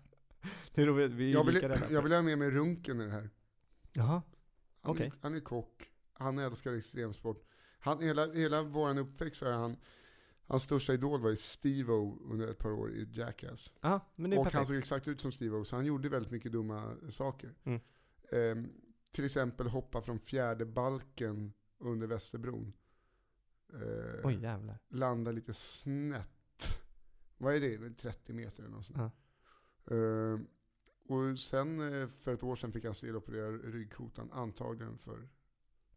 Det 0.74 0.82
är 0.82 0.86
roligt, 0.86 1.12
vi 1.12 1.30
är 1.30 1.34
Jag 1.34 1.44
vill, 1.44 1.54
lika 1.54 1.68
rädda. 1.68 1.90
jag 1.90 2.02
vill 2.02 2.12
ha 2.12 2.22
med 2.22 2.38
mig 2.38 2.50
Runken 2.50 3.00
i 3.00 3.04
det 3.04 3.10
här. 3.10 3.30
Jaha. 3.92 4.22
Okej. 4.82 5.06
är, 5.06 5.12
han 5.20 5.34
är 5.34 5.40
kock, 5.40 5.90
han 6.12 6.38
älskar 6.38 6.74
extremsport. 6.74 7.44
Han, 7.78 8.02
hela, 8.02 8.32
hela 8.32 8.62
vår 8.62 8.98
uppväxt 8.98 9.40
så 9.40 9.46
är 9.46 9.52
han, 9.52 9.76
hans 10.48 10.62
största 10.62 10.92
idol 10.92 11.20
var 11.20 11.30
ju 11.30 11.36
Steve-O 11.36 12.18
under 12.32 12.48
ett 12.48 12.58
par 12.58 12.72
år 12.72 12.92
i 12.92 13.08
Jackass. 13.12 13.72
Ja, 13.80 14.00
men 14.16 14.30
det 14.30 14.36
är 14.36 14.38
Och 14.38 14.44
han 14.44 14.52
perfekt. 14.52 14.68
såg 14.68 14.76
exakt 14.76 15.08
ut 15.08 15.20
som 15.20 15.32
Steve-O, 15.32 15.64
så 15.64 15.76
han 15.76 15.86
gjorde 15.86 16.08
väldigt 16.08 16.32
mycket 16.32 16.52
dumma 16.52 16.96
saker. 17.10 17.54
Mm. 17.64 17.80
Ehm, 18.32 18.72
till 19.10 19.24
exempel 19.24 19.66
hoppa 19.66 20.00
från 20.00 20.18
fjärde 20.18 20.64
balken 20.66 21.52
under 21.78 22.06
Västerbron. 22.06 22.72
Ehm, 23.72 24.20
Oj 24.24 24.38
jävlar. 24.42 24.78
landa 24.88 25.30
lite 25.30 25.54
snett. 25.54 26.28
Vad 27.38 27.54
är 27.54 27.60
det? 27.60 27.94
30 27.94 28.32
meter 28.32 28.62
eller 28.62 28.74
något 28.76 28.86
sånt. 28.86 28.98
Ja. 29.84 29.94
Ehm, 29.96 30.46
och 31.08 31.38
sen 31.40 32.00
eh, 32.02 32.08
för 32.08 32.34
ett 32.34 32.42
år 32.42 32.56
sedan 32.56 32.72
fick 32.72 32.84
han 32.84 32.94
steloperera 32.94 33.50
ryggkotan, 33.50 34.32
antagligen 34.32 34.98
för 34.98 35.28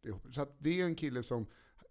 det 0.02 0.12
hoppet. 0.12 0.36
Så 0.36 0.42
att 0.42 0.56
det 0.60 0.82
är 0.82 0.86
en 0.86 0.96
kille 0.96 1.24
som, 1.24 1.46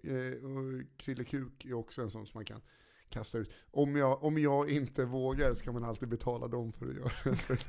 eh, 0.05 0.45
och 0.45 0.83
Krille 0.97 1.25
Kuk 1.25 1.65
är 1.65 1.73
också 1.75 2.03
en 2.03 2.11
sån 2.11 2.27
som 2.27 2.39
man 2.39 2.45
kan 2.45 2.61
kasta 3.09 3.39
ut. 3.39 3.51
Om 3.71 3.97
jag, 3.97 4.25
om 4.25 4.39
jag 4.39 4.71
inte 4.71 5.05
vågar 5.05 5.55
så 5.55 5.65
kan 5.65 5.75
man 5.75 5.85
alltid 5.85 6.09
betala 6.09 6.49
dem 6.49 6.73
för 6.73 6.87
att 6.89 6.95
göra 6.95 7.13
det. 7.25 7.59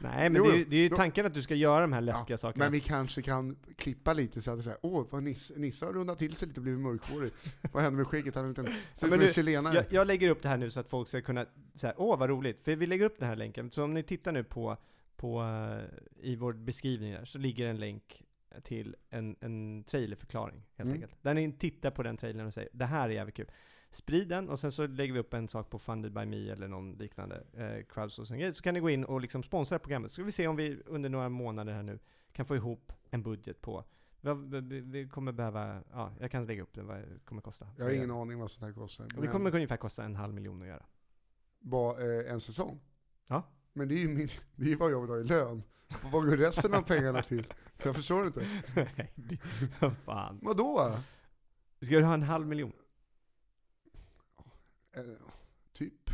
Nej 0.00 0.30
men 0.30 0.34
Jo, 0.36 0.44
det 0.44 0.50
är, 0.52 0.56
ju- 0.56 0.64
det 0.64 0.76
är 0.76 0.80
ju 0.82 0.88
då- 0.88 0.96
tanken 0.96 1.26
att 1.26 1.34
du 1.34 1.42
ska 1.42 1.54
göra 1.54 1.80
de 1.80 1.92
här 1.92 2.00
läskiga 2.00 2.32
Ja, 2.34 2.38
sakerna. 2.38 2.64
Men 2.64 2.72
vi 2.72 2.80
kanske 2.80 3.22
kan 3.22 3.56
klippa 3.76 4.12
lite 4.12 4.42
så 4.42 4.50
att 4.50 4.56
det 4.56 4.60
är 4.60 4.62
såhär, 4.62 4.78
åh 4.82 5.06
vad 5.10 5.22
Nisse, 5.22 5.54
Nisse 5.58 5.86
har 5.86 5.92
rundat 5.92 6.18
till 6.18 6.32
sig 6.32 6.48
lite 6.48 6.60
och 6.60 6.64
blivit 6.64 6.80
mörkhårig. 6.80 7.32
vad 7.72 7.82
hände 7.82 7.96
med 7.96 8.06
skägget? 8.06 8.34
Han 8.34 8.44
är 8.44 8.48
en 8.48 8.50
liten, 8.54 8.64
ser 8.66 8.72
ut 8.72 8.78
som 8.94 9.08
men 9.10 9.20
en 9.20 9.26
du, 9.26 9.32
chilenare. 9.32 9.74
Jag, 9.74 9.84
jag 9.90 10.06
lägger 10.06 10.28
upp 10.28 10.42
det 10.42 10.48
här 10.48 10.56
nu 10.56 10.70
så 10.70 10.80
att 10.80 10.88
folk 10.88 11.08
ska 11.08 11.20
kunna 11.22 11.46
säga 11.74 11.94
åh 11.96 12.18
vad 12.18 12.30
roligt, 12.30 12.64
för 12.64 12.76
vi 12.76 12.86
lägger 12.86 13.04
upp 13.04 13.18
den 13.18 13.28
här 13.28 13.36
länken. 13.36 13.70
Så 13.70 13.84
om 13.84 13.94
ni 13.94 14.02
tittar 14.02 14.32
nu 14.32 14.44
på, 14.44 14.76
på 15.16 15.42
eh, 15.42 16.28
i 16.30 16.36
vår 16.36 16.52
beskrivning 16.52 17.12
där, 17.12 17.24
så 17.24 17.38
ligger 17.38 17.66
en 17.66 17.76
länk 17.80 18.22
till 18.60 18.96
en, 19.10 19.36
en 19.40 19.84
trailerförklaring 19.84 20.66
helt 20.76 20.86
Mm. 20.88 20.92
enkelt. 21.02 21.22
Där 21.22 21.34
ni 21.34 21.52
tittar 21.52 21.90
på 21.90 22.02
den 22.02 22.16
trailern 22.16 22.46
och 22.46 22.54
säger 22.54 22.68
det 22.72 22.84
här 22.86 23.08
är 23.08 23.12
jävligt 23.12 23.34
kul. 23.36 23.50
Sprid 23.90 24.28
den 24.28 24.48
och 24.48 24.58
sen 24.58 24.72
så 24.72 24.86
lägger 24.86 25.12
vi 25.14 25.20
upp 25.20 25.34
en 25.34 25.48
sak 25.48 25.70
på 25.70 25.78
Funded 25.78 26.12
by 26.12 26.24
Me 26.26 26.50
eller 26.50 26.68
någon 26.68 26.92
liknande 26.92 27.44
eh, 27.52 27.84
crowdsourcing 27.88 28.52
så 28.52 28.62
kan 28.62 28.74
ni 28.74 28.80
gå 28.80 28.90
in 28.90 29.04
och 29.04 29.20
liksom 29.20 29.42
sponsra 29.42 29.78
programmet. 29.78 30.10
Så 30.10 30.14
ska 30.14 30.22
vi 30.24 30.32
se 30.32 30.46
om 30.46 30.56
vi 30.56 30.82
under 30.86 31.08
några 31.08 31.28
månader 31.28 31.72
här 31.72 31.82
nu 31.82 31.98
kan 32.32 32.46
få 32.46 32.56
ihop 32.56 32.92
en 33.10 33.22
budget 33.22 33.60
på 33.60 33.84
vi, 34.82 35.08
kommer 35.08 35.32
behöva, 35.32 35.82
ja, 35.92 36.12
jag 36.20 36.30
kan 36.30 36.46
lägga 36.46 36.62
upp 36.62 36.74
det, 36.74 36.82
vad 36.82 36.96
det 36.96 37.06
kommer 37.24 37.42
kosta. 37.42 37.68
Jag 37.78 37.84
har 37.84 37.92
ingen 37.92 38.10
aning 38.10 38.38
vad 38.38 38.50
sånt 38.50 38.66
här 38.66 38.72
kostar. 38.72 39.06
Det 39.20 39.26
kommer 39.26 39.54
ungefär 39.54 39.76
kosta 39.76 40.04
en 40.04 40.16
halv 40.16 40.34
miljon 40.34 40.62
att 40.62 40.68
göra. 40.68 40.86
Bara 41.60 42.20
eh, 42.20 42.32
en 42.32 42.40
säsong. 42.40 42.80
Ja. 43.28 43.42
Men 43.72 43.88
det 43.88 43.94
är 43.94 43.98
ju 43.98 44.08
min, 44.08 44.28
det 44.56 44.72
är 44.72 44.76
vad 44.76 44.92
jag 44.92 45.00
vill 45.00 45.10
ha 45.10 45.18
i 45.18 45.24
lön. 45.24 45.62
Vad 46.02 46.12
går 46.26 46.36
resten 46.36 46.74
av 46.74 46.82
pengarna 46.82 47.22
till? 47.22 47.52
Jag 47.82 47.96
förstår 47.96 48.26
inte. 48.26 48.40
Nej, 48.74 49.12
det- 49.14 49.38
fan. 50.04 50.38
Vadå? 50.42 50.96
Ska 51.82 51.94
du 51.96 52.02
ha 52.04 52.14
en 52.14 52.22
halv 52.22 52.46
miljon? 52.46 52.72
Eh, 54.96 55.02
typ. 55.72 56.10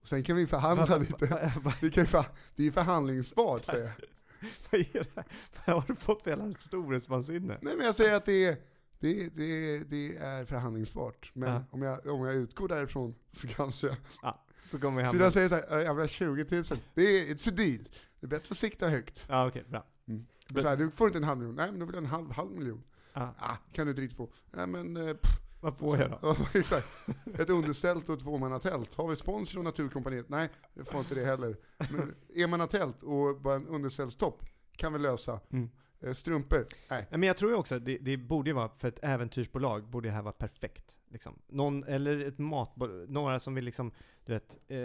Och 0.00 0.06
sen 0.06 0.22
kan 0.22 0.36
vi 0.36 0.46
förhandla 0.46 0.96
lite. 0.96 1.26
Vad, 1.26 1.62
vad, 1.64 1.74
Vi 1.82 1.90
kan 1.90 2.06
förha- 2.06 2.30
det 2.56 2.62
är 2.62 2.66
ju 2.66 2.72
förhandlingsbart 2.72 3.64
säger 3.64 3.84
jag. 3.84 3.92
vad, 4.70 4.80
är 4.80 4.92
det? 5.14 5.24
vad 5.66 5.76
har 5.76 5.84
du 5.88 5.94
fått 5.94 6.22
för 6.22 6.30
jävla 6.30 6.52
storhetsvansinne? 6.52 7.58
Nej 7.62 7.76
men 7.76 7.86
jag 7.86 7.94
säger 7.94 8.12
att 8.12 8.24
det 8.24 8.44
är, 8.44 8.56
det, 8.98 9.28
det, 9.28 9.78
det 9.78 10.16
är 10.16 10.44
förhandlingsbart. 10.44 11.30
Men 11.34 11.52
Ja. 11.52 11.64
om, 11.70 11.82
jag, 11.82 12.06
om 12.06 12.24
jag 12.26 12.34
utgår 12.34 12.68
därifrån 12.68 13.14
så 13.32 13.48
kanske... 13.48 13.96
Ja. 14.22 14.42
Så 14.70 14.78
kommer 14.80 15.02
vi 15.02 15.06
Så 15.06 15.12
hamna... 15.12 15.24
jag 15.24 15.32
säger 15.32 15.48
såhär, 15.48 15.80
jävla 15.80 16.08
20 16.08 16.26
000, 16.56 16.64
det 16.94 17.02
är 17.02 17.34
it's 17.34 17.48
a 17.48 17.52
deal. 17.56 17.88
Det 18.28 18.36
är 18.36 18.40
bättre 18.40 18.52
att 18.52 18.56
sikta 18.56 18.88
högt. 18.88 19.26
Ja, 19.28 19.48
okej, 19.48 19.64
bra. 19.68 19.86
Och 20.54 20.60
Så 20.60 20.68
här, 20.68 20.76
du 20.76 20.90
får 20.90 21.06
inte 21.06 21.18
en 21.18 21.24
halv 21.24 21.38
miljon, 21.38 21.56
nej 21.56 21.70
men 21.70 21.80
då 21.80 21.86
vill 21.86 21.94
jag 21.94 22.04
en 22.04 22.10
halv, 22.10 22.30
halv 22.30 22.50
miljon. 22.50 22.82
Ja. 23.12 23.34
Ah, 23.38 23.56
kan 23.72 23.86
du 23.86 23.90
inte 23.90 24.02
riktigt 24.02 24.16
få. 24.16 24.32
Nej 24.50 24.66
men, 24.66 24.96
eh, 24.96 25.14
pff, 25.14 25.30
Vad 25.60 25.78
får 25.78 25.98
jag 25.98 26.10
då? 26.10 26.36
Exakt. 26.58 26.88
Ett 27.38 27.50
underställt 27.50 28.08
och 28.08 28.14
ett 28.14 28.20
tvåmannatält. 28.20 28.94
Har 28.94 29.08
vi 29.08 29.16
sponsor 29.16 29.54
från 29.54 29.64
Naturkompaniet? 29.64 30.28
Nej, 30.28 30.48
jag 30.74 30.86
får 30.86 31.00
inte 31.00 31.14
det 31.14 31.24
heller. 31.24 31.56
Men 31.90 32.14
enmannatält 32.34 33.02
och 33.02 33.40
bara 33.40 33.54
en 33.54 33.66
underställstopp 33.66 34.44
kan 34.76 34.92
vi 34.92 34.98
lösa. 34.98 35.40
Mm. 35.50 35.70
Eh, 36.00 36.12
Strumpor? 36.12 36.66
Nej. 36.90 37.06
Men 37.10 37.22
jag 37.22 37.36
tror 37.36 37.50
ju 37.50 37.56
också 37.56 37.74
att 37.74 37.84
det, 37.84 37.98
det 37.98 38.16
borde 38.16 38.50
ju 38.50 38.54
vara, 38.54 38.68
för 38.68 38.88
ett 38.88 38.98
äventyrsbolag 39.02 39.88
borde 39.88 40.08
det 40.08 40.12
här 40.14 40.22
vara 40.22 40.32
perfekt. 40.32 40.98
Liksom. 41.10 41.38
Någon, 41.46 41.84
eller 41.84 42.20
ett 42.20 42.38
matbolag, 42.38 43.10
några 43.10 43.40
som 43.40 43.54
vill 43.54 43.64
liksom, 43.64 43.92
du 44.24 44.32
vet, 44.32 44.58
eh, 44.68 44.78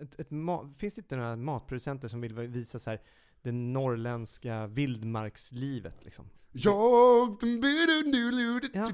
ett, 0.00 0.20
ett 0.20 0.30
ma- 0.30 0.74
finns 0.74 0.94
det 0.94 0.98
inte 1.00 1.16
några 1.16 1.36
matproducenter 1.36 2.08
som 2.08 2.20
vill 2.20 2.34
visa 2.34 2.78
så 2.78 2.90
här 2.90 3.00
det 3.42 3.52
norrländska 3.52 4.66
vildmarkslivet 4.66 6.04
liksom? 6.04 6.30
Jag... 6.52 6.72
Ja, 8.74 8.86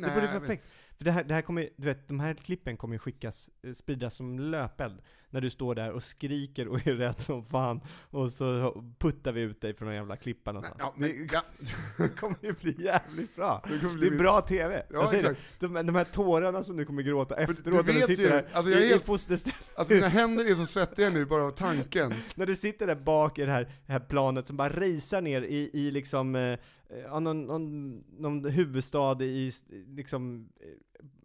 Det 0.00 0.08
borde 0.14 0.26
vara 0.26 0.40
perfekt. 0.40 0.64
För 0.98 1.04
det 1.04 1.10
här, 1.12 1.24
det 1.24 1.34
här 1.34 1.42
kommer 1.42 1.68
du 1.76 1.84
vet, 1.86 2.08
de 2.08 2.20
här 2.20 2.34
klippen 2.34 2.76
kommer 2.76 2.94
ju 2.94 2.98
skickas, 2.98 3.50
eh, 3.62 3.72
spridas 3.72 4.16
som 4.16 4.38
löpeld. 4.38 5.00
När 5.30 5.40
du 5.40 5.50
står 5.50 5.74
där 5.74 5.90
och 5.92 6.02
skriker 6.02 6.68
och 6.68 6.86
är 6.86 6.92
rädd 6.94 7.20
som 7.20 7.44
fan. 7.44 7.80
Och 8.10 8.32
så 8.32 8.82
puttar 8.98 9.32
vi 9.32 9.40
ut 9.40 9.60
dig 9.60 9.74
från 9.74 9.86
någon 9.88 9.94
jävla 9.94 10.16
klippa 10.16 10.52
någonstans. 10.52 10.80
Ja, 10.80 10.94
men, 10.96 11.28
ja. 11.32 11.42
Det 11.98 12.08
kommer 12.20 12.36
ju 12.42 12.52
bli 12.52 12.84
jävligt 12.84 13.36
bra. 13.36 13.64
Det 13.68 13.78
Det 13.78 13.94
bli 13.94 14.06
är 14.06 14.18
bra 14.18 14.40
TV. 14.40 14.74
Ja, 14.90 14.96
Jag 15.00 15.08
säger 15.10 15.28
det. 15.28 15.36
De, 15.58 15.86
de 15.86 15.94
här 15.94 16.04
tårarna 16.04 16.64
som 16.64 16.76
du 16.76 16.84
kommer 16.84 17.02
gråta 17.02 17.36
du 17.36 17.42
efteråt 17.42 17.86
när 17.86 17.92
du 17.92 18.00
sitter 18.00 18.22
ju, 18.22 18.28
där 18.28 18.46
alltså 18.52 18.72
jag 18.72 18.82
är 18.82 18.88
helt- 18.88 19.02
i 19.02 19.06
fosterställning. 19.06 19.62
Alltså 19.76 19.94
mina 19.94 20.08
händer 20.08 20.50
är 20.50 20.54
så 20.54 20.66
svettiga 20.66 21.10
nu 21.10 21.24
bara 21.24 21.42
av 21.42 21.50
tanken. 21.50 22.14
När 22.34 22.46
du 22.46 22.56
sitter 22.56 22.86
där 22.86 22.94
bak 22.94 23.38
i 23.38 23.44
det 23.44 23.52
här, 23.52 23.72
det 23.86 23.92
här 23.92 24.00
planet 24.00 24.46
som 24.46 24.56
bara 24.56 24.68
racear 24.68 25.20
ner 25.20 25.42
i, 25.42 25.70
i 25.72 25.90
liksom, 25.90 26.34
eh, 26.34 26.58
ja, 26.88 27.20
någon, 27.20 27.44
någon, 27.46 27.96
någon 28.18 28.44
huvudstad 28.44 29.22
i, 29.22 29.52
liksom, 29.86 30.48
eh, 30.60 30.66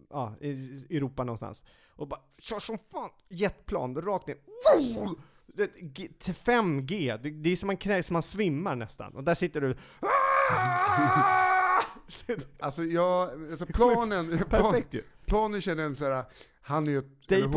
ja, 0.10 0.36
i 0.42 0.52
Europa 0.98 1.24
någonstans. 1.24 1.64
Och 1.96 2.08
bara 2.08 2.20
kör 2.38 2.60
som 2.60 2.78
fan, 2.78 3.10
jetplan, 3.30 4.02
rakt 4.02 4.28
ner. 4.28 4.38
Det- 5.56 5.72
G- 5.82 6.10
till 6.20 6.34
5G, 6.34 7.18
det, 7.42 7.50
är 7.50 7.56
som 7.56 7.68
man 7.68 7.78
kräks, 7.78 8.12
man 8.12 8.24
svimmar 8.24 8.76
nästan. 8.76 9.16
Och 9.16 9.24
där 9.24 9.36
sitter 9.36 9.62
du 9.62 9.76
Alltså 12.60 12.84
jag, 12.84 13.30
alltså 13.52 13.66
planen, 13.66 14.38
plan, 14.50 14.72
planen 15.26 15.62
känner 15.62 15.84
en 15.84 15.96
såhär, 15.96 16.24
han 16.62 16.88
är 16.88 16.92
ju 16.92 16.98
ett, 16.98 17.06
eller 17.32 17.48
hon, 17.48 17.54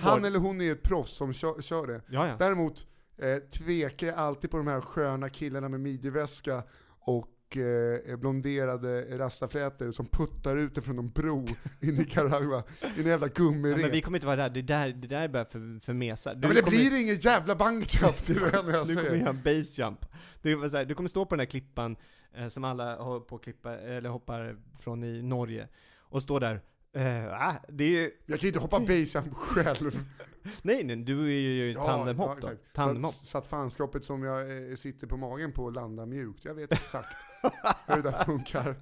han 0.00 0.24
eller 0.24 0.38
hon 0.38 0.60
är 0.60 0.72
ett 0.72 0.82
proffs 0.82 1.12
som 1.16 1.32
kör, 1.32 1.62
kör 1.62 1.86
det. 1.86 2.02
Ja, 2.08 2.28
ja. 2.28 2.36
Däremot 2.38 2.86
eh, 3.18 3.36
tvekar 3.38 4.06
jag 4.06 4.16
alltid 4.16 4.50
på 4.50 4.56
de 4.56 4.66
här 4.66 4.80
sköna 4.80 5.28
killarna 5.28 5.68
med 5.68 5.80
midjeväska 5.80 6.62
och 7.00 7.26
eh, 7.56 8.16
blonderade 8.16 9.18
rastaflätor 9.18 9.90
som 9.90 10.06
puttar 10.06 10.56
ut 10.56 10.74
det 10.74 10.82
från 10.82 10.98
en 10.98 11.10
bro 11.10 11.44
i 11.80 11.92
Nicaragua 11.92 12.62
i 12.96 13.00
en 13.00 13.06
jävla 13.06 13.26
Ja, 13.26 13.32
gummirep. 13.34 13.80
men 13.80 13.90
vi 13.90 14.02
kommer 14.02 14.18
inte 14.18 14.26
vara 14.26 14.36
där, 14.36 14.50
det 14.50 14.62
där, 14.62 14.88
det 14.88 15.06
där 15.08 15.20
är 15.22 15.28
bara 15.28 15.44
för, 15.44 15.80
för 15.80 15.92
mesar. 15.92 16.32
Ja, 16.42 16.48
men 16.48 16.54
det 16.54 16.62
blir 16.62 17.02
ingen 17.02 17.16
jävla 17.16 17.54
bankjump, 17.56 18.26
det 18.26 18.32
är 18.32 18.40
det 18.40 18.56
jag 18.56 18.86
Du 18.86 18.94
kommer 18.94 19.02
säger. 19.02 19.14
göra 19.16 19.28
en 19.28 19.42
basejump. 19.42 20.04
Här, 20.42 20.84
du 20.84 20.94
kommer 20.94 21.08
stå 21.08 21.24
på 21.26 21.34
den 21.34 21.40
här 21.40 21.46
klippan 21.46 21.96
eh, 22.36 22.48
som 22.48 22.64
alla 22.64 22.96
på 23.20 23.38
klippa, 23.38 23.78
eller 23.78 24.10
hoppar 24.10 24.56
från 24.80 25.04
i 25.04 25.22
Norge. 25.22 25.68
Och 25.98 26.22
stå 26.22 26.38
där. 26.38 26.60
Eh, 26.92 27.24
ah, 27.32 27.54
är 27.84 28.10
Jag 28.26 28.40
kan 28.40 28.46
ju 28.46 28.48
inte 28.48 28.58
hoppa 28.60 28.78
basejump 28.86 29.34
själv. 29.34 30.04
Nej 30.62 30.84
nej, 30.84 30.96
du 30.96 31.26
är 31.26 31.38
ju 31.40 31.72
ja, 31.72 31.86
tandemhopp 31.86 32.30
då. 32.40 32.48
exakt. 32.48 32.74
Tandemhopp. 32.74 33.12
Så, 33.14 33.26
så 33.26 33.38
att 33.38 33.46
fanskapet 33.46 34.04
som 34.04 34.22
jag 34.22 34.70
eh, 34.70 34.74
sitter 34.76 35.06
på 35.06 35.16
magen 35.16 35.52
på 35.52 35.70
landar 35.70 36.06
mjukt. 36.06 36.44
Jag 36.44 36.54
vet 36.54 36.72
exakt 36.72 37.16
hur 37.86 37.96
det 37.96 38.02
där 38.02 38.24
funkar. 38.26 38.76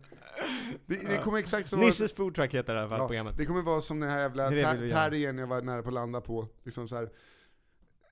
Det, 0.87 1.11
det 1.11 1.17
kommer 1.23 1.39
exakt 1.39 1.69
som... 1.69 1.81
Nisses 1.81 2.15
foodtruck 2.15 2.55
heter 2.55 2.75
det 2.75 2.89
fall 2.89 2.99
Ja, 3.01 3.07
programmet. 3.07 3.37
det 3.37 3.47
kommer 3.47 3.63
vara 3.63 3.81
som 3.81 4.01
den 4.01 4.11
här 4.11 4.19
jävla 4.19 4.51
terriern 4.51 5.39
jag 5.39 5.47
var 5.47 5.63
nära 5.63 5.83
på 5.83 5.89
att 5.89 5.95
landa 5.95 6.21
på. 6.21 6.49
Liksom 6.65 6.89
så 6.89 6.97
här. 6.97 7.11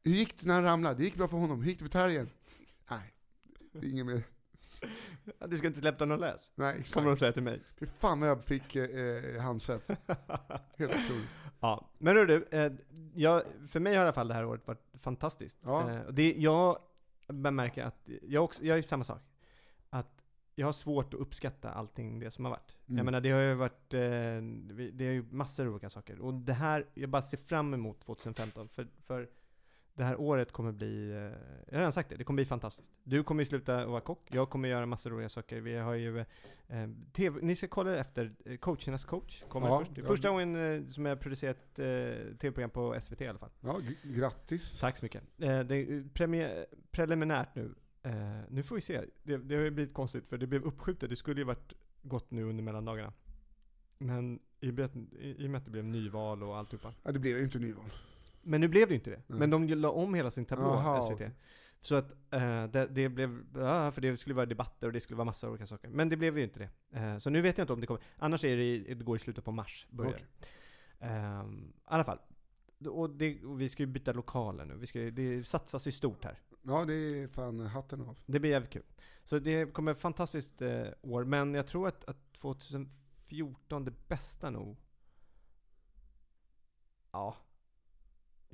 Hur 0.04 0.12
gick 0.12 0.40
det 0.40 0.46
när 0.46 0.54
han 0.54 0.64
ramlade? 0.64 0.96
Det 0.96 1.04
gick 1.04 1.16
bra 1.16 1.28
för 1.28 1.36
honom. 1.36 1.62
Hur 1.62 1.68
gick 1.70 1.78
det 1.78 1.84
för 1.84 1.92
terriern? 1.92 2.28
Nej, 2.90 3.14
det 3.72 3.86
är 3.86 3.90
inget 3.90 4.06
mer. 4.06 4.22
Du 5.48 5.58
ska 5.58 5.66
inte 5.66 5.80
släppa 5.80 6.04
någon 6.04 6.20
lös. 6.20 6.52
Nej, 6.54 6.76
exakt. 6.78 6.94
Kommer 6.94 7.08
de 7.08 7.16
säga 7.16 7.32
till 7.32 7.42
mig. 7.42 7.62
Fy 7.80 7.86
fan 7.86 8.20
vad 8.20 8.28
jag 8.28 8.44
fick 8.44 8.76
eh, 8.76 8.84
eh, 8.84 9.42
handset. 9.42 9.88
Helt 10.78 10.92
otroligt. 10.94 11.28
Ja, 11.60 11.90
men 11.98 12.16
hör 12.16 12.26
du, 12.26 12.48
eh, 12.50 12.72
jag, 13.14 13.42
för 13.68 13.80
mig 13.80 13.94
har 13.94 14.00
i 14.00 14.02
alla 14.02 14.12
fall 14.12 14.28
det 14.28 14.34
här 14.34 14.44
året 14.44 14.66
varit 14.66 14.84
fantastiskt. 15.00 15.58
Ja. 15.62 15.90
Eh, 15.90 16.00
det, 16.10 16.34
jag 16.34 16.78
bemärker 17.28 17.84
att, 17.84 18.08
jag, 18.22 18.44
också, 18.44 18.64
jag 18.64 18.78
är 18.78 18.82
samma 18.82 19.04
sak. 19.04 19.22
Att 19.90 20.24
jag 20.54 20.66
har 20.66 20.72
svårt 20.72 21.14
att 21.14 21.20
uppskatta 21.20 21.70
allting 21.70 22.18
det 22.18 22.30
som 22.30 22.44
har 22.44 22.52
varit. 22.52 22.76
Mm. 22.86 22.96
Jag 22.98 23.04
menar, 23.04 23.20
det 23.20 23.30
har 23.30 23.40
ju 23.40 23.54
varit, 23.54 23.94
eh, 23.94 24.00
det 24.92 25.04
är 25.04 25.12
ju 25.12 25.24
massor 25.30 25.66
av 25.66 25.72
olika 25.72 25.90
saker. 25.90 26.20
Och 26.20 26.34
det 26.34 26.52
här, 26.52 26.86
jag 26.94 27.10
bara 27.10 27.22
ser 27.22 27.36
fram 27.36 27.74
emot 27.74 28.00
2015. 28.00 28.68
För, 28.68 28.88
för 29.06 29.28
det 29.94 30.04
här 30.04 30.20
året 30.20 30.52
kommer 30.52 30.72
bli, 30.72 31.10
eh, 31.10 31.16
jag 31.16 31.72
har 31.72 31.78
redan 31.78 31.92
sagt 31.92 32.08
det, 32.08 32.16
det 32.16 32.24
kommer 32.24 32.36
bli 32.36 32.44
fantastiskt. 32.44 32.88
Du 33.04 33.22
kommer 33.22 33.42
ju 33.42 33.46
sluta 33.46 33.86
vara 33.86 34.00
kock, 34.00 34.28
jag 34.30 34.50
kommer 34.50 34.68
göra 34.68 34.86
massor 34.86 35.10
av 35.10 35.14
roliga 35.16 35.28
saker. 35.28 35.60
Vi 35.60 35.76
har 35.76 35.94
ju, 35.94 36.18
eh, 36.18 36.26
TV, 37.12 37.38
ni 37.42 37.56
ska 37.56 37.68
kolla 37.68 37.96
efter 37.96 38.32
eh, 38.44 38.56
Coachernas 38.56 39.04
coach, 39.04 39.42
kommer 39.48 39.68
Ja, 39.68 39.84
först. 39.84 40.06
Första 40.06 40.28
gången 40.28 40.56
eh, 40.56 40.86
som 40.86 41.06
jag 41.06 41.20
producerat 41.20 41.78
eh, 41.78 41.84
tv-program 42.38 42.70
på 42.70 43.00
SVT 43.00 43.20
i 43.20 43.26
alla 43.28 43.38
fall. 43.38 43.50
Ja, 43.60 43.78
grattis. 44.02 44.78
Tack 44.80 44.98
så 44.98 45.04
mycket. 45.04 45.22
Eh, 45.38 45.60
det 45.60 45.76
är 45.76 46.08
premiär, 46.14 46.66
preliminärt 46.90 47.54
nu. 47.54 47.74
Eh, 48.02 48.12
nu 48.48 48.62
får 48.62 48.74
vi 48.74 48.80
se. 48.80 49.00
Det, 49.22 49.36
det 49.36 49.54
har 49.54 49.62
ju 49.62 49.70
blivit 49.70 49.94
konstigt 49.94 50.28
för 50.28 50.38
det 50.38 50.46
blev 50.46 50.64
uppskjutet. 50.64 51.10
Det 51.10 51.16
skulle 51.16 51.40
ju 51.40 51.44
varit 51.44 51.72
gått 52.02 52.30
nu 52.30 52.44
under 52.44 52.62
mellandagarna. 52.62 53.12
Men 53.98 54.40
i 54.60 54.70
och 54.70 54.74
med 55.50 55.56
att 55.56 55.64
det 55.64 55.70
blev 55.70 55.84
nyval 55.84 56.42
och 56.42 56.56
alltihopa. 56.56 56.94
Ja, 57.02 57.12
det 57.12 57.18
blev 57.18 57.36
ju 57.36 57.44
inte 57.44 57.58
nyval. 57.58 57.84
Men 58.44 58.60
nu 58.60 58.68
blev 58.68 58.88
det 58.88 58.94
ju 58.94 58.98
inte 58.98 59.10
det. 59.10 59.22
Nej. 59.26 59.38
Men 59.38 59.50
de 59.50 59.66
la 59.68 59.90
om 59.90 60.14
hela 60.14 60.30
sin 60.30 60.44
tablå, 60.44 60.64
Jaha, 60.64 61.02
SVT. 61.02 61.12
okej. 61.14 61.30
Så 61.80 61.94
att 61.94 62.12
eh, 62.30 62.64
det, 62.66 62.86
det 62.90 63.08
blev, 63.08 63.44
ja, 63.54 63.90
för 63.90 64.00
det 64.00 64.16
skulle 64.16 64.34
vara 64.34 64.46
debatter 64.46 64.86
och 64.86 64.92
det 64.92 65.00
skulle 65.00 65.16
vara 65.16 65.24
massa 65.24 65.48
olika 65.50 65.66
saker. 65.66 65.88
Men 65.88 66.08
det 66.08 66.16
blev 66.16 66.38
ju 66.38 66.44
inte 66.44 66.58
det. 66.58 66.98
Eh, 66.98 67.18
så 67.18 67.30
nu 67.30 67.40
vet 67.40 67.58
jag 67.58 67.62
inte 67.64 67.72
om 67.72 67.80
det 67.80 67.86
kommer. 67.86 68.02
Annars 68.18 68.44
är 68.44 68.56
det, 68.56 68.62
i- 68.74 68.94
det 68.94 69.04
går 69.04 69.16
i 69.16 69.18
slutet 69.18 69.44
på 69.44 69.52
mars, 69.52 69.86
börjar 69.90 70.12
det. 71.00 71.06
Ehm, 71.06 71.72
I 71.76 71.80
alla 71.84 72.04
fall. 72.04 72.18
Och, 72.88 73.10
det, 73.10 73.44
och 73.44 73.60
vi 73.60 73.68
ska 73.68 73.82
ju 73.82 73.86
byta 73.86 74.12
lokaler 74.12 74.64
nu. 74.64 74.74
Vi 74.76 74.86
ska, 74.86 74.98
det 74.98 75.44
satsas 75.44 75.86
ju 75.86 75.90
stort 75.92 76.24
här. 76.24 76.38
Ja, 76.62 76.84
det 76.84 76.94
är 76.94 77.28
fan 77.28 77.60
hatten 77.60 78.00
av. 78.00 78.18
Det 78.26 78.40
blir 78.40 78.50
jävligt 78.50 78.70
kul. 78.70 78.82
Så 79.24 79.38
det 79.38 79.72
kommer 79.74 79.92
ett 79.92 79.98
fantastiskt 80.00 80.62
eh, 80.62 80.84
år, 81.02 81.24
men 81.24 81.54
jag 81.54 81.66
tror 81.66 81.88
att, 81.88 82.04
att 82.04 82.32
2014, 82.32 83.84
det 83.84 84.08
bästa 84.08 84.50
nog... 84.50 84.76
Ja. 87.12 87.36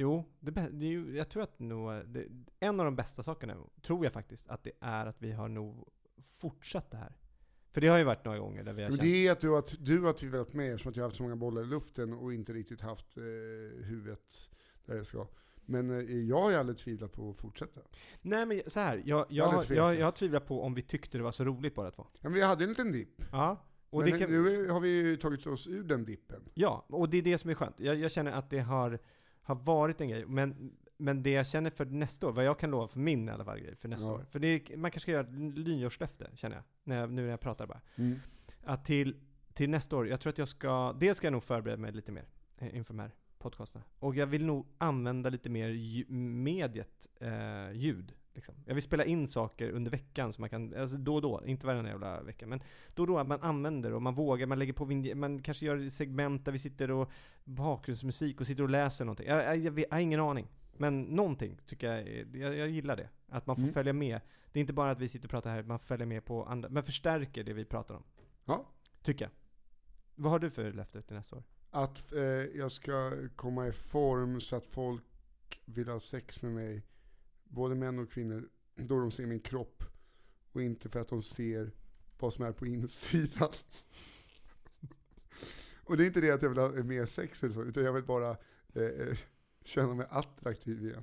Jo, 0.00 0.24
det, 0.40 0.50
det 0.50 0.86
är 0.86 0.90
ju, 0.90 1.16
jag 1.16 1.28
tror 1.28 1.42
att 1.42 1.58
nog, 1.58 1.90
det, 2.06 2.26
en 2.60 2.80
av 2.80 2.84
de 2.84 2.96
bästa 2.96 3.22
sakerna, 3.22 3.56
tror 3.82 4.04
jag 4.04 4.12
faktiskt, 4.12 4.48
att 4.48 4.64
det 4.64 4.72
är 4.80 5.06
att 5.06 5.22
vi 5.22 5.32
har 5.32 5.48
nog 5.48 5.88
fortsatt 6.36 6.90
det 6.90 6.96
här. 6.96 7.16
För 7.72 7.80
det 7.80 7.88
har 7.88 7.98
ju 7.98 8.04
varit 8.04 8.24
några 8.24 8.38
gånger 8.38 8.64
där 8.64 8.72
vi 8.72 8.82
har 8.82 8.90
känt... 8.90 9.00
det 9.00 9.26
är 9.26 9.32
att 9.32 9.40
du 9.40 9.50
har, 9.50 9.64
du 9.78 10.02
har 10.02 10.12
tvivlat 10.12 10.52
med 10.52 10.70
eftersom 10.70 10.90
att 10.90 10.96
jag 10.96 11.02
har 11.02 11.08
haft 11.08 11.16
så 11.16 11.22
många 11.22 11.36
bollar 11.36 11.62
i 11.62 11.66
luften 11.66 12.12
och 12.12 12.34
inte 12.34 12.52
riktigt 12.52 12.80
haft 12.80 13.16
eh, 13.16 13.22
huvudet 13.84 14.50
där 14.84 14.94
det 14.94 15.04
ska. 15.04 15.26
Men 15.64 15.90
eh, 15.90 16.16
jag 16.16 16.42
har 16.42 16.50
ju 16.50 16.56
aldrig 16.56 16.78
tvivlat 16.78 17.12
på 17.12 17.30
att 17.30 17.36
fortsätta. 17.36 17.80
Nej 18.22 18.46
men 18.46 18.62
så 18.66 18.80
här, 18.80 19.02
jag, 19.04 19.26
Jag 19.28 19.54
jag, 19.54 19.76
jag, 19.76 19.94
jag, 19.94 20.06
har 20.06 20.12
tvivlat 20.12 20.46
på 20.46 20.62
om 20.62 20.74
vi 20.74 20.82
tyckte 20.82 21.18
det 21.18 21.24
var 21.24 21.32
så 21.32 21.44
roligt 21.44 21.74
båda 21.74 21.90
två. 21.90 22.06
Men 22.20 22.32
vi 22.32 22.42
hade 22.42 22.64
en 22.64 22.68
liten 22.68 22.92
dipp. 22.92 23.22
Ja. 23.32 23.66
Och 23.90 24.00
Men 24.00 24.18
kan, 24.18 24.30
nu 24.30 24.68
har 24.68 24.80
vi 24.80 25.02
ju 25.02 25.16
tagit 25.16 25.46
oss 25.46 25.68
ur 25.68 25.82
den 25.82 26.04
dippen. 26.04 26.42
Ja, 26.54 26.86
och 26.88 27.08
det 27.08 27.18
är 27.18 27.22
det 27.22 27.38
som 27.38 27.50
är 27.50 27.54
skönt. 27.54 27.80
Jag, 27.80 27.96
jag 27.96 28.10
känner 28.10 28.32
att 28.32 28.50
det 28.50 28.58
har, 28.58 28.98
har 29.50 29.64
varit 29.64 30.00
en 30.00 30.08
grej, 30.08 30.26
men, 30.26 30.72
men 30.96 31.22
det 31.22 31.30
jag 31.30 31.46
känner 31.46 31.70
för 31.70 31.84
nästa 31.84 32.28
år, 32.28 32.32
vad 32.32 32.44
jag 32.44 32.58
kan 32.58 32.70
lova 32.70 32.88
för 32.88 32.98
min 32.98 33.28
i 33.28 33.32
alla 33.32 33.44
fall 33.44 33.60
grej 33.60 33.76
för 33.76 33.88
nästa 33.88 34.08
Ja. 34.08 34.14
år. 34.14 34.26
För 34.30 34.38
det, 34.38 34.76
man 34.76 34.90
kanske 34.90 35.00
ska 35.00 35.12
göra 35.12 35.26
ett 35.26 35.32
nyårslöfte, 35.66 36.30
känner 36.34 36.56
jag, 36.56 36.64
när 36.84 36.96
jag, 37.00 37.10
nu 37.12 37.22
när 37.22 37.30
jag 37.30 37.40
pratar 37.40 37.66
bara. 37.66 37.80
Mm. 37.96 38.18
Att 38.64 38.84
till, 38.84 39.16
till 39.54 39.70
nästa 39.70 39.96
år, 39.96 40.08
jag 40.08 40.20
tror 40.20 40.30
att 40.30 40.38
jag 40.38 40.48
ska, 40.48 40.92
dels 40.92 41.16
ska 41.18 41.26
jag 41.26 41.32
nog 41.32 41.42
förbereda 41.42 41.76
mig 41.76 41.92
lite 41.92 42.12
mer 42.12 42.24
eh, 42.58 42.76
inför 42.76 42.94
de 42.94 43.00
här 43.00 43.14
podcasterna. 43.38 43.84
Och 43.98 44.14
jag 44.14 44.26
vill 44.26 44.44
nog 44.46 44.66
använda 44.78 45.30
lite 45.30 45.48
mer 45.50 46.04
mediet, 46.12 47.08
eh, 47.20 47.72
ljud. 47.72 48.12
Liksom. 48.34 48.54
Jag 48.66 48.74
vill 48.74 48.82
spela 48.82 49.04
in 49.04 49.28
saker 49.28 49.70
under 49.70 49.90
veckan, 49.90 50.32
så 50.32 50.40
man 50.40 50.50
kan, 50.50 50.74
alltså 50.74 50.96
då 50.96 51.14
och 51.14 51.22
då, 51.22 51.42
inte 51.46 51.66
varje 51.66 51.88
jävla 51.88 52.22
vecka, 52.22 52.46
men 52.46 52.62
då 52.94 53.02
och 53.02 53.06
då 53.06 53.18
att 53.18 53.28
man 53.28 53.42
använder 53.42 53.92
och 53.92 54.02
man 54.02 54.14
vågar, 54.14 54.46
man 54.46 54.58
lägger 54.58 54.72
på 54.72 55.14
man 55.14 55.42
kanske 55.42 55.66
gör 55.66 55.88
segment 55.88 56.44
där 56.44 56.52
vi 56.52 56.58
sitter 56.58 56.90
och 56.90 57.10
bakgrundsmusik 57.44 58.40
och 58.40 58.46
sitter 58.46 58.62
och 58.62 58.70
läser 58.70 59.04
någonting. 59.04 59.26
Jag, 59.26 59.44
jag, 59.44 59.56
jag, 59.56 59.78
jag 59.78 59.86
har 59.90 59.98
ingen 60.00 60.20
aning. 60.20 60.48
Men 60.72 61.02
någonting 61.02 61.58
tycker 61.66 61.92
jag, 61.92 62.26
jag, 62.42 62.56
jag 62.56 62.68
gillar 62.68 62.96
det. 62.96 63.08
Att 63.28 63.46
man 63.46 63.56
får 63.56 63.62
Mm. 63.62 63.72
följa 63.74 63.92
med. 63.92 64.20
Det 64.52 64.58
är 64.58 64.60
inte 64.60 64.72
bara 64.72 64.90
att 64.90 65.00
vi 65.00 65.08
sitter 65.08 65.26
och 65.26 65.30
pratar 65.30 65.50
här, 65.50 65.62
man 65.62 65.78
följer 65.78 66.06
med 66.06 66.24
på 66.24 66.44
andra, 66.44 66.68
men 66.68 66.82
förstärker 66.82 67.44
det 67.44 67.52
vi 67.52 67.64
pratar 67.64 67.94
om. 67.94 68.02
Ja. 68.44 68.66
Tycker 69.02 69.24
jag. 69.24 69.32
Vad 70.14 70.32
har 70.32 70.38
du 70.38 70.50
för 70.50 70.72
löfte 70.72 71.02
till 71.02 71.16
nästa 71.16 71.36
år? 71.36 71.42
Att 71.70 72.12
eh, 72.12 72.20
jag 72.54 72.72
ska 72.72 73.12
komma 73.36 73.68
i 73.68 73.72
form 73.72 74.40
så 74.40 74.56
att 74.56 74.66
folk 74.66 75.04
vill 75.64 75.88
ha 75.88 76.00
sex 76.00 76.42
med 76.42 76.52
mig, 76.52 76.82
både 77.50 77.74
män 77.74 77.98
och 77.98 78.10
kvinnor, 78.10 78.48
då 78.74 79.00
de 79.00 79.10
ser 79.10 79.26
min 79.26 79.40
kropp 79.40 79.84
och 80.52 80.62
inte 80.62 80.88
för 80.88 81.00
att 81.00 81.08
de 81.08 81.22
ser 81.22 81.72
vad 82.18 82.32
som 82.32 82.44
är 82.44 82.52
på 82.52 82.66
insidan. 82.66 83.50
och 85.84 85.96
det 85.96 86.04
är 86.04 86.06
inte 86.06 86.20
det 86.20 86.30
att 86.30 86.42
jag 86.42 86.48
vill 86.48 86.58
ha 86.58 86.68
mer 86.70 87.06
sex 87.06 87.42
eller 87.42 87.54
så, 87.54 87.62
utan 87.62 87.84
jag 87.84 87.92
vill 87.92 88.04
bara 88.04 88.30
eh, 88.74 88.82
eh, 88.82 89.18
känna 89.64 89.94
mig 89.94 90.06
attraktiv 90.10 90.82
igen. 90.82 91.02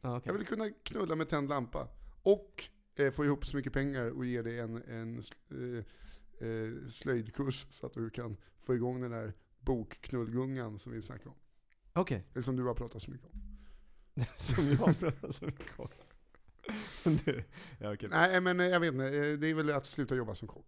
Okej. 0.00 0.22
Jag 0.24 0.32
vill 0.32 0.46
kunna 0.46 0.70
knulla 0.70 1.16
med 1.16 1.28
tänd 1.28 1.48
lampa. 1.48 1.88
Och 2.22 2.64
eh, 2.94 3.12
få 3.12 3.24
ihop 3.24 3.46
så 3.46 3.56
mycket 3.56 3.72
pengar 3.72 4.10
och 4.10 4.26
ge 4.26 4.42
dig 4.42 4.58
en, 4.58 4.82
en 4.82 5.22
eh, 5.50 6.48
eh, 6.48 6.88
slöjdkurs 6.90 7.66
så 7.70 7.86
att 7.86 7.94
du 7.94 8.10
kan 8.10 8.36
få 8.58 8.74
igång 8.74 9.00
den 9.00 9.10
där 9.10 9.32
bokknullgungan 9.58 10.78
som 10.78 10.92
vi 10.92 11.02
snackade 11.02 11.30
om. 11.30 11.36
Okej. 11.92 12.26
Eller 12.32 12.42
som 12.42 12.56
du 12.56 12.64
har 12.64 12.74
pratat 12.74 13.02
så 13.02 13.10
mycket 13.10 13.26
om. 13.26 13.51
Som 14.36 14.68
jag 14.68 14.98
pratar 14.98 15.32
så 15.32 15.44
mycket 15.44 15.78
om. 15.78 15.88
Du, 17.24 17.44
ja, 17.78 17.94
okej. 17.94 18.08
Nej 18.08 18.40
men 18.40 18.60
eh, 18.60 18.66
jag 18.66 18.80
vet 18.80 18.92
inte, 18.92 19.04
eh, 19.04 19.38
det 19.38 19.46
är 19.46 19.54
väl 19.54 19.70
att 19.70 19.86
sluta 19.86 20.14
jobba 20.14 20.34
som 20.34 20.48
kock. 20.48 20.66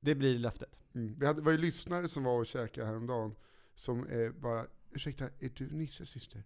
Det 0.00 0.14
blir 0.14 0.38
löftet. 0.38 0.78
Mm. 0.94 1.18
Vi 1.18 1.26
hade, 1.26 1.42
var 1.42 1.52
ju 1.52 1.58
lyssnare 1.58 2.08
som 2.08 2.24
var 2.24 2.38
och 2.38 2.46
käkade 2.46 2.86
häromdagen 2.86 3.34
som 3.74 4.06
eh, 4.06 4.30
bara, 4.30 4.66
ursäkta, 4.90 5.24
är 5.38 5.48
du 5.54 5.70
Nisses 5.70 6.10
syster? 6.10 6.44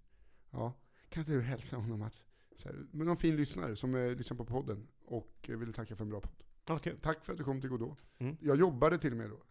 Ja, 0.50 0.74
kan 1.08 1.20
inte 1.20 1.32
du 1.32 1.40
hälsa 1.40 1.76
honom 1.76 2.02
att... 2.02 2.24
Så 2.56 2.68
här, 2.68 2.86
men 2.90 3.06
någon 3.06 3.16
fin 3.16 3.36
lyssnare 3.36 3.76
som 3.76 3.94
eh, 3.94 4.16
lyssnar 4.16 4.36
på 4.36 4.44
podden 4.44 4.88
och 5.04 5.50
eh, 5.50 5.56
ville 5.56 5.72
tacka 5.72 5.96
för 5.96 6.04
en 6.04 6.10
bra 6.10 6.20
podd. 6.20 6.82
Kul. 6.82 6.98
Tack 7.02 7.24
för 7.24 7.32
att 7.32 7.38
du 7.38 7.44
kom 7.44 7.60
till 7.60 7.70
Godot. 7.70 7.98
Mm. 8.18 8.36
Jag 8.40 8.56
jobbade 8.56 8.98
till 8.98 9.12
och 9.12 9.18
med 9.18 9.30
då. 9.30 9.42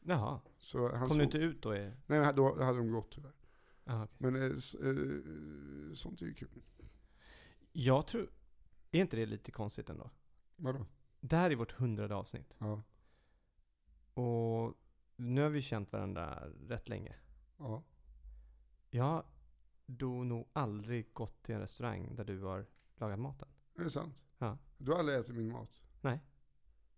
Jaha. 0.00 0.40
Så 0.58 0.96
han 0.96 1.08
Kom 1.08 1.08
såg, 1.08 1.18
du 1.18 1.24
inte 1.24 1.38
ut 1.38 1.62
då? 1.62 1.76
I... 1.76 1.92
Nej, 2.06 2.32
då 2.34 2.62
hade 2.62 2.78
de 2.78 2.92
gått 2.92 3.10
tyvärr. 3.10 3.32
Aha, 3.86 4.04
okej. 4.04 4.16
Men 4.18 4.36
eh, 4.36 4.42
eh, 4.42 5.94
sånt 5.94 6.22
är 6.22 6.26
ju 6.26 6.34
kul. 6.34 6.62
Jag 7.72 8.06
tror... 8.06 8.30
Är 8.90 9.00
inte 9.00 9.16
det 9.16 9.26
lite 9.26 9.50
konstigt 9.50 9.90
ändå? 9.90 10.10
Vadå? 10.56 10.86
Det 11.20 11.36
här 11.36 11.50
är 11.50 11.56
vårt 11.56 11.72
hundrade 11.72 12.14
avsnitt. 12.14 12.56
Ja. 12.58 12.82
Och 14.22 14.74
nu 15.16 15.42
har 15.42 15.48
vi 15.50 15.62
känt 15.62 15.92
varandra 15.92 16.48
rätt 16.68 16.88
länge. 16.88 17.16
ja. 17.58 17.82
Jag 18.90 19.04
har 19.04 19.26
då 19.86 20.24
nog 20.24 20.48
aldrig 20.52 21.14
gått 21.14 21.42
till 21.42 21.54
en 21.54 21.60
restaurang 21.60 22.16
där 22.16 22.24
du 22.24 22.42
har 22.42 22.66
lagat 22.96 23.18
maten. 23.18 23.48
Är 23.74 23.84
det 23.84 23.90
sant? 23.90 24.22
Ja. 24.38 24.58
Du 24.78 24.90
har 24.92 24.98
aldrig 24.98 25.18
ätit 25.18 25.34
min 25.34 25.52
mat? 25.52 25.82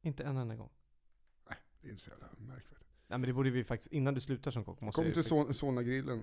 Inte 0.00 0.24
en 0.24 0.36
enda 0.36 0.56
gång. 0.56 0.70
Det 1.80 1.88
är 1.88 1.90
inte 1.90 2.02
så 2.02 2.10
jävla 2.10 2.28
märkvärdigt. 2.38 2.77
Nej 3.10 3.18
men 3.18 3.28
det 3.28 3.32
borde 3.32 3.50
vi 3.50 3.64
faktiskt, 3.64 3.92
innan 3.92 4.14
du 4.14 4.20
slutar 4.20 4.50
som 4.50 4.64
kock 4.64 4.80
måste 4.80 5.02
Kom 5.02 5.12
till 5.12 5.22
faktiskt- 5.24 5.60
Solna-grillen. 5.60 6.20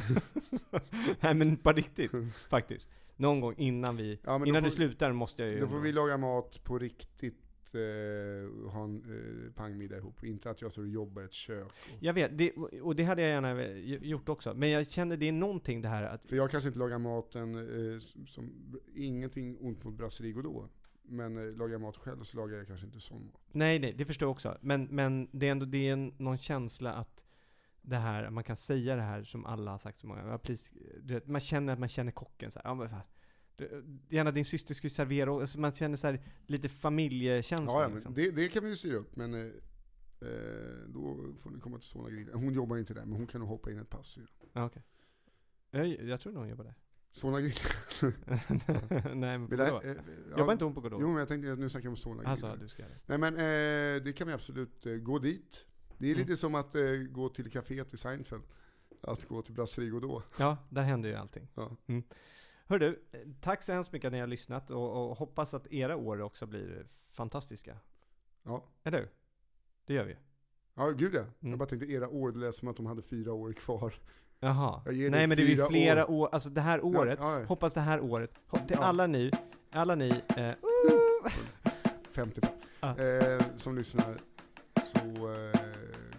Nej 1.20 1.34
men 1.34 1.56
på 1.56 1.72
riktigt, 1.72 2.10
faktiskt. 2.50 2.88
Någon 3.16 3.40
gång 3.40 3.54
innan 3.56 3.96
vi, 3.96 4.18
Ja, 4.24 4.38
då 4.38 4.46
innan 4.46 4.62
du 4.62 4.70
slutar 4.70 5.12
måste 5.12 5.42
jag 5.42 5.52
ju... 5.52 5.60
Då 5.60 5.66
får 5.68 5.78
vi 5.78 5.92
laga 5.92 6.16
mat 6.16 6.64
på 6.64 6.78
riktigt. 6.78 7.34
Eh, 7.74 8.70
ha 8.70 8.84
en 8.84 8.96
eh, 8.96 9.52
pangmiddag 9.52 9.96
ihop. 9.96 10.24
Inte 10.24 10.50
att 10.50 10.62
jag 10.62 10.72
står 10.72 10.82
och 10.82 10.88
jobbar 10.88 11.22
i 11.22 11.24
ett 11.24 11.32
kök. 11.32 11.64
Och, 11.66 11.72
Jag 12.00 12.12
vet, 12.14 12.38
det, 12.38 12.52
och 12.82 12.96
det 12.96 13.04
hade 13.04 13.22
jag 13.22 13.30
gärna 13.30 13.62
gjort 14.06 14.28
också. 14.28 14.54
Men 14.54 14.70
jag 14.70 14.90
känner 14.90 15.16
det 15.16 15.28
är 15.28 15.32
någonting 15.32 15.82
det 15.82 15.88
här 15.88 16.02
att... 16.02 16.28
för 16.28 16.36
jag 16.36 16.50
kanske 16.50 16.68
inte 16.68 16.78
lagar 16.78 16.98
maten 16.98 17.54
eh, 17.54 17.98
som. 18.26 18.52
Ingenting 18.94 19.58
ont 19.60 19.84
mot 19.84 19.94
Brasserie 19.94 20.32
Godot. 20.32 20.70
Men 21.08 21.38
eh, 21.38 21.56
lagar 21.56 21.72
jag 21.72 21.80
mat 21.80 21.96
själv 21.96 22.22
så 22.22 22.36
lagar 22.36 22.56
jag 22.56 22.66
kanske 22.66 22.86
inte 22.86 23.00
sån 23.00 23.26
mat. 23.26 23.40
Nej, 23.52 23.78
nej, 23.78 23.92
det 23.92 24.04
förstår 24.04 24.26
jag 24.26 24.30
också. 24.30 24.58
Men, 24.60 24.84
men 24.84 25.28
det 25.32 25.46
är 25.46 25.50
ändå 25.50 25.66
det 25.66 25.88
är 25.88 25.92
en, 25.92 26.14
någon 26.18 26.38
känsla 26.38 26.92
att 26.92 27.24
det 27.82 27.96
här, 27.96 28.30
man 28.30 28.44
kan 28.44 28.56
säga 28.56 28.96
det 28.96 29.02
här 29.02 29.24
som 29.24 29.46
alla 29.46 29.70
har 29.70 29.78
sagt 29.78 29.98
så 29.98 30.06
många 30.06 30.22
gånger. 30.22 30.40
Vet, 31.02 31.26
man 31.26 31.40
känner 31.40 31.72
att 31.72 31.78
man 31.78 31.88
känner 31.88 32.12
kocken 32.12 32.50
så 32.50 32.58
här, 32.58 32.70
ja, 32.70 32.74
men 32.74 32.90
fan, 32.90 33.00
du, 33.56 33.84
Gärna 34.08 34.30
din 34.30 34.44
syster 34.44 34.74
skulle 34.74 34.90
servera, 34.90 35.40
alltså 35.40 35.60
man 35.60 35.72
känner 35.72 35.96
så 35.96 36.06
här, 36.06 36.20
lite 36.46 36.68
familjekänsla. 36.68 37.66
Ja, 37.66 37.82
ja, 37.82 37.88
men 37.88 37.96
liksom. 37.96 38.14
det, 38.14 38.30
det 38.30 38.48
kan 38.48 38.64
vi 38.64 38.70
ju 38.70 38.76
styra 38.76 38.96
upp. 38.96 39.16
Men 39.16 39.34
eh, 39.34 39.40
eh, 40.20 40.28
då 40.86 41.34
får 41.38 41.50
ni 41.50 41.60
komma 41.60 41.78
till 41.78 41.88
Solna-grillen. 41.88 42.34
Hon 42.34 42.54
jobbar 42.54 42.76
inte 42.76 42.94
där, 42.94 43.04
men 43.04 43.12
hon 43.12 43.26
kan 43.26 43.40
nog 43.40 43.48
hoppa 43.48 43.70
in 43.70 43.78
ett 43.78 43.90
pass. 43.90 44.18
i. 44.18 44.20
Ja, 44.52 44.64
okej. 44.64 44.82
Jag, 45.70 45.86
jag 45.86 46.20
tror 46.20 46.32
nog 46.32 46.42
hon 46.42 46.50
jobbar 46.50 46.64
där. 46.64 46.74
Solna-grillen. 47.12 47.56
nej, 49.20 49.38
men 49.38 49.58
jag- 49.58 49.68
Godot. 49.70 49.84
eh, 49.84 49.94
ja, 50.30 50.38
Jobbar 50.38 50.52
inte 50.52 50.64
hon 50.64 50.74
på 50.74 50.80
Godot? 50.80 50.98
Jo, 51.02 51.08
men 51.08 51.16
jag 51.18 51.28
tänkte 51.28 51.52
att 51.52 51.58
nu 51.58 51.68
snackar 51.68 51.82
vi 51.82 51.88
om 51.88 51.96
Solna-grillen. 51.96 52.30
Alltså, 52.30 52.56
du 52.60 52.68
ska. 52.68 52.84
Nej 53.06 53.18
men 53.18 53.34
eh, 53.34 54.02
det 54.04 54.12
kan 54.16 54.26
vi 54.26 54.32
absolut 54.32 54.86
eh, 54.86 54.92
gå 54.94 55.18
dit. 55.18 55.66
Det 55.98 56.06
är 56.06 56.14
Mm. 56.14 56.26
lite 56.26 56.36
som 56.36 56.54
att 56.54 56.74
eh, 56.74 56.82
gå 57.10 57.28
till 57.28 57.50
kaféet 57.50 57.94
i 57.94 57.96
Seinfeld. 57.96 58.42
Att 59.00 59.24
gå 59.24 59.42
till 59.42 59.54
Brasserie 59.54 59.90
Godot. 59.90 60.24
Ja, 60.38 60.56
där 60.70 60.82
händer 60.82 61.08
ju 61.08 61.14
allting. 61.14 61.48
Ja. 61.54 61.76
Mm. 61.86 62.02
Hör 62.66 62.78
du, 62.78 63.02
tack 63.40 63.62
så 63.62 63.72
hemskt 63.72 63.92
mycket 63.92 64.06
att 64.06 64.12
ni 64.12 64.20
har 64.20 64.26
lyssnat 64.26 64.70
och, 64.70 65.10
och 65.10 65.16
hoppas 65.16 65.54
att 65.54 65.66
era 65.72 65.96
år 65.96 66.20
också 66.20 66.46
blir 66.46 66.86
fantastiska. 67.10 67.78
Ja. 68.42 68.64
Eller 68.84 68.98
hur? 68.98 69.08
Det 69.86 69.94
gör 69.94 70.04
vi. 70.04 70.16
Ja, 70.74 70.90
gud 70.90 71.14
ja. 71.14 71.20
Mm. 71.20 71.32
Jag 71.40 71.58
bara 71.58 71.66
tänkte 71.68 71.86
era 71.92 72.08
år, 72.08 72.32
det 72.32 72.38
lät 72.38 72.54
som 72.54 72.68
att 72.68 72.76
de 72.76 72.86
hade 72.86 73.02
fyra 73.02 73.32
år 73.32 73.52
kvar. 73.52 73.94
Jaha. 74.40 74.80
Nej 74.86 75.26
men 75.26 75.28
det 75.28 75.42
är 75.42 75.46
ju 75.46 75.66
flera 75.66 76.06
år. 76.06 76.10
år, 76.22 76.28
alltså 76.32 76.48
det 76.50 76.60
här 76.60 76.84
året, 76.84 77.18
Ja, 77.22 77.38
ja, 77.40 77.44
hoppas 77.46 77.74
det 77.74 77.80
här 77.80 78.00
året, 78.00 78.30
till 78.66 78.76
Ja. 78.80 78.84
alla 78.84 79.06
ni, 79.06 79.30
alla 79.72 79.94
ni, 79.94 80.08
eh, 80.36 80.50
55. 82.10 82.50
Ja. 82.80 82.88
Eh, 82.98 83.40
som 83.56 83.76
lyssnar. 83.76 84.16
Så 84.86 84.98
eh, 85.32 85.60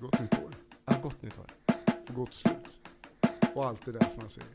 gott 0.02 0.20
nytt 0.22 0.34
år. 0.34 0.52
ja, 0.86 0.94
gott 1.04 1.22
nytt 1.22 1.40
år. 1.40 1.46
Och 2.10 2.16
gott 2.16 2.34
slut. 2.34 2.80
Och 3.54 3.66
allt 3.66 3.86
det 3.86 3.92
där 3.92 4.00
som 4.00 4.18
man 4.22 4.30
säger. 4.30 4.50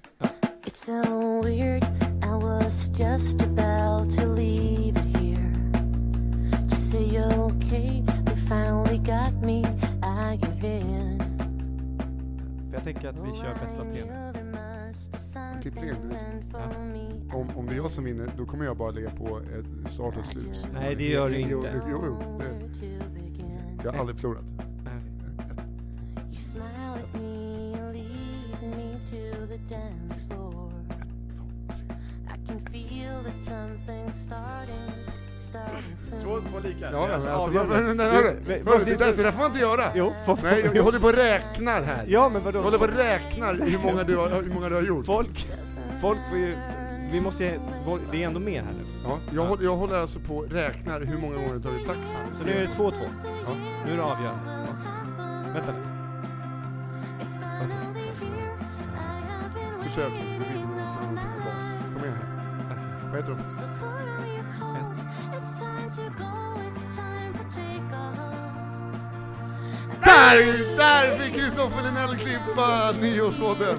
It's 0.65 0.85
so 1.05 1.43
weird. 1.43 1.85
I 2.25 2.45
was 2.45 2.89
just 3.01 3.43
about 3.43 4.11
to 4.17 4.27
leave 4.35 4.99
it 4.99 5.17
here. 5.17 5.53
Just 6.63 6.91
say 6.91 7.21
okay. 7.39 8.03
They 8.27 8.37
finally 8.37 8.99
got 8.99 9.33
me. 9.45 9.61
I 10.03 10.37
give 10.37 10.65
in. 10.81 11.14
Tänker 12.85 13.09
att 13.09 13.19
vi 13.19 13.33
kör 13.33 13.55
bästa 13.55 13.85
tema. 13.85 14.33
Klipp 15.63 15.75
nu. 15.75 15.93
Ja. 16.53 17.39
Om, 17.39 17.49
om 17.57 17.67
det 17.67 17.75
är 17.75 17.77
jag 17.77 17.91
som 17.91 18.05
vinner, 18.05 18.31
då 18.37 18.47
kommer 18.47 18.65
jag 18.65 18.77
bara 18.77 18.91
lägga 18.91 19.11
på 19.11 19.39
ett 19.41 19.91
start 19.91 20.17
och 20.17 20.27
slut. 20.27 20.69
Nej, 20.73 20.95
det 20.95 21.09
gör 21.09 21.31
du 21.31 21.37
Jo, 21.37 21.59
inte. 21.59 21.83
Jo, 21.91 22.03
jo, 22.07 22.39
det, 22.39 23.85
jag 23.85 23.93
har 23.93 23.99
aldrig 23.99 24.19
förlorat. 24.19 24.45
Nej, 24.85 25.01
smile 26.37 27.05
soon. 36.23 36.63
lika. 36.63 36.93
Ja, 36.93 37.09
ja, 37.11 37.19
men 37.19 37.29
alltså, 37.29 37.31
avgörande. 37.31 37.83
men, 37.83 37.97
det, 37.97 38.05
där, 38.05 39.23
det 39.25 39.33
får 39.33 39.39
man 39.39 39.47
inte 39.47 39.59
göra. 39.59 39.83
Jo, 39.95 40.15
får, 40.27 40.39
Nej, 40.43 40.61
jag, 40.65 40.77
jag 40.77 40.83
håller 40.83 41.01
på 41.01 41.07
och 41.07 41.15
räknar 41.15 41.83
här. 41.83 42.05
Ja 42.07 42.29
men 42.29 42.45
vadå? 42.45 42.59
Jag 42.59 42.63
håller 42.63 42.79
på 42.79 42.85
och 42.85 42.97
räknar 42.97 43.55
hur 43.55 43.79
många 43.79 44.03
du 44.03 44.17
har, 44.17 44.29
hur 44.31 44.55
många 44.55 44.69
du 44.69 44.75
har 44.75 44.83
gjort. 44.83 45.07
Folk, 45.07 45.47
folk 46.01 46.19
får 46.29 46.39
ju, 46.39 46.57
vi 47.13 47.21
måste 47.21 47.45
ju, 47.45 47.61
det 48.13 48.23
är 48.23 48.27
ändå 48.27 48.41
mer 48.41 48.63
här 48.63 48.73
nu. 48.73 48.85
Ja, 49.05 49.19
jag, 49.35 49.45
håller, 49.45 49.65
jag 49.65 49.77
håller 49.77 49.97
alltså 49.97 50.21
på 50.21 50.37
och 50.37 50.51
räknar 50.51 51.01
hur 51.01 51.19
många 51.19 51.35
gånger 51.35 51.55
du 51.55 51.61
tagit 51.61 51.87
saxen. 51.87 52.21
Så 52.35 52.45
nu 52.45 52.53
är 52.53 52.61
det 52.61 52.67
2-2. 52.67 52.93
Ja. 53.47 53.53
Nu 53.87 53.93
är 53.93 53.97
det 53.97 54.03
avgörande. 54.03 54.67
Vänta 55.55 55.73
nu. 55.73 55.95
Have 57.45 57.69
been 57.69 57.85
Försök, 59.83 60.13
det. 60.13 60.21
Kom 61.95 62.05
igen 62.05 62.19
här. 62.19 63.09
Vad 63.11 63.17
heter 63.17 63.31
de? 63.31 63.94
Där! 70.25 70.77
Där 70.77 71.19
fick 71.19 71.35
Kristoffer 71.35 71.83
Linell 71.83 72.17
klippa 72.17 72.93
nyårspodden! 73.01 73.77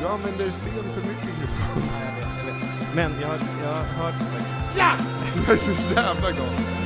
Du 0.00 0.06
använder 0.06 0.50
sten 0.50 0.84
för 0.94 1.00
mycket 1.08 1.38
Kristoffer. 1.40 1.82
Men 2.94 3.12
jag, 3.20 3.28
har- 3.28 3.38
jag 3.64 3.72
har 3.72 4.04
hört... 4.04 4.14
Jag 5.46 5.54
är 5.54 5.60
så 5.60 5.94
jävla 5.94 6.30
glad. 6.30 6.85